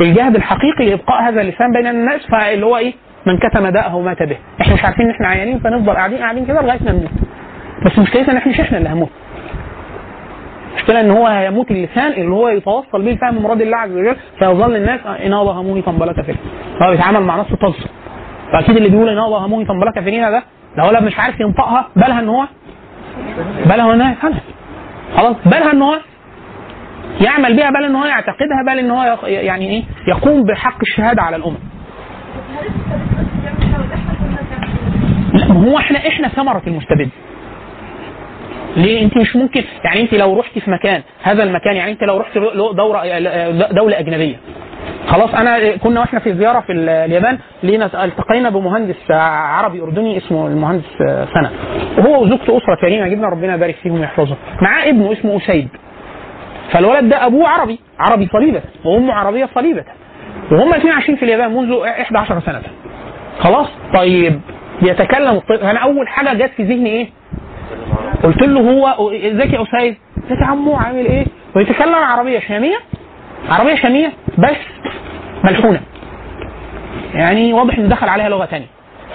الجهد 0.00 0.36
الحقيقي 0.36 0.86
لإبقاء 0.86 1.22
هذا 1.22 1.40
اللسان 1.40 1.72
بين 1.72 1.86
الناس 1.86 2.20
فاللي 2.26 2.66
هو 2.66 2.76
إيه؟ 2.76 2.92
من 3.26 3.38
كتم 3.38 3.68
داءه 3.68 4.00
مات 4.00 4.22
به. 4.22 4.36
إحنا 4.60 4.74
مش 4.74 4.84
عارفين 4.84 5.04
إن 5.06 5.10
إحنا 5.10 5.28
عيانين 5.28 5.58
فنفضل 5.58 5.92
قاعدين 5.92 6.18
قاعدين 6.18 6.46
كده 6.46 6.62
لغاية 6.62 6.82
ما 6.84 6.92
نموت. 6.92 7.10
بس 7.86 7.98
مشكلتنا 7.98 8.32
إن 8.32 8.36
إحنا 8.36 8.52
مش 8.52 8.60
إحنا 8.60 8.78
اللي 8.78 8.88
هنموت. 8.88 9.08
المشكلة 10.72 11.00
إن 11.00 11.10
هو 11.10 11.26
هيموت 11.26 11.70
اللسان 11.70 12.12
اللي 12.12 12.34
هو 12.34 12.48
يتوصل 12.48 13.02
به 13.02 13.10
لفهم 13.12 13.42
مراد 13.42 13.60
الله 13.60 13.76
عز 13.76 13.90
وجل 13.90 14.16
فيظل 14.38 14.76
الناس 14.76 15.00
إن 15.06 15.34
الله 15.34 15.52
هموني 15.52 15.82
طنبلك 15.82 16.20
فيه. 16.20 16.34
هو 16.82 16.90
بيتعامل 16.90 17.20
مع 17.20 17.36
نفسه 17.36 17.56
طلسم 17.56 17.88
فأكيد 18.52 18.76
اللي 18.76 18.88
بيقول 18.88 19.08
إن 19.08 19.18
الله 19.18 19.46
هموني 19.46 19.64
طنبلك 19.64 20.00
فينا 20.04 20.30
ده 20.30 20.42
ده 20.76 20.84
ولا 20.88 21.00
مش 21.00 21.18
عارف 21.18 21.40
ينطقها 21.40 21.88
بالها 21.96 22.20
إن 22.20 22.28
هو 22.28 22.46
بالها 23.66 23.94
إن 23.94 24.00
هو 24.00 24.08
يفهمها 24.12 24.40
خلاص 25.16 25.36
بالها 25.46 25.72
إن 25.72 25.82
هو 25.82 25.98
يعمل 27.20 27.56
بها 27.56 27.70
بل 27.70 27.84
إن 27.84 27.96
هو 27.96 28.04
يعتقدها 28.04 28.62
بل 28.66 28.78
إن 28.78 28.90
هو 28.90 29.18
يعني 29.26 29.68
إيه 29.70 29.82
يقوم 30.08 30.42
بحق 30.44 30.78
الشهادة 30.82 31.22
على 31.22 31.36
الامم 31.36 31.56
لا 35.34 35.46
هو 35.52 35.78
إحنا 35.78 35.98
إحنا 35.98 36.28
ثمرة 36.28 36.62
المستبد 36.66 37.08
ليه 38.76 39.04
انت 39.04 39.16
مش 39.18 39.36
ممكن؟ 39.36 39.64
يعني 39.84 40.00
انت 40.00 40.14
لو 40.14 40.40
رحتي 40.40 40.60
في 40.60 40.70
مكان 40.70 41.02
هذا 41.22 41.42
المكان 41.42 41.76
يعني 41.76 41.92
انت 41.92 42.02
لو 42.02 42.16
رحت 42.16 42.38
دورة 42.76 43.02
دولة 43.72 43.98
أجنبية. 43.98 44.36
خلاص 45.06 45.34
أنا 45.34 45.76
كنا 45.76 46.00
وإحنا 46.00 46.20
في 46.20 46.34
زيارة 46.34 46.60
في 46.60 46.72
ال- 46.72 46.88
اليابان 46.88 47.38
لينا 47.62 48.04
التقينا 48.04 48.50
بمهندس 48.50 49.10
عربي 49.10 49.82
أردني 49.82 50.16
اسمه 50.18 50.46
المهندس 50.46 50.84
سنة. 51.34 51.50
وهو 51.98 52.22
وزوجته 52.22 52.56
أسرة 52.58 52.74
كريمه 52.80 53.08
جدا 53.08 53.26
ربنا 53.26 53.54
يبارك 53.54 53.74
فيهم 53.74 54.00
ويحفظهم. 54.00 54.36
معاه 54.62 54.88
ابنه 54.88 55.12
اسمه 55.12 55.36
أسيد. 55.36 55.68
فالولد 56.70 57.08
ده 57.08 57.26
أبوه 57.26 57.48
عربي 57.48 57.78
عربي 57.98 58.28
صليبة 58.32 58.60
وأمه 58.84 59.12
عربية 59.14 59.48
صليبة. 59.54 59.84
وهم 60.52 60.70
الاثنين 60.72 60.92
عايشين 60.92 61.16
في 61.16 61.24
اليابان 61.24 61.52
منذ 61.54 61.72
11 61.84 62.40
سنة. 62.40 62.62
خلاص؟ 63.38 63.68
طيب 63.94 64.40
بيتكلم 64.82 65.40
أنا 65.62 65.78
أول 65.78 66.08
حاجة 66.08 66.34
جت 66.34 66.50
في 66.56 66.62
ذهني 66.62 66.90
إيه؟ 66.90 67.06
قلت 68.22 68.42
له 68.42 68.60
هو 68.60 69.10
ازيك 69.10 69.52
يا 69.52 69.62
اسيد 69.62 69.96
ازيك 70.26 70.40
يا 70.40 70.46
عمو 70.46 70.74
عامل 70.76 71.06
إيه؟ 71.06 71.24
ويتكلم 71.56 71.94
عربية 71.94 72.38
شامية 72.38 72.76
عربية 73.50 73.74
شامية 73.74 74.12
بس 74.38 74.56
ملحونة. 75.44 75.80
يعني 77.14 77.52
واضح 77.52 77.78
إنه 77.78 77.88
دخل 77.88 78.08
عليها 78.08 78.28
لغة 78.28 78.46
ثانية 78.46 78.66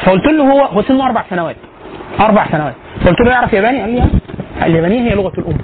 فقلت 0.06 0.26
له 0.26 0.44
هو 0.52 0.62
هو 0.62 0.82
سنه 0.82 1.06
أربع 1.06 1.24
سنوات. 1.30 1.56
أربع 2.20 2.46
سنوات. 2.52 2.74
فقلت 3.02 3.20
له 3.22 3.32
يعرف 3.32 3.54
ياباني؟ 3.54 3.82
قال 3.82 3.92
لي. 3.92 4.04
اليابانيه 4.66 5.12
هي 5.12 5.16
لغة 5.16 5.32
الأم. 5.38 5.58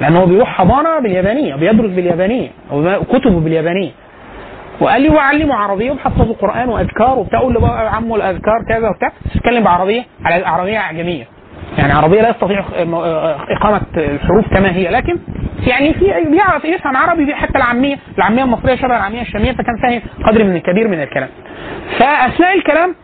لأنه 0.00 0.20
هو 0.20 0.26
بيروح 0.26 0.48
حضانة 0.48 0.98
باليابانية 1.00 1.54
بيدرس 1.54 1.90
باليابانية 1.90 2.48
وكتبه 2.72 3.40
باليابانية. 3.40 3.90
وقال 4.80 5.02
لي 5.02 5.08
وعلمه 5.08 5.54
عربية 5.54 5.90
وحفظه 5.90 6.34
قرآن 6.34 6.68
وأذكار 6.68 7.18
وبتاع 7.18 7.40
قول 7.40 7.54
له 7.54 7.60
بقى 7.60 7.94
عمو 7.96 8.16
الأذكار 8.16 8.64
كذا 8.68 8.88
وبتاع. 8.88 9.12
تتكلم 9.34 9.64
بعربية 9.64 10.04
على 10.24 10.46
عربية 10.46 10.78
اعجميه 10.78 11.24
يعني 11.78 11.92
عربية 11.92 12.22
لا 12.22 12.30
يستطيع 12.30 12.64
إقامة 13.50 13.80
الحروف 13.96 14.48
كما 14.54 14.72
هي 14.72 14.88
لكن 14.90 15.18
يعني 15.66 15.94
في 15.94 16.04
بيعرف 16.30 16.64
يفهم 16.64 16.96
عربي 16.96 17.34
حتى 17.34 17.58
العامية 17.58 17.96
العامية 18.18 18.42
المصرية 18.44 18.74
شبه 18.76 18.96
العامية 18.96 19.22
الشامية 19.22 19.52
فكان 19.52 19.76
فاهم 19.82 20.02
قدر 20.26 20.44
من 20.44 20.58
كبير 20.58 20.88
من 20.88 21.02
الكلام. 21.02 21.28
فأثناء 21.98 22.54
الكلام 22.58 22.94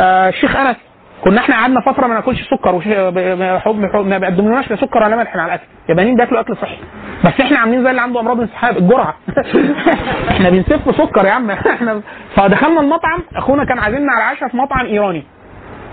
آه، 0.00 0.28
الشيخ 0.28 0.56
أنس 0.56 0.76
كنا 1.24 1.40
إحنا 1.40 1.54
قعدنا 1.56 1.80
فترة 1.80 2.06
ما 2.06 2.14
ناكلش 2.14 2.42
سكر 2.50 2.74
وش- 2.74 2.88
ب- 2.88 3.14
ب- 3.38 3.58
حب 3.58 3.86
حب- 3.92 4.06
ما 4.06 4.18
بيقدمولناش 4.18 4.70
لا 4.70 4.76
سكر 4.76 5.02
ولا 5.02 5.16
ملح 5.16 5.36
مع 5.36 5.46
الأكل. 5.46 5.62
اليابانيين 5.84 6.16
بياكلوا 6.16 6.40
أكل 6.40 6.56
صحي؟ 6.56 6.76
بس 7.24 7.40
إحنا 7.40 7.58
عاملين 7.58 7.84
زي 7.84 7.90
اللي 7.90 8.00
عنده 8.00 8.20
أمراض 8.20 8.40
انسحاب 8.40 8.76
الجرعة. 8.76 9.14
إحنا 10.30 10.50
بنسف 10.50 10.96
سكر 10.96 11.24
يا 11.26 11.30
عم. 11.30 11.50
إحنا 11.74 12.00
فدخلنا 12.36 12.80
المطعم 12.80 13.20
أخونا 13.36 13.64
كان 13.64 13.78
عازمنا 13.78 14.12
على 14.12 14.24
عشاء 14.24 14.48
في 14.48 14.56
مطعم 14.56 14.86
إيراني. 14.86 15.24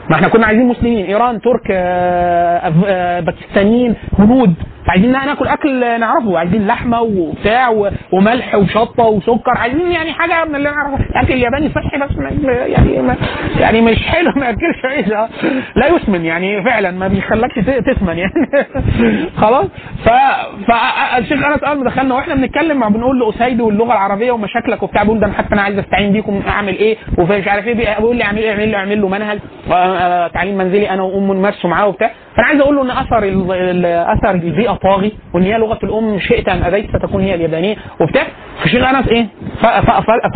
ما 0.09 0.15
إحنا 0.15 0.27
كنا 0.27 0.45
عايزين 0.45 0.67
مسلمين 0.67 1.05
إيران 1.05 1.41
ترك 1.41 1.67
آه، 1.71 2.73
آه، 2.87 3.19
باكستانيين 3.19 3.95
هنود. 4.19 4.53
عايزين 4.87 5.11
ناكل 5.11 5.47
أكل 5.47 5.99
نعرفه 5.99 6.37
عايزين 6.37 6.67
لحمة 6.67 7.01
وبتاع 7.01 7.69
وملح 8.11 8.55
وشطة 8.55 9.03
وسكر 9.03 9.51
عايزين 9.57 9.91
يعني 9.91 10.13
حاجة 10.13 10.45
من 10.45 10.55
اللي 10.55 10.69
نعرفه. 10.69 11.03
الاكل 11.09 11.33
الياباني 11.33 11.69
صحي 11.69 11.97
بس 11.97 12.09
يعني 12.47 13.01
ما 13.01 13.15
يعني 13.59 13.81
مش 13.81 14.07
حلو 14.07 14.31
ما 14.35 14.45
ياكلش 14.45 14.85
عيش. 14.85 15.11
آه. 15.11 15.29
لا 15.75 15.87
يسمن 15.87 16.25
يعني 16.25 16.63
فعلا 16.63 16.91
ما 16.91 17.07
بيخلكش 17.07 17.55
تسمن 17.65 18.17
يعني. 18.17 18.33
خلاص؟ 19.41 19.65
ف 20.05 20.09
فالشيخ 20.67 21.45
أنس 21.45 21.63
ما 21.63 21.83
دخلنا 21.85 22.15
وإحنا 22.15 22.35
بنتكلم 22.35 22.77
مع 22.77 22.87
بنقول 22.87 23.19
له 23.19 23.29
اسيد 23.29 23.61
واللغة 23.61 23.91
العربية 23.93 24.31
ومشاكلك 24.31 24.83
وبتاع 24.83 25.03
بيقول 25.03 25.19
ده 25.19 25.25
أنا 25.25 25.33
حتى 25.33 25.53
أنا 25.53 25.61
عايز 25.61 25.79
أستعين 25.79 26.11
بيكم 26.13 26.41
أعمل 26.47 26.73
إيه؟ 26.75 26.97
ومش 27.17 27.47
عارف 27.47 27.67
إيه 27.67 27.73
بيقول 27.73 28.15
لي 28.15 28.23
أعمل 28.23 28.43
أعمل 28.45 28.71
له 28.71 28.77
أعمل 28.77 29.01
له 29.01 29.07
منهج 29.07 29.39
آه، 29.71 30.27
تعليم 30.27 30.57
منزلي 30.57 30.89
أنا 30.89 31.03
وام 31.03 31.33
نمارسه 31.33 31.69
معاه 31.69 31.87
وبتاع. 31.87 32.11
فأنا 32.35 32.47
عايز 32.47 32.61
أقول 32.61 32.75
له 32.75 32.81
إن 32.81 32.91
أثر 32.91 33.17
أثر 34.13 34.31
البيئة 34.31 34.73
طاغي 34.73 35.11
وإن 35.33 35.43
هي 35.43 35.57
لغة 35.57 35.79
الأم 35.83 36.19
شئت 36.19 36.49
أم 36.49 36.63
أبيت 36.63 36.89
ستكون 36.97 37.21
هي 37.21 37.35
اليابانية 37.35 37.75
وبتاع. 38.01 38.23
فالشيخ 38.61 38.83
أنس 38.87 39.07
إيه؟ 39.07 39.27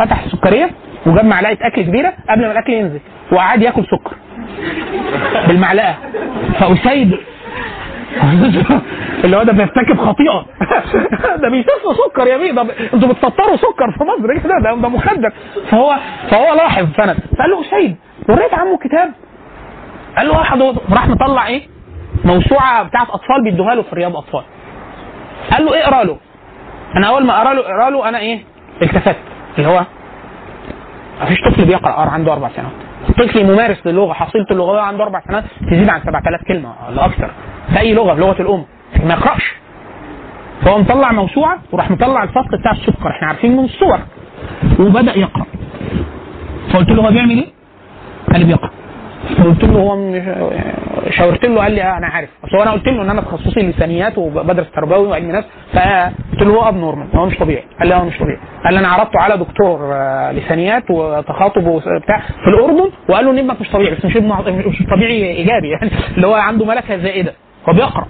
فتح 0.00 0.24
السكرية 0.24 0.70
وجاب 1.06 1.24
معلقة 1.24 1.56
أكل 1.66 1.82
كبيرة 1.82 2.12
قبل 2.30 2.40
ما 2.46 2.52
الأكل 2.52 2.72
ينزل 2.72 3.00
وقعد 3.32 3.62
ياكل 3.62 3.84
سكر 3.84 4.16
بالمعلقة. 5.48 5.94
فأسيد. 6.60 7.16
اللي 9.24 9.36
هو 9.36 9.42
ده 9.42 9.52
بيرتكب 9.52 9.98
خطيئة. 9.98 10.46
ده 11.42 11.48
بيسف 11.50 11.96
سكر 12.06 12.26
يا 12.26 12.36
بيه 12.36 12.52
ده 12.52 12.66
أنتوا 12.94 13.08
بتسطروا 13.08 13.56
سكر 13.56 13.90
في 13.98 14.04
مصر 14.04 14.38
كده 14.42 14.54
ده 14.64 14.74
ده 14.82 14.88
مخدر. 14.88 15.32
فهو 15.70 15.96
فهو 16.30 16.54
لاحظ 16.54 16.86
سند 16.96 17.16
فقال 17.38 17.50
له 17.50 17.62
سيد 17.70 17.96
وريت 18.28 18.54
عمه 18.54 18.78
كتاب. 18.78 19.10
قال 20.16 20.28
له 20.28 20.38
واحد 20.38 20.62
راح 20.92 21.08
مطلع 21.08 21.46
إيه؟ 21.46 21.77
موسوعة 22.24 22.82
بتاعت 22.82 23.10
أطفال 23.10 23.44
بيدوها 23.44 23.74
له 23.74 23.82
في 23.82 23.94
رياض 23.94 24.16
أطفال. 24.16 24.42
قال 25.50 25.64
له 25.64 25.84
اقرأ 25.84 26.04
له. 26.04 26.16
أنا 26.96 27.06
أول 27.08 27.26
ما 27.26 27.36
اقرا 27.38 27.54
له 27.54 27.60
اقرأ 27.60 27.90
له 27.90 28.08
أنا 28.08 28.18
إيه؟ 28.18 28.40
التفت 28.82 29.16
اللي 29.58 29.68
هو 29.68 29.84
مفيش 31.22 31.38
طفل 31.40 31.64
بيقرأ 31.64 31.92
قرا 31.92 32.10
عنده 32.10 32.32
أربع 32.32 32.48
سنوات. 32.48 32.72
طفل 33.18 33.52
ممارس 33.52 33.86
للغة 33.86 34.12
حصيلته 34.12 34.52
اللغويه 34.52 34.80
عنده 34.80 35.04
أربع 35.04 35.20
سنوات 35.28 35.44
تزيد 35.70 35.88
عن 35.88 36.00
7000 36.00 36.40
كلمة 36.48 36.72
ولا 36.88 37.06
أكثر 37.06 37.30
في 37.72 37.80
اي 37.80 37.94
لغة 37.94 38.14
في 38.14 38.20
لغة 38.20 38.42
الأم. 38.42 38.64
ما 39.04 39.14
يقرأش. 39.14 39.54
فهو 40.62 40.78
مطلع 40.78 41.12
موسوعة 41.12 41.58
وراح 41.72 41.90
مطلع 41.90 42.22
الفصل 42.22 42.58
بتاع 42.58 42.72
السكر. 42.72 43.10
إحنا 43.10 43.28
عارفين 43.28 43.56
من 43.56 43.64
الصور. 43.64 43.98
وبدأ 44.80 45.18
يقرأ. 45.18 45.44
فقلت 46.72 46.88
له 46.88 47.02
هو 47.02 47.10
بيعمل 47.10 47.30
إيه؟ 47.30 47.46
قال 48.32 48.40
لي 48.40 48.46
بيقرأ. 48.46 48.70
قلت 49.44 49.64
له 49.64 49.80
هو 49.80 49.98
شاورت 51.10 51.44
له 51.44 51.62
قال 51.62 51.72
لي 51.72 51.82
آه 51.82 51.98
أنا 51.98 52.06
عارف. 52.06 52.28
هو 52.54 52.62
أنا 52.62 52.70
قلت 52.72 52.86
له 52.86 53.02
إن 53.02 53.10
أنا 53.10 53.20
تخصصي 53.20 53.60
لسانيات 53.60 54.18
وبدرس 54.18 54.70
تربوي 54.70 55.06
وعلم 55.08 55.30
نفس 55.30 55.46
فقلت 55.72 56.42
له 56.42 56.54
هو 56.54 56.68
abnormal 56.68 57.06
هو 57.14 57.26
مش 57.26 57.38
طبيعي. 57.38 57.64
قال 57.78 57.88
لي 57.88 57.94
هو 57.94 58.04
مش 58.04 58.18
طبيعي. 58.18 58.38
قال 58.64 58.74
لي 58.74 58.80
أنا 58.80 58.88
عرضته 58.88 59.20
على 59.20 59.36
دكتور 59.36 59.78
آه، 59.94 60.32
لسانيات 60.32 60.84
وتخاطب 60.90 61.66
وبتاع 61.66 62.20
في 62.44 62.48
الأردن 62.48 62.90
وقال 63.08 63.24
له 63.24 63.30
ان 63.30 63.38
ابنك 63.38 63.60
مش 63.60 63.70
طبيعي 63.70 63.94
بس 63.94 64.04
مش 64.04 64.16
مش 64.16 64.82
طبيعي 64.90 65.24
إيجابي 65.36 65.68
يعني 65.68 65.90
اللي 66.16 66.26
هو 66.26 66.34
عنده 66.34 66.64
ملكة 66.64 66.96
زائدة. 66.96 67.32
هو 67.68 67.72
بيقرأ. 67.72 68.06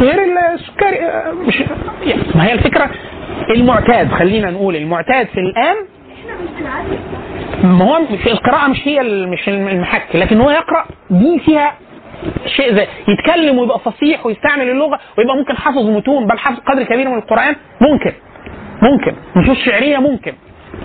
غير 0.00 0.18
السكري 0.54 0.98
مش 1.46 1.60
يعني 2.06 2.22
ما 2.34 2.44
هي 2.46 2.52
الفكرة 2.52 2.90
المعتاد 3.56 4.08
خلينا 4.10 4.50
نقول 4.50 4.76
المعتاد 4.76 5.26
في 5.26 5.40
الآن 5.40 5.76
إحنا 6.12 6.34
مش 6.44 6.50
ما 7.64 7.84
هو 7.84 8.00
مش 8.00 8.26
القراءة 8.26 8.68
مش 8.68 8.88
هي 8.88 9.00
مش 9.26 9.48
المحك. 9.48 10.16
لكن 10.16 10.40
هو 10.40 10.50
يقرأ 10.50 10.84
دي 11.10 11.38
فيها 11.38 11.74
شيء 12.46 12.74
زي 12.74 12.86
يتكلم 13.08 13.58
ويبقى 13.58 13.78
فصيح 13.78 14.26
ويستعمل 14.26 14.70
اللغة 14.70 14.98
ويبقى 15.18 15.36
ممكن 15.36 15.56
حافظ 15.56 15.86
متون 15.90 16.26
بل 16.26 16.38
حافظ 16.38 16.58
قدر 16.60 16.82
كبير 16.82 17.08
من 17.08 17.18
القرآن 17.18 17.56
ممكن. 17.80 18.12
ممكن. 18.82 19.14
نصوص 19.36 19.58
شعرية 19.64 19.98
ممكن. 19.98 20.32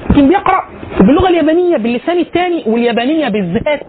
لكن 0.09 0.27
بيقرأ 0.27 0.63
باللغة 0.99 1.29
اليابانية 1.29 1.77
باللسان 1.77 2.19
الثاني 2.19 2.63
واليابانية 2.67 3.27
بالذات. 3.29 3.81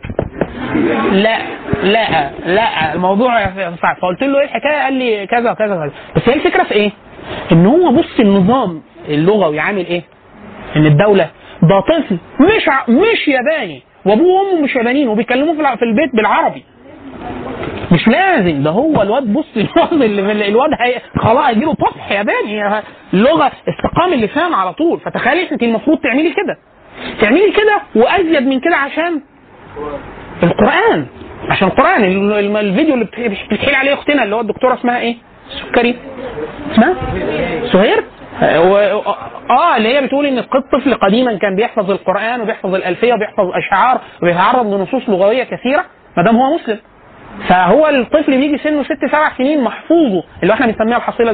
لا 1.13 1.39
لا 1.83 2.31
لا 2.47 2.95
الموضوع 2.95 3.47
صعب. 3.83 3.97
فقلت 4.03 4.23
له 4.23 4.39
إيه 4.39 4.45
الحكاية؟ 4.45 4.83
قال 4.85 4.93
لي 4.95 5.27
كذا 5.27 5.51
وكذا 5.51 5.75
وكذا. 5.75 5.93
بس 6.17 6.29
هي 6.29 6.35
الفكرة 6.35 6.63
في 6.65 6.75
إيه؟ 6.75 6.91
إن 7.53 7.67
هو 7.67 7.93
بص 7.93 8.21
النظام 8.21 8.83
اللغوي 9.09 9.61
عامل 9.61 9.87
إيه؟ 9.87 10.03
إن 10.77 10.87
الدولة 10.87 11.31
ده 11.63 11.81
طفل 11.81 12.19
مش 12.41 12.69
ع... 12.69 12.85
مش 12.89 13.29
ياباني. 13.29 13.83
وابوه 14.07 14.43
وامه 14.43 14.61
مش 14.63 14.77
يابانيين 14.77 15.09
وبيكلموه 15.09 15.55
في 15.55 15.61
الع- 15.61 15.77
في 15.77 15.83
البيت 15.85 16.17
بالعربي. 16.17 16.65
مش 17.93 18.09
لازم 18.09 18.63
ده 18.63 18.71
هو 18.71 19.03
الواد 19.03 19.33
بص 19.33 19.47
الواد 19.57 19.93
اللي 20.03 20.49
الواد 20.49 20.71
هي 20.81 21.01
خلاص 21.19 21.45
هيجيله 21.47 21.75
طفح 21.75 22.13
ياباني. 22.13 22.83
اللغة 23.15 23.53
استقام 23.69 24.13
اللسان 24.13 24.55
على 24.55 24.73
طول. 24.73 25.01
فتخيلي 25.01 25.53
انت 25.53 25.63
المفروض 25.63 25.99
تعملي 25.99 26.31
كده. 26.33 26.57
تعملي 27.21 27.51
كده 27.53 27.81
وأزيد 28.03 28.47
من 28.47 28.61
كده 28.61 28.77
عشان 28.77 29.21
القرآن. 30.43 31.07
عشان 31.51 31.69
القرآن. 31.69 32.05
ال- 32.05 32.33
ال- 32.33 32.57
الفيديو 32.57 32.95
اللي 32.95 33.05
بت- 33.05 33.21
بتحكي 33.53 33.75
عليه 33.75 33.95
أختنا 33.95 34.25
اللي 34.25 34.37
هو 34.37 34.41
الدكتورة 34.41 34.75
اسمها 34.75 34.99
إيه؟ 34.99 35.17
سكري. 35.49 35.97
اسمها؟ 36.73 36.95
سهير؟ 37.73 38.05
و- 38.43 39.03
آه 39.51 39.77
اللي 39.77 39.95
هي 39.97 40.03
بتقول 40.07 40.27
إن 40.27 40.39
الطفل 40.39 40.95
قديما 40.95 41.39
كان 41.39 41.57
بيحفظ 41.57 41.91
القرآن 41.91 42.41
وبيحفظ 42.41 42.75
الألفية 42.75 43.13
وبيحفظ 43.15 43.45
أشعار 43.55 44.01
وبيتعرض 44.23 44.75
لنصوص 44.75 45.09
لغوية 45.09 45.45
كثيرة 45.45 45.85
ما 46.17 46.23
دام 46.23 46.37
هو 46.37 46.55
مسلم. 46.55 46.79
فهو 47.49 47.89
الطفل 47.89 48.37
بيجي 48.39 48.59
سنه 48.59 48.83
ست 48.83 49.05
سبع 49.07 49.31
سنين 49.39 49.65
محفوظه 49.65 50.23
اللي 50.43 50.55
إحنا 50.55 50.67
بنسميها 50.67 50.97
الحصيلة 50.97 51.31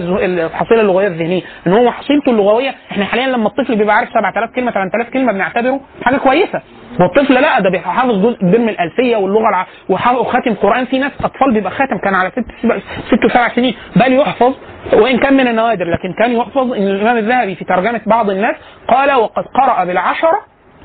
الحصيلة 0.47 0.81
اللغوية 0.81 1.07
الذهنية. 1.07 1.43
ان 1.67 1.73
هو 1.73 1.91
حصيلته 1.91 2.31
اللغوية 2.31 2.75
إحنا 2.91 3.05
حاليا 3.05 3.27
لما 3.27 3.47
الطفل 3.49 3.77
بيبقى 3.77 3.97
عارف 3.97 4.09
7000 4.11 4.51
كلمة 4.51 4.71
8000 4.71 5.09
كلمة 5.11 5.33
بنعتبره 5.33 5.81
حاجة 6.03 6.17
كويسة. 6.17 6.61
والطفل 7.01 7.35
لا 7.35 7.61
ده 7.61 7.71
بيبقى 7.71 7.93
حافظ 7.93 8.27
جزء 8.27 8.39
كبير 8.41 8.61
من 8.61 8.69
الألفية 8.69 9.17
واللغة 9.17 9.49
الع... 9.49 9.67
وخاتم 9.89 10.55
قران 10.55 10.85
في 10.85 10.99
ناس 10.99 11.13
أطفال 11.25 11.53
بيبقى 11.53 11.71
خاتم 11.71 11.99
كان 11.99 12.15
على 12.15 12.31
ست 12.31 12.45
سبع- 12.63 12.79
ست 13.07 13.25
وسبع 13.25 13.49
سنين 13.49 13.75
بل 13.97 14.13
يحفظ 14.13 14.55
وإن 14.93 15.19
كان 15.19 15.35
من 15.35 15.49
النوادر 15.49 15.85
لكن 15.85 16.13
كان 16.19 16.33
يحفظ. 16.33 16.73
إن 16.73 16.83
الإمام 16.89 17.17
الذهبي 17.17 17.55
في 17.55 17.65
ترجمة 17.65 18.01
بعض 18.07 18.31
الناس 18.31 18.57
قال 18.89 19.13
وقد 19.13 19.45
قرأ 19.45 19.85
بالعشرة 19.85 20.41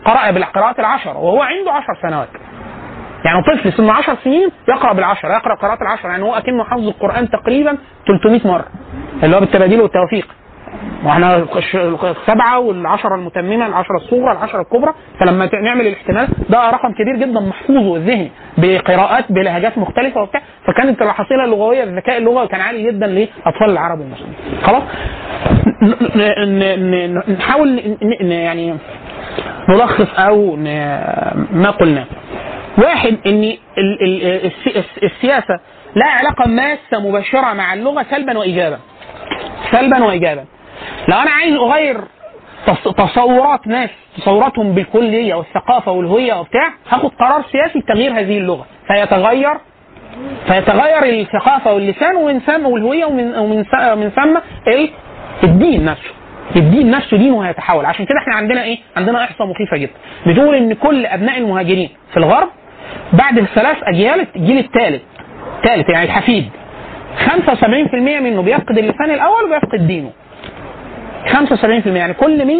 قرأ 0.06 0.32
بالقراءات 0.32 0.80
العشرة 0.80 1.18
وهو 1.18 1.42
عنده 1.42 1.72
عشر 1.72 1.94
سنوات. 2.10 2.30
يعني 3.26 3.42
طفل 3.44 3.74
سنه 3.74 3.94
10 3.94 4.18
سنين 4.24 4.50
يقرأ 4.70 4.94
بالعشرة 4.94 5.30
يقرأ 5.34 5.56
قراءات 5.56 5.82
العشرة 5.82 6.10
يعني 6.10 6.24
هو 6.24 6.34
أكنه 6.34 6.64
حافظ 6.64 6.88
القرآن 6.88 7.30
تقريبا 7.30 7.78
300 8.08 8.48
مرة. 8.48 8.66
اللي 9.24 9.36
هو 9.36 9.40
بالتباديل 9.40 9.82
والتوفيق 9.82 10.28
وإحنا 11.06 11.46
السبعة 12.04 12.60
والعشرة 12.60 13.16
المتممة 13.16 13.66
العشرة 13.68 13.96
الصغرى 13.98 14.32
العشرة 14.32 14.62
الكبرى 14.62 14.94
فلما 15.20 15.50
نعمل 15.64 15.88
الاحتمال 15.88 16.28
ده 16.50 16.70
رقم 16.70 16.92
كبير 16.94 17.16
جدا 17.16 17.40
محفوظ 17.40 17.96
الذهني 17.96 18.32
بقراءات 18.58 19.32
بلهجات 19.32 19.78
مختلفة 19.78 20.22
وبتاع. 20.22 20.42
فكانت 20.68 21.02
الحصيلة 21.02 21.44
اللغوية 21.46 21.84
الذكاء 21.84 22.18
اللغوي 22.18 22.48
كان 22.48 22.62
عالي 22.62 22.84
جدا 22.92 23.08
لأطفال 23.08 23.70
العرب 23.70 24.00
والمسلمين 24.00 24.36
خلاص؟ 24.64 24.84
نحاول 27.30 27.98
يعني 28.22 28.76
نلخص 29.70 30.20
أو 30.20 30.56
ما 31.52 31.70
قلناه 31.80 32.06
واحد 32.80 33.18
إن 33.28 33.44
ال- 33.44 33.58
ال- 34.04 34.46
الس- 34.46 34.76
الس- 34.78 35.04
السياسة 35.04 35.60
لها 35.96 36.08
علاقة 36.08 36.48
ماسة 36.50 37.00
مباشرة 37.10 37.54
مع 37.54 37.74
اللغة 37.74 38.06
سلبا 38.12 38.38
وايجابا. 38.38 38.80
سلبا 39.72 40.04
وايجابا. 40.04 40.46
لو 41.08 41.18
أنا 41.18 41.32
عايز 41.32 41.56
أغير 41.56 42.02
تص- 42.68 42.94
تصورات 42.94 43.68
ناس 43.68 43.90
تصوراتهم 44.18 44.72
بالكلية 44.74 45.34
والثقافة 45.36 45.92
والهوية 45.92 46.34
وبتاع 46.40 46.70
هاخد 46.90 47.10
قرار 47.20 47.44
سياسي 47.52 47.80
بتغيير 47.80 48.12
هذه 48.20 48.38
اللغة. 48.38 48.66
فيتغير 48.88 49.54
فيتغير 50.48 51.04
الثقافة 51.20 51.74
واللسان 51.74 52.16
ومن 52.16 52.40
ثم 52.40 52.66
والهوية 52.66 53.06
ومن 53.06 53.36
ومن 53.38 53.58
من 53.98 54.10
ثم 54.10 54.38
ال- 54.68 54.90
الدين 55.44 55.86
نفسه. 55.86 56.12
الدين 56.56 56.92
نفسه 56.92 57.18
دينه 57.18 57.42
هيتحول. 57.48 57.86
عشان 57.86 58.06
كده 58.06 58.20
إحنا 58.20 58.36
عندنا 58.36 58.64
إيه؟ 58.64 58.78
عندنا 58.98 59.24
أحصاء 59.24 59.48
مخيفة 59.48 59.78
جدا. 59.78 59.94
بتقول 60.28 60.56
إن 60.56 60.74
كل 60.74 61.06
أبناء 61.06 61.38
المهاجرين 61.38 61.90
في 62.12 62.18
الغرب 62.18 62.50
بعد 63.14 63.38
الثلاث 63.38 63.78
أجيال 63.84 64.28
الجيل 64.36 64.58
الثالث 64.58 65.02
ثالث 65.64 65.90
يعني 65.90 66.06
الحفيد. 66.06 66.50
75% 67.26 67.94
منه 67.96 68.42
بيفقد 68.42 68.78
اللسان 68.78 69.12
الأول 69.12 69.44
وبيفقد 69.44 69.88
دينه. 69.88 70.12
75% 71.26 71.88
يعني 71.88 72.14
كل 72.14 72.46
100 72.46 72.58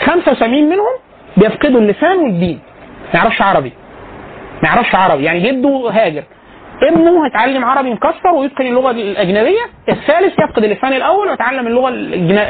75 0.00 0.64
منهم 0.68 0.94
بيفقدوا 1.36 1.80
اللسان 1.80 2.18
والدين. 2.18 2.58
ما 3.14 3.20
يعرفش 3.20 3.42
عربي. 3.42 3.72
ما 4.62 4.68
يعرفش 4.68 4.94
عربي. 4.94 5.24
يعني 5.24 5.40
جده 5.40 5.90
هاجر. 5.92 6.22
ابنه 6.82 7.26
هيتعلم 7.26 7.64
عربي 7.64 7.90
مكسر 7.90 8.28
ويتقن 8.34 8.66
اللغة 8.66 8.90
الأجنبية. 8.90 9.60
الثالث 9.88 10.32
يفقد 10.38 10.64
اللسان 10.64 10.92
الأول 10.92 11.28
ويتعلم 11.28 11.66
اللغة 11.66 11.88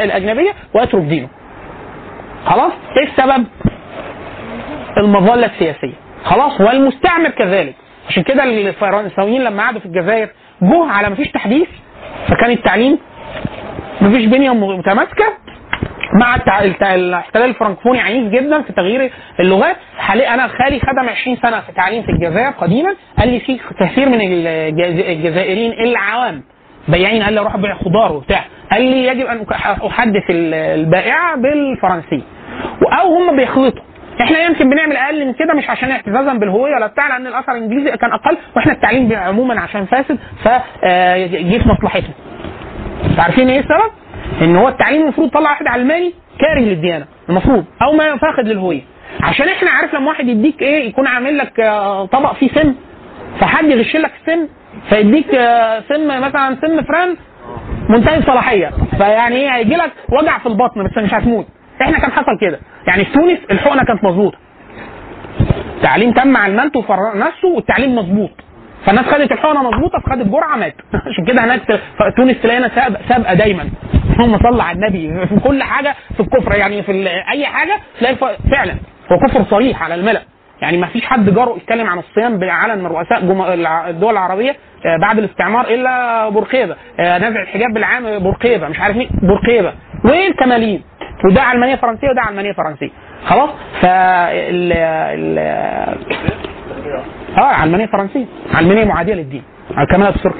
الأجنبية 0.04 0.50
ويترك 0.74 1.02
دينه. 1.02 1.28
خلاص؟ 2.46 2.72
إيه 2.96 3.08
السبب؟ 3.08 3.46
المظلة 4.98 5.46
السياسية. 5.46 6.07
خلاص 6.24 6.60
والمستعمر 6.60 7.28
كذلك. 7.30 7.74
عشان 8.08 8.22
كده 8.22 8.44
الفرنساويين 8.44 9.42
لما 9.44 9.62
قعدوا 9.62 9.80
في 9.80 9.86
الجزائر 9.86 10.28
جه 10.62 10.84
على 10.90 11.08
ما 11.08 11.14
فيش 11.14 11.28
تحديث 11.30 11.68
فكان 12.28 12.50
التعليم 12.50 12.98
ما 14.00 14.10
فيش 14.10 14.26
بنية 14.26 14.50
متماسكة 14.54 15.24
مع. 16.20 16.34
الاحتلال 16.94 17.48
الفرنكفوني 17.50 18.00
عنيف 18.00 18.32
جدا 18.32 18.62
في 18.62 18.72
تغيير 18.72 19.10
اللغات. 19.40 19.76
حاليا 19.98 20.34
أنا 20.34 20.48
خالي 20.48 20.80
خدم 20.80 21.08
20 21.08 21.36
سنة 21.36 21.60
في 21.60 21.72
تعليم 21.72 22.02
في 22.02 22.08
الجزائر 22.08 22.50
قديما. 22.50 22.94
قال 23.18 23.28
لي 23.28 23.40
في 23.40 23.58
كثير 23.80 24.08
من 24.08 24.20
الجز... 24.20 25.04
الجزائريين 25.06 25.72
العوام. 25.72 26.42
بياعين 26.88 27.22
قال 27.22 27.34
لي 27.34 27.40
أروح 27.40 27.54
أبيع 27.54 27.74
خضار 27.74 28.12
وبتاع. 28.12 28.44
قال 28.72 28.82
لي 28.82 29.06
يجب 29.06 29.26
أن 29.26 29.46
أحدث 29.86 30.30
ال- 30.30 30.54
البائعة 30.54 31.36
بالفرنسيه 31.36 32.22
أو 33.00 33.14
هم 33.18 33.36
بيخلطوا. 33.36 33.82
إحنا 34.20 34.38
يمكن 34.38 34.70
بنعمل 34.70 34.96
أقل 34.96 35.26
من 35.26 35.32
كده 35.32 35.54
مش 35.54 35.70
عشان 35.70 35.90
اعتزازا 35.90 36.32
بالهوية 36.32 36.74
ولا 36.74 36.86
بتاع 36.86 37.08
لأن 37.08 37.26
الأثر 37.26 37.52
الإنجليزي 37.52 37.96
كان 37.96 38.12
أقل 38.12 38.36
وإحنا 38.56 38.72
التعليم 38.72 39.12
عموما 39.12 39.60
عشان 39.60 39.84
فاسد 39.86 40.18
فجه 40.44 41.58
في 41.58 41.68
مصلحتنا. 41.68 42.14
عارفين 43.18 43.48
إيه 43.48 43.58
السبب؟ 43.60 43.90
إن 44.42 44.56
هو 44.56 44.68
التعليم 44.68 45.02
المفروض 45.02 45.26
يطلع 45.28 45.50
واحد 45.50 45.66
علماني 45.66 46.14
كاره 46.40 46.60
للديانة 46.60 47.06
المفروض 47.28 47.64
أو 47.82 47.92
ما 47.92 48.16
فاقد 48.16 48.48
للهوية. 48.48 48.80
عشان 49.22 49.48
إحنا 49.48 49.70
عارف 49.70 49.94
لما 49.94 50.08
واحد 50.08 50.28
يديك 50.28 50.62
إيه 50.62 50.88
يكون 50.88 51.06
عامل 51.06 51.38
لك 51.38 51.60
آه، 51.60 52.06
طبق 52.06 52.32
فيه 52.34 52.48
سم 52.48 52.74
فحد 53.40 53.64
يغش 53.64 53.96
لك 53.96 54.10
السم 54.20 54.48
فيديك 54.90 55.34
آه، 55.34 55.80
سم 55.88 56.06
مثلا 56.20 56.56
سم 56.62 56.82
فران 56.82 57.16
منتهي 57.88 58.18
الصلاحية. 58.18 58.70
فيعني 58.98 59.36
إيه 59.36 59.50
هيجي 59.50 59.74
لك 59.74 59.90
وجع 60.20 60.38
في 60.38 60.46
البطن 60.46 60.84
بس 60.84 60.98
مش 60.98 61.14
هتموت. 61.14 61.46
إحنا 61.82 61.98
كان 61.98 62.12
حصل 62.12 62.38
كده. 62.40 62.58
يعني 62.86 63.04
في 63.04 63.12
تونس 63.12 63.38
الحقنة 63.50 63.84
كانت 63.84 64.04
مظبوطة. 64.04 64.38
التعليم 65.76 66.12
تم 66.12 66.36
المنتو 66.36 66.82
فر- 66.82 67.18
نفسه 67.18 67.48
والتعليم 67.48 67.94
مظبوط. 67.94 68.30
فالناس 68.86 69.04
خدت 69.04 69.32
الحقنة 69.32 69.62
مظبوطة 69.70 69.98
فخدت 69.98 70.26
جرعة 70.26 70.56
مات. 70.56 70.74
عشان 71.12 71.24
كده 71.24 71.44
هناك 71.44 71.80
تونس 72.16 72.40
تلاقينا 72.42 72.70
سابقة 73.08 73.34
دايما. 73.34 73.68
اللهم 74.12 74.38
صل 74.38 74.60
على 74.60 74.76
النبي. 74.78 75.26
في 75.26 75.40
كل 75.48 75.62
حاجة 75.62 75.94
في 76.16 76.20
الكفر. 76.20 76.54
يعني 76.54 76.82
في 76.82 77.08
أي 77.30 77.46
حاجة 77.46 77.72
تلاقي 77.98 78.16
فعلا. 78.50 78.74
هو 79.12 79.18
كفر 79.18 79.44
صريح 79.50 79.82
على 79.82 79.94
الملأ. 79.94 80.22
يعني 80.62 80.76
ما 80.76 80.86
فيش 80.86 81.04
حد 81.04 81.30
جرؤ 81.34 81.56
يتكلم 81.56 81.86
عن 81.86 81.98
الصيام 81.98 82.38
بعلن 82.38 82.78
من 82.78 82.86
رؤساء 82.86 83.18
الدول 83.90 84.12
العربية 84.12 84.50
آه، 84.50 84.96
بعد 85.00 85.18
الاستعمار 85.18 85.66
إلا 85.68 86.28
بورقيبة. 86.28 86.76
آه، 87.00 87.18
نزع 87.18 87.42
الحجاب 87.42 87.74
بالعام 87.74 88.18
بورقيبة. 88.18 88.68
مش 88.68 88.80
عارف 88.80 88.96
مين. 88.96 89.08
بورقيبة. 89.22 89.72
والكمالين 90.04 90.82
وده 91.24 91.42
علمانيه 91.42 91.74
فرنسيه 91.76 92.08
وده 92.08 92.20
علمانيه 92.20 92.52
فرنسيه 92.52 92.90
خلاص؟ 93.26 93.50
فال 93.82 94.72
ال 94.72 95.38
آه 97.38 97.40
علمانيه 97.40 97.86
فرنسيه 97.86 98.24
علمانيه 98.54 98.84
معاديه 98.84 99.14
للدين. 99.14 99.42
كما 99.90 100.08
التركي 100.08 100.36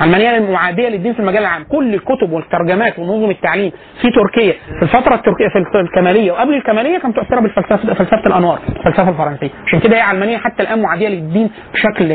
علمانيه 0.00 0.52
معاديه 0.52 0.88
للدين 0.88 1.12
في 1.12 1.20
المجال 1.20 1.42
العام. 1.42 1.64
كل 1.64 1.94
الكتب 1.94 2.32
والترجمات 2.32 2.98
ونظم 2.98 3.30
التعليم 3.30 3.72
في 4.02 4.10
تركيا. 4.10 4.52
في 4.78 4.82
الفترة 4.82 5.14
التركية 5.14 5.48
في 5.48 5.78
الكمالية. 5.80 6.32
وقبل 6.32 6.54
الكمالية 6.54 6.98
كانت 6.98 7.16
تؤثر 7.16 7.40
بالفلسفة 7.40 7.94
فلسفة 7.94 8.22
الأنوار 8.26 8.58
الفلسفه 8.68 9.08
الفرنسية. 9.08 9.50
عشان 9.66 9.80
كده 9.80 9.96
هي 9.96 10.00
علمانيه 10.00 10.36
حتى 10.38 10.62
الآن 10.62 10.82
معادية 10.82 11.08
للدين 11.08 11.50
بشكل 11.74 12.08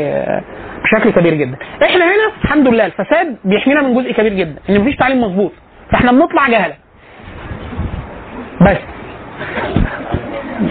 بشكل 0.84 1.10
كبير 1.10 1.34
جدا. 1.34 1.56
إحنا 1.82 2.04
هنا 2.04 2.32
الحمد 2.44 2.68
لله 2.68 2.86
الفساد 2.86 3.36
بيحمينا 3.44 3.82
من 3.82 3.94
جزء 3.94 4.12
كبير 4.12 4.32
جدا. 4.32 4.56
إن 4.70 4.80
مفيش 4.80 4.96
تعليم 4.96 5.20
مظبوط. 5.20 5.52
فإحنا 5.90 6.12
بنطلع 6.12 6.48
جهلة. 6.48 6.74
بس. 8.66 8.76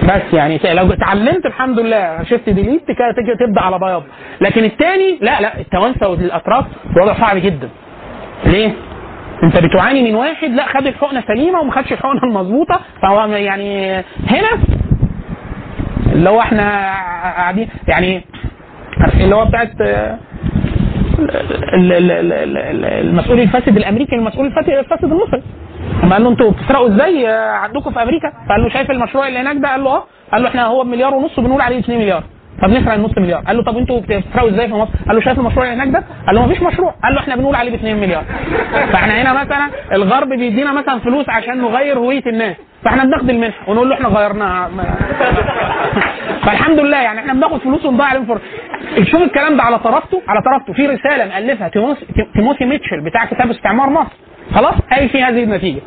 بس 0.04 0.34
يعني 0.34 0.60
لو 0.74 0.94
اتعلمت 0.94 1.46
الحمد 1.46 1.80
لله 1.80 2.24
شفت 2.24 2.50
ديليت 2.50 2.84
تبدأ 3.40 3.62
على 3.62 3.80
بياض. 3.80 4.04
لكن 4.42 4.64
الثاني 4.64 5.18
لا 5.22 5.42
لا 5.42 5.60
التوانسة 5.60 6.08
والاتراك 6.08 6.66
وضع 7.02 7.14
صعب 7.14 7.38
جدا. 7.38 7.70
ليه؟ 8.46 8.72
انت 9.44 9.58
بتعاني 9.58 10.04
من 10.04 10.16
واحد 10.16 10.50
لا 10.50 10.66
خد 10.66 10.88
الحقنة 10.88 11.24
سليمة 11.28 11.60
وما 11.60 11.72
خدش 11.72 11.92
الحقنة 11.94 12.24
المظبوطة. 12.24 12.80
فهو 13.02 13.26
يعني 13.26 13.94
هنا 14.28 14.50
اللي 16.12 16.30
هو 16.30 16.40
إحنا 16.42 16.64
قاعدين 17.38 17.70
يعني 17.88 18.22
اللي 19.20 19.36
هو 19.36 19.46
بتاعت 19.46 19.72
ال- 19.82 20.18
ال- 21.76 21.92
ال- 21.92 22.12
ال- 22.12 22.58
ال- 22.58 22.86
المسؤول 22.86 23.40
الفاسد 23.40 23.78
الأمريكي 23.78 24.16
المسؤول 24.16 24.48
الفاسد 24.48 25.04
المصري. 25.04 25.42
قال 26.14 26.24
له 26.24 26.30
أنتوا 26.30 26.52
بتسرقوا 26.52 26.88
إزاي 26.88 27.28
عندكم 27.64 27.92
في 27.92 28.04
أمريكا؟ 28.04 28.32
فقال 28.50 28.64
له 28.64 28.70
شايف 28.70 28.92
المشروع 28.92 29.28
اللي 29.28 29.40
هناك 29.40 29.58
ده؟ 29.58 29.70
قال 29.70 29.84
له 29.84 29.90
آه. 29.90 30.04
قال 30.32 30.42
له 30.44 30.50
إحنا 30.50 30.66
هو 30.66 30.84
بمليار 30.84 31.14
ونص 31.14 31.40
وبنقول 31.40 31.62
عليه 31.62 31.80
2 31.80 32.00
مليار. 32.00 32.24
فبنسرق 32.62 32.94
النص 32.94 33.18
مليار. 33.18 33.42
قال 33.42 33.58
له 33.58 33.64
طب 33.64 33.78
أنتوا 33.78 34.00
بتسرقوا 34.00 34.50
إزاي 34.50 34.68
في 34.68 34.74
مصر؟ 34.74 34.92
قال 35.08 35.16
له 35.16 35.22
شايف 35.22 35.40
المشروع 35.40 35.66
اللي 35.66 35.76
هناك 35.76 35.88
ده؟ 35.88 36.04
قال 36.28 36.36
له 36.36 36.46
مفيش 36.46 36.62
مشروع. 36.62 36.96
قال 37.04 37.14
له 37.14 37.20
إحنا 37.20 37.36
بنقول 37.36 37.56
عليه 37.56 37.72
ب 37.72 37.74
2 37.74 37.96
مليار. 37.96 38.24
فإحنا 38.72 39.22
هنا 39.22 39.44
مثلا 39.44 39.70
الغرب 39.92 40.30
بيدينا 40.30 40.72
مثلا 40.74 41.00
فلوس 41.00 41.30
عشان 41.30 41.62
نغير 41.62 42.00
هوية 42.00 42.24
الناس. 42.28 42.56
فإحنا 42.84 43.04
بناخد 43.04 43.30
المنحه 43.30 43.70
ونقول 43.70 43.90
له 43.90 43.96
إحنا 43.96 44.08
غيرناها. 44.08 44.70
فالحمد 46.46 46.80
لله 46.80 46.98
يعني 46.98 47.20
إحنا 47.20 47.34
بناخد 47.34 47.60
فلوس 47.60 47.86
ونضيع 47.86 48.06
عليهم 48.06 48.26
فرص 48.26 48.42
شوف 49.12 49.22
الكلام 49.22 49.58
ده 49.58 49.64
على 49.64 49.80
طرفته 49.80 50.22
على 50.28 50.42
طرفته. 50.42 50.74
في 50.74 50.88
رسالة 50.88 51.26
مالفها 51.26 51.68
تيموثي 52.34 52.66
ميتشل 52.66 53.02
بتاع 53.02 53.26
كتاب 53.26 53.50
استعمار 53.52 53.90
مصر. 53.90 54.12
خلاص؟ 54.56 54.74
قايل 54.92 55.10
فيه 55.10 55.28
هذه 55.30 55.44
النتيجة. 55.44 55.82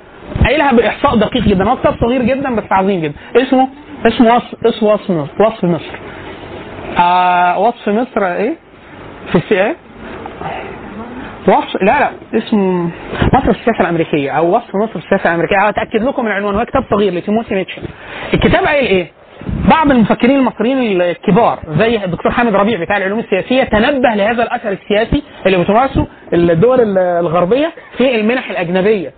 قايلها 0.44 0.72
بإحصاء 0.72 1.16
دقيق 1.16 1.42
جدا. 1.42 1.64
هو 1.70 1.76
كتاب 1.76 1.94
صغير 2.00 2.22
جدا 2.22 2.54
بس 2.54 2.64
عظيم 2.70 3.00
جدا. 3.00 3.14
اسمه 3.36 3.68
اسمه 4.06 4.36
وصف 4.36 4.66
اسمه 4.66 4.92
وصف 4.92 5.10
مصر 5.10 5.42
وصف 5.42 5.64
مصر. 5.64 5.98
آه 6.98 7.58
وصف 7.58 7.88
مصر 7.88 8.26
إيه؟ 8.26 8.54
في 9.32 9.38
السي 9.38 9.62
إيه؟ 9.64 9.76
وصف 11.48 11.82
لا 11.82 12.00
لا 12.00 12.10
اسمه 12.38 12.90
مصر 13.34 13.50
السياسة 13.50 13.80
الأمريكية 13.80 14.30
أو 14.30 14.56
وصف 14.56 14.76
مصر 14.76 14.96
السياسة 14.96 15.30
الأمريكية. 15.30 15.68
أتأكد 15.68 16.02
لكم 16.02 16.24
من 16.24 16.30
العنوان. 16.30 16.54
هو 16.54 16.64
كتاب 16.64 16.84
صغير 16.90 17.12
لتيموثي 17.14 17.54
ميتشل. 17.54 17.82
الكتاب 18.34 18.64
قايل 18.64 18.86
إيه؟ 18.86 19.06
بعض 19.70 19.90
المفكرين 19.90 20.36
المصريين 20.36 21.02
الكبار 21.02 21.58
زي 21.78 22.04
الدكتور 22.04 22.32
حامد 22.32 22.54
ربيع 22.54 22.80
بتاع 22.80 22.96
العلوم 22.96 23.18
السياسية 23.18 23.64
تنبه 23.64 24.08
لهذا 24.14 24.42
الأثر 24.42 24.72
السياسي 24.72 25.22
اللي 25.46 25.58
بتمارسه 25.58 26.06
الدول 26.32 26.98
الغربية 26.98 27.72
في 27.98 28.14
المنح 28.14 28.50
الأجنبية. 28.50 29.12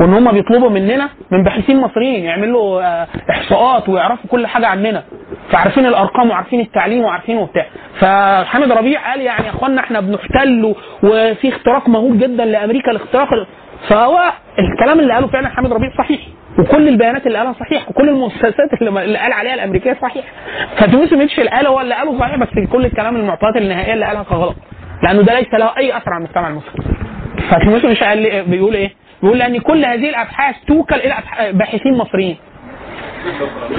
وإن 0.00 0.14
هم 0.14 0.32
بيطلبوا 0.32 0.70
مننا 0.70 1.08
من 1.30 1.42
باحثين 1.44 1.80
مصريين 1.80 2.24
يعملوا 2.24 2.82
آه، 2.82 3.06
إحصاءات 3.30 3.88
ويعرفوا 3.88 4.30
كل 4.30 4.46
حاجة 4.46 4.66
عننا. 4.66 5.02
فعارفين 5.50 5.86
الأرقام 5.86 6.30
وعارفين 6.30 6.60
التعليم 6.60 7.04
وعارفين 7.04 7.36
وبتاع. 7.36 7.66
فحامد 8.00 8.72
ربيع 8.72 9.10
قال 9.10 9.20
يعني 9.20 9.44
يا 9.46 9.50
إخوانا 9.50 9.80
إحنا 9.80 10.00
بنحتل 10.00 10.74
وفي 11.02 11.48
اختراق 11.48 11.88
مهول 11.88 12.18
جدا 12.18 12.44
لأمريكا 12.44 12.90
الاختراق. 12.90 13.28
فهو 13.88 14.20
الكلام 14.58 15.00
اللي 15.00 15.14
قاله 15.14 15.26
فعلا 15.26 15.48
حامد 15.48 15.72
ربيع 15.72 15.90
صحيح. 15.98 16.20
وكل 16.58 16.88
البيانات 16.88 17.26
اللي 17.26 17.38
قالها 17.38 17.52
صحيح. 17.52 17.88
وكل 17.88 18.08
المؤسسات 18.08 18.72
اللي 18.80 19.04
اللي 19.04 19.18
قال 19.18 19.32
عليها 19.32 19.54
الأمريكية 19.54 19.96
صحيح. 20.02 20.24
فتيموثي 20.76 21.16
ميتشل 21.16 21.48
قال 21.48 21.66
هو 21.66 21.80
اللي 21.80 21.94
قاله 21.94 22.18
صحيح 22.18 22.36
بس 22.36 22.48
كل 22.72 22.84
الكلام 22.84 23.16
المعطيات 23.16 23.56
النهائية 23.56 23.94
اللي 23.94 24.04
قالها 24.06 24.22
غلط. 24.22 24.56
لأنه 25.02 25.22
ده 25.22 25.34
ليس 25.38 25.54
له 25.54 25.76
أي 25.78 25.96
أثر 25.96 26.10
على 26.12 26.24
المجتمع 26.24 26.48
المصري. 26.48 26.84
ميتشل 27.66 28.04
قال 28.04 28.44
بيقول 28.50 28.74
إيه؟ 28.74 29.03
بيقول 29.24 29.38
لأن 29.38 29.58
كل 29.58 29.84
هذه 29.84 30.08
الأبحاث 30.08 30.54
توكل 30.68 31.00
أبح- 31.00 31.44
باحثين 31.52 31.94
مصريين. 31.98 32.36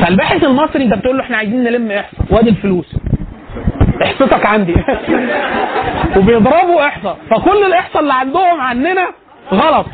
فالباحث 0.01 0.43
المصري 0.43 0.83
أنت 0.83 0.93
بتقول 0.93 1.17
له 1.17 1.23
إحنا 1.23 1.37
عايزين 1.37 1.63
نلم 1.63 1.91
إحصاء. 1.91 2.21
وادي 2.29 2.49
الفلوس. 2.49 2.95
احصتك 4.03 4.45
عندي. 4.45 4.75
وبيضربوا 6.17 6.87
إحصاء. 6.87 7.17
فكل 7.31 7.63
الإحصاء 7.65 8.01
اللي 8.01 8.13
عندهم 8.13 8.61
عننا 8.61 9.07
غلط. 9.53 9.85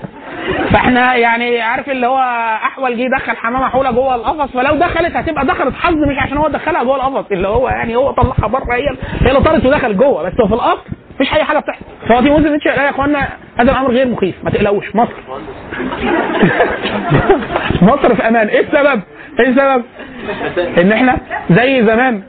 فإحنا 0.72 1.16
يعني 1.16 1.62
عارف 1.62 1.90
اللي 1.90 2.08
هو 2.08 2.18
أحول 2.64 2.98
جه 2.98 3.08
دخل 3.18 3.38
حمامة 3.38 3.70
حولة 3.70 3.92
جوه 3.92 4.16
القفص 4.16 4.52
فلو 4.52 4.76
دخلت 4.76 5.16
هتبقى 5.16 5.46
دخلت 5.46 5.76
حظ 5.76 5.94
مش 5.96 6.18
عشان 6.20 6.38
هو 6.38 6.48
دخلها 6.48 6.84
جوه 6.84 6.96
القفص 6.96 7.32
اللي 7.32 7.48
هو 7.48 7.70
يعني 7.70 7.96
هو 7.96 8.12
طلعها 8.12 8.48
بره 8.48 8.74
هي 8.76 8.88
هي 9.22 9.30
اللي 9.32 9.42
طارت 9.42 9.66
ودخلت 9.66 9.96
جوه. 9.98 10.24
بس 10.24 10.34
هو 10.42 10.48
في 10.48 10.54
الأصل 10.54 10.82
مفيش 11.22 11.34
أي 11.34 11.44
حاجة 11.44 11.60
بتحصل. 11.60 11.86
فهو 12.10 12.22
تيموثي 12.22 12.50
ميتشل 12.50 12.70
قال 12.70 12.80
يا 12.86 12.90
إخوانا 12.90 13.28
هذا 13.60 13.72
الأمر 13.72 13.92
غير 13.92 14.08
مخيف 14.08 14.36
ما 14.44 14.50
تقلقوش. 14.50 14.96
مصر. 14.96 15.12
مصر 17.82 18.16
في 18.16 18.28
أمان. 18.28 18.48
إيه 18.48 18.60
السبب؟ 18.60 19.02
إيه 19.40 19.48
السبب؟ 19.50 19.84
إن 20.78 20.92
إحنا 20.92 21.18
زي 21.52 21.86
زمان. 21.86 22.24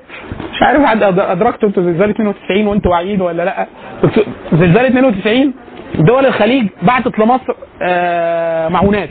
مش 0.52 0.62
عارف 0.62 0.85
حد 0.85 1.02
أدركتوا 1.02 1.69
أنتوا 1.69 1.82
زلزال 1.82 2.10
92 2.10 2.66
وأنتوا 2.66 2.90
واعيين 2.93 3.20
ولا 3.20 3.43
لأ؟ 3.44 3.66
زلزال 4.52 4.86
92 4.86 5.55
دول 5.94 6.27
الخليج 6.27 6.69
بعتت 6.82 7.19
لمصر 7.19 7.55
آه، 7.82 8.69
معونات. 8.69 9.09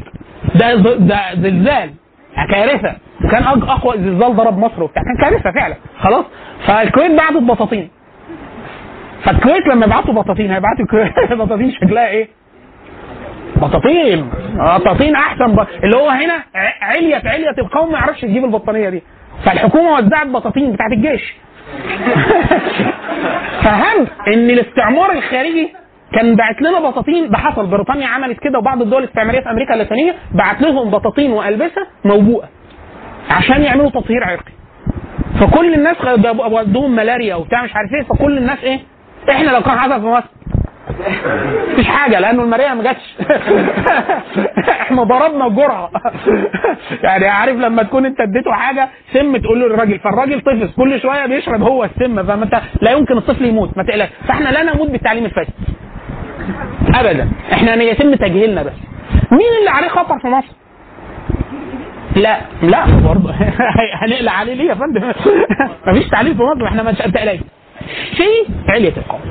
ده 0.56 0.74
ده 0.96 1.20
زلزال 1.36 1.90
كارثة. 2.52 2.96
كان 3.32 3.44
أق- 3.44 3.70
أقوى 3.70 3.98
زلزال 3.98 4.36
ضرب 4.36 4.58
مصر 4.58 4.84
وبتاع. 4.84 5.04
كان 5.04 5.30
كارثة 5.30 5.52
فعلا. 5.52 5.76
خلاص؟ 6.00 6.26
فالكويت 6.68 7.12
بعتت 7.12 7.38
بطاطين. 7.38 7.90
فالكويت 9.26 9.68
لما 9.68 9.86
يبعتوا 9.86 10.14
بطاطين 10.14 10.52
هيبعتوا 10.52 10.86
بطاطين 11.46 11.72
شكلها 11.72 12.08
إيه؟ 12.08 12.28
بطاطين. 13.56 14.30
بطاطين 14.76 15.16
أحسن 15.16 15.56
ب... 15.56 15.60
اللي 15.84 15.98
هو 15.98 16.10
هنا 16.10 16.34
ع- 16.56 16.86
علية 16.86 17.22
القوم 17.60 17.92
ما 17.92 17.98
يعرفش 18.00 18.24
يجيب 18.24 18.46
البطانية 18.46 18.90
دي. 18.90 19.04
فالحكومة 19.46 19.92
وزعت 19.92 20.28
بطاطين 20.28 20.72
بتاعت 20.72 20.92
الجيش. 20.92 21.34
فهم 23.64 24.08
إن 24.28 24.50
الاستعمار 24.50 25.12
الخارجي 25.12 25.70
كان 26.14 26.36
باعت 26.36 26.62
لنا 26.62 26.80
بطاطين 26.90 27.30
ده 27.30 27.38
حصل. 27.38 27.68
بريطانيا 27.68 28.08
عملت 28.08 28.40
كده 28.40 28.60
وبعض 28.60 28.82
الدول 28.82 29.04
الاستعمارية 29.04 29.40
في 29.40 29.50
أمريكا 29.50 29.74
اللاتينية 29.74 30.16
بعت 30.32 30.62
لهم 30.62 30.90
بطاطين 30.90 31.32
وألبسة 31.32 31.88
موبوءة 32.06 32.50
عشان 33.30 33.62
يعملوا 33.62 33.90
تطهير 33.90 34.24
عرقي. 34.24 34.52
فكل 35.40 35.74
الناس 35.74 35.98
عندهم 36.58 36.96
ملاريا 36.96 37.36
وبتاع 37.36 37.64
مش 37.64 37.76
عارف 37.76 37.90
إيه. 37.94 38.04
فكل 38.04 38.38
الناس 38.38 38.64
إيه؟ 38.64 38.80
إحنا 39.30 39.52
لو 39.52 39.62
كان 39.62 39.80
حصل 39.80 40.02
في 40.02 40.08
مصر 40.08 40.26
مفيش 41.74 41.88
حاجة 41.88 42.20
لأنه 42.20 42.44
الماريا 42.44 42.74
ما 42.74 42.84
جاتش. 42.84 43.16
إحنا 44.82 45.04
ضربنا 45.04 45.48
الجرعه 45.48 45.92
يعني 47.04 47.28
عارف 47.28 47.58
لما 47.58 47.84
تكون 47.84 48.06
انت 48.06 48.20
اديته 48.22 48.52
حاجة 48.52 48.90
سم 49.14 49.38
تقول 49.38 49.60
له 49.60 49.68
للراجل 49.68 50.00
فالراجل 50.00 50.42
طفل 50.42 50.70
كل 50.78 51.02
شوية 51.02 51.26
بيشرب 51.26 51.62
هو 51.62 51.84
السم 51.84 52.24
فما 52.24 52.44
انت 52.44 52.62
لا 52.82 52.92
يمكن 52.92 53.18
الطفل 53.18 53.46
يموت 53.46 53.78
ما 53.78 53.84
تقلقش. 53.84 54.10
فاحنا 54.28 54.50
لا 54.50 54.64
نموت 54.64 54.90
بالتعليم 54.90 55.26
الفاسد. 55.26 55.54
ابدا. 56.96 57.30
إحنا 57.54 57.74
يتم 57.74 58.16
تجهيلنا 58.16 58.64
بس. 58.64 58.74
مين 59.32 59.48
اللي 59.60 59.70
عليه 59.70 59.88
خطر 59.88 60.20
في 60.20 60.28
مصر؟ 60.28 60.54
لا. 62.16 62.38
لا 62.64 62.86
برضه. 63.08 63.34
هنقلع 64.02 64.32
عليه 64.32 64.54
ليه 64.54 64.70
يا 64.70 64.76
فندم؟ 64.76 65.12
مفيش 65.88 66.10
تعليم 66.10 66.34
في 66.34 66.44
مصر 66.44 66.68
إحنا 66.68 66.84
ما 66.84 66.92
تقلقش. 66.92 67.40
في 68.18 68.24
علية 68.72 68.94
القوم. 68.98 69.22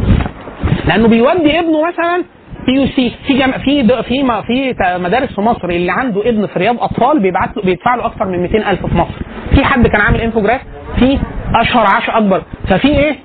لأنه 0.89 1.09
بيودي 1.09 1.59
ابنه 1.59 1.83
مثلا 1.89 2.25
في 2.67 2.71
AUC 2.73 3.13
في 3.27 3.39
جم... 3.39 3.53
في 3.53 3.83
د... 3.83 4.01
في 4.01 4.23
ما... 4.23 4.43
في 4.43 4.75
مدارس 4.99 5.35
في 5.35 5.41
مصر 5.41 5.69
اللي 5.69 5.93
عنده 5.93 6.29
ابن 6.29 6.47
في 6.47 6.59
رياض 6.59 6.81
أطفال 6.83 7.21
بيبعت 7.21 7.57
له 7.57 7.63
بيدفع 7.63 7.95
له 7.95 8.07
أكثر 8.07 8.25
من 8.27 8.43
200000 8.43 8.87
في 8.87 8.95
مصر. 8.97 9.15
في 9.55 9.65
حد 9.65 9.87
كان 9.87 10.01
عامل 10.01 10.21
infograph؟ 10.21 10.61
في 10.99 11.19
أشهر 11.55 11.87
عشر 11.97 12.19
أكبر. 12.19 12.43
ففي 12.69 12.89
إيه؟ 12.89 13.17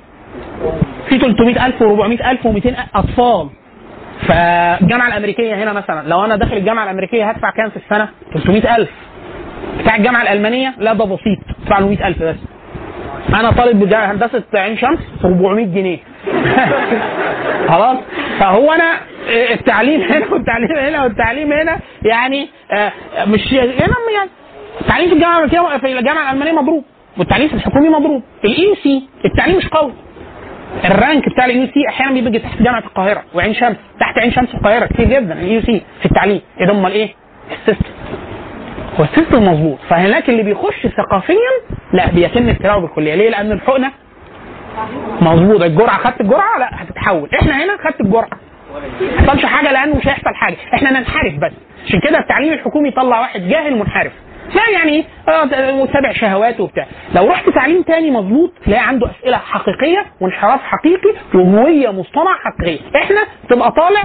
في 1.09 1.17
300000 1.19 1.83
و400000 1.83 2.43
و200 2.47 2.73
أطفال. 2.95 3.49
فالجامعه 4.27 5.07
الأمريكية 5.07 5.55
هنا 5.63 5.73
مثلا 5.73 6.07
لو 6.07 6.25
أنا 6.25 6.35
داخل 6.35 6.57
الجامعة 6.57 6.83
الأمريكية 6.83 7.29
هدفع 7.29 7.49
كام 7.49 7.69
في 7.69 7.77
السنة؟ 7.77 8.09
300000 8.33 8.89
بتاع 9.81 9.95
الجامعة 9.95 10.21
الألمانية 10.21 10.73
لا 10.77 10.93
ده 10.93 11.05
بسيط 11.05 11.39
ادفع 11.63 11.79
له 11.79 11.87
100000 11.87 12.23
بس. 12.23 12.35
أنا 13.29 13.51
طالب 13.51 13.93
هندسة 13.93 14.43
عين 14.53 14.77
شمس 14.77 14.99
400 15.25 15.65
جنيه. 15.65 15.97
خلاص؟ 17.69 17.97
فهو 18.39 18.71
أنا 18.71 18.93
آه، 19.29 19.53
التعليم 19.53 20.01
هنا 20.01 20.27
والتعليم 20.31 20.77
هنا 20.77 21.03
والتعليم 21.03 21.53
هنا 21.53 21.79
يعني 22.03 22.49
آه، 22.71 22.91
مش 23.27 23.53
هنا 23.53 23.95
يعني 24.15 24.29
التعليم 24.81 25.09
في 25.09 25.15
الجامعة 25.15 25.37
الأمريكية 25.43 25.77
في 25.77 25.99
الجامعة 25.99 26.29
الألمانية 26.31 26.61
مضروب 26.61 26.83
والتعليم 27.17 27.47
في 27.47 27.53
الحكومي 27.53 27.89
مضروب 27.89 28.23
ال 28.45 28.75
AUC 28.83 29.07
التعليم 29.25 29.57
مش 29.57 29.67
قوي. 29.67 29.93
ال 30.85 30.94
rank 30.94 31.29
بتاع 31.29 31.45
ال 31.45 31.65
AUC 31.67 31.87
أحيانا 31.89 32.21
بيجي 32.21 32.39
تحت 32.39 32.61
جامعة 32.61 32.79
القاهرة 32.79 33.23
وعين 33.33 33.53
شمس 33.53 33.75
تحت 33.99 34.17
عين 34.17 34.31
شمس 34.31 34.49
القاهرة 34.55 34.85
كتير 34.85 35.05
جدا 35.05 35.33
ال 35.33 35.61
AUC 35.61 35.81
في 35.99 36.05
التعليم. 36.05 36.41
إيه 36.59 36.65
ده 36.67 36.71
أمال 36.71 36.91
إيه؟ 36.91 37.09
ال 37.51 37.56
system. 37.56 37.89
هو 38.99 39.03
ال 39.03 39.09
system 39.09 39.43
مظبوط. 39.47 39.77
فهناك 39.89 40.29
اللي 40.29 40.43
بيخش 40.43 40.87
ثقافيا 40.87 41.51
لا 41.93 42.07
بيتم 42.11 42.49
ابتلاعه 42.49 42.79
بالكليه 42.79 43.15
ليه؟ 43.15 43.29
لأن 43.29 43.51
الحقنة 43.51 43.91
مظبوط 45.21 45.61
الجرعة 45.61 45.97
خدت 45.97 46.21
الجرعة؟ 46.21 46.57
لا 46.59 46.69
هتتحول. 46.71 47.29
إحنا 47.41 47.63
هنا 47.63 47.77
خدت 47.77 48.01
الجرعة. 48.01 48.29
ما 49.21 49.31
حصلش 49.31 49.45
حاجة 49.45 49.71
لأنه 49.71 49.95
مش 49.95 50.07
هيحصل 50.07 50.33
حاجة. 50.35 50.55
إحنا 50.73 50.99
ننحرف 50.99 51.33
بس. 51.33 51.51
عشان 51.85 51.99
كده 51.99 52.19
التعليم 52.19 52.53
الحكومي 52.53 52.89
يطلع 52.89 53.19
واحد 53.19 53.41
جاهل 53.47 53.75
منحرف. 53.79 54.11
لا 54.55 54.69
يعني 54.73 54.91
إيه 54.91 55.03
آه، 55.33 56.13
شهواته 56.13 56.63
وبتاع. 56.63 56.85
لو 57.15 57.27
رحت 57.27 57.49
تعليم 57.49 57.81
تاني 57.81 58.11
مظبوط 58.11 58.51
تلاقي 58.65 58.87
عنده 58.87 59.07
أسئلة 59.11 59.37
حقيقية 59.37 60.05
وانحراف 60.21 60.59
حقيقي 60.63 61.13
وهوية 61.33 61.89
مصطنع 61.91 62.35
حقيقية. 62.43 62.79
إحنا 62.95 63.19
تبقى 63.49 63.71
طالع 63.71 64.01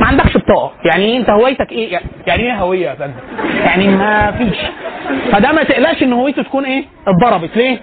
ما 0.00 0.06
عندكش 0.06 0.36
بطاقة. 0.36 0.72
يعني 0.84 1.04
إيه؟ 1.04 1.18
أنت 1.18 1.30
هويتك 1.30 1.72
إيه؟ 1.72 2.00
يعني 2.26 2.42
إيه 2.42 2.54
هوية 2.54 2.86
يا 2.88 2.94
فندم؟ 2.94 3.12
يعني 3.64 3.88
ما 3.88 4.30
فيش. 4.32 4.56
فده 5.32 5.52
ما 5.52 5.62
تقلقش 5.62 6.02
إن 6.02 6.12
هويته 6.12 6.42
تكون 6.42 6.64
إيه؟ 6.64 6.84
اتضربت. 7.06 7.56
ليه؟ 7.56 7.78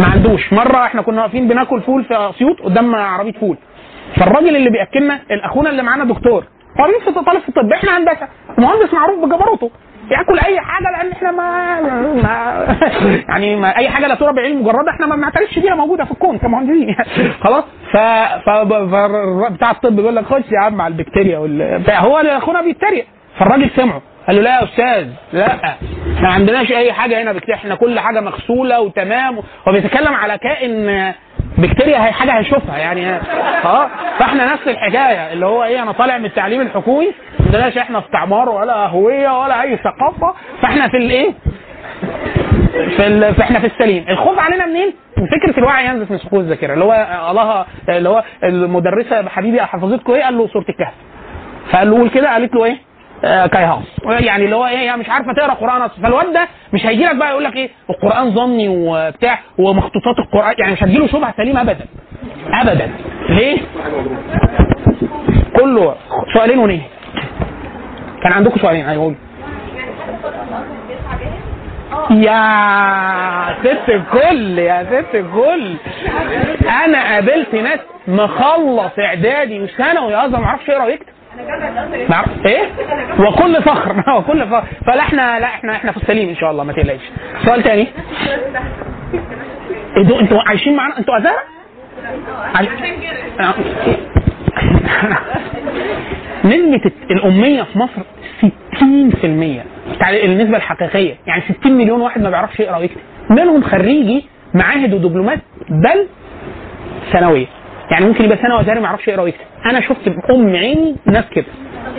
ما 0.00 0.06
عندوش. 0.06 0.52
مرة 0.52 0.84
إحنا 0.84 1.02
كنا 1.02 1.22
واقفين 1.22 1.48
بناكل 1.48 1.80
فول 1.80 2.04
في 2.04 2.14
أسيوط 2.16 2.60
قدام 2.60 2.94
عربية 2.94 3.32
فول. 3.32 3.56
فالراجل 4.16 4.56
اللي 4.56 4.70
بيأكلنا 4.70 5.20
الأخونا 5.30 5.70
اللي 5.70 5.82
معانا 5.82 6.04
دكتور 6.04 6.44
في 7.04 7.12
طالب 7.12 7.40
في 7.40 7.48
الطب. 7.48 7.72
إحنا 7.72 7.98
هندسة. 7.98 8.28
مهندس 8.58 8.94
معروف 8.94 9.24
بجبروته. 9.24 9.70
ياكل 10.10 10.38
اي 10.38 10.60
حاجة 10.60 10.86
لأن 10.96 11.12
إحنا 11.12 11.30
ما, 11.30 11.80
ما 12.12 12.66
يعني 13.28 13.56
ما 13.56 13.76
اي 13.76 13.88
حاجة 13.88 14.06
لا 14.06 14.14
ترى 14.14 14.32
بعين 14.32 14.62
مجرده 14.62 14.90
إحنا 14.90 15.06
ما 15.06 15.16
بنعترفش 15.16 15.58
بيها 15.58 15.74
موجوده 15.74 16.04
في 16.04 16.10
الكون 16.10 16.38
كمهندسين. 16.38 16.96
خلاص؟ 17.44 17.64
ف, 17.92 17.96
ف... 18.46 18.50
بتاع 19.52 19.70
الطب 19.70 19.96
بيقول 19.96 20.16
لك 20.16 20.24
خش 20.24 20.52
يا 20.52 20.60
عم 20.60 20.80
على 20.80 20.92
البكتيريا 20.92 21.38
وال... 21.38 21.82
هو 21.90 22.18
اخونا 22.18 22.62
بيتريق 22.62 23.06
فالراجل 23.38 23.70
سمعه. 23.70 24.02
قال 24.28 24.36
له 24.36 24.42
لا 24.42 24.50
يا 24.60 24.64
أستاذ 24.64 25.08
لا. 25.32 25.58
ما 26.20 26.28
عندناش 26.28 26.72
أي 26.72 26.92
حاجة 26.92 27.22
هنا 27.22 27.32
بكتيريا 27.32 27.54
إحنا 27.56 27.74
كل 27.74 28.00
حاجة 28.00 28.20
مغسولة 28.20 28.80
وتمام. 28.80 29.36
هو 29.68 29.72
بيتكلم 29.72 30.14
على 30.14 30.38
كائن 30.38 31.12
بكتيريا 31.58 31.98
هي 32.06 32.12
حاجة 32.12 32.38
هيشوفها 32.38 32.78
يعني. 32.78 33.10
آه. 33.64 33.88
فإحنا 34.18 34.52
نفس 34.52 34.68
الحكاية 34.68 35.32
اللي 35.32 35.46
هو 35.46 35.64
إيه 35.64 35.82
أنا 35.82 35.92
طالع 35.92 36.18
من 36.18 36.24
التعليم 36.24 36.60
الحكومي 36.60 37.06
ما 37.06 37.46
عندناش 37.46 37.78
إحنا 37.78 37.98
استعمار 37.98 38.48
ولا 38.48 38.86
هوية 38.86 39.42
ولا 39.42 39.62
أي 39.62 39.76
ثقافة. 39.76 40.34
فإحنا 40.62 40.88
في 40.88 40.96
الايه 40.96 41.32
في. 42.96 43.32
فإحنا 43.34 43.60
في 43.60 43.66
السليم. 43.66 44.04
الخوف 44.08 44.38
علينا 44.38 44.66
منين؟ 44.66 44.92
من 45.16 45.26
فكرة 45.26 45.58
الوعي 45.58 45.86
ينزف 45.86 46.10
من 46.10 46.18
سقوط 46.18 46.40
الذاكرة. 46.40 46.74
اللي 46.74 46.84
هو 46.84 46.92
الله 47.30 47.64
اللي 47.88 48.08
هو 48.08 48.24
المدرسة 48.44 49.28
حبيبي 49.28 49.62
حفظتكم 49.62 50.12
إيه؟ 50.12 50.22
قال 50.24 50.38
له 50.38 50.48
سوره 50.48 50.64
الكهف. 50.68 50.94
فقال 51.72 51.90
له 51.90 51.96
قول 51.98 52.10
كده 52.10 52.32
قالت 52.32 52.54
له 52.54 52.64
إيه؟ 52.64 52.87
آه 53.24 53.46
كايهاص 53.46 53.82
يعني 54.20 54.44
اللي 54.44 54.56
هو 54.56 54.66
إيه 54.66 54.78
يعني 54.86 55.00
مش 55.00 55.08
عارفة 55.08 55.32
تقرأ 55.32 55.54
قرآن 55.54 55.82
أصلا. 55.82 56.02
فالواد 56.02 56.32
ده 56.32 56.48
مش 56.72 56.86
هيجي 56.86 57.04
لك 57.04 57.16
بقى 57.16 57.30
يقول 57.30 57.44
لك 57.44 57.56
إيه 57.56 57.70
القرآن 57.90 58.30
ظني 58.30 58.68
وبتاع 58.68 59.38
ومخطوطات 59.58 60.18
القرآن 60.18 60.54
يعني 60.58 60.72
مش 60.72 60.82
هتجيله 60.82 61.06
شبهة 61.06 61.34
سليمة 61.36 61.60
ابدا. 61.60 61.86
ابدا. 62.62 62.90
ليه؟ 63.28 63.58
كله 65.56 65.94
سؤالين 66.34 66.58
ونهي. 66.58 66.80
كان 68.22 68.32
عندكم 68.32 68.60
سؤالين؟ 68.60 68.86
أيوه 68.88 69.04
قولي. 69.04 69.16
يا 72.10 73.54
ست 73.64 73.88
الكل 73.88 74.58
يا 74.58 74.84
ست 74.84 75.14
الكل. 75.14 75.74
أنا 76.84 77.12
قابلت 77.14 77.54
ناس 77.54 77.80
مخلص 78.08 78.92
إعدادي 78.98 79.60
وثانوي 79.60 80.14
أصلا 80.14 80.38
ما 80.40 80.46
أعرفش 80.46 80.68
يقرا 80.68 80.84
ويكتب 80.84 81.12
مع... 82.10 82.24
إيه؟ 82.46 82.64
وكل 83.20 83.62
فخر. 83.62 84.04
وكل 84.18 84.46
فخر. 84.46 84.64
فلا 84.86 85.00
إحنا 85.00 85.40
لا 85.40 85.46
إحنا 85.46 85.72
إحنا 85.72 85.92
في 85.92 85.96
السليم 85.96 86.28
إن 86.28 86.36
شاء 86.36 86.50
الله 86.50 86.64
ما 86.64 86.72
تقلقش. 86.72 87.00
سؤال 87.44 87.62
تاني. 87.62 87.86
دو 90.04 90.20
إنتوا 90.20 90.38
عايشين 90.46 90.76
معانا 90.76 90.98
إنتوا 90.98 91.18
ازهر. 91.18 91.38
نسبة 96.44 96.90
الأمية 97.10 97.62
في 97.62 97.78
مصر 97.78 98.02
60% 98.80 98.84
النسبة 100.24 100.56
الحقيقية. 100.56 101.14
يعني 101.26 101.42
60 101.60 101.72
مليون 101.72 102.00
واحد 102.00 102.22
ما 102.22 102.30
بيعرفش 102.30 102.60
يقرأ 102.60 102.76
ويكتب. 102.78 103.00
منهم 103.30 103.62
خريجي 103.62 104.24
معاهد 104.54 104.94
ودبلومات 104.94 105.38
بل 105.68 106.06
ثانوية. 107.12 107.46
يعني 107.90 108.06
ممكن 108.06 108.24
يبقى 108.24 108.36
ثانوي 108.36 108.60
وزاري 108.60 108.80
ما 108.80 108.86
يعرفش 108.86 109.08
يقرأ 109.08 109.22
ويكتب. 109.22 109.44
أنا 109.66 109.80
شفت 109.80 110.08
بأم 110.08 110.56
عيني 110.56 110.96
ناس 111.06 111.24
كده. 111.34 111.44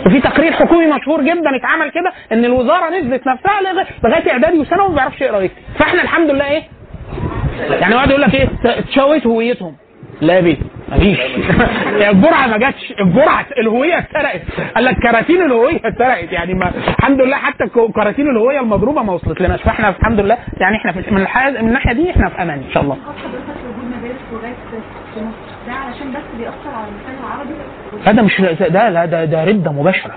وفي 0.06 0.20
تقرير 0.20 0.52
حكومي 0.52 0.86
مشهور 0.86 1.22
جدا 1.22 1.56
اتعمل 1.56 1.90
كده 1.90 2.12
إن 2.32 2.44
الوزارة 2.44 2.90
نزلت 2.90 3.26
نفسها 3.26 3.60
لغاية 4.04 4.30
إعدادي 4.32 4.58
وثانوي 4.58 4.88
ما 4.88 4.94
بيعرفش 4.94 5.20
يقرأ 5.20 5.36
ويكتب. 5.38 5.56
فإحنا 5.78 6.02
الحمد 6.02 6.30
لله 6.30 6.50
إيه؟ 6.50 6.62
يعني 7.70 7.94
واحد 7.94 8.10
يقول 8.10 8.22
لك 8.22 8.34
إيه؟ 8.34 8.48
اتشوت 8.64 9.26
هويتهم. 9.26 9.76
لا 10.20 10.34
يا 10.34 10.40
بيه 10.40 10.56
مفيش 10.92 11.18
الجرعه 12.10 12.46
ما 12.46 12.58
جاتش. 12.58 12.92
الجرعه 13.00 13.46
الهوية 13.58 13.98
اتسرقت. 13.98 14.40
قال 14.74 14.84
لك 14.84 14.96
كراتين 15.02 15.42
الهوية 15.42 15.76
اتسرقت. 15.84 16.32
يعني 16.32 16.54
ما 16.54 16.72
الحمد 16.98 17.20
لله 17.20 17.36
حتى 17.36 17.66
كراتين 17.94 18.30
الهوية 18.30 18.60
المضروبة 18.60 19.02
ما 19.02 19.12
وصلت 19.12 19.40
لناش 19.40 19.62
فإحنا 19.62 19.88
الحمد 19.88 20.20
لله 20.20 20.38
يعني 20.60 20.76
إحنا 20.76 20.92
من, 20.92 21.04
من 21.14 21.66
الناحية 21.66 21.92
دي 21.92 22.10
إحنا 22.10 22.28
في 22.28 22.42
أمان 22.42 22.58
إن 22.58 22.72
شاء 22.74 22.82
الله. 22.82 22.96
بس 26.10 26.38
بيأثر 26.38 26.70
على 26.74 26.86
العربي. 27.20 27.54
هذا 28.04 28.22
مش 28.22 28.40
ده 28.70 28.88
لا 28.88 29.04
ده 29.04 29.24
ده 29.24 29.44
ردة 29.44 29.72
مباشرة. 29.72 30.14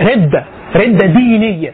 ردة 0.00 0.44
ردة 0.76 1.06
دينية. 1.06 1.72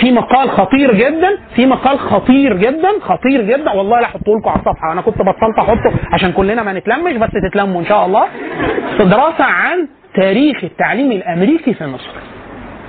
في 0.00 0.12
مقال 0.12 0.50
خطير 0.50 0.94
جدا 0.94 1.38
في 1.54 1.66
مقال 1.66 1.98
خطير 1.98 2.56
جدا 2.56 2.88
خطير 3.00 3.42
جدا. 3.42 3.70
والله 3.72 4.00
لا 4.00 4.06
أحطه 4.06 4.32
لكم 4.38 4.48
على 4.48 4.58
الصفحة. 4.60 4.92
أنا 4.92 5.00
كنت 5.00 5.18
بطلت 5.18 5.58
أحطه 5.58 5.92
عشان 6.12 6.32
كلنا 6.32 6.62
ما 6.62 6.72
نتلمش 6.72 7.12
بس 7.16 7.30
تتلموا 7.50 7.80
إن 7.80 7.86
شاء 7.86 8.06
الله. 8.06 8.24
دراسة 8.98 9.44
عن 9.44 9.88
تاريخ 10.14 10.64
التعليم 10.64 11.12
الأمريكي 11.12 11.74
في 11.74 11.86
مصر. 11.86 12.10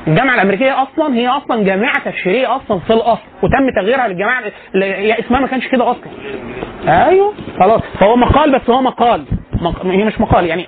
الجامعة 0.10 0.36
الأمريكية 0.36 0.84
أصلا 0.84 1.16
هي 1.16 1.28
أصلا 1.28 1.64
جامعة 1.64 2.04
تبشيريه 2.06 2.56
أصلا 2.56 2.80
في 2.80 2.94
الأصل 2.94 3.22
وتم 3.44 3.82
تغييرها 3.82 4.08
للجامعة 4.08 4.44
اللي 4.76 5.20
إسمها 5.20 5.40
ما 5.40 5.48
كانش 5.48 5.68
كده 5.68 5.92
أصلا. 5.92 6.10
أيوه 6.88 7.34
خلاص. 7.60 7.82
فهو 8.00 8.16
مقال 8.16 8.52
بس 8.52 8.70
هو 8.70 8.82
مقال. 8.82 9.24
مق... 9.62 9.86
هي 9.86 10.06
مش 10.06 10.22
مقال 10.22 10.46
يعني 10.46 10.68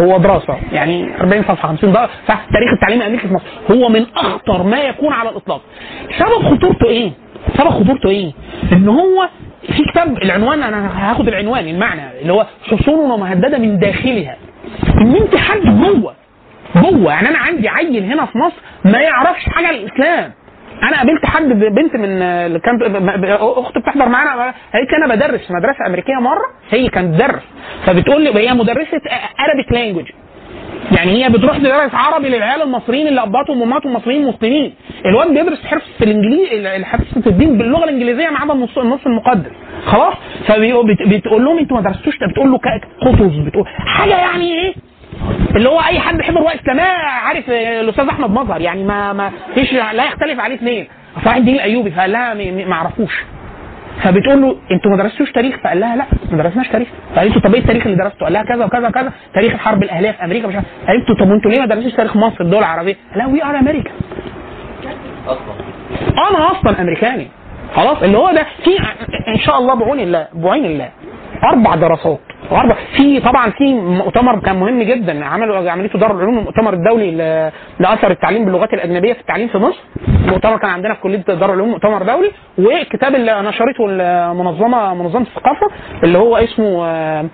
هو 0.00 0.18
دراسة 0.18 0.56
يعني 0.72 1.20
40 1.20 1.42
صفحة 1.42 1.68
50 1.68 1.92
درجه 1.92 2.08
تاريخ 2.28 2.72
التعليم 2.74 3.00
الأمريكي 3.02 3.28
في 3.28 3.34
مصر. 3.34 3.44
هو 3.70 3.88
من 3.88 4.06
أخطر 4.16 4.62
ما 4.62 4.78
يكون 4.80 5.12
على 5.12 5.28
الإطلاق. 5.30 5.60
سبب 6.18 6.54
خطورته 6.54 6.86
إيه؟ 6.86 7.10
سبب 7.58 7.68
خطورته 7.70 8.08
إيه؟ 8.08 8.32
إن 8.72 8.88
هو 8.88 9.28
في 9.66 9.82
كتاب 9.92 10.22
العنوان 10.22 10.62
أنا 10.62 11.10
هاخد 11.10 11.28
العنوان 11.28 11.68
المعنى 11.68 12.20
اللي 12.22 12.32
هو 12.32 12.46
حصون 12.70 13.20
مهدده 13.20 13.58
من 13.58 13.78
داخلها. 13.78 14.36
إن 15.00 15.16
أنت 15.16 15.36
حد 15.36 15.60
جوه 15.60 16.14
جوه 16.76 17.12
يعني 17.12 17.28
أنا 17.28 17.38
عندي 17.38 17.68
عيل 17.68 18.04
هنا 18.12 18.26
في 18.26 18.38
مصر 18.38 18.56
ما 18.84 18.98
يعرفش 19.00 19.44
حاجة 19.48 19.66
عن 19.66 19.74
الإسلام. 19.74 20.32
أنا 20.82 20.96
قابلت 20.98 21.26
حد 21.26 21.42
بنت 21.48 21.96
من 21.96 22.22
اللي 22.22 22.58
كانت 22.60 22.82
أخت 23.40 23.78
بتحضر 23.78 24.08
معانا 24.08 24.30
قالت 24.74 24.90
لي 24.90 24.96
أنا 25.04 25.14
بدرس 25.14 25.40
في 25.46 25.52
مدرسة 25.52 25.86
أمريكية 25.86 26.14
مرة 26.20 26.44
هي 26.70 26.88
كانت 26.88 27.14
تدرس 27.14 27.42
فبتقول 27.86 28.22
لي 28.22 28.48
هي 28.48 28.54
مدرسة 28.54 28.98
Arabic 29.44 29.72
language 29.72 30.04
يعني 30.92 31.24
هي 31.24 31.28
بتروح 31.28 31.58
تدرس 31.58 31.94
عربي 31.94 32.28
للعيال 32.28 32.62
المصريين 32.62 33.06
اللي 33.06 33.22
اباتهم 33.22 33.60
وامهاتهم 33.60 33.92
مصريين 33.92 34.26
مسلمين. 34.26 34.74
الواد 35.06 35.28
بيدرس 35.34 35.66
حفظ 35.66 36.02
الإنجليزي 36.02 36.84
حفظ 36.84 37.28
الدين 37.28 37.58
باللغة 37.58 37.84
الإنجليزية 37.84 38.28
ما 38.30 38.38
عدا 38.38 38.52
النص 38.52 39.06
المقدس. 39.06 39.50
خلاص؟ 39.86 40.14
فبتقول 40.46 41.44
لهم 41.44 41.58
أنتوا 41.58 41.76
ما 41.76 41.82
درستوش؟ 41.82 42.14
بتقول 42.30 42.50
له 42.50 42.58
قطز 43.02 43.38
بتقول 43.46 43.64
حاجة 43.68 44.16
يعني 44.18 44.52
إيه؟ 44.52 44.74
اللي 45.56 45.68
هو 45.68 45.78
أي 45.80 45.98
حد 46.00 46.16
بيحب 46.16 46.36
الروايه 46.36 46.54
الاسلاميه 46.54 46.82
عارف 47.02 47.50
الأستاذ 47.50 48.08
أحمد 48.08 48.30
مظهر 48.30 48.60
يعني 48.60 48.84
ما 48.84 49.12
ما 49.12 49.30
فيش 49.54 49.72
لا 49.72 50.04
يختلف 50.04 50.40
عليه 50.40 50.54
اثنين 50.54 50.86
صلاح 51.24 51.36
الدين 51.36 51.54
الايوبي 51.54 51.90
فقال 51.90 52.12
لها 52.12 52.34
ما 52.66 52.72
اعرفوش 52.72 53.24
فبتقول 54.02 54.42
له 54.42 54.56
أنتوا 54.70 54.90
ما 54.90 54.96
درستوش 54.96 55.32
تاريخ؟ 55.32 55.56
فقال 55.64 55.80
لها 55.80 55.96
لا 55.96 56.04
ما 56.30 56.42
درسناش 56.42 56.68
تاريخ. 56.68 56.88
فقالت 57.14 57.36
له 57.36 57.42
طب 57.42 57.54
إيه 57.54 57.60
التاريخ 57.60 57.86
اللي 57.86 57.96
درسته؟ 57.98 58.24
قال 58.24 58.32
لها 58.32 58.42
كذا 58.42 58.64
وكذا 58.64 58.88
وكذا 58.88 59.12
تاريخ 59.34 59.52
الحرب 59.52 59.82
الأهلية 59.82 60.10
في 60.10 60.24
أمريكا. 60.24 60.48
مش 60.48 60.54
عارف. 60.54 60.66
قالت 60.88 61.08
له 61.10 61.16
طب 61.26 61.32
أنتوا 61.32 61.50
ليه 61.50 61.60
ما 61.60 61.66
درستوش 61.66 61.92
تاريخ 61.92 62.16
مصر 62.16 62.36
الدول 62.40 62.58
العربيه؟ 62.58 62.94
قال 63.10 63.18
لها 63.18 63.26
we 63.26 63.44
are 63.44 63.58
أمريكا 63.58 63.90
أصلا 65.26 65.54
أنا 66.30 66.50
أصلا 66.50 66.80
أمريكاني. 66.80 67.28
خلاص 67.76 68.02
اللي 68.02 68.18
هو 68.18 68.30
ده 68.32 68.46
في 68.64 68.70
إن 69.28 69.38
شاء 69.38 69.58
الله 69.58 69.74
بعون 69.74 70.00
الله 70.00 70.28
بعين 70.34 70.64
الله. 70.64 70.88
أربع 71.44 71.74
دراسات. 71.74 72.20
واربع 72.50 72.76
في 72.96 73.20
طبعا 73.20 73.50
في 73.50 73.74
مؤتمر 73.74 74.38
كان 74.40 74.56
مهم 74.56 74.82
جدا 74.82 75.24
عملوا 75.24 75.70
عمليته 75.70 75.98
دار 75.98 76.10
العلوم 76.10 76.38
المؤتمر 76.38 76.72
الدولي 76.72 77.10
لأثر 77.78 78.10
التعليم 78.10 78.44
باللغات 78.44 78.72
الأجنبية 78.74 79.12
في 79.12 79.20
التعليم 79.20 79.48
في 79.48 79.58
مصر. 79.58 79.78
المؤتمر 80.26 80.56
كان 80.58 80.70
عندنا 80.70 80.94
في 80.94 81.00
كلية 81.00 81.18
دار 81.18 81.44
العلوم 81.44 81.68
مؤتمر 81.68 82.02
دولي. 82.02 82.30
والكتاب 82.58 83.14
اللي 83.14 83.42
نشرته 83.42 83.86
المنظمه 83.88 84.94
منظمة 84.94 85.22
الثقافة 85.22 85.66
اللي 86.02 86.18
هو 86.18 86.36
اسمه 86.36 86.86
آه، 86.86 87.24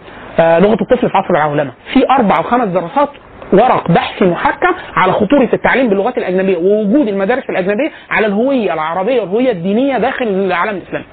آه، 0.40 0.58
لغة 0.58 0.76
الطفل 0.80 1.10
في 1.10 1.16
عصر 1.16 1.30
العولمة. 1.30 1.72
في 1.92 2.10
أربع 2.10 2.38
أو 2.38 2.42
خمس 2.42 2.68
دراسات 2.68 3.08
ورق 3.52 3.90
بحثي 3.90 4.24
محكم 4.24 4.74
على 4.96 5.12
خطورة 5.12 5.48
التعليم 5.52 5.88
باللغات 5.88 6.18
الأجنبية 6.18 6.56
ووجود 6.56 7.08
المدارس 7.08 7.50
الأجنبية 7.50 7.90
على 8.10 8.26
الهوية 8.26 8.72
العربية 8.74 9.20
والهوية 9.20 9.50
الدينية 9.52 9.98
داخل 9.98 10.24
العالم 10.28 10.76
الإسلامي. 10.76 11.04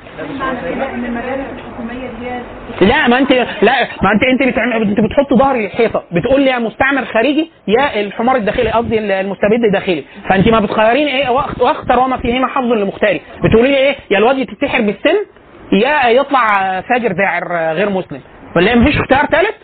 لا 2.81 3.07
ما 3.07 3.17
انت 3.17 3.31
لا 3.61 3.73
ما 4.03 4.11
انت 4.13 4.23
أنت 4.41 4.53
بتعمل 4.53 4.73
أنت 4.73 4.99
بتحط 4.99 5.33
ظهري 5.33 5.63
للحيطه 5.65 6.03
بتقول 6.11 6.41
لي 6.41 6.49
يا 6.49 6.59
مستعمر 6.59 7.05
خارجي 7.05 7.51
يا 7.67 8.01
الحمار 8.01 8.35
الداخلي 8.35 8.69
قصدي 8.71 8.99
المستبد 9.19 9.63
الداخلي. 9.67 10.03
فأنت 10.29 10.47
ما 10.47 10.59
بتخيرين 10.59 11.07
إيه 11.07 11.29
واخ- 11.29 11.61
واختر 11.61 11.99
وما 11.99 12.17
فيهما 12.17 12.47
حظ 12.47 12.63
لمختاري. 12.71 13.21
بتقولي 13.43 13.67
لي 13.71 13.77
إيه 13.77 13.95
يا 14.11 14.17
الواد 14.17 14.37
يتسحر 14.37 14.81
بالسن 14.81 15.15
يا 15.73 16.09
يطلع 16.09 16.47
فاجر 16.81 17.11
داعر 17.11 17.73
غير 17.73 17.89
مسلم. 17.89 18.21
ولا 18.55 18.75
مفيش 18.75 18.97
اختيار 18.97 19.25
ثالث 19.25 19.55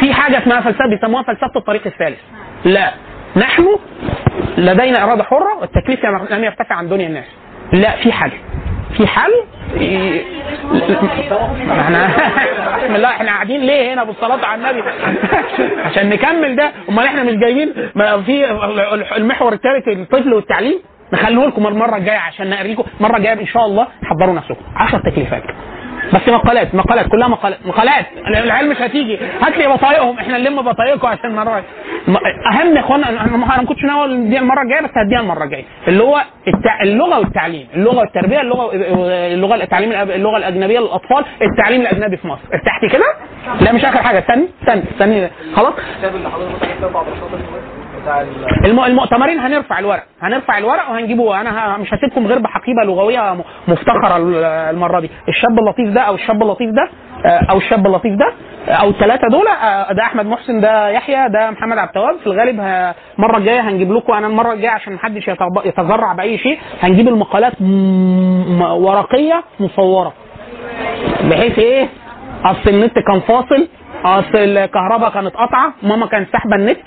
في 0.00 0.12
حاجة 0.14 0.38
اسمها 0.38 0.60
فلسفة 0.60 0.86
بيسموها 0.88 1.22
فلسفة 1.22 1.52
الطريق 1.56 1.82
الثالث. 1.86 2.18
لا. 2.64 2.90
نحن 3.36 3.66
لدينا 4.58 5.04
إرادة 5.04 5.24
حرة 5.24 5.58
والتكليف 5.60 6.04
لم 6.30 6.44
يرتفع 6.44 6.74
عن 6.74 6.88
دنيا 6.88 7.06
الناس. 7.06 7.24
لا 7.72 7.90
في 7.96 8.12
حل. 8.12 8.30
في 8.96 9.06
حل؟ 9.06 9.32
إحنا 11.80 12.08
بسم 12.84 12.94
الله 12.94 13.08
إحنا 13.08 13.26
قاعدين 13.30 13.60
ليه 13.60 13.94
هنا 13.94 14.04
بالصلاة 14.04 14.46
على 14.46 14.60
النبي؟ 14.60 14.82
عشان 15.86 16.08
نكمل 16.10 16.56
ده. 16.56 16.72
امال 16.88 17.04
إحنا 17.04 17.22
مش 17.22 17.34
جايبين 17.34 17.72
ما 17.94 18.22
في 18.22 18.50
المحور 19.16 19.52
الثالث 19.52 19.88
الطفل 19.88 20.34
والتعليم. 20.34 20.78
نخليه 21.12 21.46
لكم 21.46 21.66
المرة 21.66 21.96
الجاية 21.96 22.18
عشان 22.18 22.50
نوريكم 22.50 22.84
المرة 23.00 23.16
الجاية 23.16 23.40
إن 23.40 23.46
شاء 23.46 23.64
الله 23.66 23.86
حضروا 24.04 24.34
نفسكم. 24.34 24.64
10 24.76 24.98
تكليفات. 25.10 25.42
بس 26.12 26.28
مقالات 26.28 26.74
مقالات 26.74 27.06
كلها 27.08 27.28
مقالات 27.28 27.58
مقالات. 27.66 28.06
العيال 28.26 28.68
مش 28.68 28.76
هتيجي. 28.80 29.18
هات 29.42 29.56
لي 29.56 29.66
بطايقهم. 29.66 30.18
إحنا 30.18 30.38
نلم 30.38 30.62
بطايقكم 30.62 31.06
عشان 31.08 31.30
المرة 31.30 31.64
أهم 32.52 32.76
يا 32.76 32.80
إخوانا 32.80 33.08
أنا 33.10 33.36
ما 33.36 33.64
كنتش 33.64 33.84
ناوي 33.84 34.16
دي 34.28 34.38
المرة 34.38 34.62
الجاية 34.62 34.80
بس 34.80 34.90
هديها 34.96 35.20
المرة 35.20 35.44
الجاية. 35.44 35.64
اللي 35.88 36.02
هو 36.04 36.22
التع... 36.48 36.82
اللغة 36.82 37.18
والتعليم. 37.18 37.68
اللغة 37.74 37.98
والتربية 37.98 38.40
اللغة 38.40 38.70
اللغة 39.34 39.54
التعليم 39.54 39.92
اللغة 39.92 40.36
الأجنبية 40.36 40.78
للأطفال 40.78 41.24
التعليم 41.42 41.80
الأجنبي 41.80 42.16
في 42.16 42.28
مصر. 42.28 42.42
ارتحتي 42.54 42.88
كده. 42.88 43.06
لا 43.60 43.72
مش 43.72 43.84
آخر 43.84 44.02
حاجة. 44.02 44.18
استني 44.18 44.46
استني 44.62 44.82
استني. 44.94 45.30
خلاص؟ 45.56 45.74
المؤتمرين 48.64 49.38
هنرفع 49.38 49.78
الورق. 49.78 50.02
هنرفع 50.22 50.58
الورق 50.58 50.90
وهنجيبه. 50.90 51.40
أنا. 51.40 51.76
مش 51.76 51.88
هسيبكم 51.94 52.26
غير 52.26 52.38
بحقيبة 52.38 52.82
لغوية 52.84 53.36
مفتخرة 53.68 54.16
ال- 54.16 54.44
المرة 54.44 55.00
دي. 55.00 55.10
الشاب 55.28 55.58
اللطيف 55.58 55.88
ده 55.94 56.00
أو 56.00 56.14
الشاب 56.14 56.42
اللطيف 56.42 56.70
ده 56.70 56.88
آه، 57.26 57.40
أو 57.50 57.56
الشاب 57.56 57.86
اللطيف 57.86 58.12
ده 58.14 58.32
آه، 58.68 58.72
أو 58.72 58.88
الثلاثه 58.90 59.28
دول 59.30 59.46
آه، 59.48 59.92
ده 59.92 60.02
أحمد 60.02 60.26
محسن 60.26 60.60
ده 60.60 60.88
يحيى 60.88 61.28
ده 61.28 61.50
محمد 61.50 61.78
عبد 61.78 61.88
التواب 61.88 62.16
في 62.18 62.26
الغالب 62.26 62.60
المرة 63.18 63.36
الجاية 63.38 63.60
هنجيب 63.60 63.92
لكم. 63.92 64.12
أنا 64.12 64.26
المرة 64.26 64.52
الجاية 64.52 64.70
عشان 64.70 64.92
محدش 64.92 65.28
يتذرع 65.64 66.12
بأي 66.12 66.38
شيء 66.38 66.58
هنجيب 66.82 67.08
المقالات 67.08 67.52
ورقية 68.72 69.42
مصورة. 69.60 70.12
بحيث 71.30 71.58
إيه؟ 71.58 71.88
أصل 72.44 72.70
النت 72.70 72.98
كان 72.98 73.20
فاصل. 73.20 73.68
أصل 74.04 74.36
الكهرباء 74.38 75.10
كانت 75.10 75.34
قطعه 75.36 75.72
ماما 75.82 76.06
كانت 76.06 76.28
ساحبة 76.32 76.56
النت. 76.56 76.78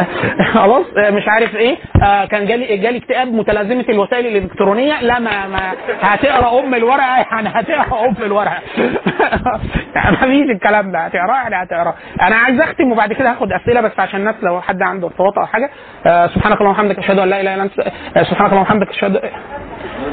خلاص 0.54 0.84
مش 0.96 1.28
عارف 1.28 1.56
إيه. 1.56 1.76
آه، 2.02 2.24
كان 2.24 2.46
جالي 2.46 2.76
جالي 2.76 2.98
اكتئاب 2.98 3.32
متلازمة 3.32 3.84
الوسائل 3.88 4.26
الإلكترونية. 4.26 5.00
لا 5.00 5.18
ما, 5.18 5.46
ما 5.46 5.72
هتقرأ 6.00 6.60
أم 6.60 6.74
الورقة. 6.74 7.16
يعني 7.32 7.48
هتقرأ 7.48 8.08
أم 8.08 8.14
الورقة. 8.22 8.58
يعني 9.94 10.10
ما 10.16 10.26
فيش 10.26 10.50
الكلام 10.50 10.92
ده. 10.92 10.98
هتقرأ؟ 10.98 11.34
يعني 11.36 11.64
هتقرأ. 11.64 11.94
أنا 12.22 12.36
عايز 12.36 12.60
أختم 12.60 12.92
وبعد 12.92 13.12
كده 13.12 13.30
هاخد 13.30 13.52
أسئلة 13.52 13.80
بس 13.80 13.92
عشان 13.98 14.20
الناس 14.20 14.34
لو 14.42 14.60
حد 14.60 14.82
عنده 14.82 15.06
ارتباط 15.06 15.38
أو 15.38 15.46
حاجة. 15.46 15.70
آه، 16.06 16.26
سبحانك 16.26 16.60
اللهم 16.60 16.70
وبحمدك 16.72 16.98
أشهد 16.98 17.18
أن 17.18 17.28
لا 17.28 17.40
إله 17.40 17.54
إلا 17.54 17.62
أنت. 17.62 17.78
آه، 18.16 18.22
سبحانك 18.22 18.50
اللهم 18.52 18.62
وبحمدك 18.62 18.88
اشهد 18.88 19.20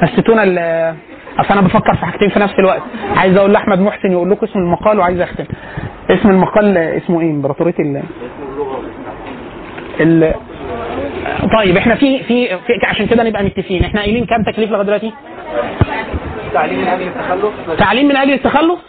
نسيتونا 0.04 0.44
أصل 1.42 1.52
أنا 1.54 1.62
بفكر 1.62 1.96
في 1.96 2.06
حاجتين 2.06 2.30
في 2.30 2.40
نفس 2.40 2.54
الوقت. 2.60 2.82
عايز 3.16 3.38
أقول 3.38 3.54
لأحمد 3.54 3.80
محسن 3.80 4.12
يقول 4.12 4.32
لكم 4.32 4.46
اسم 4.46 4.60
المقال 4.60 5.00
وعايز 5.00 5.22
أختم. 5.22 5.46
اسم 6.10 6.30
المقال 6.30 6.78
اسمه 6.78 7.22
إيه؟ 7.22 7.30
إمبراطورية 7.32 7.74
ال 7.80 8.04
ال 10.00 10.34
طيب 11.58 11.78
إحنا 11.78 11.96
في 11.96 12.24
في, 12.24 12.48
في 12.48 12.74
عشان 12.86 13.08
كده 13.08 13.24
نبقى 13.24 13.44
متفقين. 13.44 13.84
إحنا 13.84 14.02
قايلين 14.02 14.26
كام 14.26 14.44
تكليف 14.44 14.72
لغاية 14.72 14.84
دلوقتي؟ 14.86 15.14
تعليم 16.54 16.80
من 16.80 16.88
أجل 16.88 17.08
التخلف 17.08 17.54
تعليم 17.78 18.08
من 18.08 18.16
أجل 18.16 18.34
التخلف 18.34 18.80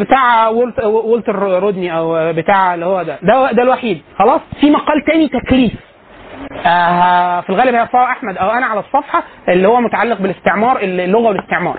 بتاع 0.00 0.48
وولتر 0.84 1.34
رودني 1.62 1.96
أو 1.96 2.32
بتاع 2.32 2.74
اللي 2.74 2.86
هو 2.86 3.02
ده. 3.02 3.18
ده 3.22 3.52
ده 3.52 3.62
الوحيد. 3.62 4.02
خلاص؟ 4.18 4.40
في 4.60 4.70
مقال 4.70 5.04
تاني 5.04 5.28
تكليف. 5.28 5.72
آه 6.66 7.40
في 7.40 7.50
الغالب 7.50 7.74
هيرفعه 7.74 8.04
أحمد 8.12 8.36
أو 8.38 8.50
أنا 8.50 8.66
على 8.66 8.80
الصفحة 8.80 9.22
اللي 9.48 9.68
هو 9.68 9.80
متعلق 9.80 10.18
بالاستعمار 10.20 10.78
اللغة 10.82 11.28
والاستعمار. 11.28 11.78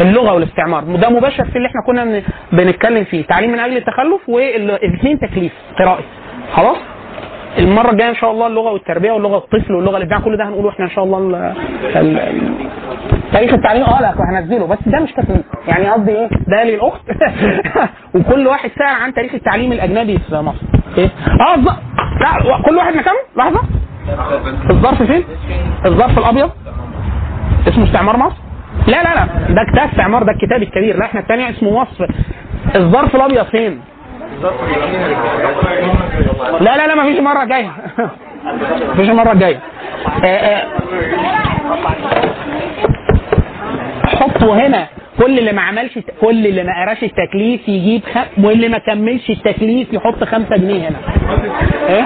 اللغة 0.00 0.34
والاستعمار. 0.34 0.82
ده 0.84 1.08
مباشر 1.10 1.44
في 1.44 1.56
اللي 1.56 1.68
إحنا 1.68 1.80
كنا 1.86 2.04
بن- 2.04 2.22
بنتكلم 2.52 3.04
فيه. 3.04 3.24
تعليم 3.24 3.50
من 3.52 3.60
أجل 3.60 3.76
التخلف 3.76 4.28
والاثنين 4.28 5.18
تكليف 5.20 5.52
قرائي 5.78 6.04
خلاص؟ 6.54 6.76
المرة 7.58 7.90
الجاية 7.90 8.08
إن 8.10 8.14
شاء 8.14 8.30
الله 8.30 8.46
اللغة 8.46 8.70
والتربية 8.72 9.12
واللغة 9.12 9.36
الطفل 9.36 9.72
واللغة 9.74 9.96
الابداع 9.96 10.18
كل 10.18 10.36
ده 10.36 10.44
هنقوله 10.44 10.68
إحنا 10.70 10.84
إن 10.84 10.90
شاء 10.90 11.04
الله 11.04 11.18
ال- 11.18 11.34
ال- 11.96 12.18
ال- 12.18 12.70
تاريخ 13.32 13.52
التعليم. 13.52 13.82
آه 13.82 14.00
لا 14.00 14.14
هنزله. 14.30 14.66
بس 14.66 14.78
ده 14.86 15.00
مش 15.00 15.12
تكليف. 15.12 15.42
يعني 15.68 15.90
قصدي 15.90 16.10
إيه؟ 16.12 16.28
ده 16.48 16.64
للأخت. 16.64 17.00
وكل 18.14 18.46
واحد 18.46 18.70
سال 18.78 18.86
عن 18.86 19.14
تاريخ 19.14 19.34
التعليم 19.34 19.72
الأجنبي 19.72 20.18
في 20.18 20.34
مصر. 20.36 20.62
إيه؟ 20.98 21.10
آه 21.40 21.56
لا 22.20 22.62
كل 22.66 22.76
واحد 22.76 22.94
مكانه؟ 22.96 23.18
لحظة. 23.36 23.60
الظرف 24.70 25.02
فين؟ 25.02 25.24
الظرف 25.86 26.18
الأبيض. 26.18 26.50
اسمه 27.68 27.84
استعمار 27.84 28.16
مصر؟ 28.16 28.36
لا 28.86 29.02
لا 29.02 29.14
لا. 29.14 29.24
ده 29.48 29.62
كتاب 29.72 29.88
استعمار 29.88 30.22
ده 30.22 30.32
الكتاب 30.32 30.62
الكبير. 30.62 30.96
لا 30.96 31.04
إحنا 31.04 31.20
الثاني 31.20 31.50
اسمه 31.50 31.68
وصف 31.68 32.08
الظرف 32.76 33.16
الأبيض 33.16 33.44
فين؟ 33.44 33.80
لا 36.60 36.76
لا 36.76 36.86
لا 36.86 36.94
ما 36.94 37.02
فيش 37.02 37.20
مرة 37.20 37.44
جاية. 37.44 37.70
مفيش 38.94 39.08
المره 39.10 39.32
الجايه. 39.32 39.60
حطوا 44.04 44.54
هنا. 44.56 44.86
كل 45.20 45.38
اللي 45.38 45.52
ما 45.52 45.62
عملش 45.62 45.98
كل 46.20 46.46
اللي 46.46 46.62
ما 46.64 46.72
قراش 46.84 47.02
التكليف 47.04 47.68
يجيب 47.68 48.02
خم... 48.14 48.44
واللي 48.44 48.68
ما 48.68 48.78
كملش 48.78 49.30
التكليف 49.30 49.92
يحط 49.92 50.24
خمسة 50.24 50.56
جنيه 50.56 50.88
هنا. 50.88 50.96
إيه؟ 51.88 52.04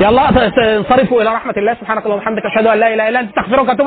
يلا 0.00 0.28
انصرفوا 0.76 1.22
إلى 1.22 1.30
رحمة 1.34 1.54
الله 1.56 1.74
سبحانك 1.74 2.04
اللهم 2.04 2.18
وبحمدك 2.18 2.42
أشهد 2.46 2.66
أن 2.66 2.78
لا 2.78 2.94
إله 2.94 3.08
إلا 3.08 3.20
أنت 3.20 3.28
أستغفرك 3.38 3.68
وأتوب 3.68 3.86